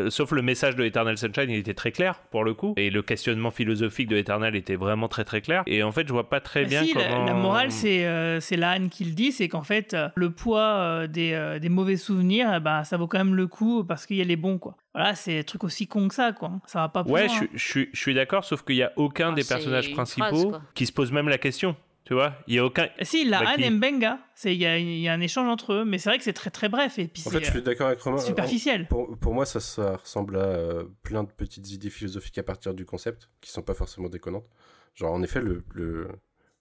sauf 0.10 0.32
le 0.32 0.42
message 0.42 0.76
de 0.76 0.84
Eternal 0.84 1.18
Sunshine, 1.18 1.50
il 1.50 1.58
était 1.58 1.74
très 1.74 1.92
clair 1.92 2.20
pour 2.32 2.44
le 2.44 2.54
coup, 2.54 2.74
et 2.78 2.90
le 2.90 3.02
questionnement 3.02 3.52
philosophique 3.52 4.08
de 4.08 4.18
Eternal 4.18 4.56
était 4.56 4.76
vraiment 4.76 5.08
très 5.08 5.24
très 5.24 5.42
clair. 5.42 5.64
Et 5.66 5.84
en 5.84 5.92
fait, 5.92 6.08
je 6.08 6.14
vois 6.14 6.30
pas 6.30 6.40
très 6.40 6.64
bah 6.64 6.70
bien 6.70 6.86
comment. 6.94 7.26
La, 7.26 7.34
morale, 7.34 7.72
c'est 7.72 8.06
euh, 8.06 8.40
c'est 8.40 8.58
l'âne 8.58 8.90
qui 8.90 9.06
le 9.06 9.12
dit, 9.12 9.32
c'est 9.32 9.48
qu'en 9.48 9.64
fait, 9.64 9.94
euh, 9.94 10.10
le 10.16 10.32
poids 10.32 10.62
euh, 10.62 11.08
des, 11.08 11.58
des, 11.62 11.70
mauvais 11.70 11.98
souvenirs, 11.98 12.62
bah, 12.62 12.84
ça 12.84 12.98
vaut 12.98 13.08
quand 13.08 13.18
même 13.18 13.36
le 13.36 13.48
coup 13.48 13.84
parce 13.84 14.06
qu'il 14.06 14.18
y 14.18 14.22
a 14.22 14.26
les 14.26 14.36
bons, 14.36 14.58
quoi. 14.58 14.76
Voilà, 14.94 15.16
c'est 15.16 15.40
un 15.40 15.44
truc 15.44 15.64
aussi 15.64 15.88
con 15.88 16.08
que 16.08 16.16
ça, 16.16 16.32
quoi. 16.32 16.52
Ça 16.66 16.80
va 16.80 16.90
pas. 16.90 17.04
Plus 17.04 17.14
ouais, 17.14 17.28
je, 17.30 17.46
je, 17.54 18.00
suis 18.00 18.14
d'accord, 18.14 18.44
sauf 18.44 18.64
qu'il 18.64 18.78
y 18.78 18.84
a 18.84 18.92
aucun 18.96 19.32
ah, 19.32 19.36
des 19.36 19.44
personnages 19.44 19.92
principaux 19.92 20.54
qui 20.74 20.86
se 20.86 20.92
pose 20.92 21.12
même 21.12 21.30
la 21.30 21.38
question. 21.38 21.76
Tu 22.08 22.14
vois, 22.14 22.36
il 22.48 22.56
y 22.56 22.60
a 22.60 22.66
aucun. 22.66 22.88
Si, 23.02 23.26
la 23.26 23.44
bah, 23.44 23.56
et 23.58 23.70
Mbenga, 23.70 24.20
il 24.46 24.54
y 24.54 24.66
a, 24.66 24.80
y 24.80 25.10
a, 25.10 25.14
un 25.14 25.20
échange 25.20 25.50
entre 25.50 25.74
eux, 25.74 25.84
mais 25.84 25.98
c'est 25.98 26.08
vrai 26.08 26.18
que 26.18 26.24
c'est 26.24 26.32
très 26.32 26.50
très 26.50 26.70
bref. 26.70 26.98
Et 27.00 27.10
puis 27.10 27.22
en 27.26 27.32
fait, 27.32 27.44
je 27.44 27.52
suis 27.52 27.62
d'accord 27.62 27.88
avec 27.88 28.00
Romain. 28.00 28.18
Superficiel. 28.18 28.88
Pour, 28.88 29.20
pour 29.20 29.34
moi, 29.34 29.46
ça, 29.46 29.60
ça, 29.60 29.98
ressemble 29.98 30.38
à 30.38 30.46
euh, 30.46 30.84
plein 31.04 31.26
de 31.26 31.30
petites 31.30 31.70
idées 31.70 31.90
philosophiques 31.90 32.38
à 32.38 32.44
partir 32.44 32.74
du 32.74 32.86
concept, 32.86 33.30
qui 33.42 33.52
sont 33.52 33.62
pas 33.62 33.74
forcément 33.74 34.08
déconnantes. 34.08 34.48
Genre, 34.96 35.12
en 35.12 35.22
effet, 35.22 35.42
le, 35.42 35.66
le, 35.74 36.08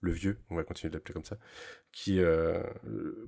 le 0.01 0.11
vieux, 0.11 0.41
on 0.51 0.57
va 0.57 0.65
continuer 0.65 0.91
de 0.91 0.97
l'appeler 0.97 1.15
comme 1.15 1.25
ça, 1.25 1.39
qui, 1.93 2.19
euh, 2.19 2.61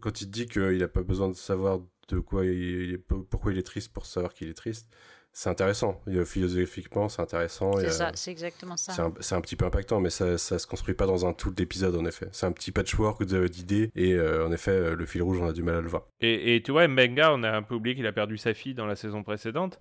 quand 0.01 0.21
il 0.21 0.29
dit 0.29 0.49
qu'il 0.49 0.79
n'a 0.79 0.89
pas 0.89 1.05
besoin 1.05 1.29
de 1.29 1.37
savoir 1.37 1.79
de 2.09 2.19
quoi 2.19 2.45
il, 2.45 2.99
pourquoi 3.31 3.53
il 3.53 3.59
est 3.59 3.63
triste 3.63 3.93
pour 3.93 4.07
savoir 4.07 4.35
qu'il 4.35 4.49
est 4.49 4.55
triste, 4.55 4.91
c'est 5.39 5.51
intéressant. 5.51 6.01
Philosophiquement, 6.25 7.09
c'est 7.09 7.23
intéressant. 7.23 7.71
C'est 7.75 7.87
a- 7.87 7.91
ça, 7.91 8.11
c'est 8.15 8.33
exactement 8.33 8.77
ça. 8.77 8.93
C'est 9.21 9.35
un, 9.37 9.41
petit 9.41 9.55
peu 9.55 9.67
impactant, 9.67 10.01
mais 10.01 10.11
ça, 10.11 10.37
ça 10.37 10.59
se 10.59 10.67
construit 10.67 10.95
pas 10.97 11.07
dans 11.07 11.27
un 11.27 11.33
tout 11.33 11.53
d'épisode, 11.53 11.95
en 11.95 12.05
effet. 12.07 12.27
C'est 12.33 12.47
un 12.47 12.51
petit 12.51 12.73
patchwork 12.73 13.23
d'idées, 13.25 13.93
et 13.95 14.15
euh, 14.15 14.45
en 14.45 14.51
effet, 14.51 14.73
euh, 14.73 14.97
le 14.97 15.07
fil 15.07 15.23
rouge, 15.23 15.39
on 15.41 15.47
a 15.47 15.53
du 15.53 15.63
mal 15.63 15.77
à 15.77 15.81
le 15.81 15.87
voir. 15.87 16.09
Et, 16.21 16.57
et 16.57 16.63
tu 16.63 16.73
vois, 16.73 16.89
Mbenga, 16.89 17.33
on 17.33 17.45
a 17.45 17.53
un 17.53 17.63
peu 17.63 17.77
oublié 17.77 17.95
qu'il 17.95 18.07
a 18.09 18.13
perdu 18.13 18.37
sa 18.37 18.53
fille 18.53 18.75
dans 18.75 18.87
la 18.87 18.97
saison 18.97 19.23
précédente. 19.23 19.79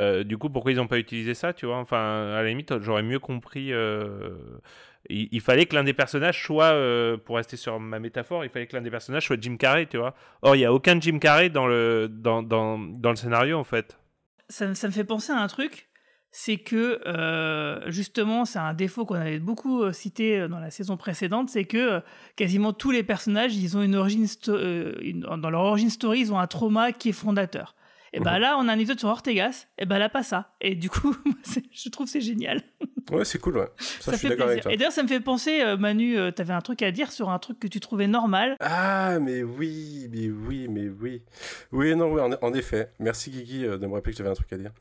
Euh, 0.00 0.24
du 0.24 0.38
coup, 0.38 0.50
pourquoi 0.50 0.72
ils 0.72 0.78
n'ont 0.78 0.88
pas 0.88 0.98
utilisé 0.98 1.34
ça, 1.34 1.52
tu 1.52 1.66
vois? 1.66 1.76
Enfin, 1.76 2.32
à 2.34 2.42
la 2.42 2.48
limite, 2.48 2.76
j'aurais 2.80 3.04
mieux 3.04 3.20
compris. 3.20 3.72
euh, 3.72 4.34
Il, 5.08 5.28
il 5.30 5.40
fallait 5.40 5.66
que 5.66 5.76
l'un 5.76 5.84
des 5.84 5.94
personnages 5.94 6.42
soit, 6.44 6.72
euh, 6.72 7.16
pour 7.16 7.36
rester 7.36 7.56
sur 7.56 7.78
ma 7.78 8.00
métaphore, 8.00 8.44
il 8.44 8.50
fallait 8.50 8.66
que 8.66 8.74
l'un 8.74 8.82
des 8.82 8.90
personnages 8.90 9.24
soit 9.26 9.40
Jim 9.40 9.56
Carrey, 9.56 9.86
tu 9.86 9.98
vois. 9.98 10.16
Or, 10.42 10.56
il 10.56 10.58
n'y 10.58 10.64
a 10.64 10.72
aucun 10.72 11.00
Jim 11.00 11.20
Carrey 11.20 11.48
dans 11.48 11.68
le, 11.68 12.08
dans, 12.10 12.42
dans, 12.42 12.76
dans 12.76 13.10
le 13.10 13.16
scénario, 13.16 13.56
en 13.56 13.62
fait. 13.62 13.96
Ça, 14.48 14.66
me- 14.68 14.74
fait 14.74 15.04
penser 15.04 15.32
à 15.32 15.38
un 15.40 15.46
truc, 15.46 15.88
c'est 16.32 16.58
que 16.58 17.00
euh, 17.06 17.90
justement, 17.90 18.44
c'est 18.44 18.58
un 18.58 18.74
défaut 18.74 19.06
qu'on 19.06 19.14
avait 19.14 19.38
beaucoup 19.38 19.82
euh, 19.82 19.92
cité 19.92 20.38
euh, 20.40 20.48
dans 20.48 20.58
la 20.58 20.70
saison 20.70 20.96
précédente, 20.96 21.48
c'est 21.50 21.64
que 21.64 22.02
quasiment 22.36 22.72
tous 22.72 22.90
les 22.90 23.02
personnages, 23.04 23.56
ils 23.56 23.76
ont 23.76 23.82
une 23.82 23.94
origine 23.96 24.26
dans 25.38 25.50
leur 25.50 25.62
origin 25.62 25.90
story, 25.90 26.20
ils 26.20 26.32
ont 26.32 26.38
un 26.38 26.46
trauma 26.48 26.92
qui 26.92 27.10
est 27.10 27.12
fondateur. 27.12 27.75
Et 28.16 28.20
ben 28.20 28.34
Mhm. 28.34 28.40
là, 28.40 28.56
on 28.58 28.66
a 28.68 28.72
un 28.72 28.78
épisode 28.78 28.98
sur 28.98 29.08
Ortegas, 29.10 29.66
et 29.78 29.84
ben 29.86 29.98
là, 29.98 30.08
pas 30.08 30.22
ça. 30.22 30.54
Et 30.60 30.74
du 30.74 30.88
coup, 30.90 31.14
je 31.72 31.88
trouve 31.90 32.08
c'est 32.08 32.20
génial. 32.22 32.62
Ouais, 33.12 33.24
c'est 33.24 33.38
cool, 33.38 33.58
ouais. 33.58 33.68
Ça, 33.78 34.12
je 34.12 34.16
suis 34.16 34.22
fait 34.26 34.28
d'accord 34.30 34.46
avec 34.46 34.54
plaisir. 34.56 34.62
toi. 34.64 34.72
Et 34.72 34.76
d'ailleurs, 34.78 34.92
ça 34.92 35.02
me 35.02 35.08
fait 35.08 35.20
penser, 35.20 35.60
euh, 35.60 35.76
Manu, 35.76 36.16
euh, 36.18 36.30
t'avais 36.32 36.54
un 36.54 36.60
truc 36.60 36.82
à 36.82 36.90
dire 36.90 37.12
sur 37.12 37.30
un 37.30 37.38
truc 37.38 37.60
que 37.60 37.68
tu 37.68 37.78
trouvais 37.78 38.06
normal. 38.08 38.56
Ah, 38.58 39.18
mais 39.20 39.42
oui, 39.44 40.08
mais 40.10 40.28
oui, 40.30 40.66
mais 40.68 40.88
oui. 40.88 41.22
Oui, 41.72 41.94
non, 41.94 42.10
oui, 42.12 42.20
en, 42.20 42.30
en 42.40 42.54
effet. 42.54 42.90
Merci 42.98 43.30
Guigui 43.30 43.64
euh, 43.64 43.78
de 43.78 43.86
me 43.86 43.92
rappeler 43.92 44.12
que 44.12 44.18
j'avais 44.18 44.30
un 44.30 44.34
truc 44.34 44.52
à 44.52 44.56
dire. 44.58 44.72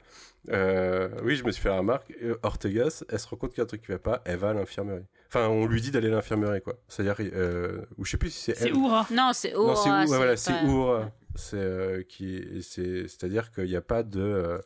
Euh, 0.52 1.10
oui, 1.24 1.36
je 1.36 1.44
me 1.44 1.52
suis 1.52 1.62
fait 1.62 1.70
la 1.70 1.78
remarque. 1.78 2.14
euh, 2.24 2.36
Ortegas, 2.44 3.04
elle 3.10 3.20
se 3.20 3.28
rend 3.28 3.38
compte 3.38 3.52
qu'il 3.52 3.60
y 3.60 3.62
a 3.62 3.64
un 3.64 3.68
truc 3.68 3.82
qui 3.82 3.92
va 3.92 4.00
pas, 4.00 4.22
elle 4.26 4.38
va 4.38 4.50
à 4.50 4.54
l'infirmerie. 4.54 5.06
Enfin, 5.28 5.48
on 5.48 5.66
lui 5.66 5.82
dit 5.82 5.92
d'aller 5.92 6.08
à 6.08 6.12
l'infirmerie, 6.12 6.62
quoi. 6.62 6.76
C'est-à-dire, 6.88 7.16
euh, 7.34 7.82
ou 7.98 8.06
je 8.06 8.12
sais 8.12 8.18
plus 8.18 8.30
si 8.30 8.40
c'est 8.42 8.56
C'est. 8.56 8.72
Oura. 8.72 9.08
Non, 9.12 9.32
c'est 9.34 9.54
Non, 9.54 9.62
Oura. 9.66 9.76
c'est 9.76 9.90
Oura, 9.90 10.08
c'est 10.08 10.16
voilà, 10.16 10.38
c'est 10.38 10.64
Oura. 10.64 11.12
C'est 11.36 11.58
euh, 11.58 12.04
qui, 12.04 12.62
c'est, 12.62 13.08
c'est-à-dire 13.10 13.52
qu'il 13.52 13.66
n'y 13.66 13.76
a 13.76 13.82
pas 13.82 14.04
de, 14.04 14.22
euh, 14.22 14.58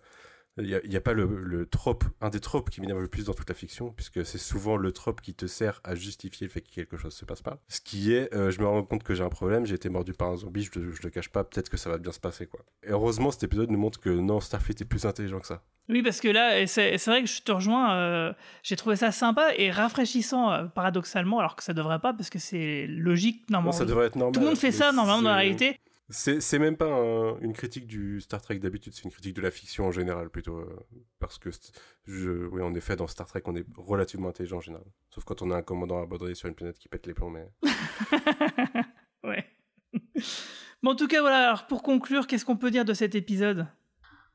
il 0.61 0.91
y 0.91 0.97
a, 0.97 1.01
pas 1.01 1.13
le, 1.13 1.25
le 1.43 1.65
trope, 1.65 2.03
un 2.21 2.29
des 2.29 2.39
tropes 2.39 2.69
qui 2.69 2.81
m'énerve 2.81 3.01
le 3.01 3.07
plus 3.07 3.25
dans 3.25 3.33
toute 3.33 3.49
la 3.49 3.55
fiction, 3.55 3.91
puisque 3.91 4.25
c'est 4.25 4.37
souvent 4.37 4.77
le 4.77 4.91
trope 4.91 5.21
qui 5.21 5.33
te 5.33 5.47
sert 5.47 5.81
à 5.83 5.95
justifier 5.95 6.47
le 6.47 6.51
fait 6.51 6.61
que 6.61 6.69
quelque 6.69 6.97
chose 6.97 7.13
se 7.13 7.25
passe 7.25 7.41
pas. 7.41 7.61
Ce 7.67 7.81
qui 7.81 8.13
est, 8.13 8.33
euh, 8.33 8.51
je 8.51 8.59
me 8.59 8.67
rends 8.67 8.83
compte 8.83 9.03
que 9.03 9.15
j'ai 9.15 9.23
un 9.23 9.29
problème, 9.29 9.65
j'ai 9.65 9.75
été 9.75 9.89
mordu 9.89 10.13
par 10.13 10.29
un 10.29 10.37
zombie, 10.37 10.63
je, 10.63 10.91
je 10.91 11.01
le 11.03 11.09
cache 11.09 11.29
pas, 11.29 11.43
peut-être 11.43 11.69
que 11.69 11.77
ça 11.77 11.89
va 11.89 11.97
bien 11.97 12.11
se 12.11 12.19
passer, 12.19 12.47
quoi. 12.47 12.61
Et 12.83 12.91
heureusement, 12.91 13.31
cet 13.31 13.43
épisode 13.43 13.69
nous 13.71 13.79
montre 13.79 13.99
que 13.99 14.09
non, 14.09 14.39
Starfleet 14.39 14.75
est 14.81 14.85
plus 14.85 15.05
intelligent 15.05 15.39
que 15.39 15.47
ça. 15.47 15.61
Oui, 15.89 16.03
parce 16.03 16.21
que 16.21 16.27
là, 16.27 16.67
c'est 16.67 17.03
vrai 17.07 17.23
que 17.23 17.29
je 17.29 17.41
te 17.41 17.51
rejoins, 17.51 17.95
euh, 17.95 18.33
j'ai 18.61 18.75
trouvé 18.75 18.95
ça 18.95 19.11
sympa 19.11 19.49
et 19.57 19.71
rafraîchissant, 19.71 20.51
euh, 20.51 20.65
paradoxalement, 20.65 21.39
alors 21.39 21.55
que 21.55 21.63
ça 21.63 21.73
devrait 21.73 21.99
pas, 21.99 22.13
parce 22.13 22.29
que 22.29 22.37
c'est 22.37 22.85
logique, 22.87 23.49
normalement. 23.49 23.71
Non, 23.71 23.77
ça 23.77 23.85
devrait 23.85 24.05
être 24.05 24.15
normal. 24.15 24.33
Tout 24.33 24.39
le 24.41 24.45
monde 24.45 24.57
fait 24.57 24.71
ça, 24.71 24.91
normalement, 24.91 25.23
dans 25.23 25.29
la 25.31 25.37
réalité. 25.37 25.79
C'est, 26.11 26.57
même 26.59 26.75
pas 26.75 26.87
un- 26.91 27.39
une 27.39 27.53
critique 27.53 27.85
du 27.85 28.19
Star 28.19 28.41
Trek 28.41 28.57
d'habitude, 28.59 28.93
c'est 28.95 29.03
une 29.03 29.11
critique 29.11 29.35
de 29.35 29.41
la 29.41 29.51
fiction 29.51 29.85
en 29.85 29.91
général 29.91 30.29
plutôt. 30.29 30.57
euh, 30.57 30.75
parce 31.19 31.37
que, 31.37 31.49
je, 32.07 32.47
oui, 32.47 32.61
en 32.63 32.73
effet, 32.73 32.95
dans 32.95 33.05
Star 33.07 33.27
Trek, 33.27 33.41
on 33.45 33.55
est 33.55 33.65
relativement 33.77 34.29
intelligent 34.29 34.57
en 34.57 34.61
général. 34.61 34.85
Sauf 35.13 35.23
quand 35.23 35.41
on 35.43 35.51
a 35.51 35.57
un 35.57 35.61
commandant 35.61 36.01
abandonné 36.01 36.33
sur 36.35 36.47
une 36.49 36.55
planète 36.55 36.79
qui 36.79 36.87
pète 36.89 37.05
les 37.05 37.13
plombs. 37.13 37.29
Mais... 37.29 37.47
Ouais. 39.23 39.45
bon, 40.81 40.91
en 40.91 40.95
tout 40.95 41.07
cas, 41.07 41.21
voilà, 41.21 41.47
alors 41.49 41.67
pour 41.67 41.83
conclure, 41.83 42.25
qu'est-ce 42.25 42.45
qu'on 42.45 42.57
peut 42.57 42.71
dire 42.71 42.85
de 42.85 42.93
cet 42.93 43.13
épisode? 43.15 43.67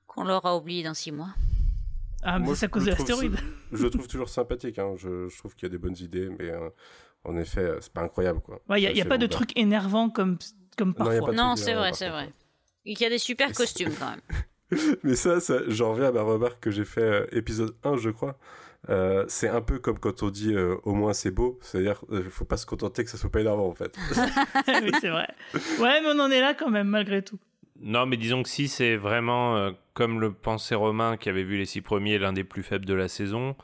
Qu'on 0.07 0.25
l'aura 0.25 0.57
oublié 0.57 0.83
dans 0.85 0.95
six 0.95 1.11
mois. 1.11 1.35
Ah, 2.23 2.39
mais 2.39 2.55
c'est 2.55 2.67
à 2.67 2.69
cause 2.69 2.85
de 2.85 2.91
l'astéroïde. 2.91 3.37
Je 3.73 3.83
le 3.83 3.91
trouve 3.91 4.07
toujours 4.09 4.29
sympathique. 4.29 4.79
hein. 4.79 4.95
Je, 4.97 5.29
je 5.29 5.39
trouve 5.39 5.55
qu'il 5.55 5.65
y 5.65 5.67
a 5.67 5.71
des 5.71 5.79
bonnes 5.79 5.97
idées, 5.99 6.29
mais 6.39 6.51
euh, 6.51 6.69
en 7.25 7.37
effet, 7.37 7.61
euh, 7.61 7.79
c'est 7.81 7.93
pas 7.93 8.03
incroyable. 8.03 8.41
quoi. 8.41 8.61
Il 8.71 8.75
n'y 8.77 8.87
a, 8.87 8.93
y 8.93 9.01
a 9.01 9.05
pas 9.07 9.19
de 9.19 9.27
truc 9.27 9.51
énervant 9.59 10.11
comme, 10.11 10.39
comme 10.77 10.95
parfois. 10.95 11.33
Non, 11.33 11.57
c'est 11.57 11.75
vrai, 11.75 11.93
c'est 11.93 12.09
vrai. 12.09 12.31
Il 12.85 13.01
y 13.01 13.05
a 13.05 13.09
des 13.09 13.19
super 13.19 13.53
costumes 13.53 13.93
quand 13.99 14.11
même. 14.11 14.99
Mais 15.03 15.15
ça, 15.15 15.41
ça 15.41 15.61
j'en 15.69 15.93
reviens 15.93 16.09
à 16.09 16.13
ma 16.13 16.23
remarque 16.23 16.61
que 16.61 16.71
j'ai 16.71 16.85
fait 16.85 17.01
euh, 17.01 17.27
épisode 17.33 17.75
1, 17.85 17.97
je 17.97 18.11
crois. 18.11 18.37
Euh, 18.91 19.25
c'est 19.29 19.49
un 19.49 19.63
peu 19.63 19.79
comme 19.79 19.99
quand 19.99 20.23
on 20.23 20.31
dit 20.31 20.53
euh, 20.53 20.77
au 20.83 20.93
moins 20.93 21.15
c'est 21.15 21.31
beau, 21.31 21.59
c'est-à-dire 21.63 22.05
euh, 22.13 22.23
faut 22.29 22.45
pas 22.45 22.59
se 22.59 22.67
contenter 22.67 23.03
que 23.03 23.09
ça 23.09 23.17
soit 23.17 23.31
pas 23.31 23.41
énervant 23.41 23.67
en 23.67 23.75
fait. 23.75 23.97
oui, 24.69 24.91
c'est 25.01 25.09
vrai. 25.09 25.29
Ouais, 25.81 26.01
mais 26.03 26.09
on 26.15 26.19
en 26.19 26.31
est 26.31 26.41
là 26.41 26.53
quand 26.53 26.71
même, 26.71 26.89
malgré 26.89 27.23
tout. 27.23 27.39
Non, 27.81 28.07
mais 28.07 28.17
disons 28.17 28.43
que 28.43 28.49
si 28.49 28.69
c'est 28.69 28.97
vraiment, 28.97 29.57
euh, 29.57 29.71
comme 29.95 30.21
le 30.21 30.33
pensait 30.33 30.75
Romain, 30.75 31.17
qui 31.17 31.29
avait 31.29 31.43
vu 31.43 31.57
les 31.57 31.65
six 31.65 31.81
premiers, 31.81 32.19
l'un 32.19 32.33
des 32.33 32.45
plus 32.45 32.63
faibles 32.63 32.85
de 32.85 32.95
la 32.95 33.09
saison, 33.09 33.57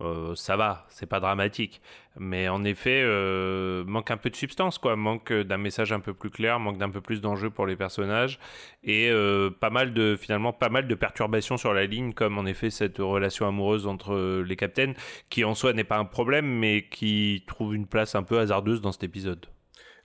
euh, 0.00 0.34
ça 0.34 0.56
va, 0.56 0.86
c'est 0.88 1.06
pas 1.06 1.20
dramatique. 1.20 1.80
Mais 2.18 2.48
en 2.48 2.64
effet, 2.64 3.02
euh, 3.04 3.84
manque 3.84 4.10
un 4.10 4.16
peu 4.16 4.30
de 4.30 4.36
substance, 4.36 4.78
quoi. 4.78 4.96
Manque 4.96 5.32
d'un 5.32 5.58
message 5.58 5.92
un 5.92 6.00
peu 6.00 6.14
plus 6.14 6.30
clair, 6.30 6.58
manque 6.58 6.78
d'un 6.78 6.88
peu 6.88 7.00
plus 7.00 7.20
d'enjeu 7.20 7.50
pour 7.50 7.66
les 7.66 7.76
personnages, 7.76 8.38
et 8.82 9.10
euh, 9.10 9.50
pas 9.50 9.70
mal 9.70 9.92
de, 9.92 10.16
finalement, 10.18 10.52
pas 10.52 10.70
mal 10.70 10.88
de 10.88 10.94
perturbations 10.94 11.58
sur 11.58 11.74
la 11.74 11.84
ligne, 11.84 12.12
comme 12.14 12.38
en 12.38 12.46
effet 12.46 12.70
cette 12.70 12.98
relation 12.98 13.46
amoureuse 13.46 13.86
entre 13.86 14.14
euh, 14.14 14.42
les 14.42 14.56
captains, 14.56 14.94
qui 15.28 15.44
en 15.44 15.54
soi 15.54 15.74
n'est 15.74 15.84
pas 15.84 15.98
un 15.98 16.06
problème, 16.06 16.46
mais 16.46 16.86
qui 16.90 17.44
trouve 17.46 17.74
une 17.74 17.86
place 17.86 18.14
un 18.14 18.22
peu 18.22 18.38
hasardeuse 18.38 18.80
dans 18.80 18.92
cet 18.92 19.04
épisode. 19.04 19.46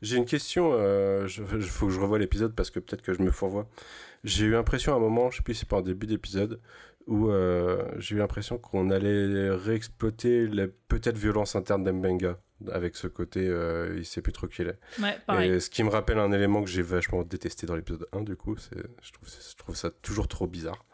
J'ai 0.02 0.18
une 0.18 0.26
question, 0.26 0.74
il 0.74 1.62
faut 1.62 1.86
que 1.86 1.94
je 1.94 2.00
revoie 2.00 2.18
l'épisode 2.18 2.56
parce 2.56 2.72
que 2.72 2.80
peut-être 2.80 3.04
que 3.04 3.14
je 3.14 3.22
me 3.22 3.30
fourvoie. 3.30 3.70
J'ai 4.24 4.46
eu 4.46 4.52
l'impression 4.52 4.94
à 4.94 4.96
un 4.96 5.00
moment, 5.00 5.30
je 5.30 5.38
sais 5.38 5.44
plus 5.44 5.54
si 5.54 5.60
c'est 5.60 5.70
pas 5.70 5.78
en 5.78 5.82
début 5.82 6.08
d'épisode, 6.08 6.60
où 7.12 7.30
euh, 7.30 7.84
j'ai 7.98 8.16
eu 8.16 8.20
l'impression 8.20 8.58
qu'on 8.58 8.90
allait 8.90 9.50
réexploiter 9.52 10.48
la 10.48 10.68
peut-être 10.88 11.18
violence 11.18 11.56
interne 11.58 11.84
d'Mbenga 11.84 12.40
avec 12.72 12.96
ce 12.96 13.08
côté 13.08 13.48
euh, 13.48 13.96
il 13.98 14.06
sait 14.06 14.22
plus 14.22 14.32
trop 14.32 14.48
qui 14.48 14.62
il 14.62 14.70
est. 14.70 14.80
Ouais, 15.02 15.18
pareil. 15.26 15.52
Et 15.52 15.60
ce 15.60 15.70
qui 15.70 15.84
me 15.84 15.90
rappelle 15.90 16.20
un 16.20 16.32
élément 16.32 16.64
que 16.64 16.70
j'ai 16.70 16.82
vachement 16.82 17.24
détesté 17.24 17.68
dans 17.68 17.76
l'épisode 17.76 18.08
1 18.14 18.22
du 18.22 18.38
coup, 18.38 18.56
c'est 18.56 18.78
je 19.02 19.12
trouve 19.12 19.28
je 19.30 19.56
trouve 19.58 19.76
ça 19.76 19.92
toujours 19.92 20.30
trop 20.30 20.48
bizarre. 20.48 20.86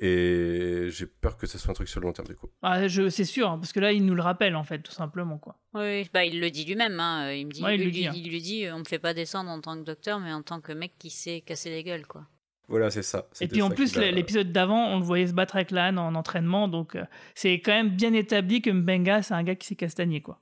Et 0.00 0.86
j'ai 0.90 1.06
peur 1.06 1.36
que 1.36 1.46
ce 1.46 1.58
soit 1.58 1.72
un 1.72 1.74
truc 1.74 1.88
sur 1.88 2.00
le 2.00 2.06
long 2.06 2.12
terme 2.12 2.28
du 2.28 2.36
coup. 2.36 2.48
Ah, 2.62 2.86
je, 2.86 3.08
c'est 3.10 3.24
sûr, 3.24 3.50
hein, 3.50 3.58
parce 3.58 3.72
que 3.72 3.80
là, 3.80 3.92
il 3.92 4.06
nous 4.06 4.14
le 4.14 4.22
rappelle, 4.22 4.54
en 4.54 4.62
fait, 4.62 4.78
tout 4.78 4.92
simplement, 4.92 5.36
quoi. 5.38 5.56
Oui, 5.74 6.08
bah, 6.14 6.24
il 6.24 6.40
le 6.40 6.48
dit 6.48 6.64
lui-même. 6.64 7.00
Hein. 7.00 7.32
Il 7.32 7.46
me 7.48 7.50
dit, 7.50 7.60
Ouais, 7.60 7.74
il 7.74 7.78
le 7.78 7.84
lui, 7.86 7.92
dit, 7.92 8.06
hein. 8.06 8.12
il 8.14 8.28
lui 8.30 8.40
dit, 8.40 8.66
euh, 8.66 8.74
on 8.76 8.78
me 8.78 8.84
fait 8.84 9.00
pas 9.00 9.14
descendre 9.14 9.50
en 9.50 9.60
tant 9.60 9.76
que 9.76 9.82
docteur, 9.82 10.20
mais 10.20 10.32
en 10.32 10.42
tant 10.42 10.60
que 10.60 10.70
mec 10.70 10.92
qui 10.96 11.10
sait 11.10 11.40
casser 11.40 11.70
les 11.70 11.82
gueules, 11.82 12.06
quoi. 12.06 12.24
Voilà, 12.70 12.88
c'est 12.90 13.02
ça. 13.02 13.26
Et 13.40 13.48
puis 13.48 13.60
en 13.62 13.68
plus, 13.68 13.96
l'épisode 14.12 14.52
d'avant, 14.52 14.86
on 14.94 14.98
le 15.00 15.04
voyait 15.04 15.26
se 15.26 15.34
battre 15.34 15.56
avec 15.56 15.70
l'âne 15.72 15.98
en 15.98 16.14
entraînement, 16.14 16.68
donc 16.68 16.94
euh, 16.96 17.04
c'est 17.34 17.54
quand 17.60 17.72
même 17.72 17.90
bien 17.90 18.12
établi 18.14 18.62
que 18.62 18.70
Mbenga, 18.70 19.22
c'est 19.22 19.34
un 19.34 19.42
gars 19.42 19.56
qui 19.56 19.66
s'est 19.66 19.74
castagné, 19.76 20.20
quoi. 20.22 20.40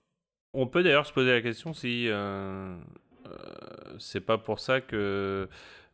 On 0.54 0.66
peut 0.66 0.82
d'ailleurs 0.82 1.06
se 1.06 1.12
poser 1.12 1.30
la 1.32 1.40
question 1.42 1.72
si 1.74 2.06
euh, 2.08 2.76
euh, 3.26 3.30
c'est 3.98 4.20
pas 4.20 4.38
pour 4.38 4.60
ça 4.60 4.80
que. 4.80 5.48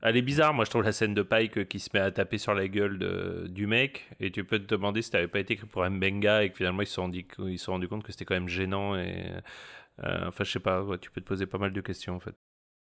Elle 0.06 0.18
est 0.18 0.22
bizarre, 0.22 0.52
moi 0.52 0.66
je 0.66 0.70
trouve 0.70 0.82
la 0.82 0.92
scène 0.92 1.14
de 1.14 1.22
Pike 1.22 1.66
qui 1.66 1.78
se 1.80 1.88
met 1.94 2.00
à 2.00 2.10
taper 2.10 2.36
sur 2.36 2.52
la 2.52 2.68
gueule 2.68 2.98
de- 2.98 3.46
du 3.48 3.66
mec, 3.66 4.06
et 4.20 4.30
tu 4.30 4.44
peux 4.44 4.58
te 4.58 4.66
demander 4.66 5.00
si 5.00 5.08
ça 5.10 5.16
n'avait 5.16 5.28
pas 5.28 5.38
été 5.40 5.54
écrit 5.54 5.66
pour 5.66 5.88
Mbenga 5.88 6.44
et 6.44 6.50
que 6.50 6.58
finalement 6.58 6.82
ils 6.82 6.86
se 6.86 6.92
sont 6.94 7.02
rendu, 7.02 7.26
ils 7.46 7.58
se 7.58 7.64
sont 7.64 7.72
rendu 7.72 7.88
compte 7.88 8.02
que 8.02 8.12
c'était 8.12 8.26
quand 8.26 8.34
même 8.34 8.48
gênant 8.48 8.96
et. 8.96 9.24
euh, 10.04 10.24
enfin, 10.28 10.44
je 10.44 10.50
sais 10.50 10.58
pas, 10.60 10.82
ouais, 10.82 10.98
tu 10.98 11.10
peux 11.10 11.20
te 11.22 11.26
poser 11.26 11.46
pas 11.46 11.58
mal 11.58 11.72
de 11.72 11.80
questions 11.80 12.14
en 12.16 12.20
fait. 12.20 12.34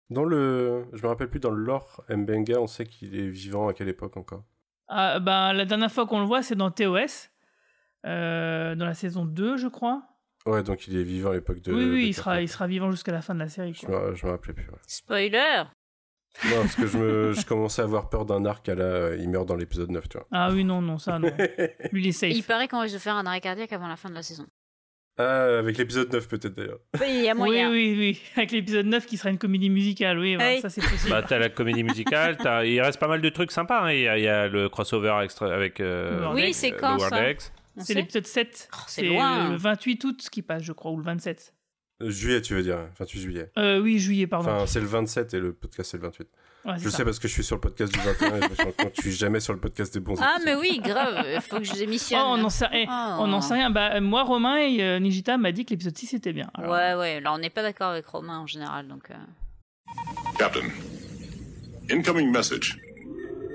Dans 0.09 0.23
le 0.23 0.85
je 0.93 1.01
me 1.03 1.07
rappelle 1.07 1.29
plus 1.29 1.39
dans 1.39 1.51
le 1.51 1.61
lore 1.63 2.03
Mbenga, 2.09 2.59
on 2.61 2.67
sait 2.67 2.85
qu'il 2.85 3.15
est 3.15 3.27
vivant 3.27 3.67
à 3.67 3.73
quelle 3.73 3.89
époque 3.89 4.15
encore? 4.17 4.43
Ah, 4.87 5.19
ben, 5.19 5.51
la 5.53 5.65
dernière 5.65 5.91
fois 5.91 6.07
qu'on 6.07 6.19
le 6.21 6.25
voit, 6.25 6.41
c'est 6.41 6.55
dans 6.55 6.71
TOS, 6.71 7.29
euh, 8.05 8.73
dans 8.75 8.85
la 8.85 8.93
saison 8.93 9.25
2, 9.25 9.57
je 9.57 9.67
crois. 9.67 10.03
Ouais, 10.45 10.63
donc 10.63 10.87
il 10.87 10.95
est 10.97 11.03
vivant 11.03 11.31
à 11.31 11.33
l'époque 11.33 11.59
de 11.61 11.73
oui, 11.73 11.83
oui, 11.83 12.03
de 12.03 12.07
il 12.07 12.13
sera, 12.13 12.41
il 12.41 12.47
sera 12.47 12.67
vivant 12.67 12.89
jusqu'à 12.89 13.11
la 13.11 13.21
fin 13.21 13.33
de 13.33 13.39
la 13.39 13.49
série. 13.49 13.73
Je 13.73 13.85
Quoi. 13.85 14.11
me, 14.11 14.15
je 14.15 14.25
me 14.25 14.31
rappelais 14.31 14.53
plus. 14.53 14.63
ouais. 14.69 14.77
Spoiler 14.87 15.63
Non, 16.45 16.61
parce 16.61 16.75
que 16.75 16.87
je, 16.87 16.97
me, 16.97 17.33
je 17.37 17.45
commençais 17.45 17.81
à 17.81 17.85
avoir 17.85 18.09
peur 18.09 18.25
d'un 18.25 18.45
arc 18.45 18.69
à 18.69 18.75
la. 18.75 18.83
euh, 18.85 19.17
Il 19.19 19.29
meurt 19.29 19.45
dans 19.45 19.57
l'épisode 19.57 19.91
9, 19.91 20.07
tu 20.07 20.17
vois. 20.17 20.27
Ah 20.31 20.49
oui, 20.53 20.63
non, 20.63 20.81
non, 20.81 20.97
ça, 20.99 21.19
non. 21.19 21.27
Lui, 21.91 22.03
il 22.03 22.07
est 22.07 22.11
safe. 22.13 22.31
Il 22.33 22.43
paraît 22.43 22.69
qu'on 22.69 22.79
risque 22.79 22.93
de 22.95 22.99
faire 22.99 23.15
un 23.15 23.25
arrêt 23.25 23.41
cardiaque 23.41 23.73
avant 23.73 23.89
la 23.89 23.97
fin 23.97 24.09
de 24.09 24.15
la 24.15 24.23
saison. 24.23 24.45
Ah, 25.19 25.57
avec 25.59 25.77
l'épisode 25.77 26.13
9 26.13 26.27
peut-être 26.27 26.53
d'ailleurs. 26.55 26.79
Oui, 26.99 27.07
il 27.09 27.23
y 27.23 27.29
a 27.29 27.33
moyen. 27.33 27.71
Oui, 27.71 27.95
oui, 27.97 27.97
oui. 27.97 28.21
Avec 28.35 28.51
l'épisode 28.51 28.85
9 28.85 29.05
qui 29.05 29.17
sera 29.17 29.29
une 29.31 29.37
comédie 29.39 29.69
musicale, 29.69 30.19
oui, 30.19 30.35
voilà, 30.35 30.61
ça 30.61 30.69
c'est 30.69 30.81
possible. 30.81 31.09
Bah, 31.09 31.23
t'as 31.27 31.39
la 31.39 31.49
comédie 31.49 31.83
musicale, 31.83 32.37
t'as- 32.37 32.63
il 32.65 32.79
reste 32.81 32.99
pas 32.99 33.07
mal 33.07 33.21
de 33.21 33.29
trucs 33.29 33.51
sympas. 33.51 33.81
hein. 33.85 33.91
Il 33.91 34.01
y, 34.01 34.07
a- 34.07 34.17
il 34.17 34.23
y 34.23 34.27
a 34.27 34.47
le 34.47 34.69
crossover 34.69 35.15
extra 35.23 35.51
avec 35.53 35.79
euh, 35.79 36.31
Oui, 36.33 36.53
c'est 36.53 36.69
le 36.71 36.77
quand 36.77 36.97
World 36.97 37.15
ça? 37.15 37.31
X. 37.31 37.51
On 37.79 37.83
c'est 37.83 37.93
l'épisode 37.93 38.25
7. 38.27 38.69
Oh, 38.73 38.77
c'est 38.87 39.01
loin. 39.03 39.49
le 39.51 39.55
28 39.57 40.03
août 40.05 40.27
qui 40.31 40.41
passe, 40.41 40.63
je 40.63 40.71
crois, 40.71 40.91
ou 40.91 40.97
le 40.97 41.03
27. 41.03 41.53
Euh, 42.01 42.09
Juillet, 42.11 42.41
tu 42.41 42.53
veux 42.53 42.61
dire 42.61 42.77
28 42.99 43.19
juillet. 43.19 43.51
Euh, 43.57 43.79
oui, 43.81 43.97
juillet, 43.97 44.27
pardon. 44.27 44.49
Enfin, 44.51 44.67
c'est 44.67 44.79
le 44.79 44.85
27 44.85 45.33
et 45.33 45.39
le 45.39 45.53
podcast 45.53 45.89
c'est 45.91 45.97
le 45.97 46.03
28. 46.03 46.27
Ouais, 46.65 46.73
je 46.77 46.89
ça. 46.89 46.97
sais 46.97 47.03
parce 47.05 47.17
que 47.17 47.27
je 47.27 47.33
suis 47.33 47.43
sur 47.43 47.55
le 47.55 47.61
podcast 47.61 47.91
du 47.93 47.99
21 47.99 48.35
et 48.37 48.41
je 48.41 48.65
me 48.65 48.71
compte 48.71 48.91
je 48.95 49.01
suis 49.01 49.11
jamais 49.13 49.39
sur 49.39 49.53
le 49.53 49.59
podcast 49.59 49.93
des 49.93 49.99
bons 49.99 50.15
Ah, 50.21 50.35
épisodes. 50.37 50.45
mais 50.45 50.55
oui, 50.61 50.79
grave, 50.83 51.25
il 51.33 51.41
faut 51.41 51.57
que 51.57 51.63
je 51.63 51.71
Oh, 51.73 51.77
démissionne. 51.77 52.19
on 52.21 52.37
n'en 52.37 52.49
sait, 52.49 52.67
Oh. 52.87 53.15
on 53.19 53.27
n'en 53.27 53.41
sait 53.41 53.55
rien. 53.55 53.69
Bah, 53.71 53.95
euh, 53.95 54.01
moi, 54.01 54.23
Romain 54.23 54.57
et 54.57 54.83
euh, 54.83 54.99
Nigita 54.99 55.37
m'a 55.37 55.51
dit 55.51 55.65
que 55.65 55.71
l'épisode 55.71 55.97
6 55.97 56.13
était 56.13 56.33
bien. 56.33 56.49
Alors, 56.53 56.71
Ouais, 56.73 56.93
ouais, 56.95 57.19
là 57.21 57.33
on 57.33 57.39
n'est 57.39 57.49
pas 57.49 57.63
d'accord 57.63 57.89
avec 57.91 58.05
Romain 58.05 58.39
en 58.39 58.47
général, 58.47 58.87
donc... 58.87 59.09
euh. 59.09 59.13
Captain, 60.37 60.67
incoming 61.89 62.31
message. 62.31 62.77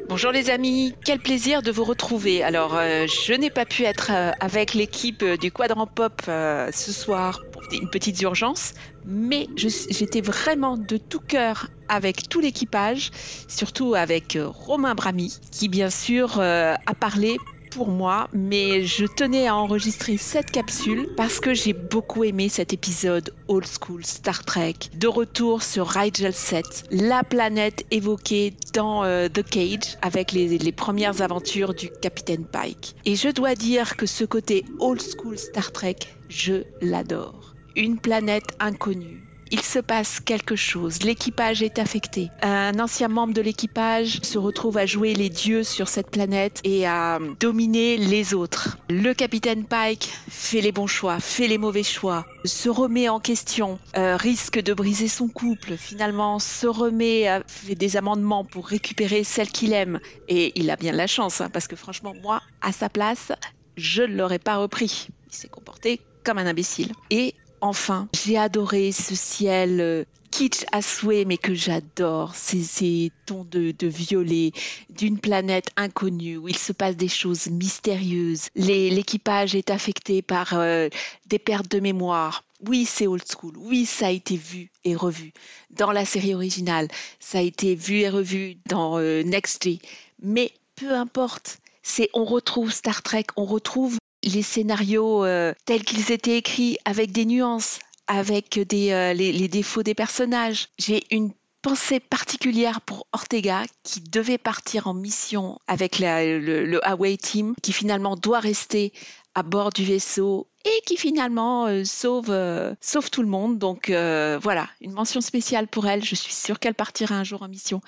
Bonjour 0.08 0.32
les 0.32 0.50
amis, 0.50 0.94
quel 1.04 1.20
plaisir 1.20 1.62
de 1.62 1.70
vous 1.70 1.84
retrouver. 1.84 2.42
Alors, 2.42 2.76
euh, 2.76 3.06
je 3.06 3.32
n'ai 3.34 3.50
pas 3.50 3.64
pu 3.66 3.84
être 3.84 4.10
euh, 4.10 4.30
avec 4.40 4.74
l'équipe 4.74 5.24
du 5.24 5.52
Quadrant 5.52 5.86
Pop 5.86 6.22
ce 6.26 6.92
soir 6.92 7.40
une 7.70 7.88
petite 7.88 8.20
urgence, 8.22 8.74
mais 9.04 9.48
j'étais 9.56 10.20
vraiment 10.20 10.76
de 10.76 10.96
tout 10.96 11.20
cœur 11.20 11.68
avec 11.88 12.28
tout 12.28 12.40
l'équipage, 12.40 13.10
surtout 13.48 13.94
avec 13.94 14.38
Romain 14.40 14.94
Brami, 14.94 15.38
qui 15.50 15.68
bien 15.68 15.90
sûr 15.90 16.40
a 16.40 16.94
parlé 16.98 17.36
pour 17.74 17.88
moi, 17.88 18.28
mais 18.32 18.84
je 18.84 19.06
tenais 19.06 19.46
à 19.46 19.56
enregistrer 19.56 20.18
cette 20.18 20.50
capsule 20.50 21.08
parce 21.16 21.40
que 21.40 21.54
j'ai 21.54 21.72
beaucoup 21.72 22.22
aimé 22.24 22.48
cet 22.48 22.72
épisode 22.72 23.32
Old 23.48 23.66
School 23.66 24.04
Star 24.04 24.44
Trek. 24.44 24.74
De 24.94 25.08
retour 25.08 25.62
sur 25.62 25.88
Rigel 25.88 26.34
7, 26.34 26.84
la 26.90 27.24
planète 27.24 27.86
évoquée 27.90 28.52
dans 28.74 29.04
euh, 29.04 29.28
The 29.28 29.42
Cage 29.42 29.96
avec 30.02 30.32
les 30.32 30.72
premières 30.72 31.22
aventures 31.22 31.74
du 31.74 31.88
capitaine 31.90 32.44
Pike. 32.44 32.94
Et 33.06 33.16
je 33.16 33.30
dois 33.30 33.54
dire 33.54 33.96
que 33.96 34.06
ce 34.06 34.24
côté 34.24 34.64
Old 34.78 35.00
School 35.00 35.38
Star 35.38 35.72
Trek, 35.72 35.96
je 36.28 36.64
l'adore. 36.82 37.51
Une 37.76 37.98
planète 37.98 38.56
inconnue, 38.60 39.22
il 39.52 39.60
se 39.60 39.78
passe 39.78 40.18
quelque 40.18 40.56
chose. 40.56 41.02
L'équipage 41.02 41.62
est 41.62 41.78
affecté. 41.78 42.30
Un 42.40 42.78
ancien 42.80 43.08
membre 43.08 43.34
de 43.34 43.42
l'équipage 43.42 44.20
se 44.22 44.38
retrouve 44.38 44.78
à 44.78 44.86
jouer 44.86 45.12
les 45.12 45.28
dieux 45.28 45.62
sur 45.62 45.88
cette 45.88 46.10
planète 46.10 46.60
et 46.64 46.86
à 46.86 47.18
dominer 47.38 47.98
les 47.98 48.32
autres. 48.32 48.78
Le 48.88 49.12
capitaine 49.12 49.66
Pike 49.66 50.10
fait 50.28 50.62
les 50.62 50.72
bons 50.72 50.86
choix, 50.86 51.20
fait 51.20 51.48
les 51.48 51.58
mauvais 51.58 51.82
choix, 51.82 52.24
se 52.46 52.70
remet 52.70 53.10
en 53.10 53.20
question, 53.20 53.78
euh, 53.96 54.16
risque 54.16 54.58
de 54.58 54.72
briser 54.72 55.08
son 55.08 55.28
couple, 55.28 55.76
finalement 55.76 56.38
se 56.38 56.66
remet, 56.66 57.28
à, 57.28 57.42
fait 57.46 57.74
des 57.74 57.98
amendements 57.98 58.44
pour 58.46 58.66
récupérer 58.66 59.22
celle 59.22 59.48
qu'il 59.48 59.74
aime. 59.74 60.00
Et 60.28 60.58
il 60.58 60.70
a 60.70 60.76
bien 60.76 60.92
de 60.92 60.98
la 60.98 61.06
chance, 61.06 61.42
hein, 61.42 61.50
parce 61.50 61.68
que 61.68 61.76
franchement, 61.76 62.14
moi, 62.22 62.40
à 62.62 62.72
sa 62.72 62.88
place, 62.88 63.32
je 63.76 64.02
ne 64.02 64.16
l'aurais 64.16 64.38
pas 64.38 64.56
repris. 64.56 65.08
Il 65.28 65.34
s'est 65.34 65.48
comporté 65.48 66.00
comme 66.24 66.38
un 66.38 66.46
imbécile. 66.46 66.92
Et 67.10 67.34
enfin. 67.62 68.08
J'ai 68.14 68.36
adoré 68.36 68.92
ce 68.92 69.14
ciel 69.14 69.80
euh, 69.80 70.04
kitsch 70.30 70.64
à 70.72 70.82
souhait, 70.82 71.24
mais 71.24 71.38
que 71.38 71.54
j'adore. 71.54 72.34
Ces, 72.34 73.12
tons 73.26 73.44
de, 73.44 73.74
violet 73.86 74.52
d'une 74.90 75.18
planète 75.18 75.70
inconnue 75.76 76.36
où 76.36 76.48
il 76.48 76.58
se 76.58 76.72
passe 76.72 76.96
des 76.96 77.08
choses 77.08 77.46
mystérieuses. 77.48 78.48
L'équipage 78.54 79.54
est 79.54 79.70
affecté 79.70 80.22
par 80.22 80.54
euh, 80.54 80.88
des 81.26 81.38
pertes 81.38 81.70
de 81.70 81.80
mémoire. 81.80 82.44
Oui, 82.66 82.84
c'est 82.84 83.06
old 83.06 83.24
school. 83.26 83.54
Oui, 83.56 83.86
ça 83.86 84.06
a 84.06 84.10
été 84.10 84.36
vu 84.36 84.70
et 84.84 84.94
revu 84.94 85.32
dans 85.70 85.90
la 85.90 86.04
série 86.04 86.34
originale. 86.34 86.88
Ça 87.18 87.38
a 87.38 87.42
été 87.42 87.74
vu 87.74 88.00
et 88.00 88.08
revu 88.08 88.56
dans 88.66 88.98
euh, 88.98 89.22
Next 89.22 89.62
G. 89.64 89.80
Mais 90.20 90.52
peu 90.76 90.92
importe. 90.94 91.58
C'est 91.84 92.08
on 92.14 92.24
retrouve 92.24 92.70
Star 92.70 93.02
Trek, 93.02 93.26
on 93.36 93.44
retrouve 93.44 93.98
les 94.22 94.42
scénarios 94.42 95.24
euh, 95.24 95.52
tels 95.64 95.84
qu'ils 95.84 96.12
étaient 96.12 96.38
écrits 96.38 96.78
avec 96.84 97.12
des 97.12 97.24
nuances, 97.24 97.78
avec 98.06 98.58
des, 98.58 98.92
euh, 98.92 99.12
les, 99.14 99.48
défauts 99.48 99.82
des 99.82 99.94
personnages. 99.94 100.68
J'ai 100.78 101.04
une 101.10 101.32
pensée 101.62 102.00
particulière 102.00 102.80
pour 102.80 103.06
Ortega 103.12 103.64
qui 103.82 104.00
devait 104.00 104.38
partir 104.38 104.86
en 104.86 104.94
mission 104.94 105.58
avec 105.66 105.98
le, 105.98 106.64
le 106.64 106.86
Away 106.86 107.16
Team, 107.16 107.54
qui 107.62 107.72
finalement 107.72 108.16
doit 108.16 108.40
rester 108.40 108.92
à 109.34 109.42
bord 109.42 109.70
du 109.70 109.84
vaisseau 109.84 110.48
et 110.64 110.82
qui 110.86 110.96
finalement 110.96 111.66
euh, 111.66 111.84
sauve 111.84 113.10
tout 113.10 113.22
le 113.22 113.28
monde. 113.28 113.58
Donc 113.58 113.88
voilà, 113.90 114.68
une 114.80 114.92
mention 114.92 115.20
spéciale 115.20 115.68
pour 115.68 115.86
elle. 115.86 116.04
Je 116.04 116.14
suis 116.14 116.34
sûre 116.34 116.58
qu'elle 116.58 116.74
partira 116.74 117.14
un 117.14 117.24
jour 117.24 117.42
en 117.42 117.48
mission, 117.48 117.80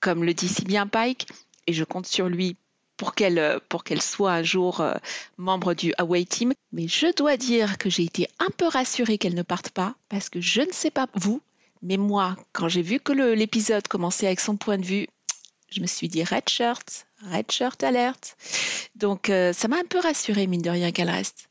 comme 0.00 0.24
le 0.24 0.34
dit 0.34 0.48
si 0.48 0.64
bien 0.64 0.86
Pike, 0.86 1.28
et 1.66 1.72
je 1.72 1.84
compte 1.84 2.06
sur 2.06 2.28
lui 2.28 2.56
pour 2.96 3.14
qu'elle 3.14 3.38
euh, 3.38 3.58
pour 3.68 3.84
qu'elle 3.84 4.02
soit 4.02 4.32
un 4.32 4.42
jour 4.42 4.80
euh, 4.80 4.94
membre 5.36 5.74
du 5.74 5.92
Away 5.98 6.24
Team. 6.24 6.52
Mais 6.72 6.88
je 6.88 7.14
dois 7.14 7.36
dire 7.36 7.78
que 7.78 7.90
j'ai 7.90 8.04
été 8.04 8.28
un 8.38 8.50
peu 8.56 8.66
rassurée 8.66 9.18
qu'elle 9.18 9.34
ne 9.34 9.42
parte 9.42 9.70
pas 9.70 9.94
parce 10.08 10.28
que 10.28 10.40
je 10.40 10.62
ne 10.62 10.72
sais 10.72 10.90
pas 10.90 11.06
vous, 11.14 11.40
mais 11.82 11.96
moi, 11.96 12.36
quand 12.52 12.68
j'ai 12.68 12.82
vu 12.82 13.00
que 13.00 13.12
l'épisode 13.12 13.86
commençait 13.88 14.26
avec 14.26 14.40
son 14.40 14.56
point 14.56 14.78
de 14.78 14.84
vue, 14.84 15.06
je 15.70 15.80
me 15.80 15.86
suis 15.86 16.08
dit 16.08 16.24
red 16.24 16.48
shirt, 16.48 17.06
red 17.30 17.50
shirt 17.50 17.82
alerte. 17.82 18.36
Donc 18.94 19.30
euh, 19.30 19.52
ça 19.52 19.68
m'a 19.68 19.76
un 19.76 19.84
peu 19.88 19.98
rassurée 19.98 20.46
mine 20.46 20.62
de 20.62 20.70
rien 20.70 20.92
qu'elle 20.92 21.10
reste. 21.10 21.48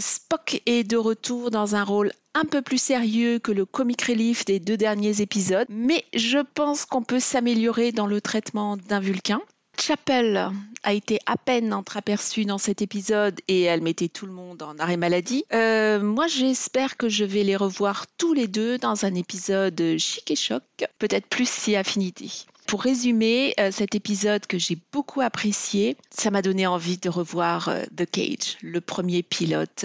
Spock 0.00 0.62
est 0.66 0.84
de 0.84 0.96
retour 0.96 1.50
dans 1.50 1.74
un 1.74 1.82
rôle 1.82 2.12
un 2.34 2.44
peu 2.44 2.62
plus 2.62 2.80
sérieux 2.80 3.40
que 3.40 3.50
le 3.50 3.64
comic 3.64 4.02
relief 4.02 4.44
des 4.44 4.60
deux 4.60 4.76
derniers 4.76 5.20
épisodes, 5.20 5.66
mais 5.68 6.04
je 6.14 6.38
pense 6.54 6.84
qu'on 6.84 7.02
peut 7.02 7.18
s'améliorer 7.18 7.90
dans 7.90 8.06
le 8.06 8.20
traitement 8.20 8.76
d'un 8.76 9.00
Vulcain. 9.00 9.40
Chapel 9.80 10.50
a 10.82 10.92
été 10.92 11.18
à 11.26 11.36
peine 11.36 11.72
entreaperçue 11.72 12.44
dans 12.44 12.58
cet 12.58 12.82
épisode 12.82 13.40
et 13.48 13.62
elle 13.62 13.80
mettait 13.80 14.08
tout 14.08 14.26
le 14.26 14.32
monde 14.32 14.62
en 14.62 14.76
arrêt 14.78 14.96
maladie. 14.96 15.44
Euh, 15.52 16.00
moi, 16.00 16.26
j'espère 16.26 16.96
que 16.96 17.08
je 17.08 17.24
vais 17.24 17.44
les 17.44 17.56
revoir 17.56 18.06
tous 18.18 18.34
les 18.34 18.48
deux 18.48 18.78
dans 18.78 19.04
un 19.04 19.14
épisode 19.14 19.80
chic 19.98 20.30
et 20.30 20.36
choc, 20.36 20.62
peut-être 20.98 21.26
plus 21.26 21.48
si 21.48 21.76
affinité. 21.76 22.30
Pour 22.68 22.82
résumer 22.82 23.54
euh, 23.58 23.72
cet 23.72 23.96
épisode 23.96 24.46
que 24.46 24.58
j'ai 24.58 24.78
beaucoup 24.92 25.20
apprécié, 25.20 25.96
ça 26.10 26.30
m'a 26.30 26.42
donné 26.42 26.68
envie 26.68 26.98
de 26.98 27.08
revoir 27.08 27.68
euh, 27.68 27.82
The 27.96 28.08
Cage, 28.08 28.58
le 28.62 28.80
premier 28.80 29.24
pilote 29.24 29.84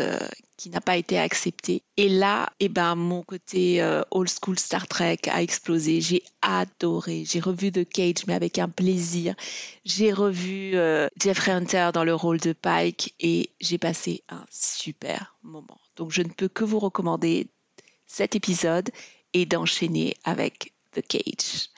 qui 0.64 0.70
n'a 0.70 0.80
pas 0.80 0.96
été 0.96 1.20
accepté. 1.20 1.84
Et 1.98 2.08
là, 2.08 2.50
eh 2.62 2.70
ben, 2.70 2.96
mon 2.96 3.22
côté 3.22 3.82
euh, 3.82 4.02
old 4.12 4.30
school 4.30 4.58
Star 4.58 4.88
Trek 4.88 5.20
a 5.28 5.42
explosé. 5.42 6.00
J'ai 6.00 6.24
adoré. 6.42 7.26
J'ai 7.26 7.42
revu 7.42 7.70
The 7.70 7.84
Cage, 7.84 8.26
mais 8.28 8.34
avec 8.34 8.60
un 8.60 8.70
plaisir. 8.70 9.36
J'ai 9.84 10.14
revu 10.14 10.76
euh, 10.76 11.10
Jeffrey 11.20 11.52
Hunter 11.52 11.90
dans 11.94 12.06
le 12.06 12.16
rôle 12.16 12.40
de 12.40 12.54
Pike 12.54 13.14
et 13.20 13.50
j'ai 13.60 13.78
passé 13.78 14.24
un 14.30 14.46
super 14.50 15.36
moment. 15.44 15.82
Donc, 15.98 16.12
je 16.12 16.22
ne 16.22 16.30
peux 16.30 16.48
que 16.48 16.64
vous 16.64 16.80
recommander 16.80 17.48
cet 18.08 18.36
épisode 18.36 18.90
et 19.34 19.46
d'enchaîner 19.46 20.16
avec 20.24 20.72
The 20.94 21.02
Cage. 21.06 21.70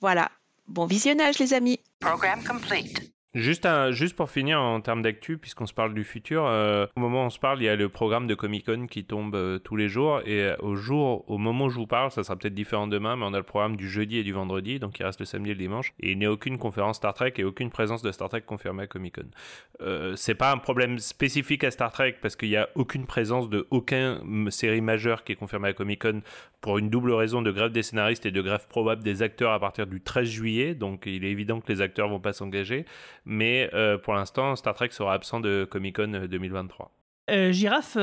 Voilà. 0.00 0.30
Bon 0.68 0.84
visionnage, 0.84 1.38
les 1.38 1.54
amis. 1.54 1.80
Program 1.98 2.44
complete. 2.44 3.17
Juste, 3.34 3.68
juste 3.90 4.16
pour 4.16 4.30
finir 4.30 4.58
en 4.58 4.80
termes 4.80 5.02
d'actu, 5.02 5.36
puisqu'on 5.36 5.66
se 5.66 5.74
parle 5.74 5.92
du 5.92 6.02
futur, 6.02 6.46
euh, 6.46 6.86
au 6.96 7.00
moment 7.00 7.24
où 7.24 7.26
on 7.26 7.30
se 7.30 7.38
parle, 7.38 7.60
il 7.60 7.66
y 7.66 7.68
a 7.68 7.76
le 7.76 7.90
programme 7.90 8.26
de 8.26 8.34
Comic 8.34 8.64
Con 8.64 8.86
qui 8.86 9.04
tombe 9.04 9.34
euh, 9.34 9.58
tous 9.58 9.76
les 9.76 9.90
jours. 9.90 10.22
Et 10.24 10.44
euh, 10.44 10.56
au 10.60 10.76
jour, 10.76 11.28
au 11.28 11.36
moment 11.36 11.66
où 11.66 11.68
je 11.68 11.76
vous 11.76 11.86
parle, 11.86 12.10
ça 12.10 12.24
sera 12.24 12.36
peut-être 12.36 12.54
différent 12.54 12.86
demain, 12.86 13.16
mais 13.16 13.26
on 13.26 13.34
a 13.34 13.36
le 13.36 13.42
programme 13.42 13.76
du 13.76 13.86
jeudi 13.86 14.16
et 14.16 14.24
du 14.24 14.32
vendredi, 14.32 14.78
donc 14.78 14.98
il 14.98 15.04
reste 15.04 15.20
le 15.20 15.26
samedi 15.26 15.50
et 15.50 15.52
le 15.52 15.58
dimanche. 15.58 15.92
Et 16.00 16.12
il 16.12 16.18
n'y 16.18 16.24
a 16.24 16.32
aucune 16.32 16.56
conférence 16.56 16.96
Star 16.96 17.12
Trek 17.12 17.34
et 17.36 17.44
aucune 17.44 17.68
présence 17.68 18.00
de 18.00 18.10
Star 18.12 18.30
Trek 18.30 18.40
confirmée 18.46 18.84
à 18.84 18.86
Comic 18.86 19.16
Con. 19.16 20.14
c'est 20.16 20.34
pas 20.34 20.50
un 20.50 20.58
problème 20.58 20.98
spécifique 20.98 21.64
à 21.64 21.70
Star 21.70 21.92
Trek 21.92 22.16
parce 22.22 22.34
qu'il 22.34 22.48
n'y 22.48 22.56
a 22.56 22.70
aucune 22.76 23.04
présence 23.04 23.50
de 23.50 23.66
aucune 23.70 24.50
série 24.50 24.80
majeure 24.80 25.22
qui 25.22 25.32
est 25.32 25.36
confirmée 25.36 25.68
à 25.68 25.74
Comic 25.74 26.00
Con 26.00 26.22
pour 26.62 26.78
une 26.78 26.88
double 26.88 27.12
raison 27.12 27.42
de 27.42 27.52
grève 27.52 27.72
des 27.72 27.82
scénaristes 27.82 28.24
et 28.24 28.30
de 28.30 28.40
grève 28.40 28.66
probable 28.68 29.02
des 29.02 29.22
acteurs 29.22 29.52
à 29.52 29.60
partir 29.60 29.86
du 29.86 30.00
13 30.00 30.26
juillet. 30.26 30.74
Donc 30.74 31.04
il 31.04 31.24
est 31.24 31.30
évident 31.30 31.60
que 31.60 31.70
les 31.70 31.82
acteurs 31.82 32.08
vont 32.08 32.20
pas 32.20 32.32
s'engager 32.32 32.86
mais 33.28 33.68
euh, 33.74 33.98
pour 33.98 34.14
l'instant, 34.14 34.56
Star 34.56 34.74
Trek 34.74 34.88
sera 34.90 35.12
absent 35.12 35.38
de 35.38 35.68
Comic 35.70 35.96
Con 35.96 36.26
2023. 36.28 36.90
Euh, 37.30 37.34
euh, 37.34 37.52
Giraffe 37.52 37.98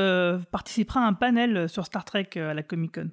participera 0.51 1.01
à 1.01 1.07
un 1.07 1.13
panel 1.13 1.67
sur 1.67 1.85
Star 1.85 2.05
Trek 2.05 2.29
à 2.35 2.53
la 2.53 2.61
Comic 2.61 2.93
Con. 2.93 3.09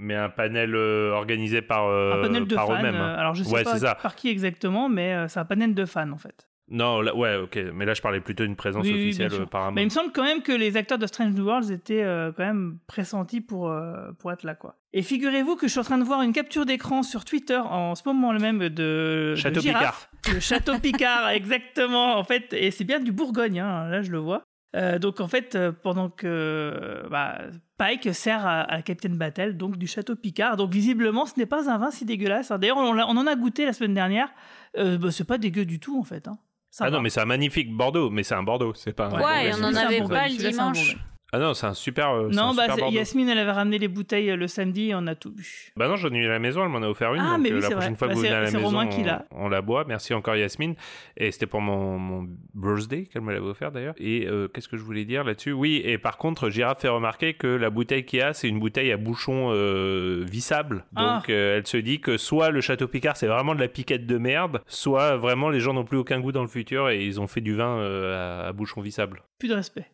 Mais 0.00 0.16
un 0.16 0.28
panel 0.28 0.74
organisé 0.74 1.62
par, 1.62 1.88
un 1.88 2.20
panel 2.20 2.46
de 2.46 2.54
fans, 2.56 2.74
eux-mêmes. 2.74 2.96
Alors 2.96 3.34
je 3.34 3.44
sais 3.44 3.62
pas 3.62 3.94
par 3.94 4.16
qui 4.16 4.28
exactement, 4.28 4.88
mais 4.88 5.28
c'est 5.28 5.38
un 5.38 5.44
panel 5.44 5.74
de 5.74 5.84
fans 5.84 6.10
en 6.10 6.18
fait. 6.18 6.48
Non, 6.72 7.02
ouais, 7.02 7.36
ok, 7.36 7.58
mais 7.74 7.84
là 7.84 7.94
je 7.94 8.02
parlais 8.02 8.20
plutôt 8.20 8.44
d'une 8.44 8.56
présence 8.56 8.86
officielle 8.86 9.46
par 9.50 9.70
Mais 9.72 9.82
il 9.82 9.86
me 9.86 9.90
semble 9.90 10.10
quand 10.12 10.24
même 10.24 10.42
que 10.42 10.52
les 10.52 10.76
acteurs 10.76 10.98
de 10.98 11.06
Strange 11.06 11.34
New 11.34 11.44
Worlds 11.44 11.70
étaient 11.70 12.02
quand 12.36 12.44
même 12.44 12.78
pressentis 12.86 13.40
pour, 13.40 13.72
pour 14.18 14.32
être 14.32 14.42
là, 14.42 14.54
quoi. 14.54 14.76
Et 14.94 15.02
figurez-vous 15.02 15.56
que 15.56 15.66
je 15.66 15.72
suis 15.72 15.80
en 15.80 15.84
train 15.84 15.98
de 15.98 16.04
voir 16.04 16.22
une 16.22 16.32
capture 16.32 16.66
d'écran 16.66 17.02
sur 17.02 17.24
Twitter 17.24 17.56
en 17.56 17.94
ce 17.94 18.02
moment 18.06 18.32
même 18.32 18.68
de 18.68 19.34
Château 19.36 19.60
Picard. 19.60 20.08
Le 20.32 20.40
Château 20.40 20.78
Picard, 20.78 21.28
exactement. 21.30 22.16
En 22.16 22.24
fait, 22.24 22.52
et 22.52 22.70
c'est 22.70 22.84
bien 22.84 23.00
du 23.00 23.12
Bourgogne, 23.12 23.60
hein, 23.60 23.88
là 23.88 24.02
je 24.02 24.10
le 24.10 24.18
vois. 24.18 24.42
Euh, 24.74 24.98
donc 24.98 25.20
en 25.20 25.28
fait, 25.28 25.54
euh, 25.54 25.72
pendant 25.72 26.08
que 26.08 27.04
bah, 27.10 27.38
Pike 27.78 28.14
sert 28.14 28.46
à, 28.46 28.66
la 28.70 28.82
capitaine 28.82 29.16
Battle, 29.16 29.56
donc 29.56 29.76
du 29.76 29.86
château 29.86 30.16
Picard. 30.16 30.56
Donc 30.56 30.72
visiblement, 30.72 31.26
ce 31.26 31.38
n'est 31.38 31.46
pas 31.46 31.70
un 31.70 31.78
vin 31.78 31.90
si 31.90 32.04
dégueulasse. 32.04 32.50
Hein. 32.50 32.58
D'ailleurs, 32.58 32.78
on, 32.78 32.98
en 32.98 33.26
a 33.26 33.34
goûté 33.34 33.66
la 33.66 33.72
semaine 33.72 33.94
dernière. 33.94 34.32
Euh, 34.78 34.96
bah, 34.96 35.10
c'est 35.10 35.26
pas 35.26 35.38
dégueu 35.38 35.64
du 35.64 35.78
tout 35.78 35.98
en 35.98 36.04
fait. 36.04 36.28
Hein. 36.28 36.38
Ah 36.80 36.90
non, 36.90 37.00
mais 37.00 37.10
c'est 37.10 37.20
un 37.20 37.26
magnifique 37.26 37.70
Bordeaux, 37.72 38.10
mais 38.10 38.22
c'est 38.22 38.34
un 38.34 38.42
Bordeaux, 38.42 38.72
c'est 38.74 38.94
pas. 38.94 39.06
Un 39.08 39.20
ouais, 39.20 39.52
on 39.54 39.64
en 39.64 39.74
avait 39.74 40.00
pas 40.02 40.28
le 40.28 40.36
dimanche. 40.36 40.96
Ah 41.34 41.38
non, 41.38 41.54
c'est 41.54 41.66
un 41.66 41.72
super. 41.72 42.10
euh, 42.10 42.28
Non, 42.28 42.52
bah, 42.54 42.68
super. 42.70 42.88
Yasmine, 42.88 43.26
elle 43.28 43.38
avait 43.38 43.52
ramené 43.52 43.78
les 43.78 43.88
bouteilles 43.88 44.30
euh, 44.30 44.36
le 44.36 44.46
samedi 44.48 44.90
et 44.90 44.94
on 44.94 45.06
a 45.06 45.14
tout 45.14 45.30
bu. 45.30 45.72
Bah 45.76 45.88
non, 45.88 45.96
j'en 45.96 46.10
ai 46.12 46.18
eu 46.18 46.26
à 46.26 46.28
la 46.28 46.38
maison, 46.38 46.62
elle 46.62 46.68
m'en 46.68 46.82
a 46.82 46.88
offert 46.88 47.14
une. 47.14 47.22
Ah, 47.22 47.32
donc 47.36 47.40
mais 47.40 47.52
euh, 47.52 47.54
oui, 47.54 47.60
la 47.62 47.68
c'est 47.68 47.72
prochaine 47.74 47.94
vrai. 47.94 47.98
fois 47.98 48.08
que 48.08 48.12
Bah, 48.12 48.14
vous 48.16 48.20
venez 48.22 48.34
à 48.34 48.40
la 48.40 48.50
maison, 48.50 48.60
Romain 48.66 48.86
qui 48.88 49.00
on- 49.00 49.04
l'a. 49.04 49.24
on, 49.30 49.48
la 49.48 49.62
boit. 49.62 49.84
Merci 49.88 50.12
encore 50.12 50.36
Yasmine. 50.36 50.74
Et 51.16 51.30
c'était 51.32 51.46
pour 51.46 51.62
mon, 51.62 51.98
mon 51.98 52.28
birthday 52.54 53.06
qu'elle 53.06 53.22
me 53.22 53.32
l'avait 53.32 53.46
offert 53.46 53.72
d'ailleurs. 53.72 53.94
Et 53.96 54.26
euh, 54.26 54.46
qu'est-ce 54.48 54.68
que 54.68 54.76
je 54.76 54.82
voulais 54.82 55.06
dire 55.06 55.24
là-dessus? 55.24 55.52
Oui, 55.52 55.80
et 55.84 55.96
par 55.96 56.18
contre, 56.18 56.50
Girafe 56.50 56.80
fait 56.82 56.88
remarquer 56.88 57.32
que 57.32 57.46
la 57.46 57.70
bouteille 57.70 58.04
qu'il 58.04 58.18
y 58.18 58.22
a, 58.22 58.34
c'est 58.34 58.48
une 58.48 58.60
bouteille 58.60 58.92
à 58.92 58.98
bouchon 58.98 59.52
euh, 59.54 60.24
vissable. 60.28 60.84
Ah. 60.96 61.14
Donc 61.16 61.30
euh, 61.30 61.56
elle 61.56 61.66
se 61.66 61.78
dit 61.78 62.00
que 62.02 62.18
soit 62.18 62.50
le 62.50 62.60
Château 62.60 62.88
Picard, 62.88 63.16
c'est 63.16 63.26
vraiment 63.26 63.54
de 63.54 63.60
la 63.60 63.68
piquette 63.68 64.06
de 64.06 64.18
merde, 64.18 64.60
soit 64.66 65.16
vraiment 65.16 65.48
les 65.48 65.60
gens 65.60 65.72
n'ont 65.72 65.84
plus 65.84 65.96
aucun 65.96 66.20
goût 66.20 66.32
dans 66.32 66.42
le 66.42 66.48
futur 66.48 66.90
et 66.90 67.04
ils 67.06 67.20
ont 67.22 67.26
fait 67.26 67.40
du 67.40 67.54
vin 67.56 67.80
à, 67.82 68.48
à 68.48 68.52
bouchon 68.52 68.82
vissable. 68.82 69.22
Plus 69.38 69.48
de 69.48 69.54
respect. 69.54 69.86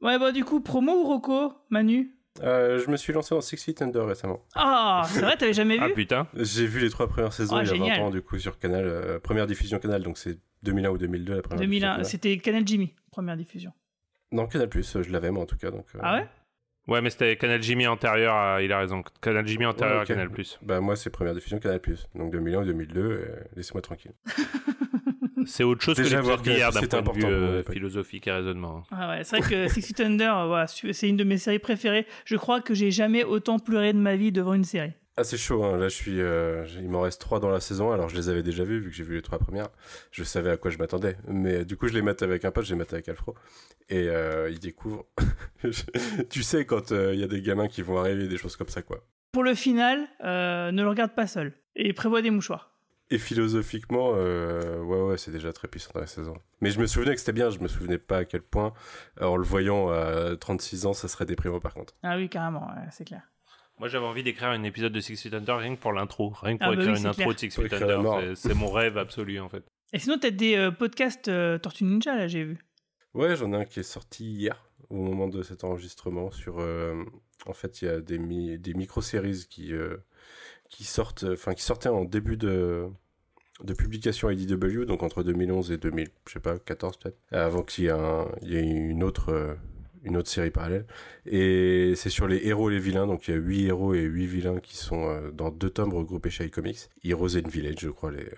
Ouais, 0.00 0.18
bah 0.18 0.32
du 0.32 0.44
coup, 0.44 0.60
promo 0.60 0.92
ou 0.92 1.04
Rocco, 1.06 1.52
Manu? 1.70 2.10
Euh, 2.42 2.78
je 2.84 2.90
me 2.90 2.96
suis 2.96 3.12
lancé 3.12 3.34
dans 3.34 3.40
Six 3.40 3.62
Feet 3.62 3.80
Under 3.80 4.06
récemment. 4.06 4.44
Ah, 4.56 5.02
c'est 5.06 5.20
vrai, 5.20 5.36
t'avais 5.36 5.52
jamais 5.52 5.76
vu? 5.78 5.84
Ah 5.84 5.88
putain. 5.94 6.26
J'ai 6.34 6.66
vu 6.66 6.80
les 6.80 6.90
trois 6.90 7.06
premières 7.08 7.32
saisons 7.32 7.56
Ah, 7.56 7.62
il 7.62 7.68
y 7.68 7.70
a 7.70 7.74
génial. 7.74 8.00
20 8.00 8.06
ans 8.06 8.10
du 8.10 8.22
coup 8.22 8.38
sur 8.38 8.58
Canal, 8.58 8.84
euh, 8.84 9.20
première 9.20 9.46
diffusion 9.46 9.78
Canal, 9.78 10.02
donc 10.02 10.18
c'est 10.18 10.38
2001 10.64 10.90
ou 10.90 10.98
2002 10.98 11.36
la 11.36 11.42
première 11.42 11.60
2001, 11.60 11.68
diffusion 11.78 11.88
Canal. 11.92 12.04
c'était 12.06 12.36
Canal 12.38 12.66
Jimmy, 12.66 12.92
première 13.12 13.36
diffusion. 13.36 13.72
Non, 14.32 14.46
Canal 14.46 14.68
Plus, 14.68 15.00
je 15.00 15.10
l'avais 15.12 15.30
moi 15.30 15.44
en 15.44 15.46
tout 15.46 15.56
cas. 15.56 15.70
Donc, 15.70 15.86
euh, 15.94 15.98
Ah 16.02 16.16
ouais? 16.16 16.26
Ouais, 16.88 17.00
mais 17.00 17.08
c'était 17.10 17.36
Canal 17.36 17.62
Jimmy 17.62 17.86
antérieur 17.86 18.34
à. 18.34 18.62
Il 18.62 18.72
a 18.72 18.78
raison. 18.80 19.02
Canal 19.22 19.46
Jimmy 19.46 19.64
antérieur 19.64 19.98
ouais, 19.98 20.02
à 20.02 20.06
Canal. 20.06 20.28
Bah 20.60 20.80
moi 20.80 20.96
c'est 20.96 21.10
première 21.10 21.34
diffusion 21.34 21.58
Canal 21.58 21.80
Plus, 21.80 22.08
donc 22.16 22.32
2001 22.32 22.62
ou 22.62 22.64
2002, 22.64 23.00
euh, 23.00 23.26
laissez-moi 23.56 23.80
tranquille. 23.80 24.12
C'est 25.46 25.64
autre 25.64 25.82
chose 25.82 25.96
Déjà 25.96 26.20
que 26.20 26.26
l'épisode 26.26 26.42
d'hier 26.42 26.72
d'un 26.72 26.80
point 26.80 26.88
de 26.88 26.94
vue 26.94 27.24
important 27.24 27.28
euh, 27.28 27.62
philosophique 27.62 28.26
et 28.26 28.32
raisonnement. 28.32 28.82
Ah 28.90 29.10
ouais, 29.10 29.24
c'est 29.24 29.38
vrai 29.38 29.48
que 29.48 29.68
Six 29.72 29.82
Feet 29.82 30.00
Under, 30.00 30.36
euh, 30.36 30.46
voilà, 30.46 30.66
c'est 30.66 31.08
une 31.08 31.16
de 31.16 31.24
mes 31.24 31.38
séries 31.38 31.58
préférées. 31.58 32.06
Je 32.24 32.36
crois 32.36 32.60
que 32.60 32.74
j'ai 32.74 32.90
jamais 32.90 33.24
autant 33.24 33.58
pleuré 33.58 33.92
de 33.92 33.98
ma 33.98 34.16
vie 34.16 34.32
devant 34.32 34.54
une 34.54 34.64
série. 34.64 34.92
Ah 35.16 35.22
c'est 35.22 35.36
chaud, 35.36 35.62
hein. 35.62 35.76
là 35.76 35.88
je 35.88 35.94
suis, 35.94 36.20
euh, 36.20 36.66
il 36.80 36.88
m'en 36.88 37.02
reste 37.02 37.20
trois 37.20 37.38
dans 37.38 37.48
la 37.48 37.60
saison, 37.60 37.92
alors 37.92 38.08
je 38.08 38.16
les 38.16 38.28
avais 38.28 38.42
déjà 38.42 38.64
vus 38.64 38.80
vu 38.80 38.90
que 38.90 38.96
j'ai 38.96 39.04
vu 39.04 39.14
les 39.14 39.22
trois 39.22 39.38
premières, 39.38 39.68
je 40.10 40.24
savais 40.24 40.50
à 40.50 40.56
quoi 40.56 40.72
je 40.72 40.78
m'attendais, 40.78 41.16
mais 41.28 41.58
euh, 41.58 41.64
du 41.64 41.76
coup 41.76 41.86
je 41.86 41.94
les 41.94 42.02
mets 42.02 42.20
avec 42.20 42.44
un 42.44 42.50
pote, 42.50 42.64
je 42.64 42.74
les 42.74 42.78
mets 42.78 42.92
avec 42.92 43.08
Alfro, 43.08 43.36
et 43.88 44.08
euh, 44.08 44.50
il 44.50 44.58
découvre, 44.58 45.06
tu 46.30 46.42
sais 46.42 46.64
quand 46.64 46.90
euh, 46.90 47.14
il 47.14 47.20
y 47.20 47.22
a 47.22 47.28
des 47.28 47.42
gamins 47.42 47.68
qui 47.68 47.80
vont 47.82 47.96
arriver, 47.96 48.26
des 48.26 48.38
choses 48.38 48.56
comme 48.56 48.68
ça 48.68 48.82
quoi. 48.82 49.06
Pour 49.30 49.44
le 49.44 49.54
final, 49.54 50.08
euh, 50.24 50.72
ne 50.72 50.82
le 50.82 50.88
regarde 50.88 51.14
pas 51.14 51.28
seul 51.28 51.52
et 51.76 51.92
prévois 51.92 52.20
des 52.20 52.30
mouchoirs. 52.30 52.73
Et 53.10 53.18
philosophiquement, 53.18 54.12
euh, 54.14 54.80
ouais, 54.82 55.00
ouais, 55.02 55.18
c'est 55.18 55.30
déjà 55.30 55.52
très 55.52 55.68
puissant 55.68 55.90
dans 55.94 56.00
la 56.00 56.06
saison. 56.06 56.34
Mais 56.60 56.70
je 56.70 56.80
me 56.80 56.86
souvenais 56.86 57.12
que 57.14 57.20
c'était 57.20 57.32
bien, 57.32 57.50
je 57.50 57.58
me 57.58 57.68
souvenais 57.68 57.98
pas 57.98 58.18
à 58.18 58.24
quel 58.24 58.40
point, 58.42 58.72
euh, 59.20 59.26
en 59.26 59.36
le 59.36 59.44
voyant 59.44 59.90
à 59.90 60.36
36 60.36 60.86
ans, 60.86 60.94
ça 60.94 61.06
serait 61.08 61.26
déprimant 61.26 61.60
par 61.60 61.74
contre. 61.74 61.94
Ah 62.02 62.16
oui, 62.16 62.28
carrément, 62.30 62.66
ouais, 62.68 62.88
c'est 62.90 63.04
clair. 63.04 63.22
Moi, 63.78 63.88
j'avais 63.88 64.06
envie 64.06 64.22
d'écrire 64.22 64.48
un 64.48 64.62
épisode 64.62 64.92
de 64.92 65.00
Six 65.00 65.20
Feet 65.20 65.34
Under 65.34 65.58
rien 65.58 65.74
que 65.76 65.80
pour 65.80 65.92
l'intro. 65.92 66.32
Rien 66.40 66.54
que 66.56 66.62
pour 66.64 66.72
Ah 66.72 66.76
bah 66.76 66.82
écrire 66.82 66.94
oui, 66.94 67.00
une 67.00 67.06
intro 67.06 67.22
clair. 67.24 67.34
de 67.34 67.38
Six 67.38 67.54
Pour 67.54 67.64
Feet 67.64 67.72
Under. 67.74 68.20
c'est- 68.20 68.48
C'est 68.48 68.54
mon 68.54 68.70
rêve 68.70 68.96
absolu, 68.96 69.38
en 69.40 69.48
fait. 69.48 69.64
Et 69.92 69.98
sinon, 69.98 70.16
t'as 70.18 70.30
des 70.30 70.56
euh, 70.56 70.70
podcasts 70.70 71.28
euh, 71.28 71.58
Tortue 71.58 71.84
Ninja, 71.84 72.16
là, 72.16 72.26
j'ai 72.28 72.44
vu. 72.44 72.58
Ouais, 73.14 73.36
j'en 73.36 73.52
ai 73.52 73.56
un 73.56 73.64
qui 73.64 73.80
est 73.80 73.84
sorti 73.84 74.24
hier, 74.24 74.64
au 74.90 74.96
moment 74.96 75.28
de 75.28 75.42
cet 75.42 75.64
enregistrement. 75.64 76.30
Sur, 76.30 76.60
euh, 76.60 77.04
en 77.46 77.52
fait, 77.52 77.82
il 77.82 77.84
y 77.86 77.88
a 77.88 78.00
des, 78.00 78.18
mi- 78.18 78.58
des 78.58 78.74
micro-séries 78.74 79.46
qui, 79.50 79.72
euh, 79.74 79.96
qui, 80.74 80.84
sortent, 80.84 81.24
enfin, 81.32 81.54
qui 81.54 81.62
sortaient 81.62 81.88
en 81.88 82.04
début 82.04 82.36
de, 82.36 82.86
de 83.62 83.74
publication 83.74 84.28
IDW, 84.28 84.84
donc 84.84 85.02
entre 85.04 85.22
2011 85.22 85.70
et 85.70 85.76
2000, 85.78 86.08
je 86.26 86.32
sais 86.32 86.40
pas, 86.40 86.58
14 86.58 86.96
peut-être, 86.98 87.18
avant 87.30 87.62
qu'il 87.62 87.84
y 87.84 88.56
ait 88.56 88.60
une 88.62 89.04
autre. 89.04 89.30
euh, 89.30 89.54
une 90.06 90.18
autre 90.18 90.28
série 90.28 90.50
parallèle 90.50 90.84
et 91.24 91.94
c'est 91.96 92.10
sur 92.10 92.28
les 92.28 92.46
héros 92.46 92.68
et 92.68 92.74
les 92.74 92.78
vilains 92.78 93.06
donc 93.06 93.26
il 93.26 93.30
y 93.30 93.34
a 93.34 93.40
8 93.40 93.66
héros 93.68 93.94
et 93.94 94.02
8 94.02 94.26
vilains 94.26 94.60
qui 94.60 94.76
sont 94.76 95.08
euh, 95.08 95.30
dans 95.30 95.50
deux 95.50 95.70
tomes 95.70 95.94
regroupés 95.94 96.28
chez 96.28 96.44
iComics 96.44 96.90
Heroes 97.04 97.38
and 97.38 97.48
Village 97.48 97.78
je 97.78 97.88
crois 97.88 98.10
les, 98.12 98.28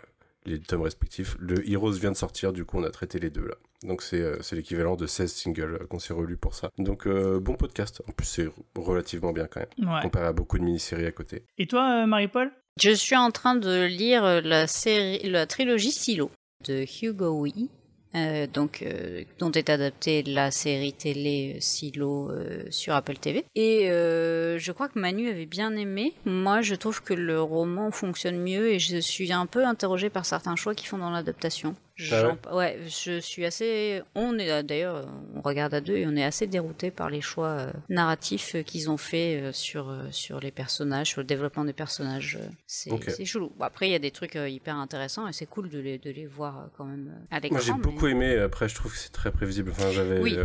les 0.47 0.61
tomes 0.61 0.83
respectifs. 0.83 1.37
Le 1.39 1.69
Heroes 1.71 1.93
vient 1.93 2.13
de 2.13 2.17
sortir, 2.17 2.53
du 2.53 2.65
coup 2.65 2.79
on 2.79 2.85
a 2.85 2.91
traité 2.91 3.19
les 3.19 3.31
deux 3.31 3.47
là. 3.47 3.55
Donc 3.83 4.03
c'est 4.03 4.21
euh, 4.21 4.37
c'est 4.43 4.57
l'équivalent 4.57 4.97
de 4.97 5.07
16 5.07 5.33
singles 5.33 5.79
euh, 5.83 5.87
qu'on 5.87 5.99
s'est 5.99 6.15
relus 6.15 6.37
pour 6.37 6.55
ça. 6.55 6.71
Donc 6.79 7.07
euh, 7.07 7.39
bon 7.41 7.55
podcast, 7.55 8.03
en 8.09 8.13
plus 8.13 8.27
c'est 8.27 8.49
relativement 8.77 9.33
bien 9.33 9.47
quand 9.47 9.61
même, 9.61 9.89
Ouais. 9.95 10.03
comparé 10.03 10.27
à 10.27 10.33
beaucoup 10.33 10.59
de 10.59 10.65
mini-séries 10.65 11.07
à 11.07 11.13
côté. 11.13 11.43
Et 11.59 11.67
toi, 11.67 12.03
euh, 12.03 12.07
Marie-Paul? 12.07 12.51
Je 12.81 12.91
suis 12.91 13.17
en 13.17 13.31
train 13.31 13.55
de 13.57 13.85
lire 13.85 14.43
la 14.43 14.67
série, 14.67 15.29
la 15.31 15.47
trilogie 15.47 15.93
Silo 15.93 16.31
de 16.67 16.85
Hugo 17.03 17.41
Wee, 17.43 17.71
euh, 18.17 18.47
donc 18.47 18.83
euh, 18.83 19.25
dont 19.39 19.53
est 19.53 19.69
adaptée 19.69 20.23
la 20.23 20.51
série 20.51 20.93
télé 20.93 21.55
euh, 21.57 21.61
Silo 21.61 22.31
euh, 22.31 22.65
sur 22.71 22.95
Apple 22.95 23.17
TV. 23.17 23.45
Et 23.55 23.87
je 23.87 24.73
crois 24.73 24.89
que 24.89 24.99
Manu 24.99 25.29
avait 25.29 25.47
bien 25.47 25.75
aimé. 25.77 26.15
Moi, 26.25 26.63
je 26.63 26.75
trouve 26.75 27.03
que 27.03 27.15
le 27.15 27.41
roman 27.41 27.91
fonctionne 27.91 28.39
mieux 28.39 28.71
et 28.71 28.79
je 28.79 28.99
suis 28.99 29.33
un 29.33 29.47
peu 29.47 29.65
interrogée 29.65 30.11
par 30.11 30.25
certains 30.25 30.57
choix 30.57 30.75
qu'ils 30.75 30.89
font 30.89 30.99
dans 30.99 31.11
l'adaptation. 31.11 31.75
Ah 31.99 32.37
J'en- 32.45 32.57
ouais, 32.57 32.79
je 32.87 33.19
suis 33.21 33.47
assez. 33.47 34.03
On 34.15 34.39
est 34.39 34.63
d'ailleurs, 34.63 35.07
on 35.35 35.41
regarde 35.41 35.73
à 35.73 35.81
deux 35.81 35.97
et 35.97 36.07
on 36.07 36.15
est 36.15 36.25
assez 36.25 36.47
dérouté 36.47 36.91
par 36.91 37.09
les 37.09 37.23
choix 37.23 37.49
euh, 37.49 37.73
narratifs 37.89 38.55
euh, 38.55 38.63
qu'ils 38.63 38.91
ont 38.91 38.99
fait 38.99 39.41
euh, 39.41 39.53
sur 39.53 39.89
euh, 39.89 40.03
sur 40.11 40.39
les 40.41 40.51
personnages, 40.51 41.09
sur 41.09 41.23
le 41.23 41.27
développement 41.27 41.65
des 41.65 41.73
personnages. 41.73 42.39
C'est 42.67 42.91
Ok. 42.93 43.05
c'est 43.09 43.25
chelou. 43.25 43.51
Bon, 43.57 43.65
après, 43.65 43.89
il 43.89 43.93
y 43.93 43.95
a 43.95 43.99
des 43.99 44.11
trucs 44.11 44.35
hyper 44.35 44.77
intéressants 44.77 45.27
et 45.27 45.33
c'est 45.33 45.47
cool 45.47 45.71
de 45.71 45.79
les 45.79 45.97
de 45.97 46.11
les 46.11 46.27
voir 46.27 46.69
quand 46.77 46.85
même 46.85 47.15
à 47.31 47.41
l'écran. 47.41 47.57
Moi 47.57 47.65
j'ai 47.65 47.73
mais- 47.73 47.79
beaucoup 47.79 48.07
aimé, 48.09 48.37
après 48.41 48.69
je 48.69 48.75
trouve 48.75 48.93
que 48.93 48.99
c'est 48.99 49.13
très 49.13 49.31
prévisible. 49.33 49.71
Enfin 49.71 49.91
j'avais 49.91 50.21
Oui. 50.21 50.37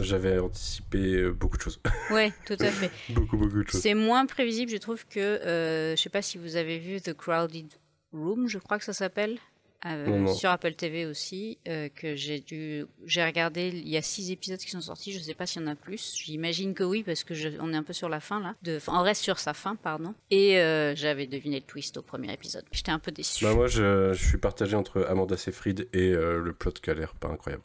j'avais 0.00 0.38
anticipé 0.38 1.28
beaucoup 1.30 1.56
de 1.56 1.62
choses. 1.62 1.80
Ouais, 2.12 2.32
tout 2.46 2.56
à 2.60 2.66
fait. 2.70 2.90
beaucoup 3.12 3.36
beaucoup 3.36 3.62
de 3.64 3.68
choses. 3.68 3.80
C'est 3.80 3.94
moins 3.94 4.24
prévisible, 4.26 4.70
je 4.70 4.76
trouve 4.76 5.04
que. 5.06 5.40
je 5.96 6.00
sais 6.00 6.10
pas 6.10 6.22
si 6.22 6.38
vous 6.38 6.54
avez 6.54 6.78
vu 6.78 7.00
The 7.00 7.12
Crowded 7.12 7.72
Room, 8.12 8.46
je 8.48 8.58
crois 8.58 8.78
que 8.78 8.84
ça 8.84 8.92
s'appelle. 8.92 9.36
Euh, 9.84 10.26
sur 10.28 10.50
Apple 10.50 10.74
TV 10.74 11.06
aussi, 11.06 11.58
euh, 11.68 11.88
que 11.94 12.14
j'ai 12.14 12.40
dû, 12.40 12.86
j'ai 13.04 13.24
regardé. 13.24 13.68
Il 13.68 13.88
y 13.88 13.96
a 13.96 14.02
six 14.02 14.30
épisodes 14.30 14.58
qui 14.58 14.70
sont 14.70 14.80
sortis. 14.80 15.12
Je 15.12 15.18
sais 15.18 15.34
pas 15.34 15.46
s'il 15.46 15.62
y 15.62 15.64
en 15.64 15.68
a 15.68 15.74
plus. 15.74 16.16
J'imagine 16.24 16.74
que 16.74 16.84
oui 16.84 17.02
parce 17.02 17.24
que 17.24 17.34
je, 17.34 17.48
on 17.60 17.72
est 17.72 17.76
un 17.76 17.82
peu 17.82 17.92
sur 17.92 18.08
la 18.08 18.20
fin 18.20 18.40
là. 18.40 18.54
De, 18.62 18.78
on 18.88 19.02
reste 19.02 19.22
sur 19.22 19.38
sa 19.38 19.54
fin, 19.54 19.76
pardon. 19.76 20.14
Et 20.30 20.58
euh, 20.58 20.94
j'avais 20.94 21.26
deviné 21.26 21.56
le 21.56 21.66
twist 21.66 21.96
au 21.96 22.02
premier 22.02 22.32
épisode. 22.32 22.64
J'étais 22.72 22.92
un 22.92 22.98
peu 22.98 23.10
déçue. 23.10 23.44
Bah 23.44 23.54
moi 23.54 23.66
je, 23.66 24.12
je 24.12 24.26
suis 24.26 24.38
partagé 24.38 24.76
entre 24.76 25.04
Amanda 25.08 25.36
Seyfried 25.36 25.88
et 25.92 26.10
le 26.10 26.52
plot 26.52 26.72
qui 26.72 26.90
a 26.90 26.94
l'air 26.94 27.14
pas 27.14 27.28
incroyable. 27.28 27.62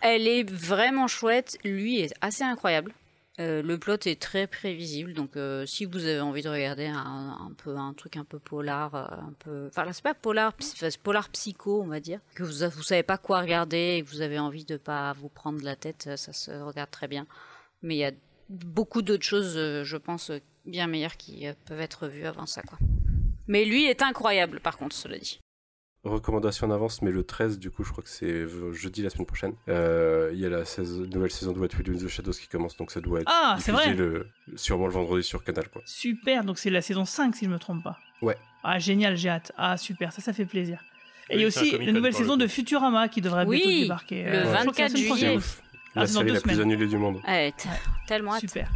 Elle 0.00 0.28
est 0.28 0.48
vraiment 0.48 1.08
chouette. 1.08 1.56
Lui 1.64 2.00
est 2.00 2.14
assez 2.20 2.44
incroyable. 2.44 2.92
Euh, 3.40 3.62
le 3.62 3.78
plot 3.78 3.96
est 4.06 4.20
très 4.20 4.46
prévisible, 4.46 5.12
donc 5.12 5.36
euh, 5.36 5.66
si 5.66 5.86
vous 5.86 6.04
avez 6.04 6.20
envie 6.20 6.42
de 6.42 6.48
regarder 6.48 6.86
un, 6.86 7.50
peu 7.64 7.76
un 7.76 7.92
truc 7.92 8.16
un 8.16 8.24
peu 8.24 8.38
polar, 8.38 8.94
euh, 8.94 9.06
un 9.10 9.34
peu, 9.40 9.66
enfin 9.66 9.84
là, 9.84 9.92
c'est 9.92 10.04
pas 10.04 10.14
polar, 10.14 10.52
c'est 10.60 10.96
polar 10.98 11.28
psycho, 11.30 11.82
on 11.82 11.88
va 11.88 11.98
dire, 11.98 12.20
que 12.36 12.44
vous 12.44 12.64
vous 12.70 12.82
savez 12.84 13.02
pas 13.02 13.18
quoi 13.18 13.40
regarder 13.40 13.96
et 13.96 14.04
que 14.04 14.08
vous 14.08 14.20
avez 14.20 14.38
envie 14.38 14.64
de 14.64 14.76
pas 14.76 15.12
vous 15.14 15.28
prendre 15.28 15.60
la 15.64 15.74
tête, 15.74 16.10
ça 16.16 16.32
se 16.32 16.52
regarde 16.52 16.92
très 16.92 17.08
bien. 17.08 17.26
Mais 17.82 17.96
il 17.96 17.98
y 17.98 18.04
a 18.04 18.12
beaucoup 18.48 19.02
d'autres 19.02 19.24
choses, 19.24 19.54
je 19.56 19.96
pense, 19.96 20.30
bien 20.64 20.86
meilleures 20.86 21.16
qui 21.16 21.46
peuvent 21.66 21.80
être 21.80 22.06
vues 22.06 22.26
avant 22.26 22.46
ça, 22.46 22.62
quoi. 22.62 22.78
Mais 23.48 23.64
lui 23.64 23.86
est 23.86 24.00
incroyable, 24.00 24.60
par 24.60 24.76
contre, 24.76 24.94
cela 24.94 25.18
dit. 25.18 25.40
Recommandation 26.04 26.66
en 26.66 26.70
avance, 26.70 27.00
mais 27.02 27.10
le 27.10 27.24
13, 27.24 27.58
du 27.58 27.70
coup, 27.70 27.82
je 27.82 27.90
crois 27.90 28.04
que 28.04 28.10
c'est 28.10 28.26
euh, 28.26 28.72
jeudi 28.72 29.02
la 29.02 29.08
semaine 29.10 29.26
prochaine. 29.26 29.54
Euh, 29.68 30.30
Il 30.34 30.38
y 30.38 30.44
a 30.46 30.50
la 30.50 30.64
saison- 30.64 31.06
nouvelle 31.12 31.30
saison 31.30 31.52
de 31.52 31.58
What 31.58 31.68
We 31.78 31.82
Do 31.82 31.92
in 31.92 31.96
the 31.96 32.08
Shadows 32.08 32.32
qui 32.32 32.46
commence, 32.46 32.76
donc 32.76 32.90
ça 32.90 33.00
doit 33.00 33.20
être 33.22 33.30
Ah, 33.32 33.56
c'est 33.58 33.72
vrai 33.72 33.94
le, 33.94 34.26
sûrement 34.54 34.86
le 34.86 34.92
vendredi 34.92 35.24
sur 35.24 35.42
Canal, 35.44 35.68
quoi. 35.68 35.80
Super, 35.86 36.44
donc 36.44 36.58
c'est 36.58 36.70
la 36.70 36.82
saison 36.82 37.04
5 37.06 37.34
si 37.36 37.46
je 37.46 37.50
me 37.50 37.58
trompe 37.58 37.82
pas. 37.82 37.98
Ouais. 38.20 38.36
Ah 38.62 38.78
génial, 38.78 39.16
j'ai 39.16 39.30
hâte. 39.30 39.52
Ah 39.56 39.76
super, 39.76 40.12
ça 40.12 40.20
ça 40.22 40.32
fait 40.34 40.44
plaisir. 40.46 40.78
Et 41.30 41.36
il 41.36 41.40
y 41.40 41.44
a 41.44 41.46
aussi 41.46 41.70
la 41.78 41.92
nouvelle 41.92 42.12
le 42.12 42.18
saison 42.18 42.36
de 42.36 42.46
Futurama 42.46 43.08
qui 43.08 43.22
devrait 43.22 43.46
Oui, 43.46 43.62
bientôt 43.64 43.80
débarquer. 43.82 44.24
le 44.24 44.30
c'est 44.30 44.36
la 44.44 44.44
24 44.64 44.90
semaine 44.90 45.06
prochaine. 45.06 45.40
juillet. 45.40 45.54
Ah, 45.96 46.00
La 46.00 46.06
dans 46.06 46.12
série 46.12 46.30
la 46.32 46.40
plus 46.40 46.60
annulée 46.60 46.86
du 46.86 46.98
monde. 46.98 47.20
Ouais, 47.26 47.54
tellement 48.06 48.34
hâte. 48.34 48.40
Super. 48.40 48.68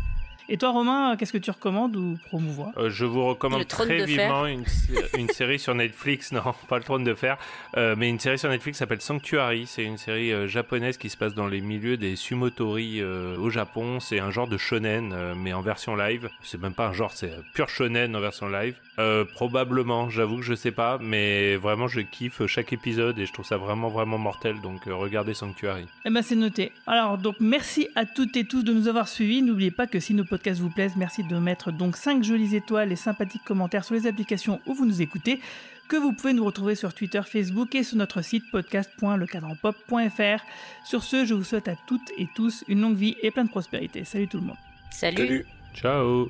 Et 0.51 0.57
toi 0.57 0.71
Romain, 0.71 1.15
qu'est-ce 1.19 1.33
que 1.35 1.37
tu 1.39 1.51
recommandes 1.51 1.95
ou 1.95 2.19
promouvois 2.29 2.73
Euh, 2.79 2.89
je 2.89 3.05
vous 3.05 3.23
recommande 3.27 3.67
très 3.69 4.07
vivement 4.07 4.47
une, 4.47 4.65
sé- 4.65 4.95
une 5.19 5.29
série 5.39 5.59
sur 5.59 5.75
Netflix, 5.75 6.33
non, 6.33 6.41
pas 6.71 6.79
le 6.79 6.85
trône 6.85 7.05
de 7.05 7.13
fer, 7.15 7.37
euh, 7.77 7.95
mais 7.99 8.09
une 8.09 8.19
série 8.19 8.39
sur 8.39 8.49
Netflix 8.49 8.79
s'appelle 8.79 9.03
Sanctuary. 9.03 9.67
C'est 9.67 9.85
une 9.85 9.99
série 9.99 10.33
euh, 10.33 10.49
japonaise 10.49 10.97
qui 10.97 11.11
se 11.11 11.19
passe 11.19 11.35
dans 11.35 11.47
les 11.49 11.61
milieux 11.61 11.99
des 11.99 12.17
sumotori 12.17 13.03
euh, 13.03 13.37
au 13.37 13.51
Japon. 13.51 14.01
C'est 14.01 14.21
un 14.21 14.31
genre 14.31 14.49
de 14.49 14.57
shonen, 14.57 15.13
euh, 15.13 15.35
mais 15.37 15.53
en 15.53 15.61
version 15.61 15.95
live. 15.97 16.31
C'est 16.43 16.59
même 16.59 16.73
pas 16.73 16.87
un 16.89 16.93
genre, 16.95 17.13
c'est 17.13 17.31
pur 17.53 17.69
shonen 17.69 18.17
en 18.17 18.21
version 18.21 18.49
live. 18.49 18.75
Euh, 18.99 19.27
probablement, 19.27 20.09
j'avoue 20.09 20.37
que 20.39 20.45
je 20.45 20.55
sais 20.55 20.73
pas, 20.73 20.97
mais 20.99 21.57
vraiment 21.57 21.89
je 21.89 22.01
kiffe 22.01 22.47
chaque 22.47 22.73
épisode 22.73 23.19
et 23.19 23.27
je 23.27 23.33
trouve 23.35 23.45
ça 23.45 23.59
vraiment 23.59 23.89
vraiment 23.91 24.17
mortel. 24.17 24.63
Donc 24.63 24.87
euh, 24.87 24.95
regardez 24.95 25.35
Sanctuary. 25.35 25.85
Eh 26.07 26.11
ben 26.11 26.23
c'est 26.23 26.37
noté. 26.37 26.73
Alors 26.87 27.19
donc 27.19 27.37
merci 27.39 27.87
à 27.95 28.07
toutes 28.07 28.35
et 28.39 28.45
tous 28.45 28.63
de 28.63 28.73
nous 28.73 28.89
avoir 28.89 29.09
suivis. 29.09 29.43
N'oubliez 29.43 29.71
pas 29.71 29.87
que 29.87 30.01
si 30.01 30.15
nos 30.15 30.25
podcasts 30.25 30.38
vous 30.47 30.71
plaisent, 30.71 30.97
merci 30.97 31.23
de 31.25 31.37
mettre 31.39 31.71
donc 31.73 31.97
5 31.97 32.23
jolies 32.23 32.55
étoiles 32.57 32.93
et 32.93 32.97
sympathiques 32.97 33.45
commentaires 33.45 33.85
sur 33.85 33.95
les 33.95 34.07
applications 34.07 34.61
où 34.67 34.75
vous 34.75 34.87
nous 34.87 35.03
écoutez. 35.03 35.41
que 35.89 35.97
vous 35.97 36.13
pouvez 36.13 36.35
nous 36.35 36.45
retrouver 36.45 36.75
sur 36.75 36.93
Twitter, 36.93 37.23
Facebook 37.25 37.75
et 37.75 37.83
sur 37.83 37.97
notre 37.97 38.21
site 38.21 38.45
podcast.lecadranpop.fr. 38.53 40.45
Sur 40.85 41.03
ce, 41.03 41.25
je 41.25 41.33
vous 41.35 41.45
souhaite 41.45 41.69
à 41.69 41.77
toutes 41.87 42.11
et 42.19 42.29
tous 42.35 42.63
une 42.69 42.83
longue 42.83 42.97
vie 42.97 43.17
et 43.23 43.31
plein 43.31 43.45
de 43.45 43.51
prospérité. 43.51 44.05
Salut 44.05 44.29
tout 44.29 44.39
le 44.39 44.45
monde. 44.45 44.59
Salut. 44.91 45.17
Salut. 45.17 45.47
Ciao. 45.75 46.29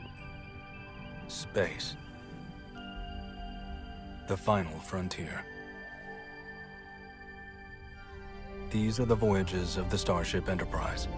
Space. 1.26 1.96
The 4.28 4.36
final 4.36 4.78
frontier. 4.84 5.42
These 8.70 9.00
are 9.00 9.06
the 9.06 9.16
voyages 9.16 9.76
of 9.78 9.88
the 9.90 9.96
Starship 9.96 10.48
Enterprise. 10.48 11.08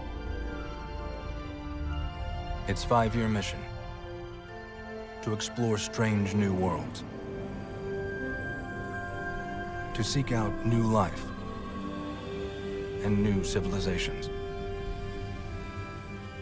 Its 2.67 2.83
five 2.83 3.15
year 3.15 3.27
mission. 3.27 3.59
To 5.23 5.33
explore 5.33 5.77
strange 5.77 6.33
new 6.33 6.53
worlds, 6.53 7.03
to 9.93 10.03
seek 10.03 10.31
out 10.31 10.65
new 10.65 10.83
life. 10.83 11.25
And 13.03 13.23
new 13.23 13.43
civilizations, 13.43 14.29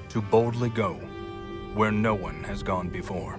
to 0.09 0.21
boldly 0.21 0.69
go 0.69 0.95
where 1.73 1.91
no 1.91 2.13
one 2.13 2.43
has 2.43 2.63
gone 2.63 2.89
before. 2.89 3.37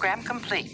Program 0.00 0.22
complete. 0.22 0.69